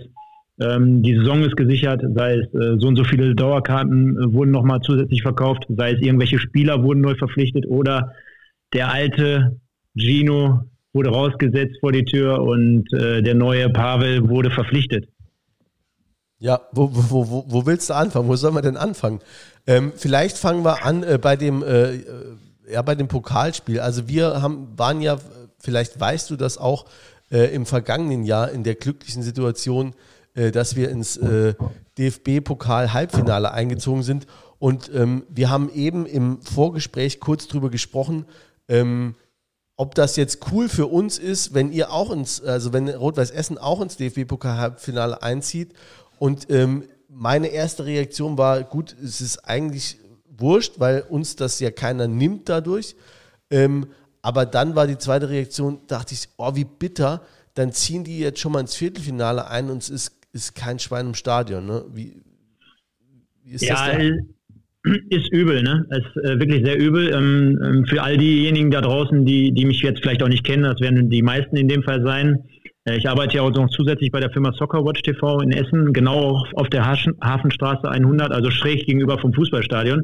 ähm, 0.62 1.02
die 1.02 1.16
Saison 1.16 1.44
ist 1.44 1.58
gesichert, 1.58 2.04
sei 2.14 2.36
es 2.36 2.54
äh, 2.54 2.78
so 2.78 2.88
und 2.88 2.96
so 2.96 3.04
viele 3.04 3.34
Dauerkarten 3.34 4.18
äh, 4.18 4.34
wurden 4.34 4.52
nochmal 4.52 4.82
zusätzlich 4.82 5.22
verkauft, 5.22 5.66
sei 5.70 5.94
es 5.94 6.02
irgendwelche 6.02 6.40
Spieler 6.40 6.84
wurden 6.84 7.02
neu 7.02 7.16
verpflichtet 7.16 7.66
oder 7.68 8.14
der 8.74 8.92
alte 8.92 9.60
Gino 9.96 10.62
wurde 10.94 11.10
rausgesetzt 11.10 11.78
vor 11.80 11.92
die 11.92 12.06
Tür 12.06 12.42
und 12.42 12.92
äh, 12.94 13.22
der 13.24 13.34
neue 13.34 13.70
Pavel 13.70 14.30
wurde 14.30 14.52
verpflichtet. 14.52 15.08
Ja, 16.38 16.60
wo, 16.74 16.90
wo, 16.92 17.30
wo, 17.30 17.46
wo 17.48 17.66
willst 17.66 17.90
du 17.90 17.96
anfangen? 17.96 18.28
Wo 18.28 18.36
soll 18.36 18.52
man 18.52 18.64
denn 18.64 18.78
anfangen? 18.78 19.20
Ähm, 19.68 19.94
vielleicht 19.96 20.38
fangen 20.38 20.64
wir 20.66 20.86
an 20.86 21.04
äh, 21.04 21.18
bei 21.22 21.36
dem 21.36 21.64
äh, 21.64 22.00
ja, 22.72 22.82
bei 22.82 22.96
dem 22.96 23.08
Pokalspiel. 23.08 23.80
Also 23.80 24.08
wir 24.08 24.42
haben, 24.42 24.68
waren 24.78 25.02
ja 25.02 25.18
vielleicht 25.60 26.00
weißt 26.00 26.30
du 26.30 26.36
das 26.36 26.58
auch 26.58 26.86
äh, 27.32 27.54
im 27.54 27.66
vergangenen 27.66 28.24
Jahr 28.24 28.52
in 28.52 28.64
der 28.64 28.76
glücklichen 28.76 29.24
Situation, 29.24 29.94
äh, 30.34 30.52
dass 30.52 30.76
wir 30.76 30.90
ins 30.90 31.18
äh, 31.18 31.54
DFB-Pokal-Halbfinale 31.98 33.52
eingezogen 33.52 34.04
sind. 34.04 34.28
Und 34.60 34.92
ähm, 34.94 35.24
wir 35.30 35.50
haben 35.50 35.72
eben 35.74 36.06
im 36.06 36.42
Vorgespräch 36.42 37.20
kurz 37.20 37.48
drüber 37.48 37.70
gesprochen, 37.70 38.26
ähm, 38.68 39.16
ob 39.76 39.96
das 39.96 40.16
jetzt 40.16 40.40
cool 40.52 40.70
für 40.70 40.88
uns 40.88 41.18
ist, 41.18 41.56
wenn 41.56 41.72
ihr 41.72 41.92
auch 41.92 42.12
ins, 42.12 42.42
also 42.42 42.72
wenn 42.72 42.88
Rot-Weiß 42.88 43.32
Essen 43.32 43.58
auch 43.58 43.82
ins 43.82 43.98
DFB-Pokal-Halbfinale 43.98 45.24
einzieht. 45.24 45.74
Und 46.20 46.52
ähm, 46.52 46.84
meine 47.10 47.48
erste 47.48 47.86
Reaktion 47.86 48.38
war, 48.38 48.64
gut, 48.64 48.96
es 49.04 49.22
ist 49.22 49.40
eigentlich 49.40 49.98
wurscht, 50.42 50.80
weil 50.80 51.04
uns 51.10 51.36
das 51.36 51.60
ja 51.60 51.72
keiner 51.72 52.08
nimmt 52.08 52.50
dadurch. 52.50 52.96
Ähm, 53.50 53.88
aber 54.22 54.46
dann 54.46 54.76
war 54.76 54.88
die 54.88 54.98
zweite 54.98 55.30
Reaktion, 55.30 55.80
dachte 55.88 56.14
ich, 56.14 56.28
oh, 56.38 56.56
wie 56.56 56.66
bitter, 56.66 57.22
dann 57.54 57.72
ziehen 57.72 58.04
die 58.04 58.20
jetzt 58.20 58.40
schon 58.40 58.52
mal 58.52 58.60
ins 58.60 58.76
Viertelfinale 58.76 59.48
ein 59.48 59.70
und 59.70 59.82
es 59.82 59.90
ist, 59.90 60.16
ist 60.32 60.56
kein 60.56 60.80
Schwein 60.80 61.08
im 61.08 61.16
Stadion. 61.16 61.66
Ne? 61.66 61.84
Wie, 61.94 62.22
wie 63.44 63.52
ist 63.52 63.64
ja, 63.64 63.88
das 63.88 63.98
denn? 63.98 64.34
ist 65.10 65.32
übel, 65.32 65.62
ne? 65.62 65.86
Ist 65.92 66.24
äh, 66.24 66.40
wirklich 66.40 66.66
sehr 66.66 66.78
übel. 66.78 67.14
Ähm, 67.14 67.60
ähm, 67.64 67.86
für 67.86 68.02
all 68.02 68.18
diejenigen 68.18 68.72
da 68.72 68.82
draußen, 68.82 69.26
die, 69.26 69.52
die 69.52 69.66
mich 69.66 69.82
jetzt 69.82 70.02
vielleicht 70.02 70.24
auch 70.24 70.28
nicht 70.28 70.44
kennen, 70.44 70.64
das 70.64 70.80
werden 70.80 71.10
die 71.10 71.22
meisten 71.22 71.56
in 71.56 71.68
dem 71.68 71.84
Fall 71.84 72.02
sein. 72.04 72.44
Äh, 72.86 72.98
ich 72.98 73.10
arbeite 73.10 73.38
ja 73.38 73.42
auch 73.44 73.52
noch 73.52 73.70
zusätzlich 73.70 74.12
bei 74.12 74.20
der 74.20 74.32
Firma 74.32 74.52
Soccerwatch 74.54 75.02
TV 75.02 75.42
in 75.42 75.52
Essen, 75.52 75.94
genau 75.94 76.44
auf 76.56 76.70
der 76.70 76.86
Hafenstraße 76.86 77.90
100, 77.90 78.32
also 78.32 78.50
schräg 78.50 78.86
gegenüber 78.86 79.20
vom 79.20 79.34
Fußballstadion. 79.34 80.04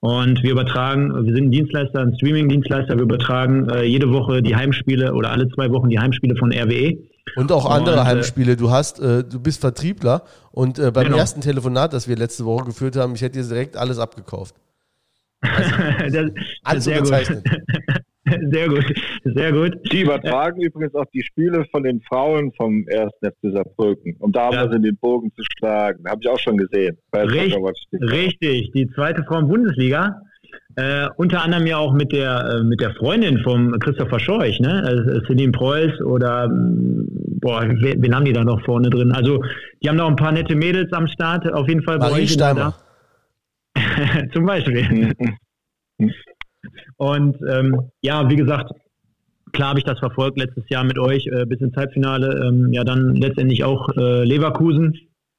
Und 0.00 0.42
wir 0.44 0.52
übertragen, 0.52 1.12
wir 1.26 1.34
sind 1.34 1.46
ein 1.46 1.50
Dienstleister, 1.50 2.00
ein 2.00 2.14
Streaming-Dienstleister, 2.14 2.94
wir 2.94 3.02
übertragen 3.02 3.68
äh, 3.68 3.82
jede 3.82 4.12
Woche 4.12 4.42
die 4.42 4.54
Heimspiele 4.54 5.12
oder 5.12 5.32
alle 5.32 5.48
zwei 5.48 5.70
Wochen 5.72 5.88
die 5.88 5.98
Heimspiele 5.98 6.36
von 6.36 6.52
RWE. 6.52 6.98
Und 7.36 7.50
auch 7.50 7.68
andere 7.68 7.96
und, 7.96 8.02
äh, 8.02 8.04
Heimspiele. 8.04 8.56
Du 8.56 8.70
hast, 8.70 9.00
äh, 9.00 9.24
du 9.24 9.40
bist 9.40 9.60
Vertriebler 9.60 10.22
und 10.52 10.78
äh, 10.78 10.92
beim 10.92 11.06
genau. 11.06 11.18
ersten 11.18 11.40
Telefonat, 11.40 11.92
das 11.92 12.08
wir 12.08 12.16
letzte 12.16 12.44
Woche 12.44 12.66
geführt 12.66 12.96
haben, 12.96 13.14
ich 13.14 13.22
hätte 13.22 13.40
dir 13.40 13.48
direkt 13.48 13.76
alles 13.76 13.98
abgekauft. 13.98 14.54
Also, 16.00 16.18
das, 16.64 16.84
sehr 16.84 17.00
gut. 17.00 17.12
Sehr 18.50 18.68
gut, 18.68 18.84
sehr 19.24 19.52
gut. 19.52 19.78
Die 19.92 20.02
übertragen 20.02 20.60
übrigens 20.60 20.94
auch 20.94 21.06
die 21.12 21.22
Spiele 21.22 21.64
von 21.70 21.82
den 21.82 22.00
Frauen 22.02 22.52
vom 22.52 22.86
ersten 22.88 23.26
FC 23.26 23.52
Saarbrücken, 23.52 24.16
um 24.18 24.32
damals 24.32 24.70
ja. 24.70 24.76
in 24.76 24.82
den 24.82 24.96
Bogen 24.96 25.32
zu 25.34 25.42
schlagen. 25.56 26.04
Habe 26.08 26.20
ich 26.22 26.28
auch 26.28 26.38
schon 26.38 26.56
gesehen. 26.56 26.98
Richtig, 27.14 27.54
richtig, 28.02 28.72
die 28.72 28.88
zweite 28.94 29.24
Frauen-Bundesliga. 29.24 30.22
Äh, 30.76 31.08
unter 31.16 31.42
anderem 31.42 31.66
ja 31.66 31.78
auch 31.78 31.92
mit 31.92 32.12
der, 32.12 32.60
äh, 32.60 32.62
mit 32.62 32.80
der 32.80 32.94
Freundin 32.94 33.40
von 33.40 33.78
Christopher 33.80 34.20
Scheuch, 34.20 34.60
ne? 34.60 34.82
Also 34.84 35.24
Celine 35.26 35.50
Preuß 35.50 36.00
oder, 36.02 36.48
mm, 36.48 37.38
boah, 37.40 37.62
wen, 37.62 38.00
wen, 38.00 38.14
haben 38.14 38.24
die 38.24 38.32
da 38.32 38.44
noch 38.44 38.64
vorne 38.64 38.88
drin? 38.88 39.10
Also, 39.12 39.42
die 39.82 39.88
haben 39.88 39.96
noch 39.96 40.08
ein 40.08 40.16
paar 40.16 40.32
nette 40.32 40.54
Mädels 40.54 40.92
am 40.92 41.08
Start, 41.08 41.52
auf 41.52 41.68
jeden 41.68 41.82
Fall. 41.82 41.98
Marie 41.98 42.28
Steimer. 42.28 42.74
Zum 44.32 44.46
Beispiel. 44.46 45.12
Und 46.96 47.36
ähm, 47.48 47.90
ja, 48.02 48.28
wie 48.28 48.36
gesagt, 48.36 48.72
klar 49.52 49.70
habe 49.70 49.78
ich 49.78 49.84
das 49.84 49.98
verfolgt 49.98 50.38
letztes 50.38 50.68
Jahr 50.68 50.84
mit 50.84 50.98
euch 50.98 51.26
äh, 51.26 51.46
bis 51.46 51.60
ins 51.60 51.76
Halbfinale. 51.76 52.46
Ähm, 52.46 52.72
ja, 52.72 52.84
dann 52.84 53.14
letztendlich 53.16 53.64
auch 53.64 53.88
äh, 53.96 54.24
Leverkusen, 54.24 54.94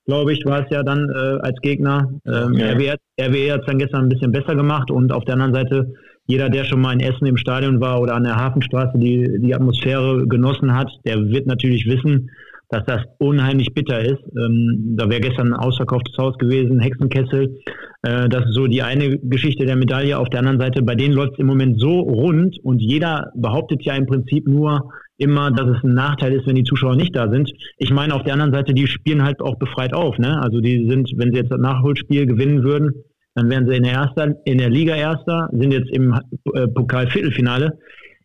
glaube 0.05 0.33
ich, 0.33 0.45
war 0.45 0.63
es 0.63 0.69
ja 0.69 0.83
dann 0.83 1.09
äh, 1.09 1.39
als 1.41 1.59
Gegner. 1.61 2.09
Ähm, 2.25 2.53
ja. 2.53 2.71
RWE, 2.71 2.95
RWE 3.21 3.53
hat 3.53 3.61
es 3.61 3.65
dann 3.67 3.79
gestern 3.79 4.05
ein 4.05 4.09
bisschen 4.09 4.31
besser 4.31 4.55
gemacht 4.55 4.91
und 4.91 5.11
auf 5.11 5.25
der 5.25 5.35
anderen 5.35 5.53
Seite, 5.53 5.93
jeder, 6.25 6.49
der 6.49 6.63
schon 6.63 6.81
mal 6.81 6.93
in 6.93 6.99
Essen 6.99 7.25
im 7.25 7.37
Stadion 7.37 7.79
war 7.81 8.01
oder 8.01 8.15
an 8.15 8.23
der 8.23 8.35
Hafenstraße 8.35 8.97
die, 8.97 9.39
die 9.39 9.53
Atmosphäre 9.53 10.27
genossen 10.27 10.75
hat, 10.75 10.89
der 11.05 11.29
wird 11.29 11.47
natürlich 11.47 11.85
wissen, 11.87 12.29
dass 12.69 12.85
das 12.85 13.01
unheimlich 13.17 13.73
bitter 13.73 13.99
ist. 13.99 14.21
Ähm, 14.37 14.95
da 14.95 15.09
wäre 15.09 15.21
gestern 15.21 15.53
ein 15.53 15.59
ausverkauftes 15.59 16.15
Haus 16.17 16.37
gewesen, 16.37 16.79
Hexenkessel. 16.79 17.59
Äh, 18.03 18.29
das 18.29 18.45
ist 18.45 18.53
so 18.53 18.67
die 18.67 18.83
eine 18.83 19.17
Geschichte 19.17 19.65
der 19.65 19.75
Medaille. 19.75 20.17
Auf 20.17 20.29
der 20.29 20.39
anderen 20.39 20.59
Seite, 20.59 20.83
bei 20.83 20.95
denen 20.95 21.15
läuft 21.15 21.33
es 21.33 21.39
im 21.39 21.47
Moment 21.47 21.79
so 21.79 21.99
rund 21.99 22.57
und 22.63 22.79
jeder 22.79 23.31
behauptet 23.35 23.83
ja 23.83 23.95
im 23.95 24.05
Prinzip 24.05 24.47
nur 24.47 24.91
immer, 25.17 25.51
dass 25.51 25.77
es 25.77 25.83
ein 25.83 25.95
Nachteil 25.95 26.33
ist, 26.33 26.47
wenn 26.47 26.55
die 26.55 26.63
Zuschauer 26.63 26.95
nicht 26.95 27.15
da 27.15 27.29
sind. 27.29 27.51
Ich 27.77 27.91
meine, 27.91 28.13
auf 28.13 28.23
der 28.23 28.33
anderen 28.33 28.53
Seite, 28.53 28.73
die 28.73 28.87
spielen 28.87 29.23
halt 29.23 29.41
auch 29.41 29.57
befreit 29.57 29.93
auf. 29.93 30.17
Ne? 30.17 30.39
Also 30.41 30.61
die 30.61 30.87
sind, 30.87 31.11
wenn 31.17 31.31
sie 31.31 31.39
jetzt 31.39 31.51
das 31.51 31.59
Nachholspiel 31.59 32.25
gewinnen 32.25 32.63
würden, 32.63 32.93
dann 33.35 33.49
wären 33.49 33.67
sie 33.67 33.75
in 33.75 33.83
der, 33.83 33.93
Erster, 33.93 34.35
in 34.45 34.57
der 34.59 34.69
Liga 34.69 34.95
Erster, 34.95 35.49
sind 35.51 35.71
jetzt 35.71 35.89
im 35.91 36.13
äh, 36.53 36.67
Pokal-Viertelfinale. 36.67 37.77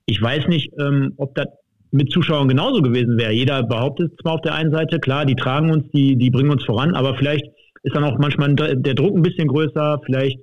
Ich 0.07 0.21
weiß 0.21 0.49
nicht, 0.49 0.71
ähm, 0.79 1.15
ob 1.17 1.35
das 1.35 1.47
mit 1.95 2.11
Zuschauern 2.11 2.49
genauso 2.49 2.83
gewesen 2.83 3.17
wäre. 3.17 3.33
Jeder 3.33 3.63
behauptet 3.63 4.13
zwar 4.21 4.35
auf 4.35 4.41
der 4.41 4.55
einen 4.55 4.73
Seite, 4.73 4.99
klar, 4.99 5.25
die 5.25 5.37
tragen 5.37 5.71
uns, 5.71 5.85
die, 5.93 6.17
die 6.17 6.31
bringen 6.31 6.51
uns 6.51 6.65
voran, 6.65 6.95
aber 6.95 7.15
vielleicht 7.15 7.45
ist 7.85 7.95
dann 7.95 8.03
auch 8.03 8.19
manchmal 8.19 8.55
der 8.57 8.95
Druck 8.95 9.15
ein 9.15 9.23
bisschen 9.23 9.47
größer, 9.47 10.01
vielleicht 10.05 10.41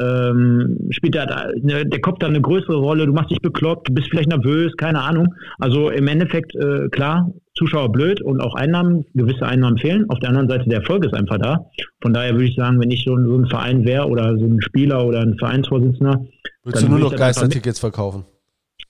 ähm, 0.00 0.78
spielt 0.90 1.14
der, 1.14 1.52
ne, 1.60 1.84
der 1.84 2.00
Kopf 2.00 2.18
dann 2.20 2.30
eine 2.30 2.40
größere 2.40 2.76
Rolle, 2.76 3.06
du 3.06 3.12
machst 3.12 3.30
dich 3.30 3.40
bekloppt, 3.40 3.88
du 3.88 3.94
bist 3.94 4.08
vielleicht 4.08 4.30
nervös, 4.30 4.72
keine 4.76 5.02
Ahnung. 5.02 5.28
Also 5.58 5.90
im 5.90 6.08
Endeffekt, 6.08 6.54
äh, 6.56 6.88
klar, 6.88 7.30
Zuschauer 7.54 7.92
blöd 7.92 8.22
und 8.22 8.40
auch 8.40 8.54
Einnahmen, 8.54 9.04
gewisse 9.14 9.46
Einnahmen 9.46 9.78
fehlen. 9.78 10.06
Auf 10.08 10.18
der 10.20 10.30
anderen 10.30 10.48
Seite, 10.48 10.68
der 10.68 10.80
Erfolg 10.80 11.04
ist 11.04 11.14
einfach 11.14 11.38
da. 11.38 11.66
Von 12.02 12.14
daher 12.14 12.32
würde 12.32 12.46
ich 12.46 12.56
sagen, 12.56 12.80
wenn 12.80 12.90
ich 12.90 13.04
so, 13.04 13.14
so 13.16 13.36
ein 13.36 13.46
Verein 13.46 13.84
wäre 13.84 14.08
oder 14.08 14.36
so 14.36 14.46
ein 14.46 14.60
Spieler 14.62 15.06
oder 15.06 15.20
ein 15.20 15.36
Vereinsvorsitzender. 15.38 16.24
Würdest 16.64 16.84
du 16.84 16.88
nur 16.88 16.98
noch 16.98 17.14
Geistertickets 17.14 17.78
verkaufen? 17.78 18.24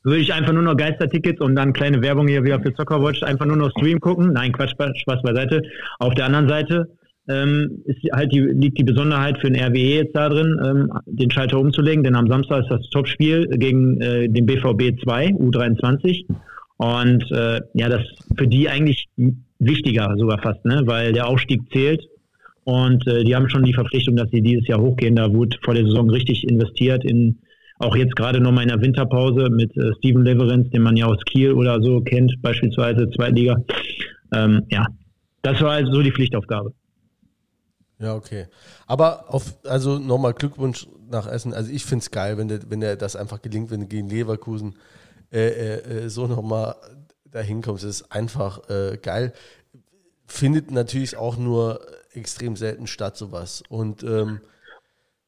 Würde 0.05 0.20
ich 0.20 0.32
einfach 0.32 0.52
nur 0.52 0.62
noch 0.62 0.76
Geistertickets 0.76 1.40
und 1.40 1.57
dann 1.57 1.72
kleine 1.72 2.02
Werbung 2.02 2.28
hier 2.28 2.44
wieder 2.44 2.61
für 2.61 2.72
Soccerwatch, 2.76 3.22
einfach 3.22 3.46
nur 3.46 3.57
noch 3.57 3.70
Stream 3.70 4.00
gucken. 4.00 4.32
Nein, 4.34 4.52
Quatsch, 4.52 4.72
Spaß 4.72 5.22
beiseite. 5.22 5.62
Auf 5.98 6.14
der 6.14 6.26
anderen 6.26 6.48
Seite, 6.48 6.88
ähm, 7.28 7.82
ist 7.86 7.98
halt 8.12 8.32
die, 8.32 8.40
liegt 8.40 8.78
die 8.78 8.84
Besonderheit 8.84 9.38
für 9.38 9.50
den 9.50 9.62
RWE 9.62 10.02
jetzt 10.02 10.14
da 10.14 10.28
drin, 10.28 10.61
ähm, 10.64 10.92
den 11.07 11.30
Schalter 11.30 11.59
umzulegen, 11.59 12.05
denn 12.05 12.16
am 12.16 12.28
Samstag 12.28 12.64
ist 12.64 12.70
das 12.70 12.90
Topspiel 12.90 13.46
gegen 13.48 14.00
äh, 14.00 14.28
den 14.28 14.44
BVB 14.44 15.00
2, 15.02 15.28
U23. 15.28 16.26
Und 16.76 17.30
äh, 17.30 17.61
ja, 17.74 17.88
das 17.88 18.02
für 18.36 18.46
die 18.46 18.68
eigentlich 18.68 19.07
wichtiger 19.59 20.14
sogar 20.18 20.42
fast, 20.42 20.64
ne? 20.64 20.82
weil 20.84 21.12
der 21.12 21.28
Aufstieg 21.28 21.62
zählt. 21.72 22.05
Und 22.64 23.07
äh, 23.07 23.24
die 23.24 23.34
haben 23.34 23.48
schon 23.48 23.64
die 23.64 23.74
Verpflichtung, 23.74 24.16
dass 24.16 24.30
sie 24.30 24.42
dieses 24.42 24.66
Jahr 24.66 24.80
hochgehen. 24.80 25.16
Da 25.16 25.32
wurde 25.32 25.57
vor 25.62 25.74
der 25.74 25.84
Saison 25.84 26.11
richtig 26.11 26.44
investiert 26.48 27.05
in 27.05 27.38
auch 27.79 27.97
jetzt 27.97 28.16
gerade 28.16 28.41
noch 28.41 28.53
mal 28.53 28.62
in 28.62 28.68
der 28.68 28.81
Winterpause 28.81 29.49
mit 29.51 29.77
äh, 29.77 29.93
Steven 29.99 30.25
Leverenz, 30.25 30.70
den 30.70 30.83
man 30.83 30.97
ja 30.97 31.07
aus 31.07 31.22
Kiel 31.27 31.53
oder 31.53 31.81
so 31.83 32.01
kennt, 32.01 32.35
beispielsweise 32.41 33.11
Zweitliga. 33.11 33.57
Ähm, 34.33 34.62
ja, 34.70 34.87
das 35.43 35.61
war 35.61 35.72
also 35.72 35.93
so 35.93 36.03
die 36.03 36.12
Pflichtaufgabe. 36.12 36.72
Ja, 37.99 38.14
okay. 38.14 38.47
Aber 38.87 39.33
auf, 39.33 39.55
also 39.64 39.99
nochmal 39.99 40.35
Glückwunsch 40.35 40.87
nach 41.11 41.27
Essen. 41.27 41.55
Also 41.55 41.70
ich 41.70 41.85
finde 41.85 42.03
es 42.03 42.11
geil, 42.11 42.39
wenn 42.39 42.49
der, 42.49 42.61
wenn 42.68 42.81
der 42.81 42.97
das 42.97 43.16
einfach 43.16 43.41
gelingt, 43.41 43.70
wenn 43.70 43.81
du 43.81 43.87
gegen 43.87 44.09
Leverkusen 44.09 44.75
äh, 45.33 45.49
äh, 45.49 46.05
äh 46.05 46.09
so 46.09 46.27
nochmal 46.27 46.77
dahin 47.31 47.62
kommst. 47.62 47.85
Das 47.85 48.01
ist 48.01 48.12
einfach 48.12 48.68
äh, 48.68 48.99
geil. 49.01 49.33
Findet 50.26 50.71
natürlich 50.71 51.17
auch 51.17 51.37
nur 51.37 51.80
extrem 52.13 52.57
selten 52.57 52.87
statt, 52.87 53.17
sowas. 53.17 53.63
Und 53.68 54.03
ähm, 54.03 54.41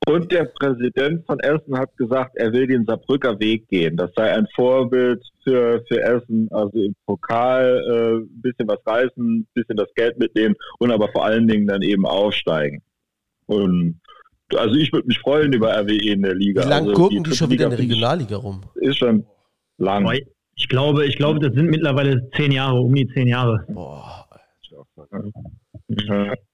und 0.05 0.31
der 0.31 0.45
Präsident 0.45 1.27
von 1.27 1.41
Essen 1.41 1.77
hat 1.77 1.97
gesagt, 1.97 2.37
er 2.37 2.53
will 2.53 2.67
den 2.67 2.85
Saarbrücker 2.85 3.41
Weg 3.41 3.67
gehen. 3.69 3.97
Das 3.97 4.11
sei 4.15 4.33
ein 4.33 4.47
Vorbild 4.55 5.25
für, 5.43 5.83
für 5.89 6.01
Essen, 6.01 6.49
also 6.53 6.79
im 6.79 6.95
Pokal 7.07 7.83
äh, 7.89 8.23
ein 8.23 8.41
bisschen 8.41 8.69
was 8.69 8.79
reißen, 8.87 9.39
ein 9.41 9.47
bisschen 9.55 9.77
das 9.77 9.93
Geld 9.95 10.19
mitnehmen 10.19 10.55
und 10.79 10.93
aber 10.93 11.09
vor 11.09 11.25
allen 11.25 11.49
Dingen 11.49 11.67
dann 11.67 11.83
eben 11.83 12.07
aufsteigen. 12.07 12.83
Und 13.47 14.01
also 14.55 14.77
ich 14.77 14.93
würde 14.93 15.09
mich 15.09 15.19
freuen 15.19 15.53
über 15.53 15.77
RWE 15.77 16.13
in 16.13 16.23
der 16.23 16.35
Liga. 16.35 16.65
Wie 16.65 16.69
lange 16.69 16.91
also 16.91 17.03
gucken 17.03 17.25
die, 17.25 17.31
die 17.31 17.37
schon 17.37 17.51
wieder 17.51 17.65
in 17.65 17.71
der 17.71 17.79
Regionalliga 17.81 18.37
rum? 18.37 18.63
Ist 18.77 18.99
schon 18.99 19.27
lang. 19.79 20.09
Ich 20.55 20.69
glaube, 20.69 21.05
ich 21.07 21.17
glaube, 21.17 21.41
das 21.41 21.53
sind 21.55 21.67
mittlerweile 21.69 22.31
zehn 22.37 22.53
Jahre, 22.53 22.81
um 22.81 22.95
die 22.95 23.09
zehn 23.09 23.27
Jahre. 23.27 23.65
Boah. 23.69 24.27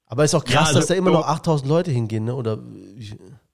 Aber 0.06 0.24
ist 0.24 0.34
auch 0.34 0.44
krass, 0.44 0.54
ja, 0.54 0.60
also, 0.60 0.78
dass 0.78 0.86
da 0.88 0.94
immer 0.94 1.10
noch 1.10 1.26
8000 1.26 1.68
Leute 1.68 1.90
hingehen, 1.90 2.24
ne? 2.24 2.34
Oder 2.34 2.58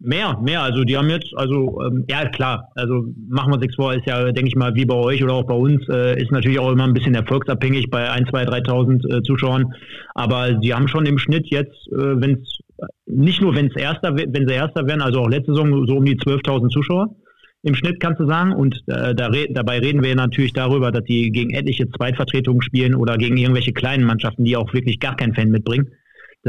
Mehr, 0.01 0.39
mehr. 0.41 0.63
Also 0.63 0.85
die 0.85 0.97
haben 0.97 1.11
jetzt, 1.11 1.33
also 1.35 1.83
ähm, 1.83 2.05
ja 2.09 2.29
klar, 2.29 2.71
also 2.77 3.05
machen 3.29 3.53
wir 3.53 3.59
nichts 3.59 3.75
vor, 3.75 3.93
ist 3.95 4.07
ja, 4.07 4.31
denke 4.31 4.49
ich 4.49 4.55
mal, 4.55 4.73
wie 4.77 4.85
bei 4.85 4.95
euch 4.95 5.25
oder 5.25 5.35
auch 5.35 5.47
bei 5.47 5.55
uns, 5.55 5.89
äh, 5.89 6.23
ist 6.23 6.31
natürlich 6.31 6.61
auch 6.61 6.71
immer 6.71 6.85
ein 6.85 6.95
bisschen 6.95 7.17
erfolgsabhängig 7.17 7.91
bei 7.91 8.09
1, 8.09 8.31
2, 8.31 8.45
3.000 8.45 9.17
äh, 9.19 9.23
Zuschauern. 9.23 9.75
Aber 10.15 10.57
sie 10.63 10.73
haben 10.73 10.87
schon 10.87 11.05
im 11.05 11.19
Schnitt 11.19 11.49
jetzt, 11.49 11.75
äh, 11.89 12.21
wenn 12.21 12.35
es, 12.35 12.59
nicht 13.07 13.43
nur 13.43 13.57
wenn 13.57 13.67
es 13.67 13.77
Erster, 13.77 14.15
wenn 14.15 14.47
sie 14.47 14.55
Erster 14.55 14.87
werden, 14.87 15.03
also 15.03 15.23
auch 15.23 15.29
letzte 15.29 15.53
Saison 15.53 15.85
so 15.85 15.97
um 15.97 16.05
die 16.05 16.17
12.000 16.17 16.69
Zuschauer 16.69 17.17
im 17.65 17.75
Schnitt, 17.75 17.99
kannst 17.99 18.21
du 18.21 18.27
sagen. 18.29 18.53
Und 18.53 18.77
äh, 18.87 19.17
da 19.17 19.27
re 19.27 19.47
dabei 19.51 19.81
reden 19.81 20.05
wir 20.05 20.15
natürlich 20.15 20.53
darüber, 20.53 20.93
dass 20.93 21.03
die 21.05 21.33
gegen 21.33 21.51
etliche 21.51 21.89
Zweitvertretungen 21.91 22.63
spielen 22.63 22.95
oder 22.95 23.17
gegen 23.17 23.37
irgendwelche 23.37 23.73
kleinen 23.73 24.05
Mannschaften, 24.05 24.45
die 24.45 24.57
auch 24.57 24.73
wirklich 24.73 25.01
gar 25.01 25.17
keinen 25.17 25.35
Fan 25.35 25.51
mitbringen. 25.51 25.89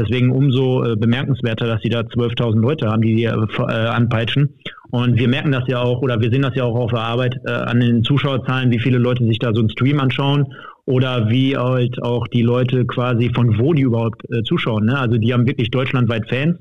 Deswegen 0.00 0.30
umso 0.30 0.82
äh, 0.84 0.96
bemerkenswerter, 0.96 1.66
dass 1.66 1.82
sie 1.82 1.90
da 1.90 2.00
12.000 2.00 2.60
Leute 2.60 2.88
haben, 2.88 3.02
die 3.02 3.14
hier 3.14 3.46
äh, 3.58 3.62
anpeitschen. 3.62 4.54
Und 4.90 5.18
wir 5.18 5.28
merken 5.28 5.52
das 5.52 5.64
ja 5.68 5.80
auch, 5.80 6.02
oder 6.02 6.20
wir 6.20 6.30
sehen 6.30 6.42
das 6.42 6.54
ja 6.54 6.64
auch 6.64 6.74
auf 6.74 6.90
der 6.90 7.00
Arbeit 7.00 7.36
äh, 7.46 7.50
an 7.50 7.80
den 7.80 8.02
Zuschauerzahlen, 8.02 8.70
wie 8.70 8.80
viele 8.80 8.98
Leute 8.98 9.24
sich 9.24 9.38
da 9.38 9.52
so 9.52 9.60
einen 9.60 9.70
Stream 9.70 10.00
anschauen 10.00 10.46
oder 10.86 11.30
wie 11.30 11.56
halt 11.56 12.02
auch 12.02 12.26
die 12.28 12.42
Leute 12.42 12.84
quasi 12.86 13.30
von 13.34 13.58
wo 13.58 13.72
die 13.74 13.82
überhaupt 13.82 14.24
äh, 14.32 14.42
zuschauen. 14.42 14.86
Ne? 14.86 14.98
Also 14.98 15.18
die 15.18 15.32
haben 15.32 15.46
wirklich 15.46 15.70
deutschlandweit 15.70 16.28
Fans. 16.28 16.58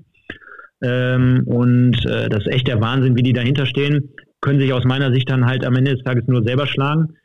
Ähm, 0.81 1.43
und 1.45 2.05
äh, 2.05 2.29
das 2.29 2.45
ist 2.45 2.53
echt 2.53 2.67
der 2.67 2.81
Wahnsinn, 2.81 3.15
wie 3.15 3.23
die 3.23 3.33
dahinter 3.33 3.65
stehen. 3.65 4.09
Können 4.41 4.59
sich 4.59 4.71
aus 4.73 4.85
meiner 4.85 5.11
Sicht 5.11 5.29
dann 5.29 5.45
halt 5.45 5.65
am 5.65 5.75
Ende 5.75 5.95
des 5.95 6.03
Tages 6.03 6.25
nur 6.27 6.43
selber 6.43 6.67
schlagen. 6.67 7.15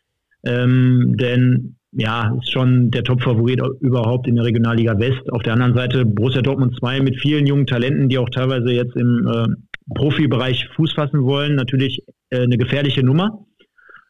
Ähm, 0.46 1.16
denn 1.18 1.76
ja, 1.96 2.36
ist 2.40 2.52
schon 2.52 2.90
der 2.90 3.04
Top-Favorit 3.04 3.60
überhaupt 3.80 4.26
in 4.26 4.36
der 4.36 4.44
Regionalliga 4.44 4.98
West. 4.98 5.30
Auf 5.32 5.42
der 5.42 5.52
anderen 5.52 5.74
Seite 5.74 6.04
Borussia 6.04 6.42
Dortmund 6.42 6.76
2 6.78 7.00
mit 7.00 7.20
vielen 7.20 7.46
jungen 7.46 7.66
Talenten, 7.66 8.08
die 8.08 8.18
auch 8.18 8.28
teilweise 8.30 8.70
jetzt 8.72 8.96
im 8.96 9.26
äh, 9.26 9.46
Profibereich 9.94 10.68
Fuß 10.74 10.92
fassen 10.94 11.22
wollen. 11.22 11.54
Natürlich 11.54 12.02
äh, 12.30 12.42
eine 12.42 12.56
gefährliche 12.56 13.04
Nummer. 13.04 13.46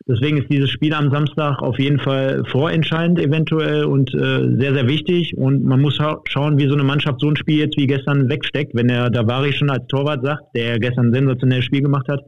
Deswegen 0.06 0.36
ist 0.36 0.50
dieses 0.50 0.70
Spiel 0.70 0.92
am 0.92 1.10
Samstag 1.10 1.62
auf 1.62 1.78
jeden 1.78 1.98
Fall 1.98 2.42
vorentscheidend 2.50 3.18
eventuell 3.18 3.84
und 3.84 4.12
äh, 4.14 4.58
sehr, 4.58 4.74
sehr 4.74 4.86
wichtig. 4.86 5.36
Und 5.36 5.64
man 5.64 5.80
muss 5.80 5.96
schauen, 5.96 6.58
wie 6.58 6.68
so 6.68 6.74
eine 6.74 6.84
Mannschaft 6.84 7.20
so 7.20 7.28
ein 7.28 7.36
Spiel 7.36 7.58
jetzt 7.58 7.78
wie 7.78 7.86
gestern 7.86 8.28
wegsteckt. 8.28 8.74
Wenn 8.74 8.88
der 8.88 9.08
Davari 9.08 9.52
schon 9.52 9.70
als 9.70 9.86
Torwart 9.86 10.22
sagt, 10.22 10.42
der 10.54 10.78
gestern 10.78 11.06
ein 11.06 11.14
sensationelles 11.14 11.64
Spiel 11.64 11.80
gemacht 11.80 12.06
hat, 12.08 12.20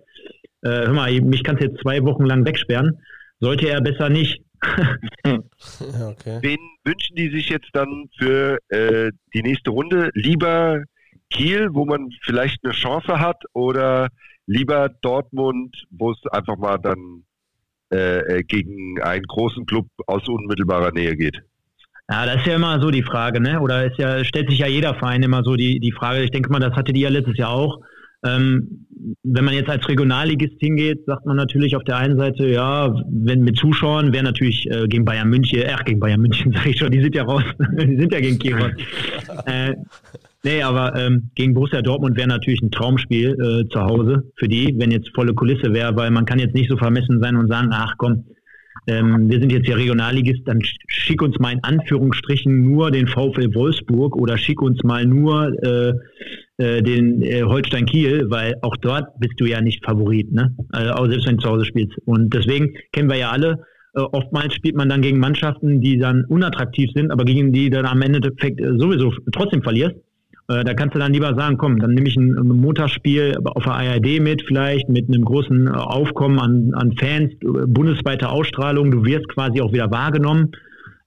äh, 0.62 0.86
hör 0.86 0.92
mal, 0.94 1.20
mich 1.20 1.44
kannst 1.44 1.62
jetzt 1.62 1.80
zwei 1.82 2.02
Wochen 2.02 2.24
lang 2.24 2.46
wegsperren. 2.46 2.98
Sollte 3.40 3.68
er 3.68 3.82
besser 3.82 4.08
nicht. 4.08 4.40
okay. 5.24 6.38
Wen 6.40 6.58
wünschen 6.84 7.16
die 7.16 7.30
sich 7.30 7.48
jetzt 7.48 7.70
dann 7.72 8.08
für 8.18 8.58
äh, 8.68 9.10
die 9.34 9.42
nächste 9.42 9.70
Runde? 9.70 10.10
Lieber 10.14 10.82
Kiel, 11.30 11.68
wo 11.72 11.84
man 11.84 12.10
vielleicht 12.22 12.64
eine 12.64 12.72
Chance 12.72 13.18
hat, 13.18 13.42
oder 13.52 14.08
lieber 14.46 14.88
Dortmund, 14.88 15.84
wo 15.90 16.12
es 16.12 16.18
einfach 16.30 16.56
mal 16.56 16.78
dann 16.78 17.24
äh, 17.92 18.18
äh, 18.38 18.42
gegen 18.42 19.00
einen 19.02 19.24
großen 19.24 19.66
Club 19.66 19.86
aus 20.06 20.28
unmittelbarer 20.28 20.92
Nähe 20.92 21.16
geht? 21.16 21.40
Ja, 22.08 22.24
das 22.24 22.36
ist 22.36 22.46
ja 22.46 22.54
immer 22.54 22.80
so 22.80 22.90
die 22.90 23.02
Frage, 23.02 23.40
ne? 23.40 23.60
Oder 23.60 23.86
ist 23.86 23.98
ja, 23.98 24.24
stellt 24.24 24.48
sich 24.48 24.60
ja 24.60 24.68
jeder 24.68 24.94
Verein 24.94 25.22
immer 25.22 25.42
so 25.42 25.56
die, 25.56 25.80
die 25.80 25.92
Frage. 25.92 26.22
Ich 26.22 26.30
denke 26.30 26.50
mal, 26.50 26.60
das 26.60 26.74
hatte 26.74 26.92
die 26.92 27.00
ja 27.00 27.08
letztes 27.08 27.36
Jahr 27.36 27.50
auch. 27.50 27.80
Ähm, 28.24 28.86
wenn 29.22 29.44
man 29.44 29.54
jetzt 29.54 29.68
als 29.68 29.88
Regionalligist 29.88 30.56
hingeht, 30.58 31.04
sagt 31.06 31.26
man 31.26 31.36
natürlich 31.36 31.76
auf 31.76 31.84
der 31.84 31.98
einen 31.98 32.18
Seite, 32.18 32.48
ja, 32.48 32.94
wenn 33.08 33.42
mit 33.42 33.56
Zuschauern 33.56 34.12
wäre 34.12 34.24
natürlich 34.24 34.68
äh, 34.70 34.86
gegen 34.88 35.04
Bayern 35.04 35.28
München, 35.28 35.62
ach, 35.68 35.84
gegen 35.84 36.00
Bayern 36.00 36.20
München 36.20 36.52
sage 36.56 36.70
ich 36.70 36.78
schon, 36.78 36.90
die 36.90 37.02
sind 37.02 37.14
ja 37.14 37.24
raus, 37.24 37.44
die 37.78 37.96
sind 37.96 38.12
ja 38.12 38.20
gegen 38.20 38.38
Kiel 38.38 38.56
äh, 39.46 39.74
Nee, 40.46 40.62
aber 40.62 40.94
ähm, 40.94 41.30
gegen 41.34 41.54
Borussia 41.54 41.82
Dortmund 41.82 42.16
wäre 42.16 42.28
natürlich 42.28 42.62
ein 42.62 42.70
Traumspiel 42.70 43.32
äh, 43.32 43.68
zu 43.68 43.80
Hause 43.80 44.30
für 44.36 44.46
die, 44.46 44.72
wenn 44.78 44.92
jetzt 44.92 45.10
volle 45.12 45.34
Kulisse 45.34 45.72
wäre, 45.72 45.96
weil 45.96 46.12
man 46.12 46.24
kann 46.24 46.38
jetzt 46.38 46.54
nicht 46.54 46.70
so 46.70 46.76
vermessen 46.76 47.20
sein 47.20 47.34
und 47.34 47.48
sagen, 47.48 47.70
ach 47.72 47.94
komm, 47.98 48.26
ähm, 48.86 49.28
wir 49.28 49.40
sind 49.40 49.52
jetzt 49.52 49.66
hier 49.66 49.76
Regionalligist, 49.76 50.42
dann 50.46 50.60
schick 50.86 51.22
uns 51.22 51.38
mal 51.38 51.52
in 51.52 51.62
Anführungsstrichen 51.62 52.62
nur 52.62 52.90
den 52.90 53.08
VfL 53.08 53.54
Wolfsburg 53.54 54.16
oder 54.16 54.38
schick 54.38 54.62
uns 54.62 54.82
mal 54.84 55.04
nur 55.04 55.52
äh, 55.62 55.92
äh, 56.58 56.82
den 56.82 57.22
äh, 57.22 57.42
Holstein 57.42 57.86
Kiel, 57.86 58.30
weil 58.30 58.54
auch 58.62 58.76
dort 58.76 59.18
bist 59.18 59.34
du 59.38 59.44
ja 59.44 59.60
nicht 59.60 59.84
Favorit, 59.84 60.32
ne? 60.32 60.56
Also 60.70 60.92
auch 60.92 61.06
selbst 61.06 61.26
wenn 61.26 61.36
du 61.36 61.42
zu 61.42 61.50
Hause 61.50 61.64
spielst. 61.66 61.96
Und 62.06 62.32
deswegen 62.32 62.74
kennen 62.92 63.10
wir 63.10 63.16
ja 63.16 63.30
alle, 63.30 63.64
äh, 63.94 64.00
oftmals 64.00 64.54
spielt 64.54 64.76
man 64.76 64.88
dann 64.88 65.02
gegen 65.02 65.18
Mannschaften, 65.18 65.80
die 65.80 65.98
dann 65.98 66.24
unattraktiv 66.26 66.90
sind, 66.94 67.10
aber 67.10 67.24
gegen 67.24 67.52
die 67.52 67.70
dann 67.70 67.86
am 67.86 68.00
Endeffekt 68.02 68.60
sowieso 68.60 69.12
trotzdem 69.32 69.62
verlierst. 69.62 69.96
Äh, 70.48 70.64
da 70.64 70.74
kannst 70.74 70.94
du 70.94 70.98
dann 70.98 71.12
lieber 71.12 71.34
sagen, 71.34 71.56
komm, 71.58 71.78
dann 71.78 71.92
nehme 71.92 72.08
ich 72.08 72.16
ein, 72.16 72.32
Montagsspiel 72.32 73.36
auf 73.44 73.64
der 73.64 73.74
ARD 73.74 74.20
mit, 74.20 74.42
vielleicht 74.46 74.88
mit 74.88 75.08
einem 75.08 75.24
großen 75.24 75.66
äh, 75.66 75.70
Aufkommen 75.70 76.38
an, 76.38 76.72
an 76.74 76.92
Fans, 76.96 77.32
äh, 77.42 77.66
bundesweite 77.66 78.28
Ausstrahlung, 78.28 78.90
du 78.90 79.04
wirst 79.04 79.28
quasi 79.28 79.60
auch 79.60 79.72
wieder 79.72 79.90
wahrgenommen, 79.90 80.52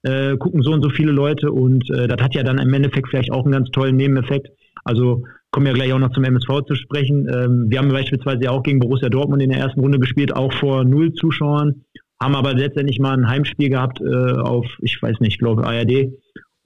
äh, 0.03 0.35
gucken 0.37 0.61
so 0.61 0.71
und 0.71 0.83
so 0.83 0.89
viele 0.89 1.11
Leute 1.11 1.51
und 1.51 1.89
äh, 1.89 2.07
das 2.07 2.21
hat 2.21 2.35
ja 2.35 2.43
dann 2.43 2.57
im 2.57 2.73
Endeffekt 2.73 3.09
vielleicht 3.09 3.31
auch 3.31 3.43
einen 3.43 3.53
ganz 3.53 3.69
tollen 3.71 3.95
Nebeneffekt. 3.95 4.47
Also 4.83 5.23
kommen 5.51 5.65
wir 5.65 5.73
gleich 5.73 5.93
auch 5.93 5.99
noch 5.99 6.11
zum 6.11 6.23
MSV 6.23 6.61
zu 6.67 6.75
sprechen. 6.75 7.27
Ähm, 7.33 7.65
wir 7.69 7.79
haben 7.79 7.89
beispielsweise 7.89 8.51
auch 8.51 8.63
gegen 8.63 8.79
Borussia 8.79 9.09
Dortmund 9.09 9.41
in 9.41 9.49
der 9.49 9.59
ersten 9.59 9.79
Runde 9.79 9.99
gespielt, 9.99 10.35
auch 10.35 10.53
vor 10.53 10.83
null 10.83 11.13
Zuschauern, 11.13 11.85
haben 12.21 12.35
aber 12.35 12.53
letztendlich 12.53 12.99
mal 12.99 13.13
ein 13.13 13.29
Heimspiel 13.29 13.69
gehabt 13.69 14.01
äh, 14.01 14.33
auf, 14.33 14.65
ich 14.81 15.01
weiß 15.01 15.19
nicht, 15.21 15.33
ich 15.33 15.39
glaube 15.39 15.65
ARD 15.65 16.11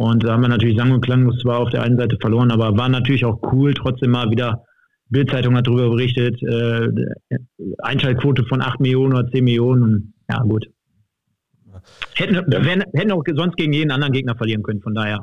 und 0.03 0.23
da 0.23 0.33
haben 0.33 0.41
wir 0.41 0.49
natürlich 0.49 0.77
sang- 0.77 0.91
und 0.91 1.01
klanglos 1.01 1.39
zwar 1.39 1.59
auf 1.59 1.69
der 1.69 1.81
einen 1.81 1.97
Seite 1.97 2.17
verloren, 2.19 2.51
aber 2.51 2.75
war 2.77 2.89
natürlich 2.89 3.23
auch 3.23 3.39
cool, 3.53 3.73
trotzdem 3.73 4.11
mal 4.11 4.29
wieder. 4.29 4.65
Bildzeitung 5.09 5.55
hat 5.55 5.67
darüber 5.67 5.89
berichtet, 5.89 6.41
äh, 6.43 6.89
Einschaltquote 7.79 8.43
von 8.45 8.61
8 8.61 8.81
Millionen 8.81 9.13
oder 9.13 9.29
10 9.29 9.43
Millionen. 9.43 9.83
Und, 9.83 10.13
ja, 10.29 10.39
gut. 10.41 10.65
Hätten, 12.15 12.35
wenn, 12.47 12.83
hätten 12.93 13.11
auch 13.11 13.23
sonst 13.33 13.55
gegen 13.55 13.71
jeden 13.71 13.91
anderen 13.91 14.11
Gegner 14.11 14.35
verlieren 14.35 14.63
können, 14.63 14.81
von 14.81 14.93
daher. 14.93 15.19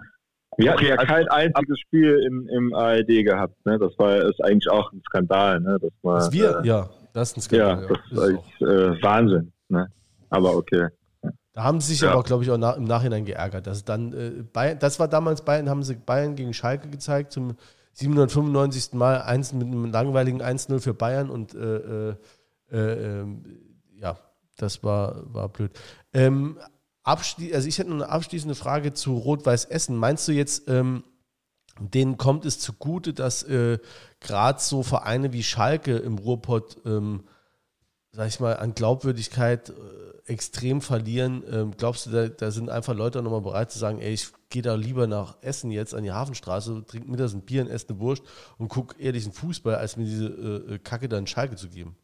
Wir 0.57 0.73
hatten 0.73 0.87
ja 0.87 0.95
also 0.95 1.13
kein 1.13 1.29
einziges 1.29 1.79
Spiel 1.81 2.23
im, 2.27 2.49
im 2.49 2.75
ARD 2.75 3.25
gehabt. 3.25 3.55
Ne? 3.67 3.79
Das 3.79 3.99
war 3.99 4.17
ist 4.17 4.43
eigentlich 4.43 4.71
auch 4.71 4.93
ein 4.93 5.03
Skandal. 5.07 5.61
Ne? 5.61 5.79
Das 5.81 6.33
wir, 6.33 6.61
äh, 6.63 6.67
ja, 6.67 6.89
das 7.13 7.31
ist 7.31 7.37
ein 7.37 7.41
Skandal. 7.43 7.83
Ja, 7.83 7.89
das 7.89 7.99
ja. 8.11 8.25
ist, 8.25 8.61
ist 8.61 8.69
äh, 8.69 9.03
Wahnsinn. 9.03 9.53
Ne? 9.69 9.87
Aber 10.31 10.57
okay. 10.57 10.89
Da 11.53 11.65
haben 11.65 11.81
sie 11.81 11.89
sich 11.93 12.03
ja. 12.03 12.13
aber, 12.13 12.23
glaube 12.23 12.45
ich, 12.45 12.51
auch 12.51 12.59
nach, 12.59 12.77
im 12.77 12.85
Nachhinein 12.85 13.25
geärgert. 13.25 13.67
Dass 13.67 13.85
dann, 13.85 14.13
äh, 14.13 14.43
Bayern, 14.43 14.79
das 14.79 15.01
war 15.01 15.09
damals 15.09 15.45
Bayern, 15.45 15.69
haben 15.69 15.83
sie 15.83 15.97
Bayern 15.97 16.37
gegen 16.37 16.55
Schalke 16.55 16.89
gezeigt, 16.89 17.33
zum 17.33 17.57
795. 17.95 18.93
Mal 18.95 19.23
eins 19.23 19.53
mit 19.53 19.67
einem 19.67 19.87
langweiligen 19.87 20.43
1-0 20.43 20.81
für 20.81 20.95
Bayern 20.95 21.29
und 21.29 21.55
äh, 21.55 22.11
äh, 22.11 22.17
äh, 22.71 23.27
ja, 23.97 24.19
das 24.57 24.85
war, 24.85 25.23
war 25.35 25.49
blöd. 25.49 25.73
Ähm, 26.13 26.59
also 27.03 27.69
ich 27.69 27.79
hätte 27.79 27.91
noch 27.91 27.97
eine 27.97 28.09
abschließende 28.09 28.55
Frage 28.55 28.93
zu 28.93 29.17
Rot-Weiß 29.17 29.65
Essen. 29.65 29.97
Meinst 29.97 30.29
du 30.29 30.33
jetzt, 30.33 30.69
ähm, 30.69 31.03
denen 31.81 32.19
kommt 32.19 32.45
es 32.45 32.61
zugute, 32.61 33.13
dass 33.13 33.43
äh, 33.43 33.79
gerade 34.21 34.61
so 34.61 34.83
Vereine 34.83 35.33
wie 35.33 35.43
Schalke 35.43 35.97
im 35.97 36.19
Ruhrpott, 36.19 36.79
ähm, 36.85 37.25
sag 38.13 38.29
ich 38.29 38.39
mal, 38.39 38.57
an 38.57 38.75
Glaubwürdigkeit 38.75 39.71
äh, 39.71 39.73
extrem 40.31 40.81
verlieren. 40.81 41.43
Ähm, 41.53 41.73
glaubst 41.77 42.07
du, 42.07 42.11
da, 42.11 42.29
da, 42.29 42.51
sind 42.51 42.71
einfach 42.71 42.95
Leute 42.95 43.23
nochmal 43.23 43.43
bereit 43.43 43.71
zu 43.71 43.79
sagen, 43.79 44.01
ey, 44.01 44.13
ich 44.13 44.29
gehe 44.49 44.63
da 44.63 44.75
lieber 44.75 45.07
nach 45.07 45.37
Essen 45.43 45.71
jetzt 45.71 45.95
an 45.95 46.05
die 46.05 46.13
Hafenstraße, 46.13 46.85
trinke 46.87 47.11
mittags 47.11 47.35
ein 47.35 47.43
Bier 47.43 47.63
und 47.63 47.69
esse 47.69 47.91
eine 47.91 48.01
Wurst 48.01 48.23
und 48.59 48.69
gucke 48.69 49.01
ehrlichen 49.01 49.33
Fußball, 49.33 49.75
als 49.75 49.97
mir 49.97 50.05
diese 50.05 50.27
äh, 50.27 50.79
Kacke 50.79 51.09
dann 51.09 51.27
Schalke 51.27 51.57
zu 51.57 51.69
geben? 51.69 51.97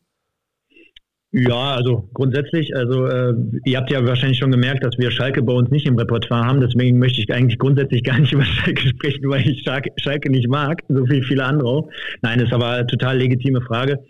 Ja, 1.33 1.75
also 1.75 2.09
grundsätzlich, 2.15 2.75
also 2.75 3.07
äh, 3.07 3.35
ihr 3.65 3.77
habt 3.77 3.91
ja 3.91 4.05
wahrscheinlich 4.07 4.39
schon 4.39 4.53
gemerkt, 4.53 4.85
dass 4.85 4.97
wir 4.97 5.11
Schalke 5.11 5.43
bei 5.43 5.53
uns 5.53 5.71
nicht 5.71 5.87
im 5.87 5.99
Repertoire 5.99 6.45
haben. 6.45 6.61
Deswegen 6.61 6.99
möchte 6.99 7.21
ich 7.21 7.33
eigentlich 7.33 7.59
grundsätzlich 7.59 8.03
gar 8.05 8.19
nicht 8.19 8.33
über 8.35 8.45
Schalke 8.45 8.89
sprechen, 8.89 9.29
weil 9.29 9.47
ich 9.47 9.63
Schalke, 9.63 9.91
Schalke 9.97 10.31
nicht 10.31 10.49
mag, 10.49 10.83
so 10.89 11.09
wie 11.09 11.23
viele 11.23 11.45
andere 11.45 11.69
auch. 11.69 11.91
Nein, 12.23 12.41
ist 12.41 12.53
aber 12.53 12.71
eine 12.71 12.87
total 12.87 13.19
legitime 13.19 13.61
Frage 13.61 14.03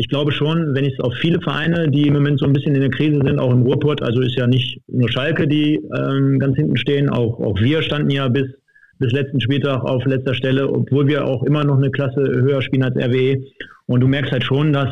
ich 0.00 0.08
glaube 0.08 0.30
schon, 0.30 0.74
wenn 0.74 0.84
ich 0.84 0.94
es 0.94 1.00
auf 1.00 1.12
viele 1.14 1.40
Vereine, 1.40 1.90
die 1.90 2.06
im 2.06 2.14
Moment 2.14 2.38
so 2.38 2.46
ein 2.46 2.52
bisschen 2.52 2.74
in 2.76 2.80
der 2.80 2.90
Krise 2.90 3.20
sind, 3.24 3.40
auch 3.40 3.52
im 3.52 3.62
Ruhrpott, 3.62 4.00
also 4.00 4.20
ist 4.20 4.36
ja 4.36 4.46
nicht 4.46 4.80
nur 4.86 5.10
Schalke, 5.10 5.48
die 5.48 5.80
ähm, 5.98 6.38
ganz 6.38 6.56
hinten 6.56 6.76
stehen, 6.76 7.08
auch, 7.08 7.40
auch 7.40 7.60
wir 7.60 7.82
standen 7.82 8.10
ja 8.10 8.28
bis, 8.28 8.46
bis 9.00 9.12
letzten 9.12 9.40
Spieltag 9.40 9.82
auf 9.82 10.04
letzter 10.06 10.34
Stelle, 10.34 10.68
obwohl 10.70 11.08
wir 11.08 11.26
auch 11.26 11.42
immer 11.42 11.64
noch 11.64 11.78
eine 11.78 11.90
Klasse 11.90 12.20
höher 12.20 12.62
spielen 12.62 12.84
als 12.84 12.96
RWE. 12.96 13.42
Und 13.86 14.00
du 14.00 14.06
merkst 14.06 14.30
halt 14.30 14.44
schon, 14.44 14.72
dass 14.72 14.88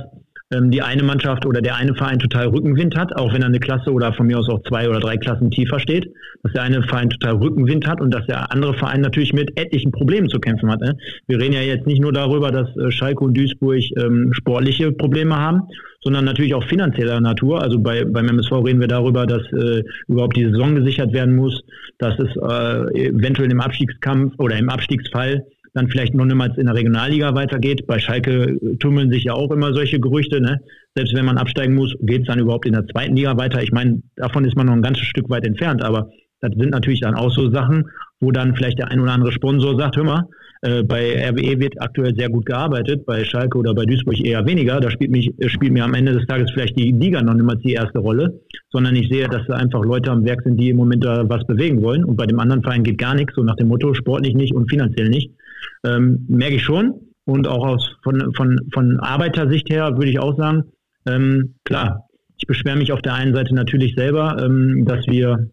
ähm, 0.52 0.70
die 0.70 0.82
eine 0.82 1.02
Mannschaft 1.02 1.44
oder 1.44 1.60
der 1.60 1.76
eine 1.76 1.94
Verein 1.94 2.18
total 2.18 2.48
Rückenwind 2.48 2.96
hat, 2.96 3.14
auch 3.16 3.32
wenn 3.32 3.42
er 3.42 3.48
eine 3.48 3.58
Klasse 3.58 3.92
oder 3.92 4.12
von 4.12 4.26
mir 4.26 4.38
aus 4.38 4.48
auch 4.48 4.62
zwei 4.68 4.88
oder 4.88 5.00
drei 5.00 5.16
Klassen 5.16 5.50
tiefer 5.50 5.80
steht, 5.80 6.08
dass 6.42 6.52
der 6.52 6.62
eine 6.62 6.82
Verein 6.82 7.10
total 7.10 7.36
Rückenwind 7.36 7.86
hat 7.86 8.00
und 8.00 8.12
dass 8.12 8.26
der 8.26 8.52
andere 8.52 8.74
Verein 8.74 9.00
natürlich 9.00 9.32
mit 9.32 9.58
etlichen 9.58 9.90
Problemen 9.90 10.28
zu 10.28 10.38
kämpfen 10.38 10.70
hat. 10.70 10.80
Ne? 10.80 10.96
Wir 11.26 11.40
reden 11.40 11.54
ja 11.54 11.62
jetzt 11.62 11.86
nicht 11.86 12.00
nur 12.00 12.12
darüber, 12.12 12.52
dass 12.52 12.68
äh, 12.76 12.90
Schalke 12.90 13.24
und 13.24 13.36
Duisburg 13.36 13.82
ähm, 13.96 14.32
sportliche 14.32 14.92
Probleme 14.92 15.36
haben, 15.36 15.62
sondern 16.02 16.24
natürlich 16.24 16.54
auch 16.54 16.64
finanzieller 16.64 17.20
Natur. 17.20 17.60
Also 17.60 17.80
bei, 17.80 18.04
beim 18.04 18.28
MSV 18.28 18.52
reden 18.64 18.80
wir 18.80 18.86
darüber, 18.86 19.26
dass 19.26 19.42
äh, 19.52 19.82
überhaupt 20.06 20.36
die 20.36 20.44
Saison 20.44 20.76
gesichert 20.76 21.12
werden 21.12 21.34
muss, 21.34 21.60
dass 21.98 22.16
es 22.20 22.28
äh, 22.36 23.08
eventuell 23.08 23.50
im 23.50 23.60
Abstiegskampf 23.60 24.34
oder 24.38 24.56
im 24.56 24.68
Abstiegsfall 24.68 25.44
dann 25.76 25.88
vielleicht 25.88 26.14
noch 26.14 26.24
niemals 26.24 26.56
in 26.56 26.66
der 26.66 26.74
Regionalliga 26.74 27.34
weitergeht. 27.34 27.86
Bei 27.86 27.98
Schalke 27.98 28.58
tummeln 28.80 29.10
sich 29.10 29.24
ja 29.24 29.34
auch 29.34 29.50
immer 29.50 29.72
solche 29.74 30.00
Gerüchte. 30.00 30.40
Ne? 30.40 30.60
Selbst 30.94 31.14
wenn 31.14 31.24
man 31.24 31.38
absteigen 31.38 31.74
muss, 31.74 31.94
geht 32.00 32.22
es 32.22 32.26
dann 32.26 32.38
überhaupt 32.38 32.66
in 32.66 32.72
der 32.72 32.86
zweiten 32.86 33.16
Liga 33.16 33.36
weiter. 33.36 33.62
Ich 33.62 33.72
meine, 33.72 34.02
davon 34.16 34.44
ist 34.44 34.56
man 34.56 34.66
noch 34.66 34.72
ein 34.72 34.82
ganzes 34.82 35.06
Stück 35.06 35.28
weit 35.28 35.46
entfernt, 35.46 35.82
aber 35.82 36.08
das 36.40 36.52
sind 36.56 36.70
natürlich 36.70 37.00
dann 37.00 37.14
auch 37.14 37.30
so 37.30 37.50
Sachen, 37.50 37.84
wo 38.20 38.30
dann 38.30 38.54
vielleicht 38.54 38.78
der 38.78 38.90
ein 38.90 39.00
oder 39.00 39.12
andere 39.12 39.32
Sponsor 39.32 39.78
sagt, 39.78 39.96
hör 39.96 40.04
mal, 40.04 40.28
äh, 40.62 40.82
bei 40.82 41.14
RWE 41.28 41.60
wird 41.60 41.80
aktuell 41.80 42.14
sehr 42.16 42.28
gut 42.28 42.46
gearbeitet, 42.46 43.04
bei 43.06 43.24
Schalke 43.24 43.58
oder 43.58 43.74
bei 43.74 43.84
Duisburg 43.84 44.18
eher 44.24 44.44
weniger. 44.46 44.80
Da 44.80 44.90
spielt, 44.90 45.10
mich, 45.10 45.30
äh, 45.38 45.48
spielt 45.48 45.72
mir 45.72 45.84
am 45.84 45.94
Ende 45.94 46.12
des 46.12 46.26
Tages 46.26 46.50
vielleicht 46.52 46.78
die 46.78 46.92
Liga 46.92 47.22
noch 47.22 47.34
nicht 47.34 47.44
mal 47.44 47.56
die 47.56 47.74
erste 47.74 47.98
Rolle, 47.98 48.40
sondern 48.70 48.96
ich 48.96 49.08
sehe, 49.08 49.28
dass 49.28 49.46
da 49.46 49.54
einfach 49.54 49.84
Leute 49.84 50.10
am 50.10 50.24
Werk 50.24 50.42
sind, 50.42 50.58
die 50.58 50.70
im 50.70 50.76
Moment 50.76 51.04
da 51.04 51.28
was 51.28 51.44
bewegen 51.46 51.82
wollen. 51.82 52.04
Und 52.04 52.16
bei 52.16 52.26
dem 52.26 52.40
anderen 52.40 52.62
Verein 52.62 52.84
geht 52.84 52.98
gar 52.98 53.14
nichts, 53.14 53.34
so 53.34 53.42
nach 53.42 53.56
dem 53.56 53.68
Motto, 53.68 53.92
sportlich 53.94 54.34
nicht 54.34 54.54
und 54.54 54.70
finanziell 54.70 55.08
nicht. 55.08 55.30
Ähm, 55.84 56.24
merke 56.28 56.56
ich 56.56 56.62
schon. 56.62 56.94
Und 57.24 57.48
auch 57.48 57.66
aus, 57.66 57.96
von, 58.04 58.32
von, 58.34 58.60
von 58.72 59.00
Arbeitersicht 59.00 59.68
her 59.68 59.96
würde 59.96 60.10
ich 60.10 60.20
auch 60.20 60.36
sagen, 60.36 60.64
ähm, 61.06 61.54
klar, 61.64 62.06
ich 62.38 62.46
beschwere 62.46 62.76
mich 62.76 62.92
auf 62.92 63.02
der 63.02 63.14
einen 63.14 63.34
Seite 63.34 63.54
natürlich 63.54 63.94
selber, 63.96 64.36
ähm, 64.44 64.84
dass 64.84 65.06
wir 65.06 65.50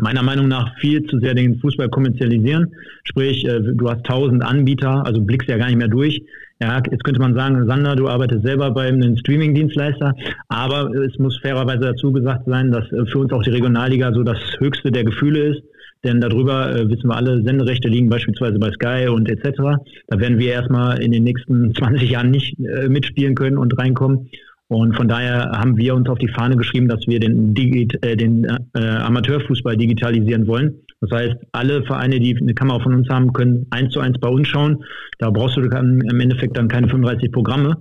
meiner 0.00 0.22
Meinung 0.22 0.48
nach 0.48 0.74
viel 0.78 1.04
zu 1.04 1.18
sehr 1.18 1.34
den 1.34 1.58
Fußball 1.60 1.88
kommerzialisieren. 1.88 2.72
Sprich, 3.04 3.44
äh, 3.44 3.60
du 3.60 3.90
hast 3.90 4.04
tausend 4.04 4.42
Anbieter, 4.42 5.04
also 5.04 5.20
blickst 5.20 5.48
ja 5.48 5.58
gar 5.58 5.66
nicht 5.66 5.76
mehr 5.76 5.88
durch. 5.88 6.22
Ja, 6.60 6.80
jetzt 6.90 7.02
könnte 7.04 7.20
man 7.20 7.34
sagen, 7.34 7.66
Sander, 7.66 7.96
du 7.96 8.08
arbeitest 8.08 8.44
selber 8.44 8.70
bei 8.70 8.86
einem 8.86 9.16
Streaming-Dienstleister, 9.16 10.14
aber 10.48 10.90
es 10.94 11.18
muss 11.18 11.38
fairerweise 11.40 11.80
dazu 11.80 12.12
gesagt 12.12 12.44
sein, 12.46 12.70
dass 12.70 12.90
äh, 12.92 13.04
für 13.06 13.18
uns 13.18 13.32
auch 13.32 13.42
die 13.42 13.50
Regionalliga 13.50 14.12
so 14.12 14.22
das 14.22 14.38
höchste 14.58 14.92
der 14.92 15.04
Gefühle 15.04 15.56
ist. 15.56 15.62
Denn 16.04 16.20
darüber 16.20 16.74
äh, 16.74 16.88
wissen 16.88 17.08
wir 17.08 17.16
alle, 17.16 17.42
Senderechte 17.42 17.88
liegen 17.88 18.08
beispielsweise 18.08 18.58
bei 18.58 18.70
Sky 18.72 19.08
und 19.08 19.28
etc. 19.28 19.78
Da 20.08 20.18
werden 20.18 20.38
wir 20.38 20.52
erstmal 20.52 21.00
in 21.00 21.12
den 21.12 21.24
nächsten 21.24 21.74
20 21.78 22.10
Jahren 22.10 22.30
nicht 22.30 22.58
äh, 22.58 22.88
mitspielen 22.88 23.34
können 23.34 23.58
und 23.58 23.78
reinkommen. 23.78 24.28
Und 24.68 24.96
von 24.96 25.06
daher 25.06 25.50
haben 25.50 25.76
wir 25.76 25.94
uns 25.94 26.08
auf 26.08 26.18
die 26.18 26.28
Fahne 26.28 26.56
geschrieben, 26.56 26.88
dass 26.88 27.06
wir 27.06 27.20
den, 27.20 27.52
Digit 27.54 28.02
äh, 28.04 28.16
den 28.16 28.46
äh, 28.74 28.80
Amateurfußball 28.80 29.76
digitalisieren 29.76 30.46
wollen. 30.46 30.76
Das 31.02 31.10
heißt, 31.10 31.36
alle 31.52 31.82
Vereine, 31.84 32.18
die 32.18 32.36
eine 32.40 32.54
Kamera 32.54 32.80
von 32.80 32.94
uns 32.94 33.08
haben, 33.10 33.32
können 33.32 33.66
eins 33.70 33.92
zu 33.92 34.00
eins 34.00 34.18
bei 34.18 34.28
uns 34.28 34.48
schauen. 34.48 34.82
Da 35.18 35.30
brauchst 35.30 35.56
du 35.56 35.60
im 35.60 36.20
Endeffekt 36.20 36.56
dann 36.56 36.68
keine 36.68 36.88
35 36.88 37.30
Programme. 37.32 37.76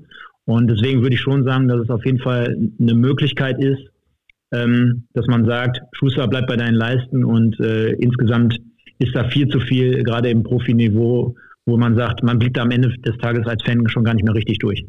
Und 0.46 0.68
deswegen 0.70 1.02
würde 1.02 1.16
ich 1.16 1.22
schon 1.22 1.46
sagen, 1.46 1.68
dass 1.68 1.82
es 1.82 1.90
auf 1.90 2.06
jeden 2.06 2.20
Fall 2.20 2.58
eine 2.80 2.94
Möglichkeit 2.94 3.64
ist, 3.64 3.80
ähm, 4.52 5.08
dass 5.14 5.28
man 5.28 5.46
sagt, 5.46 5.82
Schuster 5.94 6.28
bleibt 6.28 6.48
bei 6.48 6.58
deinen 6.58 6.76
Leisten 6.76 7.24
und 7.24 7.60
äh, 7.60 7.92
insgesamt 7.94 8.60
ist 9.00 9.16
da 9.16 9.30
viel 9.30 9.48
zu 9.48 9.60
viel, 9.60 10.04
gerade 10.04 10.30
im 10.30 10.44
Profiniveau, 10.44 11.36
wo 11.66 11.78
man 11.78 11.96
sagt, 11.96 12.24
man 12.24 12.40
blickt 12.40 12.60
am 12.60 12.72
Ende 12.72 12.90
des 12.90 13.18
Tages 13.18 13.48
als 13.48 13.64
Fan 13.64 13.88
schon 13.88 14.04
gar 14.04 14.14
nicht 14.14 14.26
mehr 14.26 14.36
richtig 14.36 14.60
durch. 14.60 14.86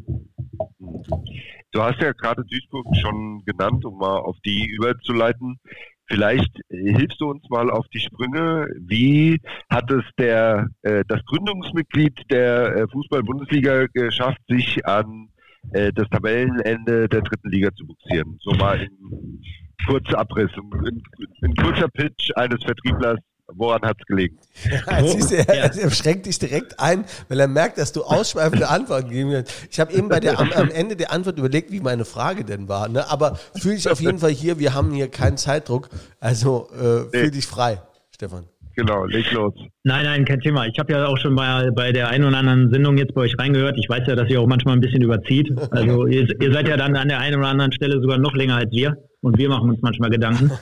Du 1.71 1.81
hast 1.81 1.99
ja 2.01 2.11
gerade 2.11 2.43
Duisburg 2.45 2.85
schon 3.01 3.43
genannt, 3.45 3.83
um 3.85 3.97
mal 3.97 4.19
auf 4.19 4.37
die 4.45 4.67
überzuleiten. 4.67 5.57
Vielleicht 6.05 6.51
hilfst 6.69 7.19
du 7.19 7.31
uns 7.31 7.49
mal 7.49 7.71
auf 7.71 7.87
die 7.87 7.99
Sprünge. 7.99 8.67
Wie 8.79 9.39
hat 9.69 9.89
es 9.89 10.03
der, 10.19 10.67
äh, 10.83 11.03
das 11.07 11.23
Gründungsmitglied 11.25 12.19
der 12.29 12.75
äh, 12.75 12.87
Fußball-Bundesliga 12.91 13.87
geschafft, 13.93 14.39
sich 14.47 14.85
an 14.85 15.29
äh, 15.71 15.91
das 15.93 16.07
Tabellenende 16.09 17.07
der 17.07 17.21
dritten 17.21 17.49
Liga 17.49 17.69
zu 17.75 17.85
buxieren? 17.85 18.37
So 18.41 18.51
mal 18.51 18.81
in 18.81 19.41
kurzer 19.85 20.19
Abriss, 20.19 20.51
in, 20.55 21.03
in 21.41 21.55
kurzer 21.55 21.87
Pitch 21.89 22.31
eines 22.35 22.63
Vertrieblers 22.63 23.19
Woran 23.47 23.81
hat 23.81 23.97
es 23.99 24.05
gelegen? 24.05 24.37
Ja, 24.87 25.03
siehst 25.05 25.31
du, 25.31 25.35
er, 25.37 25.75
er 25.75 25.91
schränkt 25.91 26.25
dich 26.25 26.39
direkt 26.39 26.79
ein, 26.79 27.05
weil 27.27 27.39
er 27.39 27.47
merkt, 27.47 27.77
dass 27.77 27.91
du 27.91 28.03
ausschweifende 28.03 28.69
Antworten 28.69 29.09
gegeben 29.09 29.33
hast. 29.33 29.51
Ich 29.69 29.79
habe 29.79 29.93
eben 29.93 30.07
bei 30.07 30.19
der, 30.19 30.39
am, 30.39 30.51
am, 30.53 30.69
Ende 30.69 30.95
der 30.95 31.11
Antwort 31.11 31.37
überlegt, 31.37 31.71
wie 31.71 31.81
meine 31.81 32.05
Frage 32.05 32.45
denn 32.45 32.67
war. 32.67 32.87
Ne? 32.87 33.09
Aber 33.09 33.37
fühle 33.59 33.75
dich 33.75 33.89
auf 33.89 33.99
jeden 33.99 34.19
Fall 34.19 34.31
hier, 34.31 34.59
wir 34.59 34.73
haben 34.73 34.91
hier 34.91 35.09
keinen 35.09 35.37
Zeitdruck. 35.37 35.89
Also 36.19 36.69
äh, 36.71 37.09
fühl 37.09 37.31
dich 37.31 37.45
frei, 37.45 37.81
Stefan. 38.11 38.45
Genau, 38.75 39.05
leg 39.05 39.31
los. 39.31 39.53
Nein, 39.83 40.05
nein, 40.05 40.25
kein 40.25 40.39
Thema. 40.39 40.65
Ich 40.65 40.79
habe 40.79 40.93
ja 40.93 41.05
auch 41.05 41.17
schon 41.17 41.35
bei, 41.35 41.69
bei 41.75 41.91
der 41.91 42.09
einen 42.09 42.25
oder 42.25 42.37
anderen 42.37 42.71
Sendung 42.71 42.97
jetzt 42.97 43.13
bei 43.13 43.21
euch 43.21 43.37
reingehört. 43.37 43.77
Ich 43.77 43.87
weiß 43.87 44.07
ja, 44.07 44.15
dass 44.15 44.29
ihr 44.29 44.41
auch 44.41 44.47
manchmal 44.47 44.75
ein 44.75 44.81
bisschen 44.81 45.03
überzieht. 45.03 45.51
Also 45.71 46.07
ihr, 46.07 46.27
ihr 46.41 46.53
seid 46.53 46.67
ja 46.67 46.77
dann 46.77 46.95
an 46.95 47.07
der 47.07 47.19
einen 47.19 47.37
oder 47.37 47.49
anderen 47.49 47.71
Stelle 47.71 48.01
sogar 48.01 48.17
noch 48.17 48.33
länger 48.33 48.55
als 48.55 48.71
wir. 48.71 48.97
Und 49.21 49.37
wir 49.37 49.49
machen 49.49 49.69
uns 49.69 49.79
manchmal 49.81 50.09
Gedanken. 50.09 50.51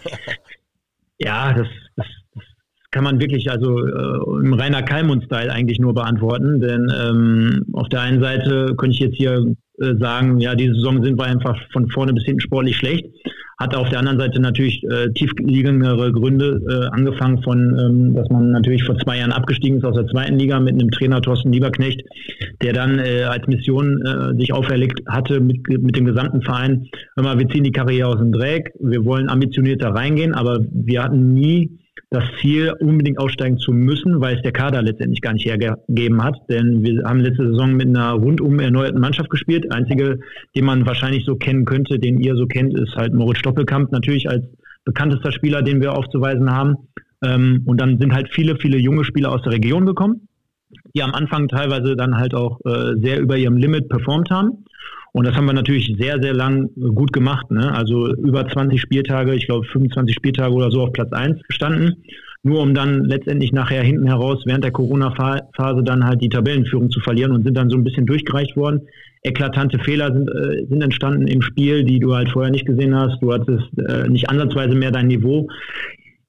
Ja, 1.24 1.54
das, 1.54 1.68
das 1.96 2.08
kann 2.90 3.04
man 3.04 3.20
wirklich 3.20 3.50
also 3.50 3.78
äh, 3.86 4.44
im 4.44 4.54
reiner 4.54 4.82
Kalmund-Style 4.82 5.52
eigentlich 5.52 5.80
nur 5.80 5.94
beantworten, 5.94 6.60
denn 6.60 6.92
ähm, 6.94 7.66
auf 7.74 7.88
der 7.90 8.02
einen 8.02 8.22
Seite 8.22 8.74
könnte 8.76 8.96
ich 8.96 9.00
jetzt 9.00 9.18
hier 9.18 9.46
äh, 9.80 9.96
sagen, 10.00 10.40
ja, 10.40 10.56
diese 10.56 10.74
Saison 10.74 11.04
sind 11.04 11.18
wir 11.18 11.26
einfach 11.26 11.58
von 11.72 11.88
vorne 11.90 12.14
bis 12.14 12.26
hinten 12.26 12.42
sportlich 12.42 12.76
schlecht. 12.76 13.06
Hat 13.62 13.76
auf 13.76 13.90
der 13.90 14.00
anderen 14.00 14.18
Seite 14.18 14.42
natürlich 14.42 14.84
äh, 14.86 15.12
tiefliegendere 15.14 16.12
Gründe, 16.12 16.64
äh, 16.68 16.96
angefangen 16.96 17.44
von, 17.44 17.60
ähm, 17.78 18.16
dass 18.16 18.28
man 18.30 18.50
natürlich 18.50 18.84
vor 18.84 18.98
zwei 18.98 19.20
Jahren 19.20 19.32
abgestiegen 19.32 19.78
ist 19.78 19.86
aus 19.86 19.94
der 19.94 20.08
zweiten 20.08 20.40
Liga 20.40 20.60
mit 20.60 20.74
einem 20.74 20.90
Trainer 20.90 21.22
Thorsten 21.22 21.52
Lieberknecht, 21.52 22.02
der 22.64 22.74
dann 22.74 22.98
äh, 22.98 23.22
als 23.22 23.46
Mission 23.46 24.02
äh, 24.02 24.36
sich 24.36 24.52
auferlegt 24.52 25.02
hatte 25.08 25.40
mit, 25.40 25.68
mit 25.68 25.96
dem 25.96 26.06
gesamten 26.06 26.42
Verein, 26.42 26.88
hör 27.16 27.24
mal, 27.24 27.38
wir 27.38 27.48
ziehen 27.50 27.64
die 27.64 27.72
Karriere 27.72 28.10
aus 28.10 28.18
dem 28.18 28.32
Dreck, 28.32 28.74
wir 28.80 29.06
wollen 29.06 29.30
ambitionierter 29.30 29.90
reingehen, 29.90 30.34
aber 30.34 30.66
wir 30.72 31.04
hatten 31.04 31.36
nie 31.36 31.81
das 32.12 32.26
Ziel, 32.42 32.74
unbedingt 32.82 33.18
aussteigen 33.18 33.58
zu 33.58 33.72
müssen, 33.72 34.20
weil 34.20 34.36
es 34.36 34.42
der 34.42 34.52
Kader 34.52 34.82
letztendlich 34.82 35.22
gar 35.22 35.32
nicht 35.32 35.46
hergegeben 35.46 36.22
hat. 36.22 36.36
Denn 36.50 36.84
wir 36.84 37.04
haben 37.06 37.22
letzte 37.22 37.48
Saison 37.48 37.74
mit 37.74 37.88
einer 37.88 38.12
rundum 38.12 38.60
erneuerten 38.60 39.00
Mannschaft 39.00 39.30
gespielt. 39.30 39.72
Einzige, 39.72 40.20
den 40.54 40.66
man 40.66 40.86
wahrscheinlich 40.86 41.24
so 41.26 41.38
kennen 41.38 41.64
könnte, 41.64 42.00
den 42.00 42.20
ihr 42.20 42.36
so 42.36 42.48
kennt, 42.48 42.78
ist 42.78 42.98
halt 42.98 43.14
Moritz 43.14 43.40
Stoppelkamp, 43.40 43.94
natürlich 43.94 44.30
als 44.30 44.46
bekanntester 44.84 45.32
Spieler, 45.32 45.62
den 45.62 45.80
wir 45.80 45.94
aufzuweisen 45.94 46.52
haben. 46.52 46.76
Ähm, 47.24 47.64
und 47.66 47.80
dann 47.80 47.98
sind 47.98 48.14
halt 48.14 48.28
viele, 48.34 48.58
viele 48.58 48.78
junge 48.78 49.06
Spieler 49.06 49.32
aus 49.32 49.44
der 49.44 49.54
Region 49.54 49.86
gekommen, 49.86 50.28
die 50.94 51.04
am 51.04 51.14
Anfang 51.14 51.48
teilweise 51.48 51.96
dann 51.96 52.18
halt 52.18 52.36
auch 52.36 52.60
äh, 52.66 53.00
sehr 53.02 53.22
über 53.22 53.38
ihrem 53.38 53.56
Limit 53.56 53.88
performt 53.88 54.30
haben. 54.32 54.66
Und 55.14 55.26
das 55.28 55.36
haben 55.36 55.46
wir 55.46 55.54
natürlich 55.54 55.94
sehr, 56.00 56.22
sehr 56.22 56.34
lang 56.34 56.70
gut 56.96 57.12
gemacht. 57.12 57.52
Ne? 57.52 57.72
Also 57.74 58.14
über 58.16 58.48
20 58.48 58.80
Spieltage, 58.80 59.36
ich 59.36 59.46
glaube 59.46 59.66
25 59.66 60.16
Spieltage 60.16 60.54
oder 60.54 60.72
so 60.72 60.82
auf 60.82 60.94
Platz 60.94 61.12
1 61.12 61.42
gestanden. 61.44 62.04
Nur 62.44 62.62
um 62.62 62.74
dann 62.74 63.06
letztendlich 63.06 63.52
nachher 63.52 63.84
hinten 63.84 64.08
heraus 64.08 64.42
während 64.46 64.64
der 64.64 64.72
Corona-Phase 64.72 65.84
dann 65.84 66.06
halt 66.06 66.22
die 66.22 66.30
Tabellenführung 66.30 66.90
zu 66.90 67.00
verlieren 67.00 67.32
und 67.34 67.44
sind 67.44 67.56
dann 67.56 67.70
so 67.70 67.78
ein 67.78 67.84
bisschen 67.84 68.08
durchgereicht 68.08 68.56
worden. 68.58 68.82
Eklatante 69.24 69.78
Fehler 69.78 70.12
sind, 70.12 70.28
äh, 70.30 70.66
sind 70.68 70.82
entstanden 70.82 71.28
im 71.28 71.44
Spiel, 71.44 71.84
die 71.84 72.00
du 72.00 72.16
halt 72.16 72.32
vorher 72.32 72.52
nicht 72.52 72.66
gesehen 72.66 72.96
hast. 72.96 73.22
Du 73.22 73.32
hattest 73.32 73.70
äh, 73.88 74.10
nicht 74.10 74.28
ansatzweise 74.30 74.74
mehr 74.74 74.90
dein 74.90 75.08
Niveau. 75.08 75.48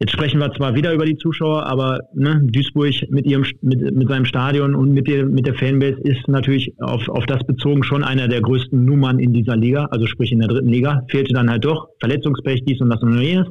Jetzt 0.02 0.14
sprechen 0.14 0.40
wir 0.40 0.52
zwar 0.54 0.74
wieder 0.74 0.92
über 0.92 1.04
die 1.04 1.16
Zuschauer, 1.16 1.64
aber 1.64 2.00
ne, 2.12 2.40
Duisburg 2.42 2.92
mit 3.10 3.24
ihrem 3.24 3.44
mit, 3.60 3.94
mit 3.94 4.08
seinem 4.08 4.24
Stadion 4.24 4.74
und 4.74 4.92
mit 4.92 5.06
der 5.06 5.26
mit 5.26 5.46
der 5.46 5.54
Fanbase 5.54 6.00
ist 6.02 6.26
natürlich 6.26 6.74
auf, 6.80 7.08
auf 7.08 7.24
das 7.26 7.44
bezogen 7.46 7.84
schon 7.84 8.02
einer 8.02 8.26
der 8.26 8.40
größten 8.40 8.84
Nummern 8.84 9.20
in 9.20 9.32
dieser 9.32 9.54
Liga, 9.54 9.84
also 9.92 10.06
sprich 10.06 10.32
in 10.32 10.40
der 10.40 10.48
dritten 10.48 10.70
Liga. 10.70 11.04
Fehlte 11.08 11.32
dann 11.32 11.48
halt 11.48 11.64
doch 11.64 11.86
Verletzungspech, 12.00 12.64
dies 12.64 12.80
und 12.80 12.90
das 12.90 13.00
und 13.00 13.16
jenes. 13.20 13.46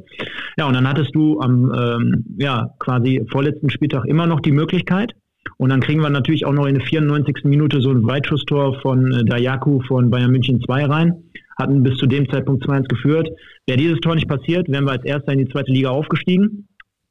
Ja, 0.57 0.67
und 0.67 0.73
dann 0.73 0.89
hattest 0.89 1.15
du 1.15 1.39
am 1.39 1.71
ähm, 1.73 2.25
ja 2.37 2.67
quasi 2.79 3.25
vorletzten 3.31 3.69
Spieltag 3.69 4.03
immer 4.05 4.27
noch 4.27 4.41
die 4.41 4.51
Möglichkeit. 4.51 5.13
Und 5.55 5.69
dann 5.69 5.79
kriegen 5.79 6.01
wir 6.01 6.09
natürlich 6.09 6.45
auch 6.45 6.53
noch 6.53 6.65
in 6.65 6.75
der 6.75 6.83
94. 6.85 7.45
Minute 7.45 7.79
so 7.79 7.91
ein 7.91 8.05
Weitschusstor 8.05 8.77
von 8.81 9.09
äh, 9.09 9.23
Dayaku 9.23 9.79
von 9.87 10.09
Bayern 10.09 10.31
München 10.31 10.59
2 10.59 10.83
rein 10.83 11.13
hatten 11.61 11.83
bis 11.83 11.97
zu 11.97 12.07
dem 12.07 12.29
Zeitpunkt 12.29 12.65
2-1 12.65 12.87
geführt. 12.87 13.29
Wäre 13.67 13.77
dieses 13.77 13.99
Tor 13.99 14.15
nicht 14.15 14.27
passiert, 14.27 14.69
wären 14.69 14.85
wir 14.85 14.91
als 14.91 15.05
Erster 15.05 15.33
in 15.33 15.39
die 15.39 15.47
zweite 15.47 15.71
Liga 15.71 15.89
aufgestiegen, 15.89 16.67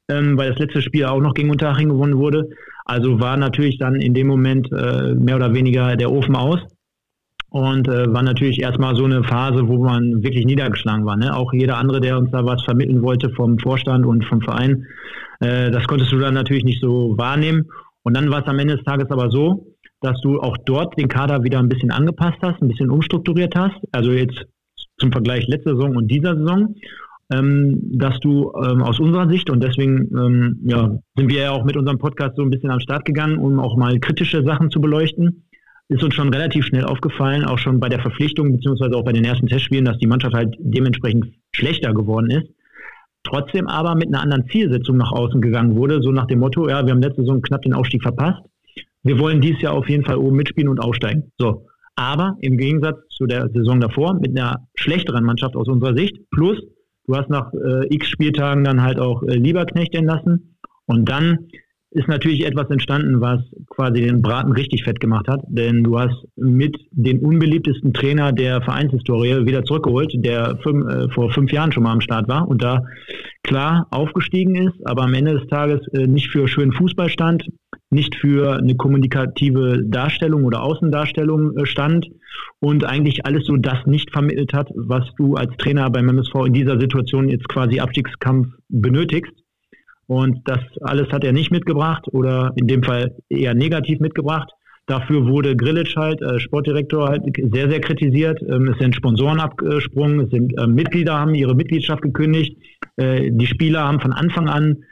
ähm, 0.09 0.37
weil 0.37 0.49
das 0.49 0.59
letzte 0.59 0.81
Spiel 0.81 1.05
auch 1.05 1.21
noch 1.21 1.33
gegen 1.33 1.49
Unterhaching 1.49 1.89
gewonnen 1.89 2.17
wurde. 2.17 2.49
Also 2.85 3.19
war 3.19 3.37
natürlich 3.37 3.77
dann 3.77 3.95
in 3.95 4.13
dem 4.13 4.27
Moment 4.27 4.71
äh, 4.71 5.13
mehr 5.13 5.35
oder 5.35 5.53
weniger 5.53 5.95
der 5.95 6.11
Ofen 6.11 6.35
aus. 6.35 6.59
Und 7.49 7.89
äh, 7.89 8.13
war 8.13 8.23
natürlich 8.23 8.61
erstmal 8.61 8.95
so 8.95 9.03
eine 9.03 9.25
Phase, 9.25 9.67
wo 9.67 9.83
man 9.83 10.23
wirklich 10.23 10.45
niedergeschlagen 10.45 11.05
war. 11.05 11.17
Ne? 11.17 11.35
Auch 11.35 11.51
jeder 11.51 11.77
andere, 11.77 11.99
der 11.99 12.17
uns 12.17 12.31
da 12.31 12.45
was 12.45 12.63
vermitteln 12.63 13.01
wollte 13.01 13.29
vom 13.31 13.59
Vorstand 13.59 14.05
und 14.05 14.23
vom 14.23 14.39
Verein, 14.39 14.85
äh, 15.41 15.69
das 15.69 15.83
konntest 15.85 16.13
du 16.13 16.19
dann 16.19 16.33
natürlich 16.33 16.63
nicht 16.63 16.81
so 16.81 17.17
wahrnehmen. 17.17 17.65
Und 18.03 18.15
dann 18.15 18.31
war 18.31 18.41
es 18.41 18.47
am 18.47 18.57
Ende 18.57 18.77
des 18.77 18.85
Tages 18.85 19.11
aber 19.11 19.29
so, 19.29 19.70
dass 20.01 20.19
du 20.21 20.39
auch 20.41 20.57
dort 20.65 20.97
den 20.99 21.07
Kader 21.07 21.43
wieder 21.43 21.59
ein 21.59 21.69
bisschen 21.69 21.91
angepasst 21.91 22.39
hast, 22.41 22.61
ein 22.61 22.67
bisschen 22.67 22.89
umstrukturiert 22.89 23.55
hast. 23.55 23.77
Also 23.91 24.11
jetzt 24.11 24.45
zum 24.97 25.11
Vergleich 25.11 25.47
letzte 25.47 25.75
Saison 25.75 25.95
und 25.95 26.07
dieser 26.09 26.35
Saison, 26.35 26.75
ähm, 27.31 27.79
dass 27.97 28.19
du 28.19 28.51
ähm, 28.63 28.81
aus 28.81 28.99
unserer 28.99 29.29
Sicht 29.29 29.49
und 29.49 29.63
deswegen 29.63 30.09
ähm, 30.17 30.59
ja, 30.63 30.97
sind 31.15 31.31
wir 31.31 31.41
ja 31.41 31.51
auch 31.51 31.63
mit 31.63 31.77
unserem 31.77 31.99
Podcast 31.99 32.35
so 32.35 32.41
ein 32.41 32.49
bisschen 32.49 32.71
am 32.71 32.79
Start 32.79 33.05
gegangen, 33.05 33.37
um 33.37 33.59
auch 33.59 33.77
mal 33.77 33.99
kritische 33.99 34.43
Sachen 34.43 34.71
zu 34.71 34.81
beleuchten. 34.81 35.43
Ist 35.87 36.03
uns 36.03 36.15
schon 36.15 36.33
relativ 36.33 36.65
schnell 36.65 36.85
aufgefallen, 36.85 37.45
auch 37.45 37.59
schon 37.59 37.79
bei 37.79 37.89
der 37.89 37.99
Verpflichtung 37.99 38.53
beziehungsweise 38.53 38.95
auch 38.95 39.03
bei 39.03 39.11
den 39.11 39.25
ersten 39.25 39.47
Testspielen, 39.47 39.85
dass 39.85 39.97
die 39.99 40.07
Mannschaft 40.07 40.33
halt 40.33 40.55
dementsprechend 40.59 41.27
schlechter 41.53 41.93
geworden 41.93 42.31
ist. 42.31 42.47
Trotzdem 43.23 43.67
aber 43.67 43.93
mit 43.95 44.07
einer 44.07 44.21
anderen 44.21 44.47
Zielsetzung 44.49 44.97
nach 44.97 45.11
außen 45.11 45.41
gegangen 45.41 45.75
wurde, 45.75 46.01
so 46.01 46.11
nach 46.11 46.25
dem 46.25 46.39
Motto, 46.39 46.67
ja, 46.67 46.83
wir 46.85 46.91
haben 46.91 47.01
letzte 47.01 47.21
Saison 47.21 47.41
knapp 47.41 47.61
den 47.61 47.73
Aufstieg 47.73 48.01
verpasst 48.01 48.41
wir 49.03 49.19
wollen 49.19 49.41
dieses 49.41 49.61
Jahr 49.61 49.73
auf 49.73 49.89
jeden 49.89 50.05
Fall 50.05 50.17
oben 50.17 50.35
mitspielen 50.35 50.69
und 50.69 50.79
aufsteigen. 50.79 51.31
So. 51.37 51.65
Aber 51.95 52.37
im 52.41 52.57
Gegensatz 52.57 52.97
zu 53.09 53.25
der 53.25 53.49
Saison 53.49 53.79
davor 53.79 54.15
mit 54.15 54.37
einer 54.37 54.67
schlechteren 54.75 55.23
Mannschaft 55.23 55.55
aus 55.55 55.67
unserer 55.67 55.95
Sicht, 55.95 56.17
plus 56.31 56.57
du 57.05 57.15
hast 57.15 57.29
nach 57.29 57.51
äh, 57.53 57.93
x 57.93 58.07
Spieltagen 58.07 58.63
dann 58.63 58.81
halt 58.81 58.99
auch 58.99 59.23
äh, 59.23 59.35
Lieberknecht 59.35 59.93
entlassen 59.95 60.57
und 60.85 61.09
dann 61.09 61.47
ist 61.93 62.07
natürlich 62.07 62.45
etwas 62.45 62.69
entstanden, 62.69 63.19
was 63.19 63.41
quasi 63.69 64.01
den 64.01 64.21
Braten 64.21 64.53
richtig 64.53 64.85
fett 64.85 65.01
gemacht 65.01 65.27
hat. 65.27 65.41
Denn 65.49 65.83
du 65.83 65.99
hast 65.99 66.15
mit 66.37 66.77
den 66.91 67.19
unbeliebtesten 67.19 67.93
Trainer 67.93 68.31
der 68.31 68.61
Vereinshistorie 68.61 69.45
wieder 69.45 69.65
zurückgeholt, 69.65 70.13
der 70.15 70.57
fünf, 70.63 70.85
äh, 70.87 71.09
vor 71.09 71.31
fünf 71.31 71.51
Jahren 71.51 71.73
schon 71.73 71.83
mal 71.83 71.91
am 71.91 72.01
Start 72.01 72.29
war 72.29 72.47
und 72.47 72.63
da 72.63 72.85
klar 73.43 73.87
aufgestiegen 73.91 74.55
ist, 74.55 74.75
aber 74.85 75.03
am 75.03 75.13
Ende 75.13 75.37
des 75.37 75.47
Tages 75.47 75.85
äh, 75.89 76.07
nicht 76.07 76.29
für 76.29 76.47
schönen 76.47 76.71
Fußball 76.71 77.09
stand, 77.09 77.43
nicht 77.91 78.15
für 78.15 78.57
eine 78.57 78.75
kommunikative 78.75 79.83
Darstellung 79.83 80.45
oder 80.45 80.63
Außendarstellung 80.63 81.57
äh, 81.57 81.65
stand 81.65 82.07
und 82.59 82.85
eigentlich 82.85 83.25
alles 83.25 83.45
so 83.45 83.57
das 83.57 83.85
nicht 83.85 84.11
vermittelt 84.11 84.53
hat, 84.53 84.69
was 84.75 85.03
du 85.17 85.35
als 85.35 85.55
Trainer 85.57 85.89
beim 85.89 86.07
MSV 86.09 86.47
in 86.47 86.53
dieser 86.53 86.79
Situation 86.79 87.29
jetzt 87.29 87.47
quasi 87.49 87.79
Abstiegskampf 87.79 88.47
benötigst. 88.69 89.33
Und 90.07 90.39
das 90.45 90.59
alles 90.81 91.11
hat 91.11 91.23
er 91.23 91.33
nicht 91.33 91.51
mitgebracht 91.51 92.07
oder 92.11 92.53
in 92.55 92.67
dem 92.67 92.81
Fall 92.83 93.15
eher 93.29 93.53
negativ 93.53 93.99
mitgebracht. 93.99 94.49
Dafür 94.87 95.27
wurde 95.27 95.55
Grillitsch 95.55 95.95
halt, 95.95 96.21
äh, 96.21 96.39
Sportdirektor, 96.39 97.09
halt 97.09 97.23
sehr, 97.51 97.69
sehr 97.69 97.81
kritisiert. 97.81 98.41
Ähm, 98.41 98.69
es 98.69 98.79
sind 98.79 98.95
Sponsoren 98.95 99.39
abgesprungen, 99.39 100.21
es 100.21 100.31
sind 100.31 100.57
äh, 100.57 100.67
Mitglieder 100.67 101.19
haben 101.19 101.35
ihre 101.35 101.55
Mitgliedschaft 101.55 102.01
gekündigt. 102.01 102.57
Die 102.97 103.47
Spieler 103.47 103.87
haben 103.87 104.01
von 104.01 104.11
Anfang 104.11 104.49
an, 104.49 104.83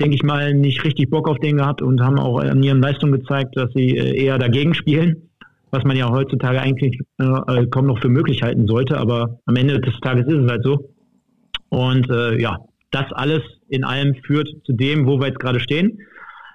denke 0.00 0.14
ich 0.14 0.22
mal, 0.22 0.54
nicht 0.54 0.84
richtig 0.84 1.10
Bock 1.10 1.28
auf 1.28 1.38
den 1.38 1.56
gehabt 1.56 1.82
und 1.82 2.00
haben 2.00 2.18
auch 2.18 2.38
an 2.38 2.62
ihren 2.62 2.80
Leistungen 2.80 3.12
gezeigt, 3.12 3.56
dass 3.56 3.70
sie 3.74 3.96
äh, 3.96 4.16
eher 4.16 4.38
dagegen 4.38 4.74
spielen, 4.74 5.30
was 5.70 5.84
man 5.84 5.96
ja 5.96 6.08
heutzutage 6.08 6.60
eigentlich 6.60 7.00
äh, 7.18 7.66
kaum 7.66 7.86
noch 7.86 8.00
für 8.00 8.08
möglich 8.08 8.42
halten 8.42 8.66
sollte. 8.66 8.98
Aber 8.98 9.40
am 9.46 9.56
Ende 9.56 9.80
des 9.80 9.98
Tages 10.00 10.26
ist 10.26 10.44
es 10.44 10.50
halt 10.50 10.64
so. 10.64 10.90
Und 11.68 12.08
äh, 12.10 12.40
ja, 12.40 12.58
das 12.90 13.12
alles 13.12 13.42
in 13.68 13.84
allem 13.84 14.14
führt 14.26 14.48
zu 14.64 14.72
dem, 14.72 15.06
wo 15.06 15.20
wir 15.20 15.28
jetzt 15.28 15.40
gerade 15.40 15.60
stehen. 15.60 15.98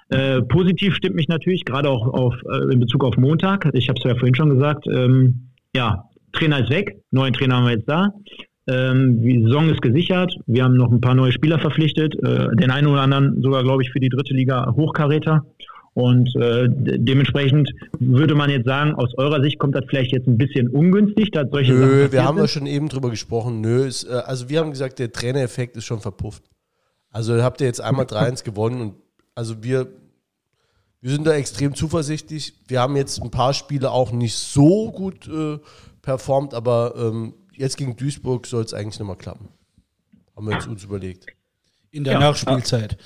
Äh, 0.09 0.41
positiv 0.43 0.95
stimmt 0.95 1.15
mich 1.15 1.27
natürlich, 1.27 1.65
gerade 1.65 1.89
auch 1.89 2.07
auf, 2.07 2.35
äh, 2.51 2.73
in 2.73 2.79
Bezug 2.79 3.03
auf 3.03 3.17
Montag. 3.17 3.69
Ich 3.73 3.89
habe 3.89 3.99
es 3.99 4.03
ja 4.03 4.15
vorhin 4.15 4.35
schon 4.35 4.49
gesagt. 4.49 4.85
Ähm, 4.87 5.49
ja, 5.75 6.05
Trainer 6.33 6.61
ist 6.61 6.69
weg, 6.69 6.97
neuen 7.11 7.33
Trainer 7.33 7.57
haben 7.57 7.65
wir 7.65 7.73
jetzt 7.73 7.89
da. 7.89 8.09
Ähm, 8.67 9.21
die 9.21 9.43
Saison 9.43 9.69
ist 9.69 9.81
gesichert. 9.81 10.33
Wir 10.45 10.63
haben 10.63 10.75
noch 10.75 10.91
ein 10.91 11.01
paar 11.01 11.15
neue 11.15 11.31
Spieler 11.31 11.59
verpflichtet. 11.59 12.15
Äh, 12.23 12.55
den 12.55 12.71
einen 12.71 12.87
oder 12.87 13.01
anderen 13.01 13.41
sogar, 13.41 13.63
glaube 13.63 13.83
ich, 13.83 13.91
für 13.91 13.99
die 13.99 14.09
dritte 14.09 14.33
Liga 14.33 14.73
Hochkaräter. 14.75 15.45
Und 15.93 16.35
äh, 16.35 16.67
dementsprechend 16.69 17.69
würde 17.99 18.33
man 18.33 18.49
jetzt 18.49 18.65
sagen, 18.65 18.95
aus 18.95 19.15
eurer 19.17 19.43
Sicht 19.43 19.59
kommt 19.59 19.75
das 19.75 19.83
vielleicht 19.87 20.11
jetzt 20.11 20.27
ein 20.27 20.37
bisschen 20.37 20.67
ungünstig, 20.69 21.29
dass 21.31 21.47
solche 21.51 21.73
Nö, 21.73 22.01
Sachen 22.01 22.11
wir 22.11 22.23
haben 22.23 22.37
ja 22.37 22.47
schon 22.47 22.65
eben 22.65 22.89
drüber 22.89 23.11
gesprochen. 23.11 23.61
Nö, 23.61 23.85
ist, 23.85 24.05
äh, 24.05 24.13
also 24.13 24.49
wir 24.49 24.59
haben 24.59 24.71
gesagt, 24.71 24.97
der 24.97 25.11
Trainereffekt 25.11 25.77
ist 25.77 25.85
schon 25.85 25.99
verpufft. 25.99 26.43
Also 27.11 27.43
habt 27.43 27.61
ihr 27.61 27.67
jetzt 27.67 27.79
einmal 27.79 28.05
3-1 28.05 28.43
gewonnen 28.43 28.81
und 28.81 28.93
also 29.35 29.61
wir, 29.61 29.87
wir 30.99 31.11
sind 31.11 31.27
da 31.27 31.33
extrem 31.33 31.75
zuversichtlich. 31.75 32.53
Wir 32.67 32.81
haben 32.81 32.95
jetzt 32.95 33.21
ein 33.21 33.29
paar 33.29 33.53
Spiele 33.53 33.91
auch 33.91 34.11
nicht 34.11 34.35
so 34.35 34.91
gut 34.91 35.27
äh, 35.27 35.59
performt, 36.01 36.55
aber 36.55 36.95
ähm, 36.97 37.33
jetzt 37.53 37.77
gegen 37.77 37.95
Duisburg 37.95 38.45
soll 38.47 38.63
es 38.63 38.73
eigentlich 38.73 38.99
nochmal 38.99 39.17
klappen. 39.17 39.49
Haben 40.35 40.47
wir 40.47 40.53
jetzt 40.53 40.67
uns 40.67 40.83
überlegt. 40.83 41.27
In 41.91 42.03
der 42.03 42.13
ja. 42.13 42.19
Nachspielzeit. 42.19 42.97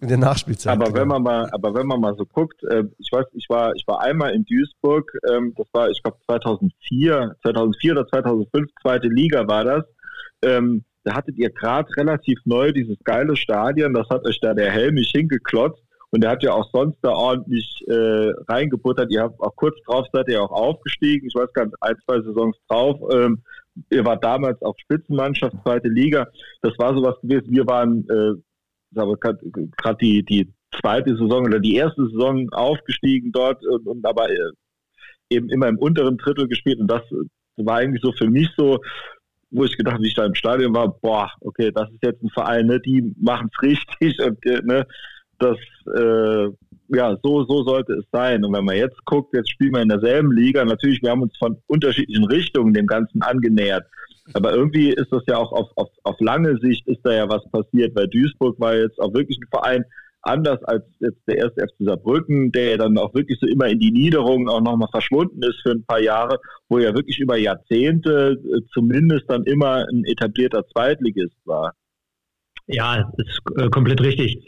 In 0.00 0.08
der 0.08 0.16
Nachspielzeit. 0.16 0.72
Aber 0.72 0.86
genau. 0.86 1.00
wenn 1.00 1.08
man 1.08 1.22
mal, 1.22 1.50
aber 1.52 1.74
wenn 1.74 1.86
man 1.86 2.00
mal 2.00 2.14
so 2.16 2.24
guckt, 2.24 2.62
äh, 2.64 2.84
ich 2.96 3.12
weiß, 3.12 3.26
ich 3.34 3.46
war, 3.50 3.74
ich 3.74 3.86
war 3.86 4.00
einmal 4.00 4.32
in 4.32 4.46
Duisburg, 4.46 5.12
ähm, 5.30 5.52
das 5.58 5.66
war, 5.72 5.90
ich 5.90 6.02
glaube 6.02 6.16
2004, 6.24 7.36
2004 7.42 7.92
oder 7.92 8.06
2005, 8.08 8.70
zweite 8.80 9.08
Liga 9.08 9.46
war 9.46 9.64
das. 9.64 9.84
Ähm, 10.42 10.84
da 11.04 11.14
hattet 11.14 11.36
ihr 11.36 11.50
gerade 11.50 11.94
relativ 11.96 12.38
neu 12.46 12.72
dieses 12.72 12.96
geile 13.04 13.36
Stadion, 13.36 13.92
das 13.92 14.08
hat 14.08 14.26
euch 14.26 14.40
da 14.40 14.54
der 14.54 14.70
Helmich 14.70 15.10
hingeklotzt 15.14 15.82
und 16.10 16.22
der 16.22 16.30
hat 16.30 16.42
ja 16.42 16.52
auch 16.52 16.70
sonst 16.72 16.96
da 17.02 17.10
ordentlich 17.10 17.84
äh, 17.88 18.32
reingebuttert. 18.48 19.10
Ihr 19.12 19.22
habt 19.22 19.38
auch 19.40 19.54
kurz 19.54 19.76
drauf 19.84 20.06
seid 20.12 20.28
ihr 20.28 20.42
auch 20.42 20.50
aufgestiegen, 20.50 21.26
ich 21.26 21.34
weiß 21.34 21.52
gar 21.52 21.66
nicht, 21.66 21.76
ein, 21.82 21.96
zwei 22.06 22.20
Saisons 22.22 22.56
drauf. 22.68 22.98
Ähm, 23.12 23.42
ihr 23.90 24.04
wart 24.04 24.24
damals 24.24 24.60
auch 24.62 24.74
Spitzenmannschaft, 24.78 25.56
zweite 25.62 25.88
Liga. 25.88 26.28
Das 26.62 26.72
war 26.78 26.94
sowas 26.94 27.16
gewesen. 27.22 27.50
Wir 27.50 27.66
waren 27.66 28.06
äh, 28.08 28.34
gerade 28.94 29.98
die, 30.00 30.24
die 30.24 30.52
zweite 30.80 31.16
Saison 31.16 31.46
oder 31.46 31.60
die 31.60 31.76
erste 31.76 32.06
Saison 32.08 32.48
aufgestiegen 32.50 33.32
dort 33.32 33.64
und, 33.66 33.86
und 33.86 34.06
aber 34.06 34.30
äh, 34.30 34.52
eben 35.30 35.48
immer 35.48 35.68
im 35.68 35.78
unteren 35.78 36.16
Drittel 36.16 36.48
gespielt. 36.48 36.80
Und 36.80 36.90
das 36.90 37.02
war 37.56 37.76
eigentlich 37.76 38.02
so 38.02 38.12
für 38.12 38.28
mich 38.28 38.48
so, 38.56 38.78
wo 39.50 39.64
ich 39.64 39.76
gedacht, 39.76 40.00
wie 40.00 40.08
ich 40.08 40.14
da 40.14 40.24
im 40.24 40.34
Stadion 40.34 40.74
war, 40.74 40.88
boah, 41.00 41.30
okay, 41.40 41.72
das 41.72 41.90
ist 41.90 42.02
jetzt 42.02 42.22
ein 42.22 42.30
Verein, 42.30 42.66
ne, 42.66 42.80
die 42.80 43.14
machen 43.20 43.48
es 43.52 43.62
richtig 43.62 44.20
und 44.20 44.44
äh, 44.46 44.60
ne, 44.62 44.86
das 45.38 45.56
äh, 45.94 46.48
ja, 46.92 47.16
so, 47.22 47.44
so 47.44 47.64
sollte 47.64 47.94
es 47.94 48.04
sein. 48.12 48.44
Und 48.44 48.52
wenn 48.52 48.64
man 48.64 48.76
jetzt 48.76 49.04
guckt, 49.04 49.34
jetzt 49.34 49.50
spielen 49.50 49.74
wir 49.74 49.82
in 49.82 49.88
derselben 49.88 50.32
Liga. 50.32 50.64
Natürlich, 50.64 51.02
wir 51.02 51.10
haben 51.10 51.22
uns 51.22 51.36
von 51.38 51.56
unterschiedlichen 51.66 52.24
Richtungen 52.24 52.74
dem 52.74 52.86
Ganzen 52.86 53.22
angenähert. 53.22 53.86
Aber 54.34 54.52
irgendwie 54.52 54.90
ist 54.90 55.10
das 55.10 55.22
ja 55.26 55.36
auch 55.36 55.52
auf, 55.52 55.68
auf, 55.76 55.88
auf 56.04 56.16
lange 56.20 56.58
Sicht 56.58 56.86
ist 56.86 57.00
da 57.04 57.12
ja 57.12 57.28
was 57.28 57.42
passiert, 57.50 57.94
weil 57.96 58.08
Duisburg 58.08 58.58
war 58.60 58.76
jetzt 58.76 59.00
auch 59.00 59.12
wirklich 59.12 59.38
ein 59.38 59.48
Verein, 59.50 59.84
anders 60.22 60.62
als 60.64 60.84
jetzt 61.00 61.20
der 61.26 61.38
erste 61.38 61.62
FC 61.62 61.74
Saarbrücken, 61.80 62.52
der 62.52 62.70
ja 62.70 62.76
dann 62.76 62.98
auch 62.98 63.14
wirklich 63.14 63.38
so 63.40 63.46
immer 63.46 63.68
in 63.68 63.78
die 63.78 63.90
Niederung 63.90 64.48
auch 64.48 64.60
nochmal 64.60 64.88
verschwunden 64.90 65.42
ist 65.42 65.60
für 65.62 65.70
ein 65.70 65.84
paar 65.84 66.00
Jahre, 66.00 66.38
wo 66.68 66.78
ja 66.78 66.94
wirklich 66.94 67.18
über 67.18 67.36
Jahrzehnte 67.36 68.38
äh, 68.44 68.60
zumindest 68.72 69.24
dann 69.28 69.44
immer 69.44 69.86
ein 69.88 70.04
etablierter 70.04 70.66
Zweitligist 70.68 71.36
war. 71.44 71.74
Ja, 72.72 73.10
ist 73.16 73.40
äh, 73.56 73.68
komplett 73.68 74.00
richtig. 74.00 74.38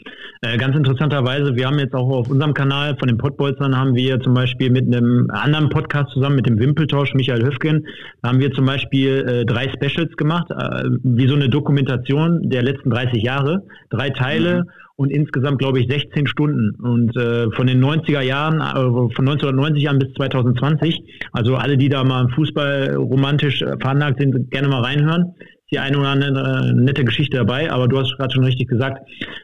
Äh, 0.41 0.57
ganz 0.57 0.75
interessanterweise, 0.77 1.55
wir 1.55 1.67
haben 1.67 1.79
jetzt 1.79 1.93
auch 1.93 2.09
auf 2.09 2.29
unserem 2.29 2.53
Kanal 2.53 2.95
von 2.97 3.09
den 3.09 3.17
Pottbolzern 3.17 3.77
haben 3.77 3.95
wir 3.95 4.19
zum 4.21 4.33
Beispiel 4.33 4.69
mit 4.69 4.85
einem 4.85 5.29
anderen 5.29 5.69
Podcast 5.69 6.11
zusammen, 6.13 6.37
mit 6.37 6.47
dem 6.47 6.57
Wimpeltausch 6.57 7.13
Michael 7.15 7.43
Höfgen, 7.43 7.85
haben 8.23 8.39
wir 8.39 8.51
zum 8.53 8.65
Beispiel 8.65 9.25
äh, 9.27 9.45
drei 9.45 9.69
Specials 9.69 10.15
gemacht, 10.15 10.49
äh, 10.51 10.89
wie 11.03 11.27
so 11.27 11.35
eine 11.35 11.49
Dokumentation 11.49 12.49
der 12.49 12.63
letzten 12.63 12.89
30 12.91 13.21
Jahre, 13.21 13.63
drei 13.89 14.09
Teile 14.09 14.63
mhm. 14.63 14.69
und 14.95 15.11
insgesamt, 15.11 15.59
glaube 15.59 15.81
ich, 15.81 15.87
16 15.89 16.27
Stunden. 16.27 16.75
Und 16.81 17.17
äh, 17.17 17.51
von 17.51 17.67
den 17.67 17.83
90er 17.83 18.21
Jahren, 18.21 18.61
äh, 18.61 19.13
von 19.15 19.27
1990 19.27 19.89
an 19.89 19.99
bis 19.99 20.13
2020, 20.13 21.03
also 21.33 21.55
alle, 21.55 21.77
die 21.77 21.89
da 21.89 22.05
mal 22.05 22.21
im 22.21 22.29
Fußball 22.29 22.95
romantisch 22.95 23.59
veranlagt 23.59 24.21
sind, 24.21 24.49
gerne 24.49 24.69
mal 24.69 24.81
reinhören 24.81 25.33
die 25.73 25.79
eine 25.79 25.97
oder 25.97 26.09
andere 26.09 26.69
äh, 26.69 26.73
nette 26.73 27.03
Geschichte 27.03 27.37
dabei, 27.37 27.71
aber 27.71 27.87
du 27.87 27.97
hast 27.97 28.15
gerade 28.17 28.33
schon 28.33 28.43
richtig 28.43 28.67
gesagt, 28.67 29.01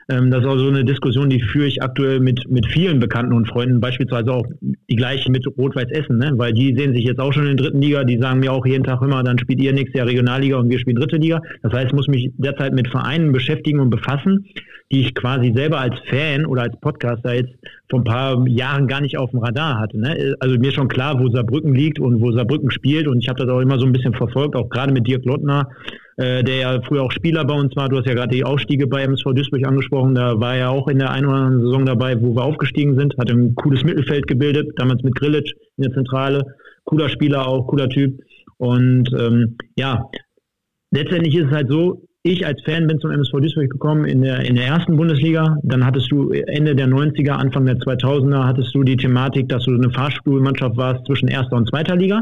ähm, 0.10 0.32
das 0.32 0.42
ist 0.42 0.48
auch 0.48 0.58
so 0.58 0.68
eine 0.68 0.86
Diskussion, 0.86 1.30
die 1.30 1.42
führe 1.42 1.68
ich 1.68 1.82
aktuell 1.82 2.20
mit, 2.20 2.50
mit 2.50 2.68
vielen 2.68 3.00
Bekannten 3.00 3.34
und 3.34 3.48
Freunden, 3.48 3.80
beispielsweise 3.80 4.32
auch 4.32 4.46
die 4.62 4.96
gleiche 4.96 5.32
mit 5.32 5.46
Rot-Weiß 5.58 5.90
Essen, 5.92 6.18
ne? 6.18 6.32
weil 6.36 6.54
die 6.54 6.76
sehen 6.76 6.94
sich 6.94 7.04
jetzt 7.04 7.20
auch 7.20 7.34
schon 7.34 7.48
in 7.48 7.58
der 7.58 7.66
dritten 7.66 7.82
Liga, 7.82 8.04
die 8.04 8.20
sagen 8.20 8.40
mir 8.40 8.54
auch 8.54 8.66
jeden 8.66 8.84
Tag 8.84 9.02
immer, 9.02 9.24
dann 9.24 9.40
spielt 9.40 9.62
ihr 9.62 9.74
nächstes 9.74 9.98
Jahr 9.98 10.08
Regionalliga 10.08 10.58
und 10.58 10.70
wir 10.70 10.80
spielen 10.80 10.98
dritte 10.98 11.18
Liga. 11.18 11.42
Das 11.64 11.74
heißt, 11.74 11.88
ich 11.88 11.94
muss 11.94 12.08
mich 12.08 12.32
derzeit 12.38 12.74
mit 12.74 12.88
Vereinen 12.88 13.32
beschäftigen 13.32 13.80
und 13.80 13.90
befassen, 13.90 14.46
die 14.91 15.02
ich 15.02 15.14
quasi 15.14 15.53
selber 15.56 15.80
als 15.80 15.95
Fan 16.10 16.45
oder 16.45 16.64
als 16.64 16.80
Podcaster 16.80 17.36
jetzt 17.36 17.53
vor 17.90 17.99
ein 17.99 18.03
paar 18.03 18.48
Jahren 18.48 18.88
gar 18.88 19.02
nicht 19.02 19.18
auf 19.18 19.30
dem 19.30 19.40
Radar 19.40 19.80
hatte. 19.80 19.99
Ne? 19.99 20.36
Also 20.40 20.57
mir 20.57 20.72
schon 20.72 20.88
klar, 20.88 21.20
wo 21.20 21.30
Saarbrücken 21.30 21.76
liegt 21.76 21.99
und 21.99 22.22
wo 22.22 22.32
Saarbrücken 22.32 22.72
spielt 22.72 23.07
und 23.07 23.20
ich 23.20 23.30
habe 23.30 23.40
das 23.40 23.49
auch 23.49 23.60
immer 23.60 23.78
so 23.78 23.86
ein 23.86 23.91
bisschen 23.91 24.14
verfolgt, 24.14 24.56
auch 24.56 24.68
gerade 24.70 24.91
mit 24.91 25.06
Dirk 25.06 25.26
Lottner, 25.26 25.70
äh, 26.18 26.44
der 26.44 26.56
ja 26.56 26.82
früher 26.82 27.03
auch 27.03 27.11
Spieler 27.11 27.45
bei 27.45 27.53
uns 27.53 27.76
war. 27.76 27.88
Du 27.88 27.98
hast 27.98 28.07
ja 28.07 28.16
gerade 28.16 28.36
die 28.36 28.44
Aufstiege 28.44 28.88
bei 28.88 29.03
MSV 29.03 29.26
Duisburg 29.36 29.66
angesprochen. 29.66 30.16
Da 30.16 30.40
war 30.40 30.56
er 30.56 30.72
auch 30.72 30.88
in 30.88 30.98
der 30.98 31.11
einen 31.11 31.28
oder 31.28 31.38
anderen 31.38 31.61
Saison 31.61 31.86
dabei, 31.86 32.20
wo 32.20 32.36
wir 32.36 32.44
aufgestiegen 32.44 32.98
sind. 32.98 33.16
Hat 33.18 33.30
ein 33.30 33.53
cooles 33.56 33.84
Mittelfeld 33.84 34.26
gebildet, 34.26 34.72
damals 34.78 35.03
mit 35.03 35.16
Grillitsch 35.16 35.53
in 35.78 35.84
der 35.84 35.94
Zentrale. 35.94 36.44
Cooler 36.86 37.10
Spieler 37.10 37.48
auch, 37.48 37.68
cooler 37.68 37.90
Typ. 37.90 38.20
Und 38.57 39.10
ähm, 39.14 39.56
ja, 39.78 40.10
letztendlich 40.91 41.36
ist 41.36 41.45
es 41.45 41.52
halt 41.52 41.70
so, 41.70 42.09
ich 42.30 42.46
als 42.46 42.62
Fan 42.64 42.88
bin 42.88 43.00
zum 43.00 43.12
MSV 43.12 43.32
Duisburg 43.40 43.70
gekommen 43.70 44.06
in 44.06 44.22
der, 44.22 44.42
in 44.42 44.56
der 44.56 44.66
ersten 44.66 44.96
Bundesliga. 44.96 45.58
Dann 45.64 45.86
hattest 45.86 46.12
du 46.12 46.32
Ende 46.32 46.76
der 46.76 46.88
90er, 46.88 47.32
Anfang 47.32 47.66
der 47.66 47.78
2000er, 47.78 48.46
hattest 48.46 48.74
du 48.76 48.84
die 48.84 48.98
Thematik, 48.98 49.50
dass 49.50 49.66
du 49.66 49.74
eine 49.74 49.92
Fahrstuhlmannschaft 49.92 50.78
warst 50.78 51.06
zwischen 51.06 51.28
erster 51.28 51.56
und 51.58 51.68
zweiter 51.70 51.96
Liga. 51.96 52.22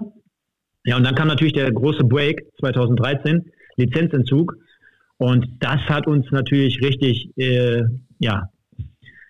Ja, 0.85 0.97
und 0.97 1.03
dann 1.03 1.15
kam 1.15 1.27
natürlich 1.27 1.53
der 1.53 1.71
große 1.71 2.03
Break 2.05 2.43
2013 2.59 3.45
Lizenzentzug. 3.75 4.55
Und 5.17 5.45
das 5.59 5.81
hat 5.87 6.07
uns 6.07 6.25
natürlich 6.31 6.81
richtig, 6.81 7.29
äh, 7.37 7.83
ja, 8.19 8.49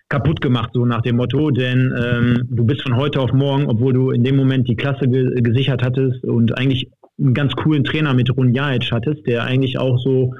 kaputt 0.08 0.40
gemacht, 0.40 0.70
so 0.72 0.86
nach 0.86 1.02
dem 1.02 1.16
Motto, 1.16 1.50
denn 1.50 1.92
ähm, 2.02 2.42
du 2.50 2.64
bist 2.64 2.82
von 2.82 2.96
heute 2.96 3.20
auf 3.20 3.32
morgen, 3.32 3.66
obwohl 3.66 3.92
du 3.92 4.10
in 4.10 4.24
dem 4.24 4.36
Moment 4.36 4.66
die 4.66 4.76
Klasse 4.76 5.06
ge 5.06 5.42
gesichert 5.42 5.82
hattest 5.82 6.24
und 6.24 6.56
eigentlich 6.56 6.88
einen 7.18 7.34
ganz 7.34 7.52
coolen 7.54 7.84
Trainer 7.84 8.14
mit 8.14 8.34
Run 8.34 8.54
Jajic 8.54 8.90
hattest, 8.90 9.26
der 9.26 9.44
eigentlich 9.44 9.78
auch 9.78 9.98
so 9.98 10.34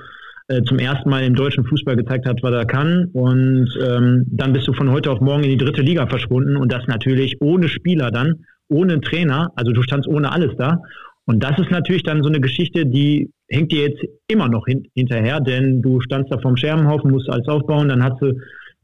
äh, 0.48 0.62
zum 0.62 0.78
ersten 0.78 1.10
Mal 1.10 1.24
im 1.24 1.34
deutschen 1.34 1.64
Fußball 1.64 1.96
gezeigt 1.96 2.26
hat, 2.26 2.42
was 2.42 2.52
er 2.52 2.64
kann. 2.64 3.10
Und 3.12 3.68
ähm, 3.80 4.24
dann 4.30 4.52
bist 4.52 4.66
du 4.66 4.72
von 4.72 4.90
heute 4.90 5.10
auf 5.10 5.20
morgen 5.20 5.44
in 5.44 5.50
die 5.50 5.64
dritte 5.64 5.82
Liga 5.82 6.06
verschwunden 6.06 6.56
und 6.56 6.72
das 6.72 6.86
natürlich 6.86 7.36
ohne 7.40 7.68
Spieler 7.68 8.10
dann, 8.10 8.44
ohne 8.68 9.00
Trainer, 9.00 9.52
also 9.56 9.72
du 9.72 9.82
standst 9.82 10.08
ohne 10.08 10.32
alles 10.32 10.56
da. 10.56 10.82
Und 11.26 11.44
das 11.44 11.58
ist 11.58 11.70
natürlich 11.70 12.02
dann 12.02 12.22
so 12.22 12.30
eine 12.30 12.40
Geschichte, 12.40 12.86
die 12.86 13.30
hängt 13.50 13.72
dir 13.72 13.88
jetzt 13.88 14.02
immer 14.26 14.48
noch 14.48 14.66
hin, 14.66 14.86
hinterher, 14.94 15.40
denn 15.40 15.82
du 15.82 16.00
standst 16.00 16.32
da 16.32 16.38
vom 16.38 16.56
Scherbenhaufen, 16.56 17.10
musst 17.10 17.28
alles 17.28 17.46
aufbauen, 17.48 17.88
dann 17.88 18.02
hast 18.02 18.20
du 18.22 18.32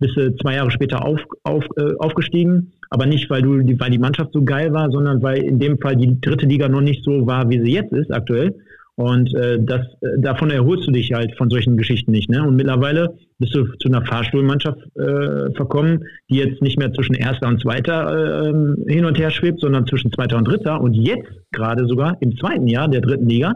bist 0.00 0.16
du 0.16 0.34
zwei 0.36 0.56
Jahre 0.56 0.70
später 0.70 1.04
auf, 1.04 1.20
auf, 1.44 1.64
äh, 1.76 1.94
aufgestiegen, 1.98 2.72
aber 2.90 3.06
nicht, 3.06 3.30
weil 3.30 3.42
du, 3.42 3.50
weil 3.78 3.90
die 3.90 3.98
Mannschaft 3.98 4.32
so 4.32 4.42
geil 4.44 4.72
war, 4.72 4.90
sondern 4.90 5.22
weil 5.22 5.42
in 5.42 5.58
dem 5.58 5.78
Fall 5.78 5.96
die 5.96 6.20
dritte 6.20 6.46
Liga 6.46 6.68
noch 6.68 6.80
nicht 6.80 7.04
so 7.04 7.26
war, 7.26 7.48
wie 7.48 7.60
sie 7.60 7.72
jetzt 7.72 7.92
ist 7.92 8.12
aktuell. 8.12 8.54
Und 8.96 9.34
äh, 9.34 9.58
das, 9.60 9.80
äh, 10.02 10.18
davon 10.18 10.50
erholst 10.50 10.86
du 10.86 10.92
dich 10.92 11.12
halt 11.12 11.36
von 11.36 11.50
solchen 11.50 11.76
Geschichten 11.76 12.12
nicht. 12.12 12.30
Ne? 12.30 12.46
Und 12.46 12.54
mittlerweile 12.54 13.16
bist 13.38 13.54
du 13.54 13.66
zu 13.78 13.88
einer 13.88 14.06
Fahrstuhlmannschaft 14.06 14.78
äh, 14.96 15.52
verkommen, 15.54 16.04
die 16.30 16.36
jetzt 16.36 16.62
nicht 16.62 16.78
mehr 16.78 16.92
zwischen 16.92 17.14
Erster 17.14 17.48
und 17.48 17.60
Zweiter 17.60 18.46
äh, 18.46 18.92
hin 18.92 19.04
und 19.04 19.18
her 19.18 19.30
schwebt, 19.30 19.60
sondern 19.60 19.86
zwischen 19.86 20.12
Zweiter 20.12 20.36
und 20.36 20.46
Dritter. 20.46 20.80
Und 20.80 20.94
jetzt 20.94 21.28
gerade 21.50 21.86
sogar 21.86 22.16
im 22.20 22.36
zweiten 22.36 22.68
Jahr 22.68 22.86
der 22.88 23.00
dritten 23.00 23.28
Liga 23.28 23.54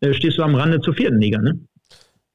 äh, 0.00 0.12
stehst 0.12 0.38
du 0.38 0.42
am 0.42 0.56
Rande 0.56 0.80
zur 0.80 0.94
vierten 0.94 1.20
Liga. 1.20 1.40
Ne? 1.40 1.60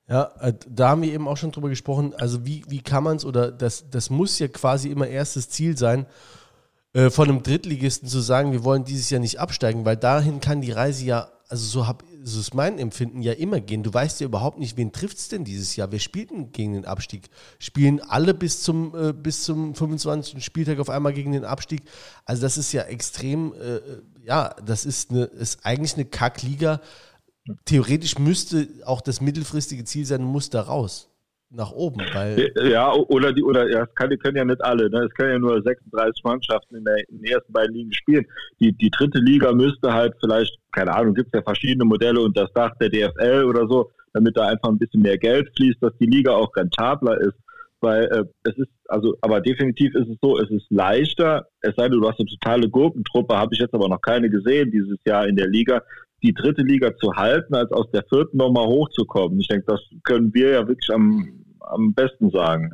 Ja, 0.08 0.32
äh, 0.40 0.54
da 0.70 0.90
haben 0.90 1.02
wir 1.02 1.14
eben 1.14 1.28
auch 1.28 1.38
schon 1.38 1.52
drüber 1.52 1.68
gesprochen. 1.68 2.14
Also 2.18 2.46
wie, 2.46 2.64
wie 2.70 2.82
kann 2.82 3.04
man 3.04 3.18
es, 3.18 3.26
oder 3.26 3.52
das, 3.52 3.90
das 3.90 4.10
muss 4.10 4.40
ja 4.40 4.48
quasi 4.48 4.90
immer 4.90 5.08
erstes 5.08 5.50
Ziel 5.50 5.78
sein, 5.78 6.06
äh, 6.94 7.10
von 7.10 7.30
einem 7.30 7.44
Drittligisten 7.44 8.08
zu 8.08 8.20
sagen, 8.20 8.54
wir 8.54 8.64
wollen 8.64 8.86
dieses 8.86 9.10
Jahr 9.10 9.22
nicht 9.22 9.40
absteigen, 9.40 9.84
weil 9.84 9.98
dahin 9.98 10.40
kann 10.40 10.62
die 10.62 10.72
Reise 10.72 11.06
ja, 11.06 11.28
also 11.50 11.66
so 11.66 11.88
habe 11.88 12.06
so 12.24 12.40
ist 12.40 12.54
mein 12.54 12.78
Empfinden 12.78 13.22
ja 13.22 13.34
immer 13.34 13.60
gehen. 13.60 13.82
Du 13.82 13.94
weißt 13.94 14.22
ja 14.22 14.26
überhaupt 14.26 14.60
nicht, 14.60 14.78
wen 14.78 14.92
trifft 14.92 15.18
es 15.18 15.30
denn 15.30 15.44
dieses 15.44 15.76
Jahr? 15.76 15.92
Wer 15.92 16.00
spielt 16.00 16.30
denn 16.30 16.52
gegen 16.52 16.74
den 16.74 16.86
Abstieg? 16.86 17.30
Spielen 17.58 18.00
alle 18.02 18.34
bis 18.36 18.62
zum, 18.62 18.96
äh, 18.96 19.14
bis 19.14 19.44
zum 19.44 19.74
25. 19.74 20.44
Spieltag 20.44 20.80
auf 20.80 20.90
einmal 20.90 21.14
gegen 21.14 21.32
den 21.32 21.46
Abstieg? 21.46 21.82
Also 22.26 22.44
das 22.44 22.58
ist 22.58 22.72
ja 22.72 22.84
extrem, 22.84 23.54
äh, 23.54 23.80
ja, 24.24 24.54
das 24.64 24.86
ist, 24.86 25.10
eine, 25.10 25.24
ist 25.24 25.66
eigentlich 25.66 25.96
eine 25.96 26.06
Kackliga. 26.06 26.82
Theoretisch 27.66 28.20
müsste 28.20 28.68
auch 28.86 29.02
das 29.02 29.20
mittelfristige 29.20 29.86
Ziel 29.86 30.06
sein, 30.06 30.24
muss 30.24 30.52
da 30.52 30.62
raus 30.62 31.10
nach 31.52 31.72
oben, 31.72 32.02
weil 32.14 32.52
ja 32.64 32.94
oder 32.94 33.34
die 33.34 33.44
oder 33.44 33.70
ja, 33.70 33.84
es 33.84 33.96
kann, 33.96 34.10
die 34.10 34.18
können 34.18 34.38
ja 34.38 34.46
nicht 34.46 34.64
alle, 34.64 34.90
ne? 34.90 35.06
Es 35.06 35.14
können 35.16 35.32
ja 35.32 35.40
nur 35.40 35.62
36 35.62 36.24
Mannschaften 36.24 36.76
in, 36.76 36.86
der, 36.86 37.10
in 37.10 37.18
den 37.18 37.26
ersten 37.26 37.52
beiden 37.52 37.76
Ligen 37.76 37.94
spielen. 37.94 38.26
Die 38.60 38.72
die 38.72 38.92
dritte 38.92 39.20
Liga 39.20 39.52
müsste 39.52 39.92
halt 39.92 40.14
vielleicht 40.20 40.58
keine 40.72 40.94
Ahnung, 40.94 41.16
gibt 41.16 41.28
es 41.34 41.38
ja 41.40 41.42
verschiedene 41.42 41.86
Modelle 41.86 42.22
und 42.22 42.38
das 42.38 42.52
Dach 42.54 42.72
der 42.80 42.90
DFL 42.90 43.46
oder 43.46 43.68
so, 43.68 43.90
damit 44.14 44.38
da 44.38 44.48
einfach 44.48 44.70
ein 44.70 44.78
bisschen 44.78 45.02
mehr 45.02 45.18
Geld 45.18 45.50
fließt, 45.56 45.82
dass 45.82 45.94
die 46.00 46.06
Liga 46.06 46.34
auch 46.34 46.56
rentabler 46.56 47.20
ist, 47.20 47.38
weil 47.82 48.04
äh, 48.06 48.24
es 48.44 48.58
ist 48.58 48.70
also 48.88 49.16
aber 49.22 49.42
definitiv 49.42 49.96
ist 49.96 50.08
es 50.08 50.18
so, 50.22 50.38
es 50.40 50.50
ist 50.52 50.68
leichter, 50.70 51.48
es 51.62 51.76
sei 51.76 51.90
denn, 51.90 52.00
du 52.00 52.08
hast 52.08 52.20
eine 52.20 52.30
totale 52.30 52.70
Gurkentruppe, 52.70 53.36
habe 53.36 53.54
ich 53.54 53.60
jetzt 53.60 53.74
aber 53.74 53.88
noch 53.88 54.02
keine 54.02 54.30
gesehen 54.30 54.72
dieses 54.72 55.00
Jahr 55.04 55.28
in 55.28 55.36
der 55.36 55.48
Liga, 55.48 55.82
die 56.22 56.34
dritte 56.34 56.62
Liga 56.62 56.96
zu 56.98 57.14
halten, 57.14 57.56
als 57.56 57.72
aus 57.72 57.90
der 57.92 58.04
vierten 58.04 58.38
nochmal 58.38 58.68
hochzukommen. 58.68 59.40
Ich 59.40 59.48
denke, 59.48 59.66
das 59.68 59.82
können 60.04 60.34
wir 60.34 60.50
ja 60.52 60.68
wirklich 60.68 60.90
am, 60.94 61.39
am 61.70 61.94
besten 61.94 62.30
sagen. 62.30 62.72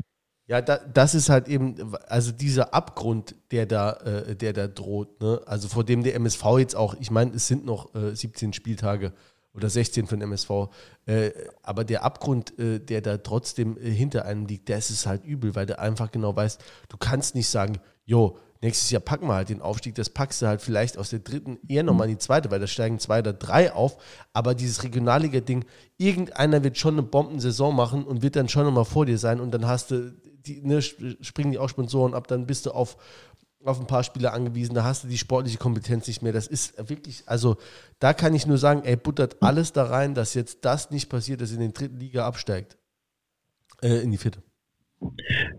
Ja, 0.48 0.62
da, 0.62 0.78
das 0.78 1.16
ist 1.16 1.30
halt 1.30 1.48
eben, 1.48 1.96
also 2.08 2.32
dieser 2.32 2.74
Abgrund, 2.74 3.36
der 3.52 3.66
da, 3.66 3.94
äh, 3.94 4.36
der 4.36 4.54
da 4.54 4.68
droht, 4.68 5.20
ne? 5.20 5.42
Also 5.48 5.68
vor 5.68 5.84
dem 5.84 6.04
der 6.04 6.14
MSV 6.16 6.44
jetzt 6.60 6.76
auch, 6.76 6.96
ich 7.00 7.10
meine, 7.10 7.32
es 7.32 7.48
sind 7.48 7.66
noch 7.66 7.96
äh, 7.96 8.16
17 8.16 8.54
Spieltage 8.54 9.12
oder 9.56 9.70
16 9.70 10.06
für 10.06 10.16
den 10.16 10.22
MSV, 10.22 10.70
äh, 11.08 11.32
aber 11.64 11.84
der 11.84 12.04
Abgrund, 12.04 12.60
äh, 12.60 12.80
der 12.80 13.02
da 13.02 13.18
trotzdem 13.18 13.76
äh, 13.78 13.90
hinter 13.90 14.26
einem 14.26 14.46
liegt, 14.46 14.70
der 14.70 14.78
ist 14.78 15.08
halt 15.08 15.24
übel, 15.26 15.56
weil 15.56 15.66
du 15.66 15.80
einfach 15.80 16.12
genau 16.12 16.36
weißt, 16.36 16.64
du 16.90 16.98
kannst 16.98 17.34
nicht 17.34 17.50
sagen, 17.50 17.80
jo, 18.06 18.38
nächstes 18.66 18.90
Jahr 18.90 19.02
packen 19.02 19.28
wir 19.28 19.36
halt 19.36 19.50
den 19.50 19.62
Aufstieg, 19.62 19.96
das 19.96 20.10
packst 20.10 20.42
du 20.42 20.48
halt 20.48 20.62
vielleicht 20.62 20.98
aus 20.98 21.12
der 21.12 21.20
dritten 21.20 21.60
eher 21.68 21.84
nochmal 21.84 22.08
in 22.08 22.16
die 22.16 22.20
zweite, 22.20 22.50
weil 22.52 22.60
da 22.60 22.68
steigen 22.68 23.00
zwei 23.00 23.20
oder 23.20 23.34
drei 23.34 23.72
auf, 23.72 23.98
aber 24.34 24.56
dieses 24.56 24.84
Regionalliga-Ding, 24.84 25.66
irgendeiner 25.98 26.64
wird 26.64 26.78
schon 26.78 26.96
eine 26.96 27.04
Bombensaison 27.04 27.76
machen 27.76 28.04
und 28.04 28.24
wird 28.24 28.36
dann 28.36 28.50
schon 28.50 28.66
nochmal 28.66 28.86
vor 28.86 29.06
dir 29.06 29.18
sein 29.18 29.40
und 29.40 29.52
dann 29.52 29.68
hast 29.68 29.92
du, 29.92 30.12
die, 30.46 30.62
ne, 30.62 30.82
springen 30.82 31.52
die 31.52 31.60
auch 31.60 31.70
Sponsoren 31.70 32.14
ab, 32.14 32.28
dann 32.28 32.48
bist 32.48 32.66
du 32.66 32.72
auf, 32.72 32.98
auf 33.64 33.80
ein 33.80 33.88
paar 33.88 34.04
Spieler 34.04 34.34
angewiesen, 34.34 34.74
da 34.74 34.84
hast 34.84 35.04
du 35.04 35.08
die 35.08 35.18
sportliche 35.18 35.58
Kompetenz 35.58 36.08
nicht 36.08 36.22
mehr. 36.22 36.34
Das 36.34 36.48
ist 36.48 36.90
wirklich, 36.90 37.24
also 37.28 37.58
da 38.00 38.14
kann 38.14 38.34
ich 38.34 38.46
nur 38.48 38.58
sagen, 38.58 38.82
ey, 38.84 38.96
buttert 38.96 39.42
alles 39.42 39.74
da 39.74 39.86
rein, 39.86 40.16
dass 40.16 40.34
jetzt 40.34 40.66
das 40.66 40.92
nicht 40.92 41.10
passiert, 41.10 41.42
dass 41.42 41.52
in 41.52 41.60
den 41.60 41.74
dritten 41.74 42.00
Liga 42.00 42.26
absteigt. 42.26 42.78
Äh, 43.82 44.02
in 44.02 44.12
die 44.12 44.18
vierte. 44.18 44.42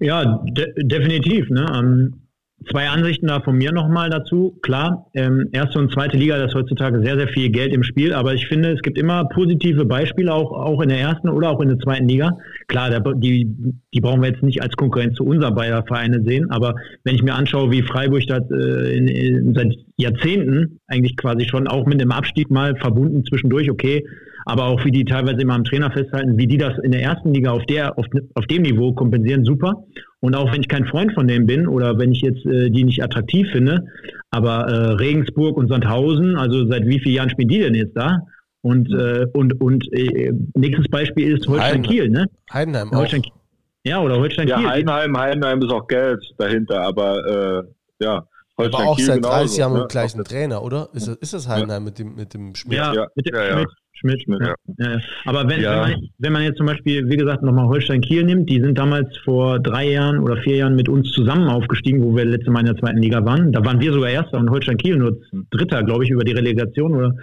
Ja, 0.01 0.43
de 0.45 0.73
definitiv. 0.87 1.49
Ne? 1.51 1.67
Um 1.71 2.26
Zwei 2.71 2.89
Ansichten 2.89 3.27
da 3.27 3.41
von 3.41 3.57
mir 3.57 3.71
nochmal 3.71 4.09
dazu. 4.09 4.59
Klar, 4.63 5.07
ähm, 5.15 5.49
erste 5.53 5.79
und 5.79 5.93
zweite 5.93 6.17
Liga, 6.17 6.39
da 6.39 6.47
ist 6.47 6.55
heutzutage 6.55 7.03
sehr, 7.03 7.17
sehr 7.17 7.29
viel 7.29 7.51
Geld 7.51 7.73
im 7.73 7.83
Spiel, 7.83 8.15
aber 8.15 8.33
ich 8.35 8.47
finde, 8.49 8.73
es 8.73 8.81
gibt 8.81 8.99
immer 8.99 9.27
positive 9.27 9.85
Beispiele, 9.85 10.33
auch, 10.33 10.51
auch 10.53 10.81
in 10.81 10.89
der 10.89 10.99
ersten 10.99 11.29
oder 11.29 11.51
auch 11.51 11.61
in 11.61 11.69
der 11.69 11.79
zweiten 11.79 12.09
Liga. 12.09 12.31
Klar, 12.67 12.91
da, 12.91 13.01
die, 13.13 13.55
die 13.93 14.01
brauchen 14.01 14.23
wir 14.23 14.31
jetzt 14.31 14.43
nicht 14.43 14.63
als 14.63 14.75
Konkurrenz 14.75 15.17
zu 15.17 15.25
unseren 15.25 15.55
beider 15.55 15.85
Vereine 15.87 16.23
sehen, 16.25 16.51
aber 16.51 16.75
wenn 17.05 17.15
ich 17.15 17.23
mir 17.23 17.35
anschaue, 17.35 17.71
wie 17.71 17.83
Freiburg 17.83 18.27
das 18.27 18.51
äh, 18.51 18.97
in, 18.97 19.07
in, 19.07 19.55
seit 19.55 19.75
Jahrzehnten 19.99 20.81
eigentlich 20.89 21.17
quasi 21.17 21.47
schon 21.47 21.69
auch 21.69 21.87
mit 21.87 22.01
dem 22.01 22.11
Abstieg 22.11 22.51
mal 22.51 22.75
verbunden 22.77 23.23
zwischendurch, 23.27 23.71
okay, 23.71 24.03
aber 24.47 24.65
auch 24.65 24.85
wie 24.85 24.93
die 24.93 25.05
teilweise 25.05 25.43
immer 25.43 25.55
am 25.55 25.65
Trainer 25.65 25.91
festhalten, 25.91 26.39
wie 26.39 26.47
die 26.47 26.57
das 26.57 26.79
in 26.83 26.93
der 26.93 27.03
ersten 27.03 27.35
Liga 27.35 27.51
auf 27.51 27.67
der 27.67 27.99
auf, 27.99 28.07
auf 28.35 28.47
dem 28.47 28.63
Niveau 28.63 28.93
kompensieren, 28.93 29.45
super. 29.45 29.85
Und 30.27 30.35
auch 30.35 30.53
wenn 30.53 30.61
ich 30.61 30.67
kein 30.67 30.87
Freund 30.87 31.13
von 31.15 31.29
denen 31.29 31.47
bin 31.47 31.69
oder 31.69 31.99
wenn 31.99 32.11
ich 32.11 32.21
jetzt 32.21 32.45
äh, 32.47 32.69
die 32.69 32.83
nicht 32.83 33.01
attraktiv 33.01 33.47
finde, 33.53 33.87
aber 34.33 34.67
äh, 34.67 34.93
Regensburg 34.95 35.57
und 35.57 35.69
Sandhausen, 35.69 36.35
also 36.35 36.67
seit 36.67 36.85
wie 36.85 36.99
vielen 36.99 37.15
Jahren 37.15 37.31
spielen 37.31 37.49
die 37.49 37.61
denn 37.61 37.77
jetzt 37.77 37.97
da? 37.97 38.19
Und, 38.61 38.93
äh, 38.93 39.27
und, 39.35 39.61
und 39.61 39.87
äh, 39.93 40.33
nächstes 40.55 40.89
Beispiel 40.89 41.33
ist 41.37 41.47
Holstein 41.47 41.83
Kiel, 41.85 42.11
ne? 42.11 42.27
Heidenheim 42.53 42.91
Holstein, 42.91 43.21
auch. 43.21 43.37
Ja, 43.85 44.01
oder 44.01 44.17
Holstein 44.17 44.49
ja, 44.49 44.57
Kiel. 44.57 44.65
Ja, 44.65 44.71
Heidenheim, 44.73 45.17
Heidenheim 45.17 45.63
ist 45.63 45.71
auch 45.71 45.87
Geld 45.87 46.21
dahinter, 46.39 46.81
aber 46.81 47.65
äh, 48.01 48.05
ja. 48.05 48.27
Holstein 48.59 48.81
aber 48.81 48.91
auch 48.91 48.97
Kiel 48.97 49.05
seit 49.07 49.25
30 49.25 49.59
Jahren 49.59 49.73
mit 49.73 49.81
dem 49.81 49.83
ne? 49.83 49.89
gleichen 49.89 50.25
Trainer, 50.25 50.63
oder? 50.63 50.89
Ist 50.95 51.09
das, 51.09 51.17
ist 51.17 51.35
das 51.35 51.49
Heidenheim 51.49 51.83
ja. 51.83 51.85
mit 51.85 51.99
dem, 51.99 52.15
mit 52.15 52.35
dem 52.35 52.55
Schmidt? 52.55 52.79
Ja, 52.79 52.95
ja. 52.95 53.07
mit 53.15 53.27
dem 53.27 53.35
ja, 53.35 53.53
Schmidt. 53.53 53.69
Schmidt, 53.93 54.23
Schmidt. 54.23 54.41
Ja. 54.79 54.99
Aber 55.25 55.49
wenn, 55.49 55.61
ja. 55.61 55.85
wenn, 55.85 55.93
man, 55.93 56.09
wenn 56.19 56.33
man 56.33 56.43
jetzt 56.43 56.57
zum 56.59 56.67
Beispiel, 56.67 57.09
wie 57.09 57.17
gesagt, 57.17 57.43
nochmal 57.43 57.67
Holstein 57.67 58.01
Kiel 58.01 58.25
nimmt, 58.25 58.49
die 58.49 58.61
sind 58.61 58.79
damals 58.79 59.09
vor 59.25 59.59
drei 59.59 59.91
Jahren 59.91 60.19
oder 60.19 60.37
vier 60.39 60.57
Jahren 60.57 60.77
mit 60.77 60.89
uns 60.89 61.11
zusammen 61.13 61.49
aufgestiegen, 61.49 62.03
wo 62.03 62.15
wir 62.15 62.25
letzte 62.25 62.51
Mal 62.51 62.61
in 62.61 62.67
der 62.67 62.77
zweiten 62.77 62.99
Liga 62.99 63.25
waren. 63.25 63.53
Da 63.53 63.65
waren 63.65 63.81
wir 63.81 63.93
sogar 63.93 64.11
Erster 64.11 64.39
und 64.39 64.51
Holstein 64.51 64.77
Kiel 64.77 64.97
nur 64.97 65.19
Dritter, 65.51 65.83
glaube 65.83 66.05
ich, 66.05 66.11
über 66.11 66.25
die 66.25 66.33
Relegation 66.33 66.95
oder 66.95 67.15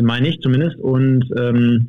meine 0.00 0.28
ich 0.28 0.40
zumindest. 0.40 0.76
Und 0.78 1.24
ähm, 1.38 1.86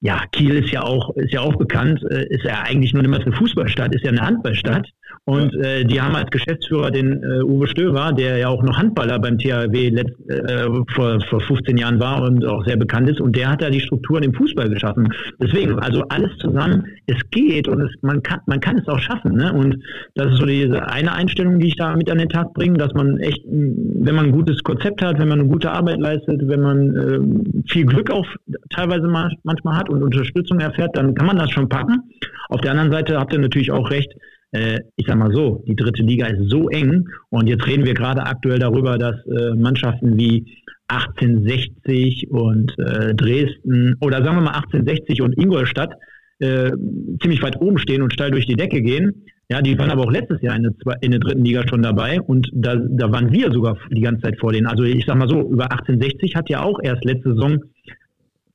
ja, 0.00 0.20
Kiel 0.32 0.56
ist 0.56 0.70
ja 0.70 0.82
auch, 0.82 1.14
ist 1.16 1.32
ja 1.32 1.40
auch 1.40 1.56
bekannt, 1.56 2.02
äh, 2.10 2.26
ist 2.28 2.44
ja 2.44 2.62
eigentlich 2.62 2.92
nur 2.92 3.04
immer 3.04 3.20
eine 3.20 3.32
Fußballstadt, 3.32 3.94
ist 3.94 4.04
ja 4.04 4.10
eine 4.10 4.20
Handballstadt. 4.20 4.86
Und 5.24 5.54
äh, 5.56 5.84
die 5.84 6.00
haben 6.00 6.14
als 6.14 6.30
Geschäftsführer 6.30 6.90
den 6.90 7.20
äh, 7.22 7.42
Uwe 7.42 7.66
Stöver, 7.66 8.12
der 8.12 8.36
ja 8.36 8.48
auch 8.48 8.62
noch 8.62 8.76
Handballer 8.78 9.18
beim 9.18 9.38
THW 9.38 9.88
letzt, 9.88 10.14
äh, 10.28 10.68
vor, 10.94 11.18
vor 11.28 11.40
15 11.40 11.76
Jahren 11.78 11.98
war 11.98 12.22
und 12.22 12.44
auch 12.44 12.64
sehr 12.64 12.76
bekannt 12.76 13.08
ist. 13.10 13.20
Und 13.20 13.34
der 13.34 13.48
hat 13.50 13.62
da 13.62 13.70
die 13.70 13.80
Strukturen 13.80 14.22
im 14.22 14.34
Fußball 14.34 14.68
geschaffen. 14.68 15.08
Deswegen, 15.42 15.78
also 15.80 16.02
alles 16.10 16.36
zusammen, 16.38 16.84
es 17.06 17.16
geht 17.30 17.66
und 17.66 17.80
es, 17.80 17.90
man, 18.02 18.22
kann, 18.22 18.40
man 18.46 18.60
kann 18.60 18.78
es 18.78 18.86
auch 18.86 19.00
schaffen. 19.00 19.34
Ne? 19.34 19.52
Und 19.52 19.82
das 20.14 20.32
ist 20.32 20.38
so 20.38 20.46
diese 20.46 20.86
eine 20.88 21.12
Einstellung, 21.12 21.58
die 21.58 21.68
ich 21.68 21.76
da 21.76 21.96
mit 21.96 22.08
an 22.10 22.18
den 22.18 22.28
Tag 22.28 22.54
bringe, 22.54 22.78
dass 22.78 22.92
man 22.94 23.18
echt, 23.18 23.42
wenn 23.46 24.14
man 24.14 24.26
ein 24.26 24.32
gutes 24.32 24.62
Konzept 24.62 25.02
hat, 25.02 25.18
wenn 25.18 25.28
man 25.28 25.40
eine 25.40 25.48
gute 25.48 25.72
Arbeit 25.72 25.98
leistet, 25.98 26.46
wenn 26.46 26.60
man 26.60 26.96
äh, 26.96 27.68
viel 27.68 27.86
Glück 27.86 28.12
auch 28.12 28.26
teilweise 28.70 29.08
manchmal 29.08 29.76
hat 29.76 29.85
und 29.88 30.02
Unterstützung 30.02 30.60
erfährt, 30.60 30.96
dann 30.96 31.14
kann 31.14 31.26
man 31.26 31.36
das 31.36 31.50
schon 31.50 31.68
packen. 31.68 32.02
Auf 32.48 32.60
der 32.60 32.72
anderen 32.72 32.92
Seite 32.92 33.18
habt 33.18 33.32
ihr 33.32 33.38
natürlich 33.38 33.70
auch 33.70 33.90
recht, 33.90 34.12
äh, 34.52 34.80
ich 34.96 35.06
sag 35.06 35.16
mal 35.16 35.32
so, 35.32 35.64
die 35.66 35.76
dritte 35.76 36.02
Liga 36.02 36.26
ist 36.26 36.48
so 36.50 36.68
eng 36.68 37.08
und 37.30 37.48
jetzt 37.48 37.66
reden 37.66 37.84
wir 37.84 37.94
gerade 37.94 38.22
aktuell 38.22 38.58
darüber, 38.58 38.98
dass 38.98 39.16
äh, 39.26 39.54
Mannschaften 39.54 40.16
wie 40.18 40.46
1860 40.88 42.30
und 42.30 42.72
äh, 42.78 43.14
Dresden 43.14 43.96
oder 44.00 44.22
sagen 44.22 44.36
wir 44.36 44.42
mal 44.42 44.54
1860 44.54 45.22
und 45.22 45.36
Ingolstadt 45.38 45.94
ziemlich 46.38 47.42
weit 47.42 47.58
oben 47.62 47.78
stehen 47.78 48.02
und 48.02 48.12
steil 48.12 48.30
durch 48.30 48.44
die 48.44 48.56
Decke 48.56 48.82
gehen. 48.82 49.24
Ja, 49.48 49.62
die 49.62 49.78
waren 49.78 49.90
aber 49.90 50.02
auch 50.02 50.10
letztes 50.10 50.42
Jahr 50.42 50.54
in 50.54 50.64
der, 50.64 50.72
in 51.00 51.12
der 51.12 51.20
dritten 51.20 51.44
Liga 51.44 51.66
schon 51.66 51.82
dabei 51.82 52.20
und 52.20 52.50
da, 52.52 52.76
da 52.76 53.10
waren 53.10 53.32
wir 53.32 53.52
sogar 53.52 53.78
die 53.90 54.02
ganze 54.02 54.22
Zeit 54.22 54.38
vor 54.38 54.52
denen. 54.52 54.66
Also 54.66 54.82
ich 54.82 55.06
sag 55.06 55.16
mal 55.16 55.28
so, 55.28 55.40
über 55.40 55.70
1860 55.70 56.34
hat 56.34 56.50
ja 56.50 56.62
auch 56.62 56.78
erst 56.82 57.04
letzte 57.06 57.32
Saison 57.32 57.58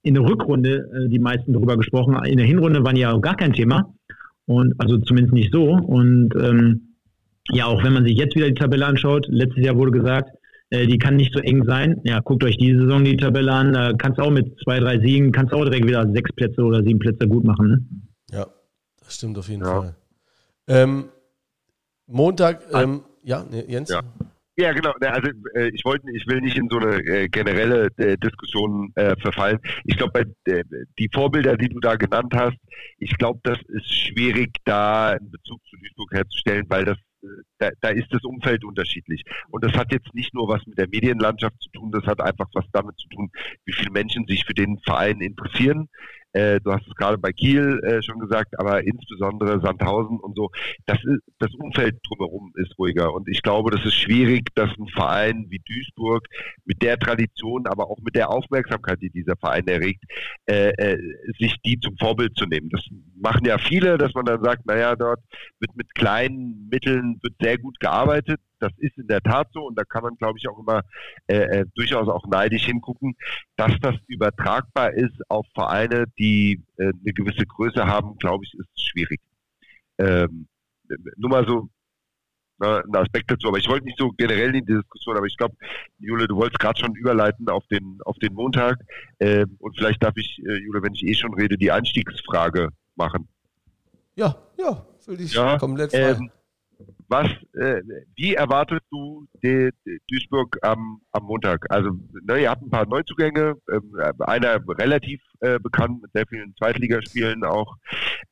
in 0.04 0.16
der 0.16 0.24
Rückrunde 0.24 0.90
äh, 0.94 1.10
die 1.10 1.20
meisten 1.20 1.54
darüber 1.54 1.78
gesprochen. 1.78 2.18
In 2.26 2.38
der 2.38 2.46
Hinrunde 2.46 2.84
waren 2.84 2.96
ja 2.96 3.12
auch 3.12 3.22
gar 3.22 3.36
kein 3.36 3.54
Thema. 3.54 3.94
Und 4.46 4.74
also 4.80 4.98
zumindest 4.98 5.34
nicht 5.34 5.54
so. 5.54 5.72
Und 5.72 6.34
ähm, 6.36 6.96
ja, 7.50 7.66
auch 7.66 7.84
wenn 7.84 7.94
man 7.94 8.06
sich 8.06 8.18
jetzt 8.18 8.36
wieder 8.36 8.48
die 8.48 8.56
Tabelle 8.56 8.86
anschaut, 8.86 9.28
letztes 9.30 9.64
Jahr 9.64 9.76
wurde 9.76 9.92
gesagt, 9.92 10.30
äh, 10.70 10.88
die 10.88 10.98
kann 10.98 11.16
nicht 11.16 11.34
so 11.34 11.40
eng 11.40 11.64
sein. 11.66 12.02
Ja, 12.04 12.20
guckt 12.20 12.44
euch 12.44 12.58
diese 12.58 12.82
Saison 12.82 13.04
die 13.04 13.18
Tabelle 13.18 13.52
an, 13.52 13.74
da 13.74 13.94
kannst 13.94 14.20
du 14.20 14.24
auch 14.24 14.32
mit 14.32 14.58
zwei, 14.64 14.80
drei 14.80 15.00
Siegen, 15.00 15.32
kannst 15.32 15.54
auch 15.54 15.64
direkt 15.64 15.86
wieder 15.86 16.10
sechs 16.12 16.32
Plätze 16.34 16.62
oder 16.64 16.84
sieben 16.84 17.00
Plätze 17.00 17.28
gut 17.28 17.44
machen. 17.44 17.68
Ne? 17.68 17.86
Ja, 18.32 18.48
das 19.04 19.16
stimmt 19.16 19.38
auf 19.38 19.50
jeden 19.50 19.64
ja. 19.64 19.82
Fall. 19.82 19.96
Ähm, 20.68 21.06
Montag, 22.08 22.64
ähm, 22.74 23.02
ja, 23.24 23.46
Jens? 23.68 23.90
Ja. 23.90 24.02
Ja, 24.58 24.74
genau. 24.74 24.92
Also 25.00 25.32
äh, 25.56 25.70
ich 25.74 25.84
wollte, 25.86 26.06
ich 26.14 26.28
will 26.28 26.42
nicht 26.42 26.58
in 26.58 26.68
so 26.70 26.78
eine 26.78 26.98
äh, 26.98 27.30
generelle 27.30 27.88
äh, 27.98 28.18
Diskussion 28.18 28.92
äh, 28.96 29.16
verfallen. 29.20 29.60
Ich 29.86 29.98
glaube, 29.98 30.26
äh, 30.46 30.64
die 31.00 31.10
Vorbilder, 31.12 31.56
die 31.58 31.70
du 31.70 31.80
da 31.80 31.96
genannt 31.96 32.34
hast, 32.36 32.58
ich 32.98 33.18
glaube, 33.18 33.40
das 33.44 33.58
ist 33.70 33.92
schwierig, 33.94 34.52
da 34.66 35.12
einen 35.12 35.32
Bezug 35.32 35.60
zu 35.70 35.78
Duisburg 35.78 36.12
herzustellen, 36.12 36.66
weil 36.68 36.84
das 36.86 36.98
äh, 37.24 37.28
da, 37.60 37.70
da 37.80 37.90
ist 37.90 38.08
das 38.12 38.24
Umfeld 38.24 38.66
unterschiedlich. 38.66 39.24
Und 39.50 39.64
das 39.64 39.72
hat 39.74 39.92
jetzt 39.94 40.14
nicht 40.14 40.34
nur 40.34 40.50
was 40.50 40.66
mit 40.68 40.78
der 40.78 40.90
Medienlandschaft 40.90 41.56
zu 41.62 41.70
tun, 41.72 41.92
das 41.92 42.04
hat 42.06 42.20
einfach 42.22 42.48
was 42.54 42.66
damit 42.74 42.98
zu 43.00 43.08
tun, 43.08 43.32
wie 43.66 43.74
viele 43.74 43.92
Menschen 43.92 44.26
sich 44.28 44.44
für 44.46 44.54
den 44.54 44.80
Verein 44.80 45.22
interessieren, 45.22 45.88
äh, 46.34 46.60
du 46.62 46.72
hast 46.72 46.88
es 46.88 46.96
gerade 46.96 47.18
bei 47.18 47.32
Kiel 47.32 47.80
äh, 47.84 48.02
schon 48.02 48.20
gesagt, 48.20 48.58
aber 48.60 48.84
insbesondere 48.84 49.60
Sandhausen 49.62 50.20
und 50.20 50.36
so. 50.36 50.50
Das, 50.86 50.98
ist, 51.04 51.22
das 51.40 51.54
Umfeld 51.56 52.00
drumherum 52.08 52.54
ist 52.56 52.78
ruhiger. 52.78 53.14
Und 53.14 53.28
ich 53.28 53.42
glaube, 53.42 53.72
das 53.72 53.86
ist 53.86 53.96
schwierig, 53.96 54.48
dass 54.56 54.70
ein 54.78 54.88
Verein 54.88 55.46
wie 55.50 55.60
Duisburg 55.60 56.26
mit 56.66 56.82
der 56.82 56.98
Tradition, 56.98 57.68
aber 57.68 57.90
auch 57.90 58.00
mit 58.00 58.16
der 58.16 58.30
Aufmerksamkeit, 58.30 59.02
die 59.02 59.10
dieser 59.10 59.36
Verein 59.36 59.68
erregt, 59.68 60.04
äh, 60.46 60.70
äh, 60.70 60.98
sich 61.40 61.56
die 61.66 61.80
zum 61.80 61.98
Vorbild 61.98 62.36
zu 62.38 62.46
nehmen. 62.46 62.70
Das 62.70 62.84
machen 63.22 63.46
ja 63.46 63.58
viele, 63.58 63.98
dass 63.98 64.14
man 64.14 64.26
dann 64.26 64.44
sagt, 64.44 64.66
naja, 64.66 64.96
dort 64.96 65.20
wird 65.60 65.76
mit 65.76 65.94
kleinen 65.96 66.70
Mitteln 66.70 67.20
wird 67.22 67.36
sehr 67.42 67.58
gut 67.58 67.80
gearbeitet. 67.80 68.40
Das 68.62 68.72
ist 68.78 68.98
in 68.98 69.08
der 69.08 69.22
Tat 69.22 69.48
so 69.54 69.66
und 69.66 69.78
da 69.78 69.84
kann 69.84 70.04
man, 70.04 70.16
glaube 70.16 70.38
ich, 70.38 70.48
auch 70.48 70.60
immer 70.60 70.82
äh, 71.28 71.38
äh, 71.38 71.66
durchaus 71.76 72.08
auch 72.08 72.26
neidisch 72.28 72.66
hingucken, 72.66 73.16
dass 73.56 73.72
das 73.82 73.96
übertragbar 74.08 74.94
ist 74.94 75.20
auf 75.30 75.46
Vereine, 75.54 76.06
die 76.20 76.64
äh, 76.78 76.84
eine 76.84 77.14
gewisse 77.14 77.46
Größe 77.46 77.86
haben, 77.86 78.18
glaube 78.18 78.46
ich, 78.46 78.54
ist 78.54 78.90
schwierig. 78.90 79.20
Ähm, 79.98 80.48
nur 81.18 81.30
mal 81.30 81.48
so 81.48 81.70
ne, 82.60 82.84
ein 82.86 82.96
Aspekt 82.96 83.32
dazu, 83.32 83.48
aber 83.48 83.58
ich 83.58 83.68
wollte 83.68 83.86
nicht 83.86 83.98
so 83.98 84.12
generell 84.12 84.56
in 84.56 84.66
die 84.66 84.74
Diskussion, 84.74 85.18
aber 85.18 85.26
ich 85.26 85.38
glaube, 85.38 85.56
Jule, 86.00 86.28
du 86.28 86.36
wolltest 86.36 86.60
gerade 86.60 86.80
schon 86.80 86.96
überleiten 86.96 87.50
auf 87.50 87.66
den 87.68 88.00
auf 88.06 88.18
den 88.18 88.34
Montag 88.34 88.80
ähm, 89.20 89.56
und 89.60 89.76
vielleicht 89.78 90.04
darf 90.04 90.16
ich, 90.16 90.42
äh, 90.46 90.58
Jule, 90.60 90.82
wenn 90.84 90.94
ich 90.94 91.04
eh 91.04 91.14
schon 91.14 91.34
rede, 91.34 91.58
die 91.58 91.72
Einstiegsfrage 91.72 92.70
machen. 92.96 93.28
Ja, 94.16 94.36
ja, 94.58 94.86
würde 95.06 95.24
ich 95.24 95.34
ja, 95.34 95.58
komplett 95.58 95.92
frei. 95.92 96.12
Ähm, 96.12 96.32
was, 97.12 97.28
äh, 97.62 97.82
wie 98.16 98.34
erwartest 98.36 98.86
du 98.90 99.28
die, 99.44 99.70
die 99.86 100.00
Duisburg 100.10 100.58
am, 100.62 101.02
am 101.12 101.26
Montag? 101.26 101.66
Also, 101.70 101.92
ne, 102.24 102.42
ihr 102.42 102.50
habt 102.50 102.62
ein 102.62 102.70
paar 102.70 102.88
Neuzugänge, 102.88 103.56
ähm, 103.70 103.94
einer 104.20 104.62
relativ 104.68 105.22
äh, 105.42 105.60
bekannt 105.60 106.02
mit 106.02 106.12
sehr 106.14 106.26
vielen 106.28 106.56
Zweitligaspielen 106.56 107.44
auch, 107.44 107.76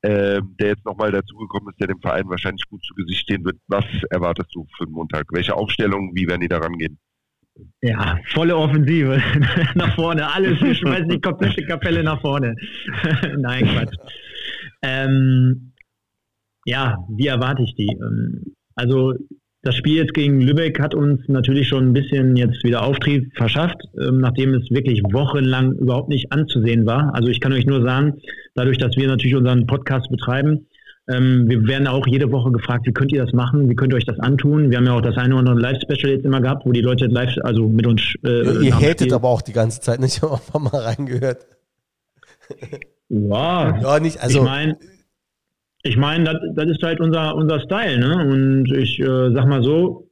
äh, 0.01 0.41
der 0.59 0.69
jetzt 0.69 0.85
nochmal 0.85 1.11
dazugekommen 1.11 1.69
ist, 1.71 1.79
der 1.81 1.87
dem 1.87 1.99
Verein 1.99 2.29
wahrscheinlich 2.29 2.63
gut 2.69 2.81
zu 2.85 2.95
Gesicht 2.95 3.21
stehen 3.21 3.43
wird. 3.43 3.57
Was 3.67 3.85
erwartest 4.09 4.55
du 4.55 4.65
für 4.77 4.85
den 4.85 4.93
Montag? 4.93 5.25
Welche 5.31 5.55
Aufstellung, 5.55 6.15
wie 6.15 6.27
werden 6.27 6.41
die 6.41 6.47
da 6.47 6.59
rangehen? 6.59 6.97
Ja, 7.81 8.17
volle 8.27 8.55
Offensive 8.55 9.21
nach 9.75 9.93
vorne, 9.95 10.33
alles, 10.33 10.61
wir 10.61 10.73
schmeißen 10.73 11.09
die 11.09 11.19
komplette 11.19 11.65
Kapelle 11.65 12.01
nach 12.01 12.21
vorne. 12.21 12.55
Nein, 13.37 13.65
Quatsch. 13.65 13.95
Ähm, 14.81 15.73
ja, 16.65 16.97
wie 17.09 17.27
erwarte 17.27 17.63
ich 17.63 17.75
die? 17.75 17.87
Ähm, 17.87 18.55
also 18.79 19.13
das 19.61 19.75
Spiel 19.75 19.97
jetzt 19.97 20.13
gegen 20.13 20.39
Lübeck 20.39 20.79
hat 20.79 20.95
uns 20.95 21.21
natürlich 21.27 21.67
schon 21.67 21.89
ein 21.89 21.93
bisschen 21.93 22.37
jetzt 22.37 22.63
wieder 22.63 22.81
Auftrieb 22.83 23.35
verschafft, 23.35 23.81
ähm, 23.99 24.19
nachdem 24.19 24.53
es 24.53 24.69
wirklich 24.71 25.01
wochenlang 25.11 25.73
überhaupt 25.73 26.09
nicht 26.09 26.31
anzusehen 26.31 26.85
war. 26.85 27.13
Also 27.13 27.27
ich 27.27 27.41
kann 27.41 27.51
euch 27.51 27.65
nur 27.65 27.81
sagen, 27.81 28.21
dadurch, 28.55 28.77
dass 28.77 28.95
wir 28.95 29.07
natürlich 29.07 29.35
unseren 29.35 29.67
Podcast 29.67 30.09
betreiben, 30.09 30.67
ähm, 31.09 31.49
wir 31.49 31.67
werden 31.67 31.87
auch 31.87 32.07
jede 32.07 32.31
Woche 32.31 32.51
gefragt, 32.51 32.85
wie 32.85 32.93
könnt 32.93 33.11
ihr 33.11 33.23
das 33.23 33.33
machen, 33.33 33.67
wie 33.69 33.75
könnt 33.75 33.91
ihr 33.91 33.97
euch 33.97 34.05
das 34.05 34.19
antun. 34.19 34.69
Wir 34.69 34.77
haben 34.77 34.85
ja 34.85 34.93
auch 34.93 35.01
das 35.01 35.17
eine 35.17 35.35
oder 35.35 35.51
andere 35.51 35.59
Live-Special 35.59 36.13
jetzt 36.13 36.25
immer 36.25 36.39
gehabt, 36.39 36.65
wo 36.65 36.71
die 36.71 36.81
Leute 36.81 37.07
live, 37.07 37.35
also 37.43 37.67
mit 37.67 37.85
uns. 37.85 38.01
Äh, 38.23 38.65
ihr 38.65 38.77
hättet 38.77 39.11
aber 39.11 39.27
auch 39.27 39.41
die 39.41 39.53
ganze 39.53 39.81
Zeit 39.81 39.99
nicht, 39.99 40.17
ich 40.23 40.53
habe 40.53 40.63
mal 40.63 40.81
reingehört. 40.81 41.47
Ja, 43.09 43.77
ja 43.81 43.99
nicht, 43.99 44.21
also. 44.21 44.39
Ich 44.39 44.45
meine, 44.45 44.77
ich 45.89 45.97
meine, 45.97 46.23
das, 46.23 46.35
das 46.55 46.67
ist 46.67 46.83
halt 46.83 46.99
unser, 46.99 47.35
unser 47.35 47.59
Style, 47.61 47.97
ne? 47.97 48.31
Und 48.31 48.71
ich 48.71 48.99
äh, 48.99 49.33
sag 49.33 49.47
mal 49.47 49.63
so, 49.63 50.07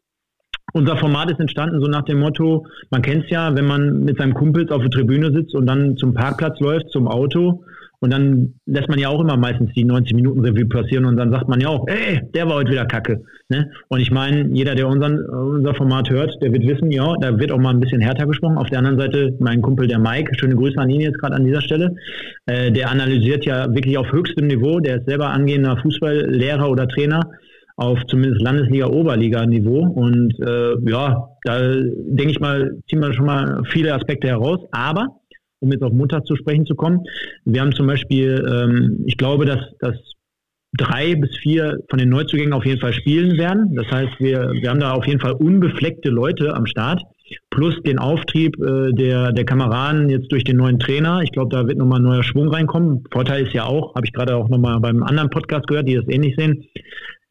unser 0.74 0.98
Format 0.98 1.30
ist 1.30 1.40
entstanden 1.40 1.80
so 1.80 1.88
nach 1.88 2.02
dem 2.02 2.20
Motto, 2.20 2.66
man 2.90 3.04
kennt 3.04 3.26
es 3.26 3.30
ja, 3.30 3.56
wenn 3.56 3.66
man 3.68 4.04
mit 4.04 4.18
seinem 4.18 4.34
Kumpels 4.34 4.72
auf 4.72 4.82
der 4.82 4.90
Tribüne 4.90 5.32
sitzt 5.32 5.54
und 5.54 5.68
dann 5.68 5.96
zum 5.96 6.16
Parkplatz 6.16 6.60
läuft, 6.60 6.90
zum 6.90 7.08
Auto 7.08 7.64
und 8.00 8.14
dann 8.14 8.54
lässt 8.66 8.90
man 8.90 9.00
ja 9.00 9.10
auch 9.10 9.22
immer 9.22 9.38
meistens 9.38 9.74
die 9.74 9.84
90 9.84 10.16
Minuten 10.16 10.42
Revue 10.42 10.68
passieren 10.68 11.06
und 11.06 11.18
dann 11.18 11.32
sagt 11.32 11.48
man 11.48 11.60
ja 11.60 11.70
auch, 11.70 11.88
ey, 11.88 12.22
der 12.34 12.48
war 12.48 12.56
heute 12.56 12.72
wieder 12.72 12.86
kacke. 12.86 13.24
Ne? 13.50 13.72
Und 13.88 14.02
ich 14.02 14.12
meine, 14.12 14.50
jeder, 14.54 14.76
der 14.76 14.88
unseren, 14.88 15.20
unser 15.20 15.74
Format 15.74 16.10
hört, 16.10 16.32
der 16.42 16.54
wird 16.54 16.68
wissen, 16.68 16.92
ja, 16.92 17.16
da 17.20 17.40
wird 17.40 17.52
auch 17.52 17.58
mal 17.58 17.72
ein 17.72 17.80
bisschen 17.80 18.02
härter 18.02 18.28
gesprochen. 18.28 18.58
Auf 18.58 18.70
der 18.70 18.80
anderen 18.80 19.00
Seite, 19.00 19.36
mein 19.40 19.62
Kumpel, 19.62 19.88
der 19.88 20.00
Mike, 20.00 20.32
schöne 20.38 20.56
Grüße 20.56 20.78
an 20.78 20.90
ihn 20.90 21.02
jetzt 21.02 21.18
gerade 21.18 21.36
an 21.36 21.46
dieser 21.46 21.62
Stelle, 21.62 21.96
äh, 22.46 22.72
der 22.72 22.92
analysiert 22.92 23.46
ja 23.46 23.74
wirklich 23.74 23.98
auf 23.98 24.12
höchstem 24.12 24.48
Niveau, 24.48 24.80
der 24.80 24.98
ist 24.98 25.08
selber 25.08 25.30
angehender 25.30 25.78
Fußballlehrer 25.78 26.70
oder 26.70 26.88
Trainer 26.88 27.22
auf 27.78 28.00
zumindest 28.08 28.42
Landesliga-Oberliga-Niveau. 28.42 29.80
Und 29.80 30.34
äh, 30.40 30.74
ja, 30.90 31.30
da 31.44 31.60
denke 31.60 32.32
ich 32.32 32.40
mal, 32.40 32.72
ziehen 32.90 33.00
wir 33.00 33.14
schon 33.14 33.26
mal 33.28 33.62
viele 33.72 33.94
Aspekte 33.94 34.28
heraus. 34.28 34.60
Aber 34.72 35.08
um 35.60 35.72
jetzt 35.72 35.84
auf 35.84 35.94
Montag 35.94 36.26
zu 36.26 36.36
sprechen 36.36 36.66
zu 36.66 36.76
kommen. 36.76 37.00
Wir 37.46 37.62
haben 37.62 37.74
zum 37.74 37.88
Beispiel, 37.88 38.44
ähm, 38.48 39.04
ich 39.06 39.18
glaube, 39.18 39.46
dass, 39.46 39.60
dass 39.80 39.96
drei 40.78 41.16
bis 41.16 41.36
vier 41.38 41.80
von 41.90 42.00
den 42.00 42.10
Neuzugängen 42.10 42.54
auf 42.54 42.66
jeden 42.66 42.80
Fall 42.80 42.94
spielen 42.94 43.38
werden. 43.38 43.76
Das 43.76 43.88
heißt, 43.90 44.20
wir, 44.20 44.52
wir 44.52 44.70
haben 44.70 44.80
da 44.80 44.94
auf 44.94 45.06
jeden 45.08 45.20
Fall 45.20 45.34
unbefleckte 45.34 46.10
Leute 46.10 46.54
am 46.56 46.66
Start, 46.66 47.02
plus 47.50 47.76
den 47.84 48.00
Auftrieb 48.00 48.58
äh, 48.60 48.92
der, 48.92 49.32
der 49.32 49.46
Kameraden 49.46 50.10
jetzt 50.10 50.32
durch 50.32 50.44
den 50.44 50.58
neuen 50.58 50.80
Trainer. 50.80 51.22
Ich 51.24 51.32
glaube, 51.32 51.56
da 51.56 51.68
wird 51.68 51.78
nochmal 51.78 52.00
ein 52.00 52.04
neuer 52.04 52.24
Schwung 52.24 52.50
reinkommen. 52.50 53.04
Vorteil 53.12 53.46
ist 53.46 53.54
ja 53.54 53.66
auch, 53.66 53.96
habe 53.96 54.06
ich 54.06 54.14
gerade 54.14 54.36
auch 54.36 54.50
nochmal 54.50 54.80
beim 54.80 55.04
anderen 55.04 55.30
Podcast 55.30 55.68
gehört, 55.68 55.88
die 55.88 55.96
das 55.96 56.08
ähnlich 56.08 56.36
sehen. 56.38 56.64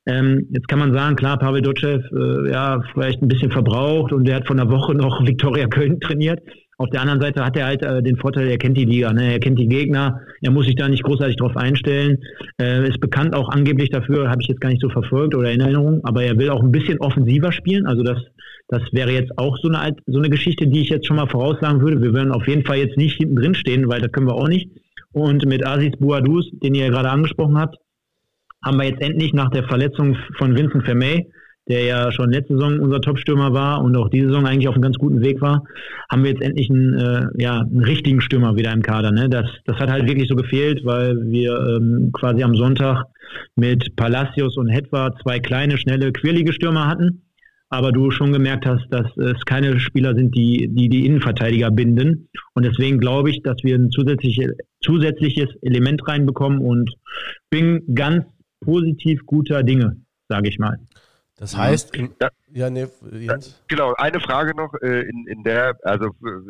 Ähm, 0.09 0.47
jetzt 0.53 0.69
kann 0.69 0.79
man 0.79 0.93
sagen, 0.93 1.17
klar, 1.17 1.37
Pavel 1.39 1.63
Dotschew, 1.63 1.99
äh, 1.99 2.51
ja, 2.51 2.81
vielleicht 2.93 3.23
ein 3.23 3.29
bisschen 3.29 3.51
verbraucht 3.51 4.13
und 4.13 4.27
der 4.27 4.37
hat 4.37 4.47
von 4.47 4.57
der 4.57 4.71
Woche 4.71 4.95
noch 4.95 5.21
Viktoria 5.27 5.67
Köln 5.67 6.01
trainiert. 6.01 6.41
Auf 6.79 6.91
der 6.91 7.01
anderen 7.01 7.23
Seite 7.23 7.43
hat 7.43 7.57
er 7.57 7.67
halt 7.67 7.83
äh, 7.83 8.03
den 8.03 8.19
Vorteil, 8.19 8.49
er 8.49 8.59
kennt 8.59 8.77
die 8.77 8.85
Liga, 8.85 9.11
ne? 9.13 9.33
er 9.33 9.41
kennt 9.41 9.59
die 9.59 9.67
Gegner, 9.67 10.21
er 10.43 10.51
muss 10.51 10.67
sich 10.67 10.75
da 10.75 10.89
nicht 10.89 11.05
großartig 11.05 11.37
drauf 11.37 11.57
einstellen. 11.57 12.19
Äh, 12.61 12.87
ist 12.87 13.01
bekannt 13.01 13.35
auch 13.35 13.49
angeblich 13.49 13.89
dafür, 13.89 14.29
habe 14.29 14.43
ich 14.43 14.49
jetzt 14.49 14.61
gar 14.61 14.69
nicht 14.69 14.83
so 14.83 14.91
verfolgt 14.91 15.35
oder 15.35 15.51
in 15.51 15.61
Erinnerung, 15.61 16.05
aber 16.05 16.23
er 16.23 16.39
will 16.39 16.51
auch 16.51 16.63
ein 16.63 16.73
bisschen 16.73 17.01
offensiver 17.01 17.51
spielen. 17.51 17.87
Also 17.87 18.03
das, 18.03 18.19
das 18.69 18.83
wäre 18.93 19.11
jetzt 19.11 19.39
auch 19.39 19.57
so 19.63 19.71
eine, 19.71 19.97
so 20.07 20.19
eine 20.19 20.29
Geschichte, 20.29 20.67
die 20.67 20.83
ich 20.83 20.91
jetzt 20.91 21.07
schon 21.07 21.17
mal 21.17 21.29
voraussagen 21.29 21.81
würde. 21.81 22.03
Wir 22.03 22.13
würden 22.13 22.33
auf 22.33 22.47
jeden 22.47 22.67
Fall 22.67 22.77
jetzt 22.77 22.99
nicht 22.99 23.17
hinten 23.17 23.37
drin 23.37 23.55
stehen, 23.55 23.89
weil 23.89 24.03
das 24.03 24.13
können 24.13 24.27
wir 24.27 24.35
auch 24.35 24.49
nicht. 24.49 24.71
Und 25.13 25.47
mit 25.47 25.67
Aziz 25.67 25.97
Bouadouz, 25.99 26.45
den 26.63 26.75
ihr 26.75 26.85
ja 26.85 26.91
gerade 26.91 27.09
angesprochen 27.09 27.59
habt, 27.59 27.77
haben 28.63 28.79
wir 28.79 28.87
jetzt 28.87 29.01
endlich 29.01 29.33
nach 29.33 29.51
der 29.51 29.65
Verletzung 29.65 30.17
von 30.37 30.55
Vincent 30.55 30.85
Vermey 30.85 31.27
der 31.69 31.85
ja 31.85 32.13
schon 32.13 32.31
letzte 32.31 32.55
Saison 32.55 32.79
unser 32.79 33.01
Top-Stürmer 33.01 33.53
war 33.53 33.83
und 33.83 33.97
auch 33.97 34.09
diese 34.09 34.29
Saison 34.29 34.47
eigentlich 34.47 34.69
auf 34.69 34.75
einem 34.75 34.83
ganz 34.83 34.99
guten 34.99 35.21
Weg 35.21 35.41
war, 35.41 35.65
haben 36.11 36.23
wir 36.23 36.31
jetzt 36.31 36.43
endlich 36.43 36.71
einen, 36.71 36.95
äh, 36.95 37.27
ja, 37.39 37.61
einen 37.61 37.83
richtigen 37.83 38.21
Stürmer 38.21 38.57
wieder 38.57 38.73
im 38.73 38.83
Kader. 38.83 39.11
Ne? 39.11 39.29
Das, 39.29 39.47
das 39.65 39.77
hat 39.79 39.91
halt 39.91 40.07
wirklich 40.07 40.29
so 40.29 40.37
gefehlt, 40.37 40.85
weil 40.85 41.17
wir 41.27 41.59
ähm, 41.59 42.11
quasi 42.13 42.43
am 42.45 42.55
Sonntag 42.55 43.07
mit 43.57 43.97
Palacios 43.97 44.57
und 44.57 44.69
Hetwa 44.69 45.13
zwei 45.23 45.41
kleine, 45.41 45.77
schnelle, 45.77 46.13
quirlige 46.13 46.53
Stürmer 46.53 46.87
hatten. 46.87 47.23
Aber 47.69 47.91
du 47.91 48.13
schon 48.13 48.33
gemerkt 48.33 48.65
hast, 48.65 48.87
dass 48.91 49.17
es 49.17 49.45
keine 49.45 49.81
Spieler 49.81 50.15
sind, 50.15 50.37
die 50.37 50.69
die, 50.71 50.89
die 50.89 51.05
Innenverteidiger 51.05 51.73
binden. 51.73 52.29
Und 52.55 52.65
deswegen 52.65 53.01
glaube 53.01 53.31
ich, 53.31 53.43
dass 53.43 53.57
wir 53.65 53.75
ein 53.75 53.91
zusätzliche, 53.91 54.55
zusätzliches 54.83 55.49
Element 55.63 56.07
reinbekommen 56.07 56.61
und 56.61 56.95
bin 57.51 57.83
ganz 57.93 58.25
positiv 58.61 59.27
guter 59.27 59.65
Dinge, 59.65 59.97
sage 60.29 60.49
ich 60.49 60.61
mal. 60.61 60.79
Das 61.39 61.55
heißt, 61.55 61.95
in, 61.95 62.15
ja, 62.21 62.29
ja 62.55 62.71
nee, 62.71 62.87
Jens. 63.13 63.63
Genau, 63.69 63.93
eine 63.99 64.21
Frage 64.21 64.57
noch 64.57 64.73
äh, 64.81 65.03
in, 65.03 65.27
in 65.27 65.45
der, 65.45 65.77
also 65.83 66.11
für, 66.19 66.43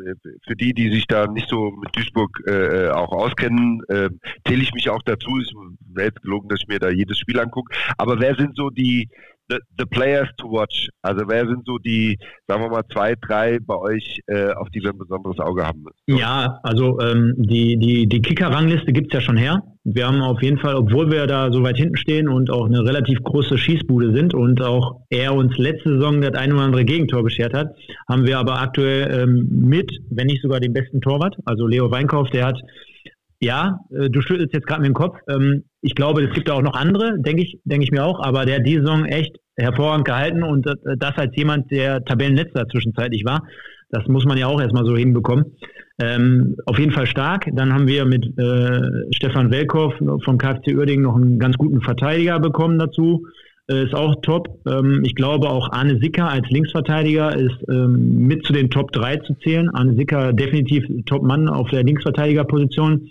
für, 0.46 0.54
die, 0.54 0.74
die 0.74 0.92
sich 0.92 1.08
da 1.08 1.26
nicht 1.26 1.48
so 1.48 1.72
mit 1.72 1.96
Duisburg 1.96 2.30
äh, 2.46 2.88
auch 2.90 3.10
auskennen, 3.10 3.82
äh, 3.88 4.10
zähle 4.46 4.62
ich 4.62 4.72
mich 4.74 4.88
auch 4.88 5.02
dazu. 5.02 5.40
Es 5.40 5.52
wäre 5.92 6.08
jetzt 6.08 6.22
gelogen, 6.22 6.48
dass 6.48 6.60
ich 6.60 6.68
mir 6.68 6.78
da 6.78 6.88
jedes 6.88 7.18
Spiel 7.18 7.40
angucke. 7.40 7.74
Aber 7.96 8.20
wer 8.20 8.36
sind 8.36 8.54
so 8.54 8.70
die, 8.70 9.08
the, 9.48 9.58
the, 9.76 9.86
players 9.86 10.28
to 10.36 10.48
watch? 10.48 10.88
Also 11.02 11.26
wer 11.26 11.48
sind 11.48 11.64
so 11.66 11.78
die, 11.78 12.16
sagen 12.46 12.62
wir 12.62 12.70
mal, 12.70 12.84
zwei, 12.92 13.16
drei 13.16 13.58
bei 13.58 13.76
euch, 13.76 14.20
äh, 14.28 14.52
auf 14.52 14.68
die 14.70 14.80
wir 14.82 14.90
ein 14.90 14.98
besonderes 14.98 15.40
Auge 15.40 15.66
haben 15.66 15.82
müssen? 15.82 16.20
Ja, 16.20 16.60
also 16.62 17.00
ähm, 17.00 17.34
die, 17.36 17.76
die, 17.76 18.06
die 18.06 18.22
Kicker-Rangliste 18.22 18.92
gibt 18.92 19.12
es 19.12 19.14
ja 19.14 19.20
schon 19.20 19.36
her. 19.36 19.62
Wir 19.88 20.08
haben 20.08 20.20
auf 20.20 20.42
jeden 20.42 20.58
Fall, 20.58 20.74
obwohl 20.74 21.12
wir 21.12 21.28
da 21.28 21.52
so 21.52 21.62
weit 21.62 21.76
hinten 21.76 21.96
stehen 21.96 22.28
und 22.28 22.50
auch 22.50 22.66
eine 22.66 22.82
relativ 22.84 23.22
große 23.22 23.56
Schießbude 23.56 24.12
sind 24.12 24.34
und 24.34 24.60
auch 24.60 25.02
er 25.10 25.32
uns 25.32 25.56
letzte 25.58 25.90
Saison 25.90 26.20
das 26.20 26.34
ein 26.34 26.52
oder 26.52 26.62
andere 26.62 26.84
Gegentor 26.84 27.22
beschert 27.22 27.54
hat, 27.54 27.68
haben 28.08 28.26
wir 28.26 28.36
aber 28.36 28.60
aktuell 28.60 29.22
ähm, 29.22 29.46
mit, 29.48 29.92
wenn 30.10 30.26
nicht 30.26 30.42
sogar 30.42 30.58
den 30.58 30.72
besten 30.72 31.00
Torwart, 31.00 31.36
also 31.44 31.68
Leo 31.68 31.88
Weinkauf, 31.92 32.28
der 32.30 32.46
hat 32.46 32.60
ja, 33.38 33.78
äh, 33.92 34.10
du 34.10 34.22
schüttelst 34.22 34.54
jetzt 34.54 34.66
gerade 34.66 34.80
mit 34.80 34.88
dem 34.88 34.94
Kopf. 34.94 35.18
Ähm, 35.28 35.62
ich 35.82 35.94
glaube, 35.94 36.24
es 36.24 36.34
gibt 36.34 36.50
auch 36.50 36.62
noch 36.62 36.74
andere, 36.74 37.20
denke 37.20 37.42
ich, 37.42 37.60
denke 37.62 37.84
ich 37.84 37.92
mir 37.92 38.04
auch, 38.04 38.18
aber 38.18 38.44
der 38.44 38.56
hat 38.56 38.66
die 38.66 38.78
Saison 38.78 39.04
echt 39.04 39.36
hervorragend 39.54 40.04
gehalten 40.04 40.42
und 40.42 40.66
das 40.66 41.16
als 41.16 41.36
jemand, 41.36 41.70
der 41.70 42.04
Tabellenletzter 42.04 42.66
zwischenzeitlich 42.66 43.24
war. 43.24 43.46
Das 43.90 44.04
muss 44.08 44.24
man 44.24 44.36
ja 44.36 44.48
auch 44.48 44.60
erstmal 44.60 44.84
so 44.84 44.96
hinbekommen. 44.96 45.44
Ähm, 45.98 46.56
auf 46.66 46.78
jeden 46.78 46.92
Fall 46.92 47.06
stark. 47.06 47.48
Dann 47.52 47.72
haben 47.72 47.88
wir 47.88 48.04
mit 48.04 48.26
äh, 48.38 48.80
Stefan 49.14 49.50
Welkow 49.50 49.94
vom 50.24 50.36
KfC 50.38 50.74
Uerdingen 50.74 51.04
noch 51.04 51.16
einen 51.16 51.38
ganz 51.38 51.56
guten 51.56 51.80
Verteidiger 51.80 52.38
bekommen 52.38 52.78
dazu. 52.78 53.26
Äh, 53.68 53.84
ist 53.84 53.94
auch 53.94 54.20
top. 54.20 54.60
Ähm, 54.68 55.02
ich 55.04 55.14
glaube 55.14 55.48
auch 55.48 55.72
Arne 55.72 55.98
Sicker 56.00 56.28
als 56.28 56.48
Linksverteidiger 56.50 57.34
ist 57.34 57.56
ähm, 57.70 58.26
mit 58.26 58.44
zu 58.44 58.52
den 58.52 58.70
Top 58.70 58.92
3 58.92 59.16
zu 59.18 59.34
zählen. 59.42 59.70
Arne 59.70 59.94
Sicker 59.94 60.32
definitiv 60.32 60.84
Top-Mann 61.06 61.48
auf 61.48 61.70
der 61.70 61.82
Linksverteidigerposition. 61.82 63.08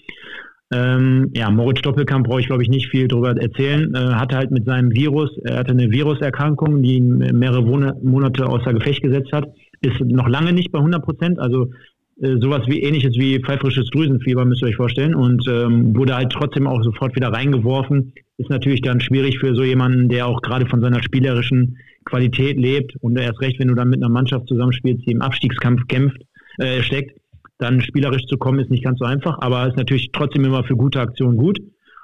Ähm, 0.74 1.32
ja, 1.36 1.50
Moritz 1.52 1.82
Doppelkamp 1.82 2.28
brauche 2.28 2.40
ich, 2.40 2.48
glaube 2.48 2.64
ich, 2.64 2.70
nicht 2.70 2.90
viel 2.90 3.08
darüber 3.08 3.36
erzählen. 3.36 3.94
Äh, 3.94 4.14
hatte 4.14 4.38
halt 4.38 4.52
mit 4.52 4.66
seinem 4.66 4.92
Virus, 4.92 5.30
er 5.44 5.58
hatte 5.58 5.72
eine 5.72 5.92
Viruserkrankung, 5.92 6.82
die 6.82 6.96
ihn 6.96 7.18
mehrere 7.18 7.64
Monate 7.64 8.46
außer 8.46 8.74
Gefecht 8.74 9.02
gesetzt 9.02 9.32
hat. 9.32 9.48
Ist 9.82 10.00
noch 10.00 10.28
lange 10.28 10.54
nicht 10.54 10.72
bei 10.72 10.80
100 10.80 11.04
Prozent, 11.04 11.40
also 11.40 11.72
sowas 12.18 12.62
wie 12.68 12.82
ähnliches 12.82 13.18
wie 13.18 13.40
pfeifrisches 13.40 13.90
Drüsenfieber, 13.90 14.46
müsst 14.46 14.62
ihr 14.62 14.70
euch 14.70 14.76
vorstellen. 14.76 15.16
Und 15.16 15.46
ähm, 15.48 15.96
wurde 15.96 16.16
halt 16.16 16.32
trotzdem 16.32 16.68
auch 16.68 16.82
sofort 16.84 17.16
wieder 17.16 17.30
reingeworfen. 17.30 18.14
Ist 18.38 18.50
natürlich 18.50 18.82
dann 18.82 19.02
schwierig 19.02 19.40
für 19.40 19.56
so 19.56 19.64
jemanden, 19.64 20.10
der 20.10 20.28
auch 20.28 20.42
gerade 20.42 20.66
von 20.66 20.82
seiner 20.82 21.04
spielerischen 21.04 21.78
Qualität 22.06 22.58
lebt 22.58 22.96
und 23.02 23.18
erst 23.18 23.42
recht, 23.42 23.60
wenn 23.60 23.68
du 23.68 23.76
dann 23.76 23.90
mit 23.90 24.02
einer 24.02 24.12
Mannschaft 24.12 24.48
zusammenspielst, 24.48 25.06
die 25.06 25.12
im 25.12 25.22
Abstiegskampf 25.22 25.88
kämpft, 25.88 26.22
äh, 26.60 26.82
steckt 26.82 27.20
dann 27.58 27.82
spielerisch 27.82 28.26
zu 28.26 28.38
kommen, 28.38 28.60
ist 28.60 28.70
nicht 28.70 28.84
ganz 28.84 29.00
so 29.00 29.06
einfach, 29.06 29.38
aber 29.40 29.68
ist 29.68 29.78
natürlich 29.78 30.12
trotzdem 30.12 30.44
immer 30.44 30.64
für 30.64 30.76
gute 30.76 31.00
Aktionen 31.00 31.38
gut. 31.38 31.60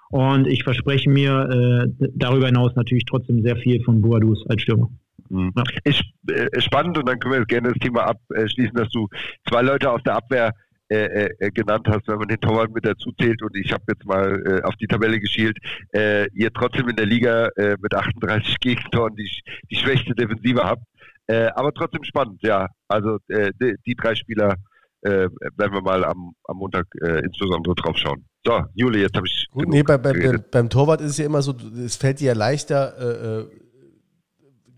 Und 0.09 0.47
ich 0.47 0.63
verspreche 0.63 1.09
mir 1.09 1.87
äh, 2.01 2.07
darüber 2.15 2.47
hinaus 2.47 2.75
natürlich 2.75 3.05
trotzdem 3.05 3.41
sehr 3.43 3.55
viel 3.57 3.81
von 3.83 4.01
Boadus 4.01 4.45
als 4.47 4.61
Stürmer. 4.61 4.89
Mhm. 5.31 5.53
Ja. 5.55 5.63
Ist 5.85 6.03
äh, 6.27 6.61
spannend 6.61 6.97
und 6.97 7.07
dann 7.07 7.19
können 7.19 7.33
wir 7.33 7.45
gerne 7.45 7.69
das 7.69 7.79
Thema 7.79 8.03
abschließen, 8.03 8.75
dass 8.75 8.89
du 8.89 9.07
zwei 9.47 9.61
Leute 9.61 9.89
aus 9.89 10.03
der 10.03 10.15
Abwehr 10.15 10.51
äh, 10.89 11.29
äh, 11.39 11.51
genannt 11.51 11.87
hast, 11.87 12.05
wenn 12.07 12.17
man 12.17 12.27
den 12.27 12.41
Torwart 12.41 12.69
mit 12.73 12.85
dazu 12.85 13.13
zählt 13.13 13.41
und 13.41 13.55
ich 13.55 13.71
habe 13.71 13.83
jetzt 13.87 14.05
mal 14.05 14.43
äh, 14.45 14.61
auf 14.63 14.75
die 14.75 14.87
Tabelle 14.87 15.21
geschielt, 15.21 15.57
äh, 15.93 16.27
ihr 16.33 16.51
trotzdem 16.51 16.89
in 16.89 16.97
der 16.97 17.05
Liga 17.05 17.47
äh, 17.55 17.77
mit 17.81 17.95
38 17.95 18.59
Gegentoren 18.59 19.15
die, 19.15 19.29
die 19.71 19.75
schwächste 19.77 20.13
Defensive 20.13 20.61
habt. 20.61 20.83
Äh, 21.27 21.47
aber 21.55 21.71
trotzdem 21.73 22.03
spannend, 22.03 22.41
ja. 22.43 22.67
Also 22.89 23.19
äh, 23.29 23.51
die, 23.61 23.75
die 23.85 23.95
drei 23.95 24.15
Spieler 24.15 24.55
äh, 25.03 25.29
werden 25.55 25.73
wir 25.73 25.81
mal 25.81 26.03
am, 26.03 26.33
am 26.43 26.57
Montag 26.57 26.87
äh, 27.01 27.23
insbesondere 27.23 27.73
drauf 27.75 27.95
schauen. 27.95 28.25
So, 28.45 28.61
Juli, 28.73 28.99
jetzt 28.99 29.15
habe 29.15 29.27
ich. 29.27 29.47
Gut, 29.49 29.69
nee, 29.69 29.83
bei, 29.83 29.97
bei, 29.97 30.13
beim 30.51 30.69
Torwart 30.69 30.99
ist 30.99 31.11
es 31.11 31.17
ja 31.19 31.25
immer 31.25 31.41
so, 31.41 31.55
es 31.85 31.95
fällt 31.95 32.19
dir 32.19 32.27
ja 32.27 32.33
leichter, 32.33 33.47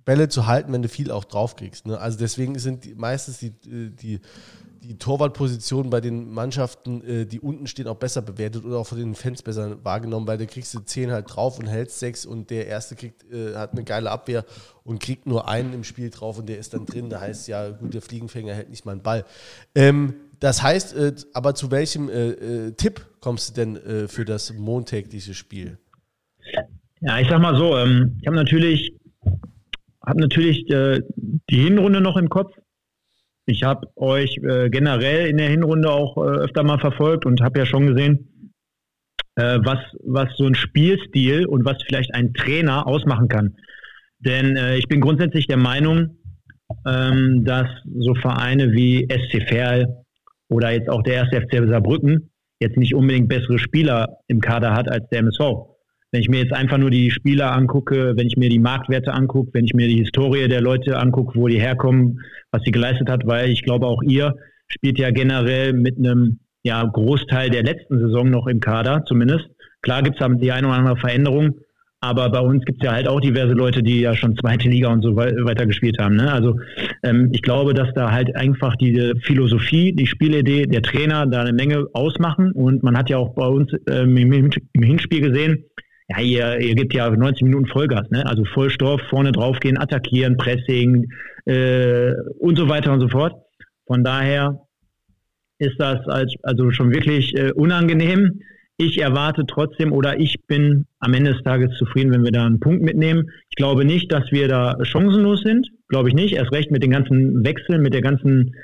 Bälle 0.06 0.30
zu 0.30 0.48
halten, 0.48 0.72
wenn 0.74 0.82
du 0.82 0.90
viel 0.90 1.12
auch 1.12 1.24
draufkriegst. 1.24 1.88
Ne? 1.88 2.00
Also 2.00 2.18
deswegen 2.18 2.58
sind 2.60 2.86
die, 2.86 2.96
meistens 2.96 3.40
die, 3.40 3.48
äh, 3.70 3.90
die 3.90 4.20
die 4.84 4.98
Torwartposition 4.98 5.90
bei 5.90 6.02
den 6.02 6.34
Mannschaften, 6.34 7.02
äh, 7.04 7.26
die 7.26 7.40
unten 7.40 7.68
stehen, 7.68 7.88
auch 7.88 7.96
besser 7.96 8.22
bewertet 8.22 8.66
oder 8.66 8.80
auch 8.80 8.88
von 8.88 8.98
den 8.98 9.16
Fans 9.16 9.42
besser 9.42 9.84
wahrgenommen, 9.84 10.28
weil 10.28 10.38
da 10.38 10.46
kriegst 10.46 10.74
du 10.74 10.80
10 10.80 11.12
halt 11.12 11.34
drauf 11.34 11.58
und 11.60 11.68
hältst 11.68 12.00
6 12.00 12.26
und 12.26 12.50
der 12.50 12.68
erste 12.68 12.96
kriegt, 12.96 13.24
äh, 13.32 13.56
hat 13.56 13.72
eine 13.72 13.84
geile 13.84 14.12
Abwehr 14.12 14.46
und 14.84 15.02
kriegt 15.02 15.26
nur 15.26 15.48
einen 15.48 15.74
im 15.74 15.84
Spiel 15.84 16.10
drauf 16.10 16.38
und 16.38 16.50
der 16.50 16.58
ist 16.58 16.74
dann 16.74 16.86
drin. 16.86 17.10
Da 17.10 17.22
heißt 17.22 17.48
ja, 17.48 17.70
gut, 17.70 17.94
der 17.94 18.02
Fliegenfänger 18.02 18.54
hält 18.54 18.70
nicht 18.70 18.86
mal 18.86 18.92
einen 18.92 19.04
Ball. 19.04 19.26
Ähm, 19.74 20.16
das 20.40 20.62
heißt, 20.62 20.96
äh, 20.96 21.14
aber 21.34 21.56
zu 21.56 21.72
welchem 21.72 22.10
äh, 22.10 22.32
äh, 22.32 22.72
Tipp 22.74 23.06
kommst 23.22 23.50
du 23.50 23.54
denn 23.54 24.08
für 24.10 24.26
das 24.26 24.52
montägliche 24.54 25.34
Spiel? 25.34 25.78
Ja, 27.00 27.20
ich 27.20 27.30
sag 27.30 27.42
mal 27.42 27.56
so, 27.56 27.78
ähm, 27.78 28.18
ich 28.20 28.28
habe 28.28 28.36
natürlich, 28.36 28.94
hab 30.06 30.18
natürlich 30.18 30.66
die 30.66 31.58
Hinrunde 31.58 32.02
noch 32.02 32.18
im 32.18 32.30
Kopf 32.30 32.54
ich 33.46 33.64
habe 33.64 33.88
euch 33.96 34.38
äh, 34.38 34.70
generell 34.70 35.28
in 35.28 35.38
der 35.38 35.50
Hinrunde 35.50 35.92
auch 35.92 36.18
äh, 36.18 36.44
öfter 36.44 36.64
mal 36.64 36.80
verfolgt 36.80 37.26
und 37.26 37.42
habe 37.42 37.60
ja 37.60 37.66
schon 37.66 37.88
gesehen, 37.88 38.52
äh, 39.36 39.60
was, 39.64 39.80
was 40.04 40.30
so 40.38 40.46
ein 40.46 40.56
Spielstil 40.56 41.46
und 41.46 41.66
was 41.66 41.78
vielleicht 41.86 42.14
ein 42.16 42.34
Trainer 42.34 42.88
ausmachen 42.88 43.28
kann. 43.28 43.58
Denn 44.20 44.56
äh, 44.56 44.78
ich 44.78 44.88
bin 44.88 45.02
grundsätzlich 45.02 45.48
der 45.48 45.58
Meinung, 45.58 46.20
ähm, 46.88 47.44
dass 47.44 47.68
so 47.98 48.16
Vereine 48.16 48.72
wie 48.72 49.10
SC 49.12 49.46
Verl 49.48 50.06
oder 50.50 50.72
jetzt 50.72 50.90
auch 50.90 51.04
der 51.04 51.16
erste 51.16 51.42
FC 51.42 51.68
Saarbrücken 51.68 52.30
jetzt 52.60 52.78
nicht 52.78 52.96
unbedingt 52.96 53.28
bessere 53.28 53.60
Spieler 53.60 54.20
im 54.28 54.40
Kader 54.40 54.74
hat 54.74 54.90
als 54.90 55.08
der 55.10 55.20
MSV. 55.20 55.73
Wenn 56.14 56.22
ich 56.22 56.30
mir 56.30 56.42
jetzt 56.42 56.54
einfach 56.54 56.78
nur 56.78 56.92
die 56.92 57.10
Spieler 57.10 57.52
angucke, 57.54 58.14
wenn 58.16 58.28
ich 58.28 58.38
mir 58.38 58.48
die 58.48 58.60
Marktwerte 58.60 59.14
angucke, 59.16 59.50
wenn 59.54 59.66
ich 59.66 59.74
mir 59.74 59.88
die 59.88 59.98
Historie 59.98 60.48
der 60.48 60.62
Leute 60.62 61.00
angucke, 61.00 61.40
wo 61.40 61.48
die 61.48 61.60
herkommen, 61.60 62.20
was 62.52 62.62
sie 62.64 62.72
geleistet 62.72 63.10
hat, 63.10 63.26
weil 63.26 63.50
ich 63.50 63.64
glaube 63.64 63.88
auch 63.88 64.04
ihr 64.04 64.36
spielt 64.68 65.00
ja 65.00 65.10
generell 65.10 65.74
mit 65.74 65.98
einem 65.98 66.40
ja, 66.62 66.84
Großteil 66.84 67.50
der 67.50 67.64
letzten 67.64 67.98
Saison 67.98 68.30
noch 68.30 68.46
im 68.46 68.60
Kader, 68.60 69.04
zumindest. 69.08 69.48
Klar 69.82 70.04
gibt 70.04 70.22
es 70.22 70.28
die 70.40 70.52
eine 70.52 70.68
oder 70.68 70.78
andere 70.78 70.98
Veränderung, 70.98 71.56
aber 72.00 72.30
bei 72.30 72.42
uns 72.42 72.64
gibt 72.64 72.84
es 72.84 72.86
ja 72.86 72.94
halt 72.94 73.08
auch 73.08 73.20
diverse 73.20 73.54
Leute, 73.54 73.82
die 73.82 74.02
ja 74.02 74.16
schon 74.16 74.38
zweite 74.38 74.70
Liga 74.70 74.94
und 74.94 75.02
so 75.02 75.16
weiter 75.16 75.66
gespielt 75.66 75.98
haben. 76.00 76.16
Ne? 76.16 76.32
Also 76.32 76.60
ähm, 77.02 77.30
ich 77.34 77.42
glaube, 77.42 77.74
dass 77.74 77.92
da 77.96 78.12
halt 78.12 78.36
einfach 78.36 78.76
die 78.76 79.14
Philosophie, 79.24 79.94
die 79.94 80.06
Spielidee, 80.06 80.68
der 80.68 80.84
Trainer 80.84 81.26
da 81.26 81.42
eine 81.42 81.54
Menge 81.54 81.88
ausmachen. 81.94 82.52
Und 82.52 82.84
man 82.84 82.96
hat 82.96 83.10
ja 83.10 83.18
auch 83.18 83.34
bei 83.34 83.48
uns 83.48 83.72
ähm, 83.90 84.16
im, 84.16 84.52
im 84.74 84.84
Hinspiel 84.84 85.22
gesehen, 85.22 85.66
ja, 86.10 86.20
ihr, 86.20 86.60
ihr 86.60 86.76
gebt 86.76 86.94
ja 86.94 87.10
90 87.10 87.44
Minuten 87.44 87.68
Vollgas, 87.68 88.10
ne? 88.10 88.26
Also 88.26 88.44
Vollstoff, 88.46 89.02
vorne 89.10 89.32
draufgehen, 89.32 89.78
attackieren, 89.78 90.38
Pressing 90.38 91.08
äh, 91.46 92.12
und 92.40 92.58
so 92.58 92.68
weiter 92.68 92.92
und 92.92 93.00
so 93.00 93.08
fort. 93.08 93.34
Von 93.88 94.04
daher 94.04 94.60
ist 95.60 95.80
das 95.80 96.06
als, 96.08 96.34
also 96.44 96.72
schon 96.72 96.92
wirklich 96.92 97.36
äh, 97.38 97.52
unangenehm. 97.54 98.42
Ich 98.78 99.00
erwarte 99.00 99.44
trotzdem 99.48 99.94
oder 99.94 100.20
ich 100.20 100.36
bin 100.48 100.86
am 101.00 101.14
Ende 101.14 101.34
des 101.34 101.44
Tages 101.44 101.78
zufrieden, 101.78 102.12
wenn 102.12 102.24
wir 102.24 102.32
da 102.32 102.46
einen 102.46 102.60
Punkt 102.60 102.82
mitnehmen. 102.82 103.30
Ich 103.50 103.56
glaube 103.56 103.86
nicht, 103.86 104.12
dass 104.12 104.32
wir 104.32 104.48
da 104.48 104.78
chancenlos 104.84 105.42
sind. 105.42 105.68
Glaube 105.90 106.10
ich 106.10 106.16
nicht. 106.16 106.34
Erst 106.34 106.52
recht 106.52 106.72
mit 106.72 106.84
den 106.84 106.92
ganzen 106.92 107.46
Wechseln, 107.46 107.82
mit 107.82 107.94
der 107.94 108.02
ganzen, 108.02 108.56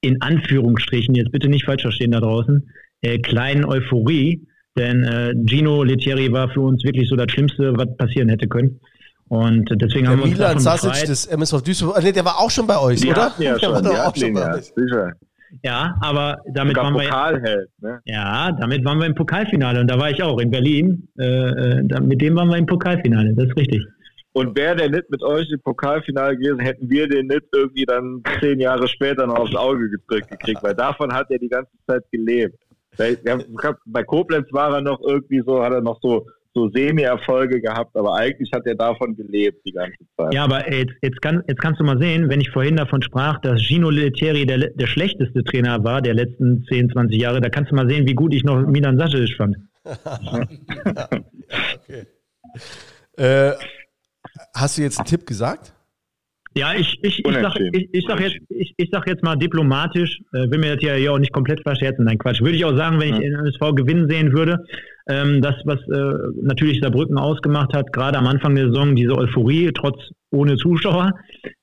in 0.00 0.20
Anführungsstrichen, 0.20 1.14
jetzt 1.14 1.30
bitte 1.30 1.48
nicht 1.48 1.64
falsch 1.64 1.82
verstehen 1.82 2.10
da 2.10 2.20
draußen, 2.20 2.68
äh, 3.02 3.18
kleinen 3.18 3.64
Euphorie, 3.64 4.46
denn 4.76 5.04
äh, 5.04 5.34
Gino 5.46 5.82
Lettieri 5.82 6.30
war 6.32 6.48
für 6.50 6.60
uns 6.60 6.84
wirklich 6.84 7.08
so 7.08 7.16
das 7.16 7.30
Schlimmste, 7.30 7.72
was 7.76 7.96
passieren 7.96 8.28
hätte 8.28 8.46
können. 8.46 8.80
Und 9.28 9.68
deswegen 9.70 10.04
der 10.04 10.12
haben 10.12 10.20
wir 10.20 10.30
Milan 10.30 10.54
uns 10.54 10.64
Sasic 10.64 11.06
des 11.06 11.26
MSV 11.26 11.62
Duisburg, 11.62 12.00
nee, 12.02 12.12
der 12.12 12.24
war 12.24 12.38
auch 12.38 12.50
schon 12.50 12.66
bei 12.66 12.78
euch, 12.78 13.00
die 13.00 13.10
oder? 13.10 13.32
Ja, 13.38 13.58
schon, 13.58 13.82
der 13.82 13.92
war 13.92 14.08
auch 14.08 14.16
schon 14.16 14.34
bei 14.34 14.54
euch. 14.54 14.72
Sicher. 14.76 15.12
Ja, 15.62 15.96
aber 16.00 16.38
damit 16.52 16.76
waren 16.76 16.94
wir 16.94 17.40
hält, 17.40 17.68
ne? 17.80 18.00
ja, 18.04 18.52
damit 18.52 18.84
waren 18.84 18.98
wir 18.98 19.06
im 19.06 19.14
Pokalfinale 19.14 19.80
und 19.80 19.88
da 19.88 19.98
war 19.98 20.10
ich 20.10 20.22
auch 20.22 20.38
in 20.38 20.50
Berlin. 20.50 21.08
Äh, 21.18 21.24
äh 21.24 22.00
mit 22.00 22.20
dem 22.20 22.36
waren 22.36 22.48
wir 22.48 22.56
im 22.56 22.66
Pokalfinale, 22.66 23.32
das 23.34 23.46
ist 23.46 23.56
richtig. 23.56 23.84
Und 24.32 24.56
wäre 24.56 24.76
der 24.76 24.90
nicht 24.90 25.08
mit 25.08 25.22
euch 25.22 25.48
im 25.50 25.60
Pokalfinale 25.62 26.36
gewesen, 26.36 26.60
hätten 26.60 26.90
wir 26.90 27.08
den 27.08 27.28
nicht 27.28 27.44
irgendwie 27.54 27.86
dann 27.86 28.22
zehn 28.40 28.60
Jahre 28.60 28.86
später 28.86 29.26
noch 29.26 29.36
aufs 29.36 29.54
Auge 29.54 29.88
gedrückt 29.88 30.30
gekriegt, 30.30 30.62
weil 30.62 30.74
davon 30.74 31.12
hat 31.12 31.30
er 31.30 31.38
die 31.38 31.48
ganze 31.48 31.72
Zeit 31.86 32.02
gelebt. 32.12 32.58
Bei 32.96 34.02
Koblenz 34.04 34.46
war 34.52 34.74
er 34.74 34.80
noch 34.80 35.00
irgendwie 35.00 35.42
so, 35.44 35.62
hat 35.62 35.72
er 35.72 35.80
noch 35.82 36.00
so, 36.02 36.26
so 36.54 36.68
Semi-Erfolge 36.70 37.60
gehabt, 37.60 37.94
aber 37.96 38.14
eigentlich 38.14 38.50
hat 38.52 38.66
er 38.66 38.74
davon 38.74 39.14
gelebt 39.14 39.64
die 39.66 39.72
ganze 39.72 39.98
Zeit. 40.16 40.32
Ja, 40.32 40.44
aber 40.44 40.72
jetzt, 40.72 40.94
jetzt, 41.02 41.20
kann, 41.20 41.42
jetzt 41.46 41.60
kannst 41.60 41.80
du 41.80 41.84
mal 41.84 41.98
sehen, 41.98 42.28
wenn 42.28 42.40
ich 42.40 42.50
vorhin 42.50 42.76
davon 42.76 43.02
sprach, 43.02 43.40
dass 43.40 43.60
Gino 43.60 43.90
Lettieri 43.90 44.46
der, 44.46 44.70
der 44.70 44.86
schlechteste 44.86 45.44
Trainer 45.44 45.84
war 45.84 46.00
der 46.00 46.14
letzten 46.14 46.64
10, 46.64 46.90
20 46.90 47.20
Jahre, 47.20 47.40
da 47.40 47.50
kannst 47.50 47.70
du 47.72 47.76
mal 47.76 47.88
sehen, 47.88 48.06
wie 48.06 48.14
gut 48.14 48.32
ich 48.34 48.44
noch 48.44 48.66
Milan 48.66 48.98
Sasic 48.98 49.36
fand. 49.36 49.56
okay. 51.84 52.06
äh, 53.16 53.52
hast 54.54 54.78
du 54.78 54.82
jetzt 54.82 54.98
einen 54.98 55.06
Tipp 55.06 55.26
gesagt? 55.26 55.75
Ja, 56.56 56.72
ich, 56.74 56.98
ich, 57.02 57.22
ich, 57.22 57.34
sag, 57.34 57.60
ich, 57.60 57.88
ich, 57.92 58.04
sag 58.08 58.18
jetzt, 58.18 58.36
ich, 58.48 58.72
ich 58.78 58.88
sag 58.90 59.06
jetzt 59.06 59.22
mal 59.22 59.36
diplomatisch, 59.36 60.18
äh, 60.32 60.50
will 60.50 60.58
mir 60.58 60.74
das 60.74 60.82
ja 60.82 61.10
auch 61.10 61.18
nicht 61.18 61.32
komplett 61.32 61.60
verscherzen, 61.60 62.06
nein 62.06 62.16
Quatsch. 62.16 62.40
Würde 62.40 62.56
ich 62.56 62.64
auch 62.64 62.74
sagen, 62.74 62.98
wenn 62.98 63.12
ich 63.12 63.20
den 63.20 63.34
MSV 63.34 63.74
gewinnen 63.74 64.08
sehen 64.08 64.32
würde, 64.32 64.64
ähm, 65.06 65.42
das, 65.42 65.54
was 65.64 65.78
äh, 65.88 66.14
natürlich 66.40 66.80
Saarbrücken 66.80 67.18
ausgemacht 67.18 67.74
hat, 67.74 67.92
gerade 67.92 68.16
am 68.16 68.26
Anfang 68.26 68.54
der 68.54 68.68
Saison, 68.68 68.96
diese 68.96 69.14
Euphorie, 69.14 69.70
trotz 69.74 69.98
ohne 70.30 70.56
Zuschauer, 70.56 71.12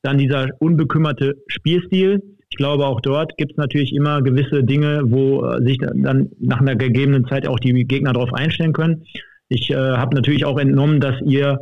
dann 0.03 0.19
dieser 0.19 0.49
unbekümmerte 0.59 1.37
Spielstil. 1.47 2.21
Ich 2.51 2.57
glaube, 2.57 2.85
auch 2.85 3.01
dort 3.01 3.35
gibt 3.37 3.53
es 3.53 3.57
natürlich 3.57 3.95
immer 3.95 4.21
gewisse 4.21 4.63
Dinge, 4.63 5.01
wo 5.05 5.43
äh, 5.43 5.65
sich 5.65 5.79
dann 5.79 6.29
nach 6.39 6.61
einer 6.61 6.75
gegebenen 6.75 7.25
Zeit 7.25 7.47
auch 7.47 7.59
die 7.59 7.73
Gegner 7.85 8.13
darauf 8.13 8.31
einstellen 8.31 8.73
können. 8.73 9.05
Ich 9.49 9.71
äh, 9.71 9.75
habe 9.75 10.15
natürlich 10.15 10.45
auch 10.45 10.59
entnommen, 10.59 10.99
dass 10.99 11.19
ihr 11.25 11.57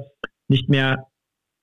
nicht 0.50 0.68
mehr 0.68 1.06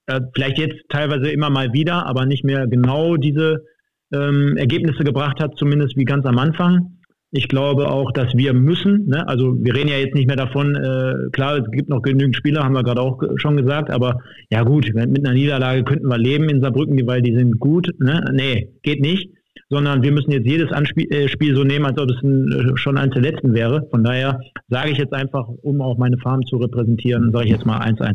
äh, 0.09 0.20
vielleicht 0.35 0.59
jetzt 0.59 0.76
teilweise 0.89 1.30
immer 1.30 1.51
mal 1.51 1.72
wieder, 1.72 2.06
aber 2.06 2.26
nicht 2.26 2.44
mehr 2.44 2.66
genau 2.66 3.16
diese 3.16 3.64
ähm, 4.12 4.56
Ergebnisse 4.56 5.05
gebracht 5.05 5.40
hat, 5.40 5.56
zumindest 5.56 5.97
wie 5.97 6.05
ganz 6.05 6.26
am 6.26 6.39
Anfang. 6.39 6.94
Ich 7.30 7.48
glaube 7.48 7.90
auch, 7.90 8.10
dass 8.12 8.35
wir 8.35 8.55
müssen, 8.55 9.06
ne? 9.06 9.28
also 9.28 9.55
wir 9.62 9.74
reden 9.74 9.90
ja 9.90 9.98
jetzt 9.98 10.14
nicht 10.14 10.26
mehr 10.26 10.36
davon, 10.36 10.74
äh, 10.74 11.28
klar, 11.30 11.59
es 11.59 11.70
gibt 11.70 11.90
noch 11.90 12.01
genügend 12.01 12.35
Spieler, 12.35 12.64
haben 12.64 12.74
wir 12.74 12.82
gerade 12.82 13.02
auch 13.02 13.22
schon 13.36 13.59
gesagt, 13.59 13.90
aber 13.90 14.20
ja 14.51 14.62
gut, 14.62 14.90
mit 14.94 15.26
einer 15.26 15.35
Niederlage 15.35 15.85
könnten 15.85 16.09
wir 16.09 16.16
leben 16.16 16.48
in 16.48 16.62
Saarbrücken, 16.62 17.06
weil 17.06 17.20
die 17.20 17.35
sind 17.35 17.59
gut. 17.59 17.90
Ne? 17.98 18.24
Nee, 18.32 18.70
geht 18.82 19.02
nicht 19.02 19.28
sondern 19.70 20.02
wir 20.02 20.12
müssen 20.12 20.30
jetzt 20.30 20.47
jedes 20.47 20.72
Anspiel, 20.72 21.12
äh, 21.12 21.28
Spiel 21.28 21.55
so 21.55 21.64
nehmen, 21.64 21.85
als 21.85 22.01
ob 22.01 22.10
es 22.10 22.22
ein, 22.22 22.52
äh, 22.52 22.76
schon 22.76 22.97
eins 22.97 23.12
der 23.12 23.22
letzten 23.22 23.55
wäre. 23.55 23.86
Von 23.90 24.02
daher 24.02 24.40
sage 24.68 24.90
ich 24.90 24.98
jetzt 24.98 25.12
einfach, 25.12 25.47
um 25.62 25.80
auch 25.80 25.98
meine 25.98 26.16
Farm 26.18 26.43
zu 26.47 26.56
repräsentieren, 26.56 27.32
sage 27.32 27.47
ich 27.47 27.52
jetzt 27.52 27.66
mal 27.66 27.80
1-1. 27.80 28.14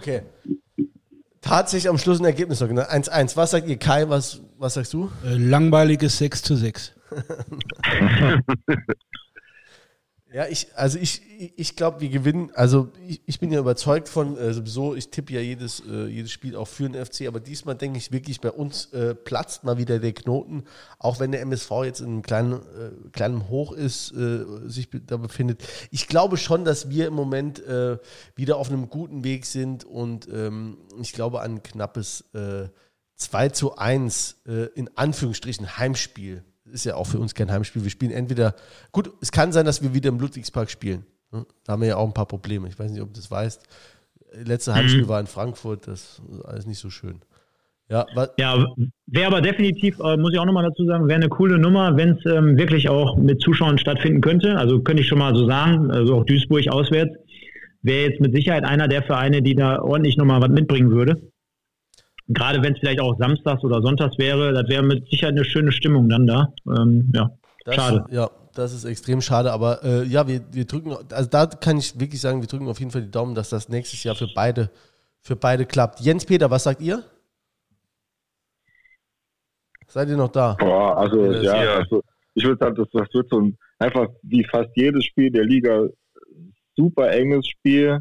Okay. 0.00 0.22
Tatsächlich 1.42 1.90
am 1.90 1.98
Schluss 1.98 2.20
ein 2.20 2.24
Ergebnis 2.24 2.60
noch 2.60 2.68
1-1. 2.68 3.36
Was 3.36 3.50
sagt 3.50 3.68
ihr, 3.68 3.76
Kai? 3.76 4.08
Was, 4.08 4.40
was 4.56 4.72
sagst 4.74 4.94
du? 4.94 5.10
Äh, 5.22 5.34
langweiliges 5.34 6.16
6 6.16 6.42
zu 6.42 6.56
6. 6.56 6.94
Ja, 10.32 10.46
ich, 10.46 10.68
also 10.76 10.96
ich, 10.96 11.22
ich 11.56 11.74
glaube, 11.74 12.00
wir 12.00 12.08
gewinnen. 12.08 12.52
Also 12.54 12.92
ich, 13.08 13.20
ich 13.26 13.40
bin 13.40 13.50
ja 13.50 13.58
überzeugt 13.58 14.08
von, 14.08 14.36
äh, 14.36 14.52
sowieso, 14.54 14.94
ich 14.94 15.08
tippe 15.08 15.32
ja 15.32 15.40
jedes, 15.40 15.80
äh, 15.80 16.06
jedes 16.06 16.30
Spiel 16.30 16.54
auch 16.54 16.68
für 16.68 16.88
den 16.88 17.04
FC, 17.04 17.26
aber 17.26 17.40
diesmal 17.40 17.74
denke 17.74 17.98
ich 17.98 18.12
wirklich, 18.12 18.40
bei 18.40 18.52
uns 18.52 18.92
äh, 18.92 19.16
platzt 19.16 19.64
mal 19.64 19.76
wieder 19.76 19.98
der 19.98 20.12
Knoten, 20.12 20.62
auch 21.00 21.18
wenn 21.18 21.32
der 21.32 21.40
MSV 21.40 21.70
jetzt 21.82 22.00
in 22.00 22.06
einem 22.06 22.22
kleinen, 22.22 22.52
äh, 22.52 23.08
kleinen 23.10 23.48
Hoch 23.48 23.72
ist, 23.72 24.12
äh, 24.12 24.44
sich 24.66 24.88
da 25.04 25.16
befindet. 25.16 25.64
Ich 25.90 26.06
glaube 26.06 26.36
schon, 26.36 26.64
dass 26.64 26.90
wir 26.90 27.08
im 27.08 27.14
Moment 27.14 27.58
äh, 27.66 27.98
wieder 28.36 28.56
auf 28.56 28.70
einem 28.70 28.88
guten 28.88 29.24
Weg 29.24 29.46
sind 29.46 29.82
und 29.82 30.28
ähm, 30.32 30.78
ich 31.02 31.12
glaube 31.12 31.40
an 31.40 31.64
knappes 31.64 32.24
äh, 32.34 32.68
2 33.16 33.48
zu 33.48 33.76
1 33.76 34.42
äh, 34.46 34.66
in 34.76 34.96
Anführungsstrichen 34.96 35.76
Heimspiel 35.76 36.44
ist 36.72 36.84
ja 36.84 36.94
auch 36.94 37.06
für 37.06 37.18
uns 37.18 37.34
kein 37.34 37.50
Heimspiel. 37.50 37.82
Wir 37.82 37.90
spielen 37.90 38.12
entweder, 38.12 38.54
gut, 38.92 39.10
es 39.20 39.32
kann 39.32 39.52
sein, 39.52 39.64
dass 39.64 39.82
wir 39.82 39.94
wieder 39.94 40.08
im 40.08 40.18
Ludwigspark 40.18 40.70
spielen. 40.70 41.04
Da 41.30 41.72
haben 41.72 41.82
wir 41.82 41.88
ja 41.88 41.96
auch 41.96 42.06
ein 42.06 42.14
paar 42.14 42.26
Probleme. 42.26 42.68
Ich 42.68 42.78
weiß 42.78 42.90
nicht, 42.90 43.00
ob 43.00 43.12
du 43.12 43.20
das 43.20 43.30
weißt. 43.30 43.62
Letzte 44.44 44.74
Heimspiel 44.74 45.04
mhm. 45.04 45.08
war 45.08 45.20
in 45.20 45.26
Frankfurt, 45.26 45.86
das 45.86 46.20
ist 46.30 46.44
alles 46.44 46.66
nicht 46.66 46.78
so 46.78 46.90
schön. 46.90 47.20
Ja, 47.88 48.06
ja 48.38 48.66
wäre 49.06 49.26
aber 49.26 49.40
definitiv, 49.40 49.98
äh, 49.98 50.16
muss 50.16 50.32
ich 50.32 50.38
auch 50.38 50.44
nochmal 50.44 50.62
dazu 50.62 50.86
sagen, 50.86 51.08
wäre 51.08 51.16
eine 51.16 51.28
coole 51.28 51.58
Nummer, 51.58 51.96
wenn 51.96 52.10
es 52.10 52.24
ähm, 52.24 52.56
wirklich 52.56 52.88
auch 52.88 53.16
mit 53.16 53.40
Zuschauern 53.40 53.78
stattfinden 53.78 54.20
könnte. 54.20 54.56
Also 54.56 54.80
könnte 54.80 55.02
ich 55.02 55.08
schon 55.08 55.18
mal 55.18 55.34
so 55.34 55.46
sagen, 55.46 55.90
also 55.90 56.18
auch 56.18 56.24
Duisburg 56.24 56.68
auswärts, 56.68 57.16
wäre 57.82 58.10
jetzt 58.10 58.20
mit 58.20 58.34
Sicherheit 58.34 58.64
einer 58.64 58.86
der 58.86 59.02
Vereine, 59.02 59.42
die 59.42 59.56
da 59.56 59.82
ordentlich 59.82 60.16
nochmal 60.16 60.40
was 60.40 60.50
mitbringen 60.50 60.90
würde 60.92 61.20
gerade 62.30 62.62
wenn 62.62 62.74
es 62.74 62.80
vielleicht 62.80 63.00
auch 63.00 63.16
samstags 63.18 63.62
oder 63.64 63.82
sonntags 63.82 64.18
wäre, 64.18 64.52
das 64.52 64.68
wäre 64.68 64.82
mit 64.82 65.08
Sicherheit 65.10 65.34
eine 65.34 65.44
schöne 65.44 65.72
Stimmung 65.72 66.08
dann 66.08 66.26
da. 66.26 66.52
Ähm, 66.66 67.10
ja, 67.14 67.30
das, 67.64 67.74
schade. 67.74 68.04
Ja, 68.10 68.30
das 68.54 68.72
ist 68.72 68.84
extrem 68.84 69.20
schade, 69.20 69.52
aber 69.52 69.82
äh, 69.84 70.04
ja, 70.04 70.26
wir, 70.26 70.40
wir 70.52 70.64
drücken, 70.64 70.96
also 71.12 71.28
da 71.28 71.46
kann 71.46 71.78
ich 71.78 71.98
wirklich 71.98 72.20
sagen, 72.20 72.40
wir 72.40 72.48
drücken 72.48 72.68
auf 72.68 72.78
jeden 72.78 72.90
Fall 72.90 73.02
die 73.02 73.10
Daumen, 73.10 73.34
dass 73.34 73.50
das 73.50 73.68
nächstes 73.68 74.02
Jahr 74.04 74.14
für 74.14 74.28
beide, 74.34 74.70
für 75.20 75.36
beide 75.36 75.66
klappt. 75.66 76.00
Jens 76.00 76.24
Peter, 76.24 76.50
was 76.50 76.64
sagt 76.64 76.80
ihr? 76.80 77.02
Seid 79.86 80.08
ihr 80.08 80.16
noch 80.16 80.30
da? 80.30 80.54
Boah, 80.54 80.96
also 80.98 81.32
ja, 81.32 81.74
also, 81.74 82.02
ich 82.34 82.44
würde 82.44 82.64
sagen, 82.64 82.76
das, 82.76 82.86
das 82.92 83.12
wird 83.12 83.28
so 83.28 83.40
ein, 83.40 83.58
einfach 83.80 84.06
wie 84.22 84.44
fast 84.44 84.70
jedes 84.76 85.04
Spiel 85.04 85.32
der 85.32 85.44
Liga 85.44 85.88
super 86.76 87.10
enges 87.10 87.46
Spiel. 87.48 88.00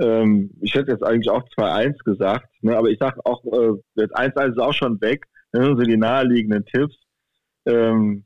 Ähm, 0.00 0.50
ich 0.60 0.74
hätte 0.74 0.92
jetzt 0.92 1.04
eigentlich 1.04 1.30
auch 1.30 1.44
2-1 1.56 2.02
gesagt, 2.04 2.48
ne, 2.62 2.76
aber 2.76 2.88
ich 2.88 2.98
sage 2.98 3.20
auch, 3.24 3.44
äh, 3.44 3.72
jetzt 3.96 4.16
1-1 4.16 4.52
ist 4.52 4.58
auch 4.58 4.72
schon 4.72 5.00
weg. 5.00 5.26
Dann 5.52 5.64
sind 5.64 5.76
so 5.76 5.82
die 5.82 5.96
naheliegenden 5.96 6.64
Tipps. 6.64 6.96
Ähm, 7.66 8.24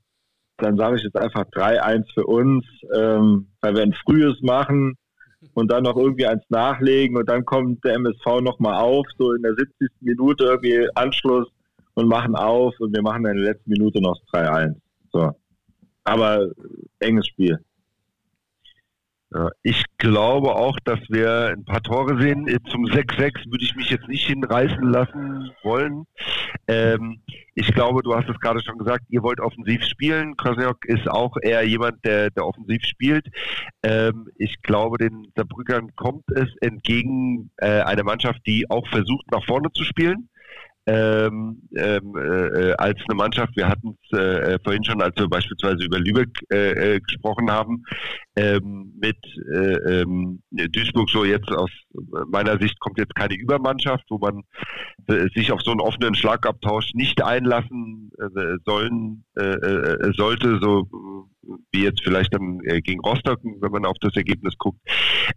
dann 0.59 0.77
sage 0.77 0.97
ich 0.97 1.03
jetzt 1.03 1.17
einfach 1.17 1.45
3-1 1.51 2.05
für 2.15 2.25
uns, 2.25 2.65
ähm, 2.95 3.49
weil 3.61 3.75
wir 3.75 3.83
ein 3.83 3.95
frühes 4.05 4.41
machen 4.43 4.97
und 5.55 5.71
dann 5.71 5.85
noch 5.85 5.97
irgendwie 5.97 6.27
eins 6.27 6.43
nachlegen 6.49 7.17
und 7.17 7.29
dann 7.29 7.45
kommt 7.45 7.85
der 7.85 7.95
MSV 7.95 8.41
nochmal 8.41 8.81
auf, 8.81 9.07
so 9.19 9.33
in 9.33 9.43
der 9.43 9.55
70. 9.55 9.91
Minute 10.01 10.45
irgendwie 10.45 10.89
Anschluss 10.95 11.49
und 11.95 12.09
machen 12.09 12.35
auf 12.37 12.75
und 12.79 12.95
wir 12.95 13.03
machen 13.03 13.27
in 13.27 13.37
der 13.37 13.53
letzten 13.53 13.71
Minute 13.71 14.01
noch 14.01 14.19
3-1. 14.33 14.77
So. 15.13 15.33
Aber 16.05 16.49
enges 17.01 17.27
Spiel. 17.27 17.59
Ich 19.63 19.85
glaube 19.99 20.55
auch, 20.55 20.79
dass 20.85 21.01
wir 21.09 21.49
ein 21.49 21.65
paar 21.65 21.83
Tore 21.83 22.21
sehen. 22.21 22.47
Zum 22.71 22.85
6-6 22.85 23.51
würde 23.51 23.65
ich 23.65 23.75
mich 23.75 23.91
jetzt 23.91 24.09
nicht 24.09 24.27
hinreißen 24.27 24.83
lassen 24.83 25.51
wollen. 25.63 26.05
Ähm, 26.69 27.21
ich 27.55 27.73
glaube, 27.73 28.03
du 28.03 28.15
hast 28.15 28.29
es 28.29 28.39
gerade 28.41 28.63
schon 28.63 28.79
gesagt, 28.79 29.05
ihr 29.09 29.23
wollt 29.23 29.41
offensiv 29.41 29.83
spielen. 29.85 30.37
Krasniok 30.37 30.85
ist 30.85 31.09
auch 31.09 31.37
eher 31.41 31.67
jemand, 31.67 32.05
der, 32.05 32.31
der 32.31 32.47
offensiv 32.47 32.85
spielt. 32.85 33.27
Ähm, 33.83 34.29
ich 34.37 34.61
glaube, 34.63 34.99
den 34.99 35.33
Saarbrückern 35.35 35.95
kommt 35.97 36.25
es 36.35 36.49
entgegen 36.61 37.51
äh, 37.57 37.81
einer 37.81 38.05
Mannschaft, 38.05 38.41
die 38.47 38.69
auch 38.71 38.87
versucht, 38.89 39.31
nach 39.31 39.45
vorne 39.45 39.73
zu 39.73 39.85
spielen 39.85 40.29
ähm, 40.87 41.63
ähm, 41.77 42.15
äh, 42.17 42.73
als 42.75 42.99
eine 43.09 43.17
Mannschaft. 43.17 43.57
Wir 43.57 43.69
hatten 43.69 43.99
es 44.03 44.19
äh, 44.19 44.59
vorhin 44.63 44.85
schon, 44.85 45.03
als 45.03 45.17
wir 45.17 45.29
beispielsweise 45.29 45.85
über 45.85 45.99
Lübeck 45.99 46.29
äh, 46.53 46.95
äh 46.95 47.01
gesprochen 47.01 47.51
haben, 47.51 47.83
ähm, 48.37 48.93
mit 49.01 49.19
äh, 49.53 50.01
ähm, 50.03 50.43
Duisburg 50.51 51.11
so 51.11 51.25
jetzt 51.25 51.51
aus 51.51 51.71
meiner 52.29 52.59
Sicht 52.59 52.79
kommt 52.79 52.99
jetzt 52.99 53.15
keine 53.17 53.35
Übermannschaft, 53.35 54.05
wo 54.11 54.19
man 54.19 54.43
äh, 55.09 55.29
sich 55.35 55.51
auf 55.51 55.63
so 55.63 55.73
einen 55.73 55.81
offenen 55.81 56.15
Schlagabtausch 56.15 56.95
nicht 56.95 57.23
einlassen 57.23 58.11
sollen 58.65 59.25
sollte, 60.17 60.59
so 60.61 60.87
wie 61.73 61.83
jetzt 61.83 62.03
vielleicht 62.03 62.33
dann 62.35 62.59
gegen 62.61 63.01
Rostock, 63.01 63.41
wenn 63.43 63.73
man 63.73 63.85
auf 63.85 63.97
das 64.01 64.17
Ergebnis 64.17 64.55
guckt. 64.59 64.79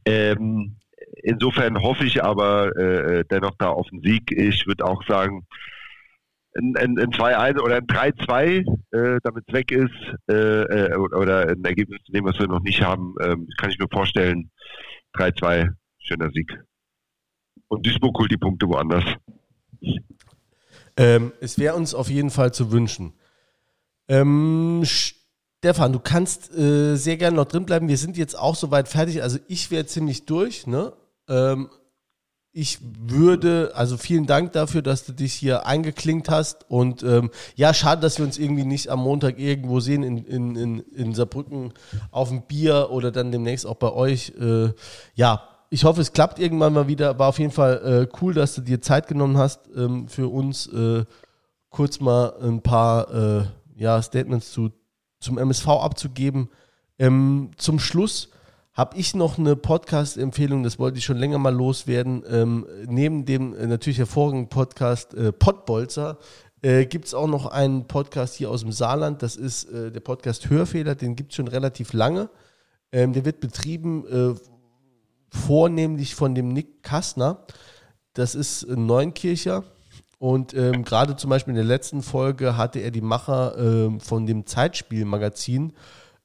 Ähm, 0.05 0.77
insofern 1.23 1.81
hoffe 1.81 2.05
ich 2.05 2.23
aber 2.23 2.75
äh, 2.77 3.23
dennoch 3.29 3.55
da 3.57 3.69
auf 3.69 3.87
den 3.89 4.01
Sieg. 4.01 4.31
Ich 4.31 4.67
würde 4.67 4.85
auch 4.85 5.03
sagen, 5.07 5.45
ein, 6.55 6.75
ein, 6.77 6.99
ein 6.99 7.11
2-1 7.11 7.59
oder 7.59 7.77
ein 7.77 7.87
3-2, 7.87 8.65
äh, 8.91 9.19
damit 9.23 9.43
es 9.47 9.53
weg 9.53 9.71
ist, 9.71 9.93
äh, 10.29 10.61
äh 10.63 10.95
oder 10.95 11.47
ein 11.47 11.63
Ergebnis 11.63 12.01
zu 12.05 12.11
dem, 12.11 12.25
was 12.25 12.39
wir 12.39 12.47
noch 12.47 12.61
nicht 12.61 12.81
haben, 12.81 13.15
äh, 13.19 13.35
kann 13.57 13.69
ich 13.69 13.79
mir 13.79 13.87
vorstellen. 13.91 14.51
3-2, 15.15 15.69
schöner 15.99 16.29
Sieg. 16.31 16.51
Und 17.67 17.85
Duisburg 17.85 18.17
holt 18.17 18.31
die 18.31 18.37
Punkte 18.37 18.67
woanders. 18.67 19.05
Ähm, 20.97 21.31
es 21.39 21.57
wäre 21.57 21.75
uns 21.75 21.93
auf 21.93 22.09
jeden 22.09 22.29
Fall 22.29 22.53
zu 22.53 22.71
wünschen. 22.71 23.13
Ähm, 24.07 24.83
Stefan, 24.85 25.93
du 25.93 25.99
kannst 25.99 26.53
äh, 26.55 26.95
sehr 26.95 27.17
gerne 27.17 27.37
noch 27.37 27.45
drin 27.45 27.65
bleiben. 27.65 27.87
Wir 27.87 27.97
sind 27.97 28.17
jetzt 28.17 28.37
auch 28.37 28.55
soweit 28.55 28.87
fertig. 28.87 29.21
Also 29.21 29.39
ich 29.47 29.71
wäre 29.71 29.85
ziemlich 29.85 30.25
durch. 30.25 30.67
Ne? 30.67 30.93
Ähm, 31.29 31.69
ich 32.51 32.79
würde, 32.81 33.71
also 33.75 33.95
vielen 33.95 34.25
Dank 34.25 34.53
dafür, 34.53 34.81
dass 34.81 35.05
du 35.05 35.13
dich 35.13 35.33
hier 35.33 35.67
eingeklinkt 35.67 36.29
hast. 36.29 36.69
Und 36.69 37.03
ähm, 37.03 37.29
ja, 37.55 37.73
schade, 37.73 38.01
dass 38.01 38.17
wir 38.17 38.25
uns 38.25 38.39
irgendwie 38.39 38.65
nicht 38.65 38.89
am 38.89 38.99
Montag 38.99 39.39
irgendwo 39.39 39.79
sehen 39.79 40.03
in, 40.03 40.17
in, 40.25 40.55
in, 40.55 40.79
in 40.79 41.13
Saarbrücken 41.13 41.73
auf 42.11 42.29
dem 42.29 42.41
Bier 42.41 42.89
oder 42.91 43.11
dann 43.11 43.31
demnächst 43.31 43.67
auch 43.67 43.75
bei 43.75 43.93
euch. 43.93 44.33
Äh, 44.39 44.73
ja, 45.13 45.43
ich 45.69 45.83
hoffe, 45.83 46.01
es 46.01 46.11
klappt 46.11 46.39
irgendwann 46.39 46.73
mal 46.73 46.87
wieder. 46.87 47.19
War 47.19 47.29
auf 47.29 47.39
jeden 47.39 47.51
Fall 47.51 48.07
äh, 48.11 48.17
cool, 48.21 48.33
dass 48.33 48.55
du 48.55 48.61
dir 48.61 48.81
Zeit 48.81 49.07
genommen 49.07 49.37
hast, 49.37 49.69
ähm, 49.75 50.07
für 50.07 50.27
uns 50.27 50.65
äh, 50.67 51.05
kurz 51.69 51.99
mal 51.99 52.33
ein 52.41 52.61
paar 52.61 53.13
äh, 53.13 53.45
ja, 53.75 54.01
Statements 54.01 54.51
zu, 54.51 54.71
zum 55.19 55.37
MSV 55.37 55.67
abzugeben. 55.67 56.49
Ähm, 56.97 57.51
zum 57.57 57.79
Schluss 57.79 58.29
habe 58.79 58.95
ich 58.95 59.13
noch 59.13 59.37
eine 59.37 59.57
Podcast-Empfehlung, 59.57 60.63
das 60.63 60.79
wollte 60.79 60.99
ich 60.99 61.03
schon 61.03 61.17
länger 61.17 61.37
mal 61.37 61.53
loswerden. 61.53 62.23
Ähm, 62.29 62.65
neben 62.87 63.25
dem 63.25 63.53
äh, 63.53 63.67
natürlich 63.67 63.97
hervorragenden 63.97 64.47
Podcast 64.47 65.13
äh, 65.15 65.33
Pottbolzer 65.33 66.17
äh, 66.61 66.85
gibt 66.85 67.03
es 67.03 67.13
auch 67.13 67.27
noch 67.27 67.47
einen 67.47 67.89
Podcast 67.89 68.35
hier 68.35 68.49
aus 68.49 68.61
dem 68.61 68.71
Saarland. 68.71 69.21
Das 69.21 69.35
ist 69.35 69.65
äh, 69.65 69.91
der 69.91 69.99
Podcast 69.99 70.49
Hörfehler, 70.49 70.95
den 70.95 71.17
gibt 71.17 71.33
es 71.33 71.35
schon 71.35 71.49
relativ 71.49 71.91
lange. 71.91 72.29
Ähm, 72.93 73.11
der 73.11 73.25
wird 73.25 73.41
betrieben 73.41 74.07
äh, 74.07 74.39
vornehmlich 75.29 76.15
von 76.15 76.33
dem 76.33 76.47
Nick 76.47 76.81
Kastner. 76.81 77.45
Das 78.13 78.33
ist 78.33 78.63
ein 78.63 78.85
Neunkircher. 78.85 79.65
Und 80.19 80.53
ähm, 80.53 80.85
gerade 80.85 81.17
zum 81.17 81.29
Beispiel 81.29 81.51
in 81.51 81.57
der 81.57 81.65
letzten 81.65 82.01
Folge 82.01 82.55
hatte 82.55 82.79
er 82.79 82.91
die 82.91 83.01
Macher 83.01 83.57
ähm, 83.57 83.99
von 83.99 84.25
dem 84.25 84.45
Zeitspielmagazin 84.45 85.73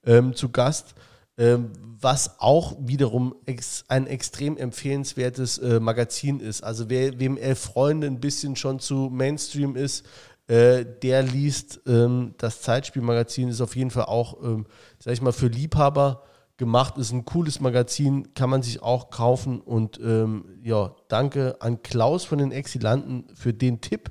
ähm, 0.06 0.36
zu 0.36 0.50
Gast. 0.50 0.94
Ähm, 1.36 1.72
was 2.04 2.38
auch 2.38 2.76
wiederum 2.78 3.34
ex 3.46 3.84
ein 3.88 4.06
extrem 4.06 4.56
empfehlenswertes 4.56 5.58
äh, 5.58 5.80
Magazin 5.80 6.38
ist. 6.38 6.62
Also 6.62 6.90
wer, 6.90 7.18
wem 7.18 7.36
Elf 7.36 7.58
Freunde 7.58 8.06
ein 8.06 8.20
bisschen 8.20 8.54
schon 8.54 8.78
zu 8.78 9.08
Mainstream 9.10 9.74
ist, 9.74 10.06
äh, 10.46 10.84
der 11.02 11.22
liest 11.22 11.80
ähm, 11.86 12.34
das 12.36 12.60
Zeitspielmagazin, 12.60 13.48
ist 13.48 13.62
auf 13.62 13.74
jeden 13.74 13.90
Fall 13.90 14.04
auch, 14.04 14.42
ähm, 14.42 14.66
sag 14.98 15.14
ich 15.14 15.22
mal, 15.22 15.32
für 15.32 15.46
Liebhaber 15.46 16.22
gemacht, 16.58 16.98
ist 16.98 17.10
ein 17.10 17.24
cooles 17.24 17.60
Magazin, 17.60 18.34
kann 18.34 18.50
man 18.50 18.62
sich 18.62 18.82
auch 18.82 19.08
kaufen 19.08 19.60
und 19.60 19.98
ähm, 19.98 20.44
ja, 20.62 20.94
danke 21.08 21.56
an 21.60 21.82
Klaus 21.82 22.24
von 22.24 22.38
den 22.38 22.52
Exilanten 22.52 23.24
für 23.34 23.54
den 23.54 23.80
Tipp. 23.80 24.10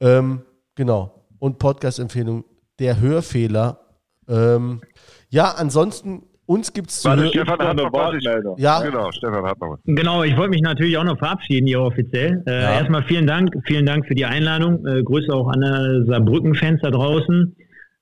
Ähm, 0.00 0.42
genau. 0.74 1.24
Und 1.38 1.58
Podcast-Empfehlung, 1.58 2.44
der 2.78 3.00
Hörfehler 3.00 3.80
Ähm, 4.28 4.80
ja, 5.28 5.52
ansonsten 5.52 6.24
uns 6.46 6.72
gibt 6.72 6.90
es 6.90 7.04
Warte, 7.04 7.28
Stefan 7.28 7.58
hat 7.58 7.76
noch 7.76 7.92
was. 7.92 8.14
Ich, 8.14 8.62
ja, 8.62 8.80
genau, 8.80 9.10
Stefan 9.12 9.44
hat 9.44 9.60
noch 9.60 9.70
was. 9.72 9.80
Genau, 9.84 10.22
ich 10.22 10.36
wollte 10.36 10.50
mich 10.50 10.62
natürlich 10.62 10.96
auch 10.96 11.04
noch 11.04 11.18
verabschieden 11.18 11.66
hier 11.66 11.80
offiziell. 11.80 12.42
Äh, 12.46 12.62
ja. 12.62 12.72
Erstmal 12.78 13.02
vielen 13.04 13.26
Dank, 13.26 13.54
vielen 13.66 13.84
Dank 13.84 14.06
für 14.06 14.14
die 14.14 14.24
Einladung. 14.24 14.86
Äh, 14.86 15.02
Grüße 15.02 15.32
auch 15.32 15.48
an 15.48 16.06
Saarbrücken-Fans 16.06 16.80
da 16.82 16.90
draußen. 16.90 17.56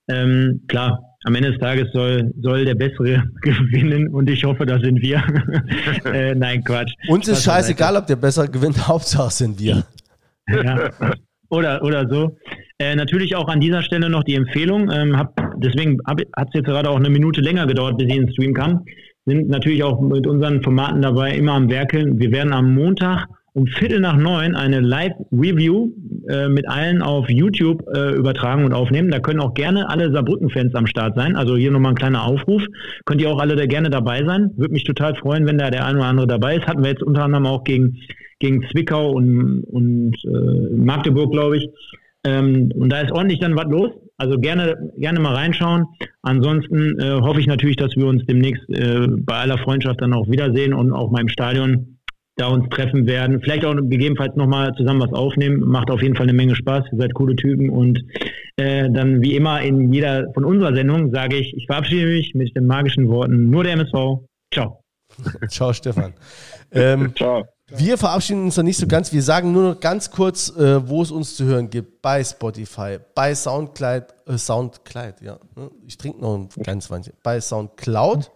Ähm, 0.09 0.63
klar, 0.69 1.01
am 1.25 1.35
Ende 1.35 1.53
des 1.53 1.61
Tages 1.61 1.91
soll, 1.93 2.33
soll 2.41 2.65
der 2.65 2.75
Bessere 2.75 3.25
gewinnen 3.43 4.09
und 4.09 4.29
ich 4.29 4.45
hoffe, 4.45 4.67
da 4.67 4.79
sind 4.79 5.01
wir. 5.01 5.23
äh, 6.05 6.35
nein, 6.35 6.63
Quatsch. 6.63 6.93
Uns 7.09 7.27
ist 7.29 7.45
scheißegal, 7.45 7.97
ob 7.97 8.07
der 8.07 8.17
Bessere 8.17 8.49
gewinnt, 8.49 8.77
Hauptsache 8.89 9.31
sind 9.31 9.59
wir. 9.59 9.85
ja. 10.49 10.91
Oder, 11.49 11.83
oder 11.83 12.09
so. 12.09 12.37
Äh, 12.79 12.97
natürlich 12.97 13.37
auch 13.37 13.49
an 13.49 13.61
dieser 13.61 13.83
Stelle 13.83 14.11
noch 14.11 14.25
die 14.25 14.35
Empfehlung. 14.35 14.91
Ähm, 14.91 15.17
hab, 15.17 15.37
deswegen 15.59 15.99
hat 16.07 16.21
es 16.21 16.55
jetzt 16.55 16.67
gerade 16.67 16.91
auch 16.91 16.97
eine 16.97 17.11
Minute 17.11 17.41
länger 17.41 17.67
gedauert, 17.67 17.99
bis 17.99 18.09
ich 18.09 18.17
ins 18.17 18.33
Stream 18.33 18.53
kam. 18.53 18.85
Sind 19.27 19.49
natürlich 19.49 19.83
auch 19.83 20.01
mit 20.01 20.27
unseren 20.27 20.63
Formaten 20.63 21.01
dabei, 21.01 21.35
immer 21.35 21.53
am 21.53 21.71
Werkeln. 21.71 22.19
Wir 22.19 22.33
werden 22.33 22.53
am 22.53 22.75
Montag 22.75 23.27
um 23.55 23.69
Viertel 23.69 24.01
nach 24.01 24.17
neun 24.17 24.57
eine 24.57 24.81
Live-Review 24.81 25.93
äh, 26.29 26.49
mit 26.49 26.69
allen 26.69 27.01
auf 27.01 27.31
YouTube 27.31 27.85
äh, 27.95 28.13
übertragen 28.17 28.65
und 28.65 28.75
aufnehmen. 28.75 29.11
Da 29.13 29.21
können 29.21 29.41
auch 29.41 29.55
gerne 29.55 29.89
alle 29.89 30.13
Saarbrücken-Fans 30.13 30.75
am 30.75 30.89
Start 30.89 31.15
sein. 31.15 31.37
Also 31.37 31.57
hier 31.57 31.71
nochmal 31.71 31.93
ein 31.93 31.97
kleiner 31.97 32.25
Aufruf. 32.25 32.63
Könnt 33.05 33.23
ihr 33.23 33.31
auch 33.31 33.39
alle 33.39 33.55
da 33.55 33.67
gerne 33.67 33.91
dabei 33.91 34.25
sein. 34.25 34.51
Würde 34.57 34.73
mich 34.73 34.83
total 34.83 35.15
freuen, 35.15 35.47
wenn 35.47 35.59
da 35.59 35.71
der 35.71 35.87
eine 35.87 35.99
oder 35.99 36.09
andere 36.09 36.27
dabei 36.27 36.57
ist. 36.57 36.67
Hatten 36.67 36.83
wir 36.83 36.91
jetzt 36.91 37.05
unter 37.05 37.23
anderem 37.23 37.47
auch 37.47 37.63
gegen, 37.63 37.97
gegen 38.41 38.67
Zwickau 38.73 39.13
und, 39.13 39.63
und 39.71 40.17
äh, 40.25 40.77
Magdeburg, 40.77 41.31
glaube 41.31 41.59
ich. 41.59 41.69
Ähm, 42.25 42.73
und 42.75 42.91
da 42.91 43.01
ist 43.01 43.13
ordentlich 43.13 43.41
dann 43.41 43.57
was 43.57 43.67
los. 43.67 43.91
Also 44.17 44.39
gerne, 44.39 44.93
gerne 44.97 45.21
mal 45.21 45.35
reinschauen. 45.35 45.85
Ansonsten 46.23 46.99
äh, 47.01 47.21
hoffe 47.21 47.41
ich 47.41 47.47
natürlich, 47.47 47.77
dass 47.77 47.97
wir 47.97 48.07
uns 48.07 48.25
demnächst 48.27 48.69
äh, 48.71 49.07
bei 49.09 49.35
aller 49.35 49.59
Freundschaft 49.59 50.01
dann 50.01 50.13
auch 50.13 50.29
wiedersehen 50.29 50.73
und 50.73 50.93
auch 50.93 51.11
mal 51.11 51.21
im 51.21 51.29
Stadion 51.29 51.99
da 52.37 52.49
uns 52.49 52.69
treffen 52.71 53.07
werden. 53.07 53.41
Vielleicht 53.41 53.65
auch 53.65 53.75
gegebenenfalls 53.75 54.35
nochmal 54.37 54.73
zusammen 54.77 55.01
was 55.01 55.13
aufnehmen. 55.13 55.61
Macht 55.61 55.91
auf 55.91 56.03
jeden 56.03 56.17
Fall 56.17 56.25
eine 56.25 56.33
Menge 56.33 56.57
Spaß. 56.57 56.85
Ihr 56.93 56.99
seid 56.99 57.15
coole 57.15 57.37
Typen. 57.37 57.71
Und 57.71 58.03
äh, 58.57 58.89
dann 58.91 59.23
wie 59.23 59.37
immer 59.37 59.61
in 59.63 59.93
jeder 59.93 60.33
von 60.35 60.45
unserer 60.45 60.75
Sendung 60.75 61.13
sage 61.13 61.37
ich, 61.37 61.55
ich 61.57 61.67
verabschiede 61.67 62.07
mich 62.07 62.35
mit 62.35 62.57
den 62.57 62.67
magischen 62.67 63.09
Worten 63.09 63.51
nur 63.51 63.65
der 63.65 63.75
MSV. 63.75 64.27
Ciao. 64.53 64.81
Ciao, 65.49 65.73
Stefan. 65.73 66.13
Ähm, 66.73 67.13
Ciao. 67.15 67.45
Wir 67.71 67.97
verabschieden 67.97 68.45
uns 68.45 68.57
noch 68.59 68.65
nicht 68.65 68.77
so 68.77 68.87
ganz. 68.87 69.11
Wir 69.13 69.23
sagen 69.23 69.53
nur 69.53 69.71
noch 69.71 69.81
ganz 69.81 70.11
kurz, 70.11 70.55
äh, 70.55 70.87
wo 70.87 71.01
es 71.01 71.11
uns 71.11 71.35
zu 71.35 71.47
hören 71.47 71.71
gibt. 71.71 72.03
Bei 72.03 72.23
Spotify, 72.23 72.99
bei 73.15 73.35
Soundcloud, 73.35 74.05
äh, 74.27 74.37
Soundcloud, 74.37 75.23
ja. 75.23 75.39
Ne? 75.57 75.71
Ich 75.87 75.97
trinke 75.97 76.21
noch 76.21 76.35
ein 76.35 76.49
ganz 76.63 76.91
wenig. 76.91 77.11
Bei 77.23 77.41
Soundcloud. 77.41 78.31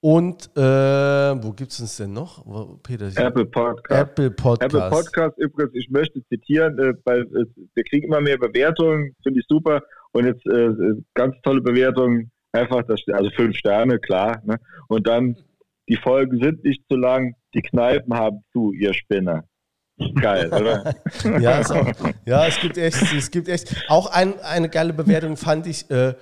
Und 0.00 0.50
äh, 0.56 0.60
wo 0.60 1.52
gibt 1.52 1.72
es 1.72 1.80
uns 1.80 1.96
denn 1.98 2.12
noch? 2.12 2.44
Peter, 2.82 3.06
Apple 3.16 3.46
Podcast. 3.46 4.00
Apple 4.02 4.30
Podcast. 4.30 4.74
Apple 4.74 4.90
Podcast, 4.90 5.38
übrigens, 5.38 5.74
ich 5.74 5.90
möchte 5.90 6.22
zitieren, 6.28 6.78
äh, 6.78 6.94
weil 7.04 7.26
wir 7.30 7.84
kriegen 7.84 8.06
immer 8.06 8.20
mehr 8.20 8.38
Bewertungen, 8.38 9.14
finde 9.22 9.40
ich 9.40 9.46
super. 9.48 9.82
Und 10.12 10.26
jetzt 10.26 10.46
äh, 10.46 10.70
ganz 11.14 11.36
tolle 11.42 11.60
Bewertungen, 11.60 12.30
einfach, 12.52 12.82
das, 12.86 13.00
also 13.12 13.30
fünf 13.36 13.56
Sterne, 13.56 13.98
klar. 13.98 14.40
Ne? 14.44 14.58
Und 14.88 15.06
dann, 15.06 15.36
die 15.88 15.96
Folgen 15.96 16.40
sind 16.42 16.64
nicht 16.64 16.82
zu 16.88 16.96
lang, 16.96 17.34
die 17.54 17.62
Kneipen 17.62 18.14
haben 18.14 18.44
zu, 18.52 18.72
ihr 18.72 18.94
Spinner. 18.94 19.44
Geil, 20.20 20.52
oder? 20.52 20.94
ja, 21.40 21.60
auch, 21.60 22.10
ja, 22.26 22.46
es 22.46 22.60
gibt 22.60 22.76
echt, 22.78 23.00
es 23.16 23.30
gibt 23.30 23.48
echt. 23.48 23.84
Auch 23.88 24.10
ein, 24.10 24.40
eine 24.40 24.68
geile 24.68 24.92
Bewertung 24.92 25.36
fand 25.36 25.66
ich. 25.66 25.88
Äh, 25.90 26.14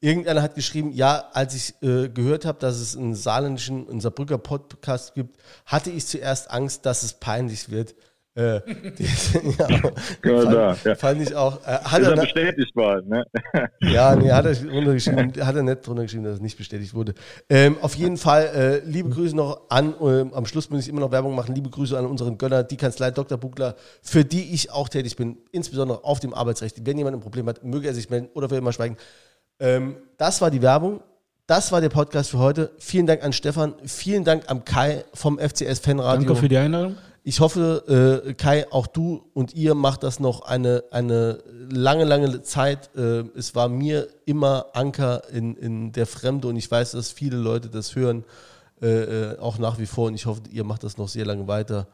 Irgendeiner 0.00 0.42
hat 0.42 0.54
geschrieben, 0.54 0.92
ja, 0.92 1.28
als 1.32 1.56
ich 1.56 1.74
äh, 1.82 2.08
gehört 2.08 2.44
habe, 2.44 2.60
dass 2.60 2.78
es 2.78 2.96
einen 2.96 3.16
saarländischen, 3.16 3.88
einen 3.90 4.00
Saarbrücker 4.00 4.38
Podcast 4.38 5.14
gibt, 5.14 5.38
hatte 5.66 5.90
ich 5.90 6.06
zuerst 6.06 6.52
Angst, 6.52 6.86
dass 6.86 7.02
es 7.02 7.14
peinlich 7.14 7.70
wird. 7.70 7.96
Äh, 8.38 8.60
ja, 9.58 9.68
ja, 9.68 9.78
fand, 10.22 10.52
da, 10.52 10.76
ja. 10.84 10.94
fand, 10.94 11.22
ich 11.22 11.34
auch. 11.34 11.60
Äh, 11.66 11.80
hat 11.82 12.02
ist 12.02 12.06
er, 12.06 12.16
bestätigt 12.16 12.76
worden, 12.76 13.08
ne? 13.08 13.24
ja, 13.80 14.14
nee, 14.14 14.30
hat 14.30 14.46
er, 14.46 14.54
runtergeschrieben, 14.70 15.32
hat 15.44 15.56
er 15.56 15.62
nicht 15.64 15.88
runtergeschrieben, 15.88 16.24
dass 16.24 16.34
es 16.34 16.40
nicht 16.40 16.56
bestätigt 16.56 16.94
wurde. 16.94 17.14
Ähm, 17.50 17.76
auf 17.80 17.96
jeden 17.96 18.16
Fall, 18.16 18.44
äh, 18.54 18.88
liebe 18.88 19.08
Grüße 19.08 19.34
noch 19.34 19.62
an, 19.70 19.92
äh, 20.00 20.32
am 20.32 20.46
Schluss 20.46 20.70
muss 20.70 20.82
ich 20.82 20.88
immer 20.88 21.00
noch 21.00 21.10
Werbung 21.10 21.34
machen, 21.34 21.52
liebe 21.52 21.68
Grüße 21.68 21.98
an 21.98 22.06
unseren 22.06 22.38
Gönner, 22.38 22.62
die 22.62 22.76
Kanzlei 22.76 23.10
Dr. 23.10 23.38
Bugler, 23.38 23.74
für 24.02 24.24
die 24.24 24.54
ich 24.54 24.70
auch 24.70 24.88
tätig 24.88 25.16
bin, 25.16 25.38
insbesondere 25.50 26.04
auf 26.04 26.20
dem 26.20 26.32
Arbeitsrecht. 26.32 26.86
Wenn 26.86 26.96
jemand 26.96 27.16
ein 27.16 27.20
Problem 27.20 27.48
hat, 27.48 27.64
möge 27.64 27.88
er 27.88 27.94
sich 27.94 28.08
melden 28.08 28.28
oder 28.34 28.48
für 28.48 28.56
immer 28.56 28.72
schweigen. 28.72 28.96
Ähm, 29.58 29.96
das 30.16 30.40
war 30.40 30.52
die 30.52 30.62
Werbung. 30.62 31.00
Das 31.48 31.72
war 31.72 31.80
der 31.80 31.88
Podcast 31.88 32.30
für 32.30 32.38
heute. 32.38 32.70
Vielen 32.78 33.06
Dank 33.06 33.24
an 33.24 33.32
Stefan. 33.32 33.74
Vielen 33.84 34.22
Dank 34.22 34.44
am 34.46 34.64
Kai 34.64 35.04
vom 35.12 35.40
FCS 35.40 35.80
Fanradio. 35.80 36.26
Danke 36.26 36.36
für 36.36 36.48
die 36.48 36.58
Einladung. 36.58 36.96
Ich 37.28 37.40
hoffe, 37.40 38.24
äh, 38.26 38.32
Kai, 38.32 38.72
auch 38.72 38.86
du 38.86 39.22
und 39.34 39.52
ihr 39.52 39.74
macht 39.74 40.02
das 40.02 40.18
noch 40.18 40.40
eine, 40.40 40.84
eine 40.90 41.42
lange, 41.68 42.04
lange 42.04 42.40
Zeit. 42.40 42.88
Äh, 42.96 43.24
es 43.36 43.54
war 43.54 43.68
mir 43.68 44.08
immer 44.24 44.68
Anker 44.72 45.28
in, 45.28 45.54
in 45.54 45.92
der 45.92 46.06
Fremde 46.06 46.48
und 46.48 46.56
ich 46.56 46.70
weiß, 46.70 46.92
dass 46.92 47.12
viele 47.12 47.36
Leute 47.36 47.68
das 47.68 47.94
hören, 47.94 48.24
äh, 48.80 49.32
äh 49.34 49.38
auch 49.40 49.58
nach 49.58 49.78
wie 49.78 49.84
vor. 49.84 50.06
Und 50.06 50.14
ich 50.14 50.24
hoffe, 50.24 50.40
ihr 50.50 50.64
macht 50.64 50.84
das 50.84 50.96
noch 50.96 51.08
sehr 51.08 51.26
lange 51.26 51.46
weiter. 51.46 51.88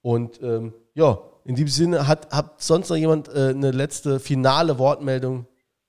Und 0.00 0.42
ähm, 0.42 0.72
ja, 0.94 1.18
in 1.44 1.54
diesem 1.54 1.68
Sinne, 1.68 2.08
hat, 2.08 2.32
hat 2.32 2.62
sonst 2.62 2.88
noch 2.88 2.96
jemand 2.96 3.28
äh, 3.28 3.50
eine 3.50 3.72
letzte 3.72 4.20
finale 4.20 4.78
Wortmeldung? 4.78 5.44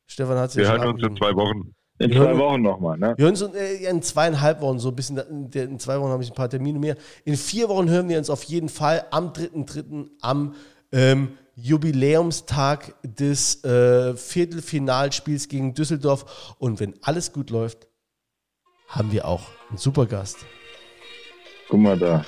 Stefan 0.07 0.38
hat 0.38 0.51
sich 0.51 0.61
Wir 0.61 0.69
hören 0.69 0.89
uns 0.89 1.01
in 1.01 1.15
zwei 1.15 1.34
Wochen. 1.35 1.73
In 1.99 2.10
wir 2.10 2.18
zwei 2.18 2.38
Wochen 2.38 2.61
nochmal, 2.61 2.98
ne? 2.98 3.14
Wir 3.18 3.26
hören 3.26 3.36
uns 3.36 3.41
in 3.41 4.02
zweieinhalb 4.02 4.61
Wochen, 4.61 4.80
so 4.80 4.90
ein 4.90 4.95
bisschen. 4.95 5.18
In 5.53 5.80
zwei 5.80 5.99
Wochen 5.99 6.10
habe 6.10 6.24
ich 6.24 6.32
ein 6.32 6.36
paar 6.36 6.49
Termine 6.49 6.80
mehr. 6.80 6.98
In 7.24 7.38
vier 7.38 7.70
Wochen 7.70 7.90
hören 7.90 8.10
wir 8.10 8.18
uns 8.18 8.30
auf 8.30 8.44
jeden 8.44 8.70
Fall 8.70 9.06
am 9.11 9.30
3.3. 9.30 10.10
am 10.22 10.56
ähm, 10.91 11.38
Jubiläumstag 11.56 12.95
des 13.03 13.64
äh, 13.64 14.15
Viertelfinalspiels 14.15 15.48
gegen 15.48 15.76
Düsseldorf. 15.76 16.56
Und 16.57 16.80
wenn 16.80 16.95
alles 17.03 17.32
gut 17.32 17.52
läuft, 17.52 17.88
haben 18.88 19.11
wir 19.11 19.28
auch 19.28 19.44
einen 19.70 19.78
super 19.78 20.07
Gast. 20.07 20.38
Guck 21.70 21.80
mal 21.80 21.98
da. 21.98 22.26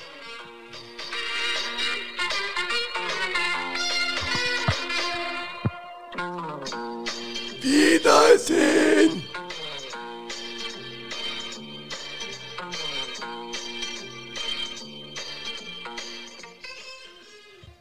Wiedersehen! 7.60 8.85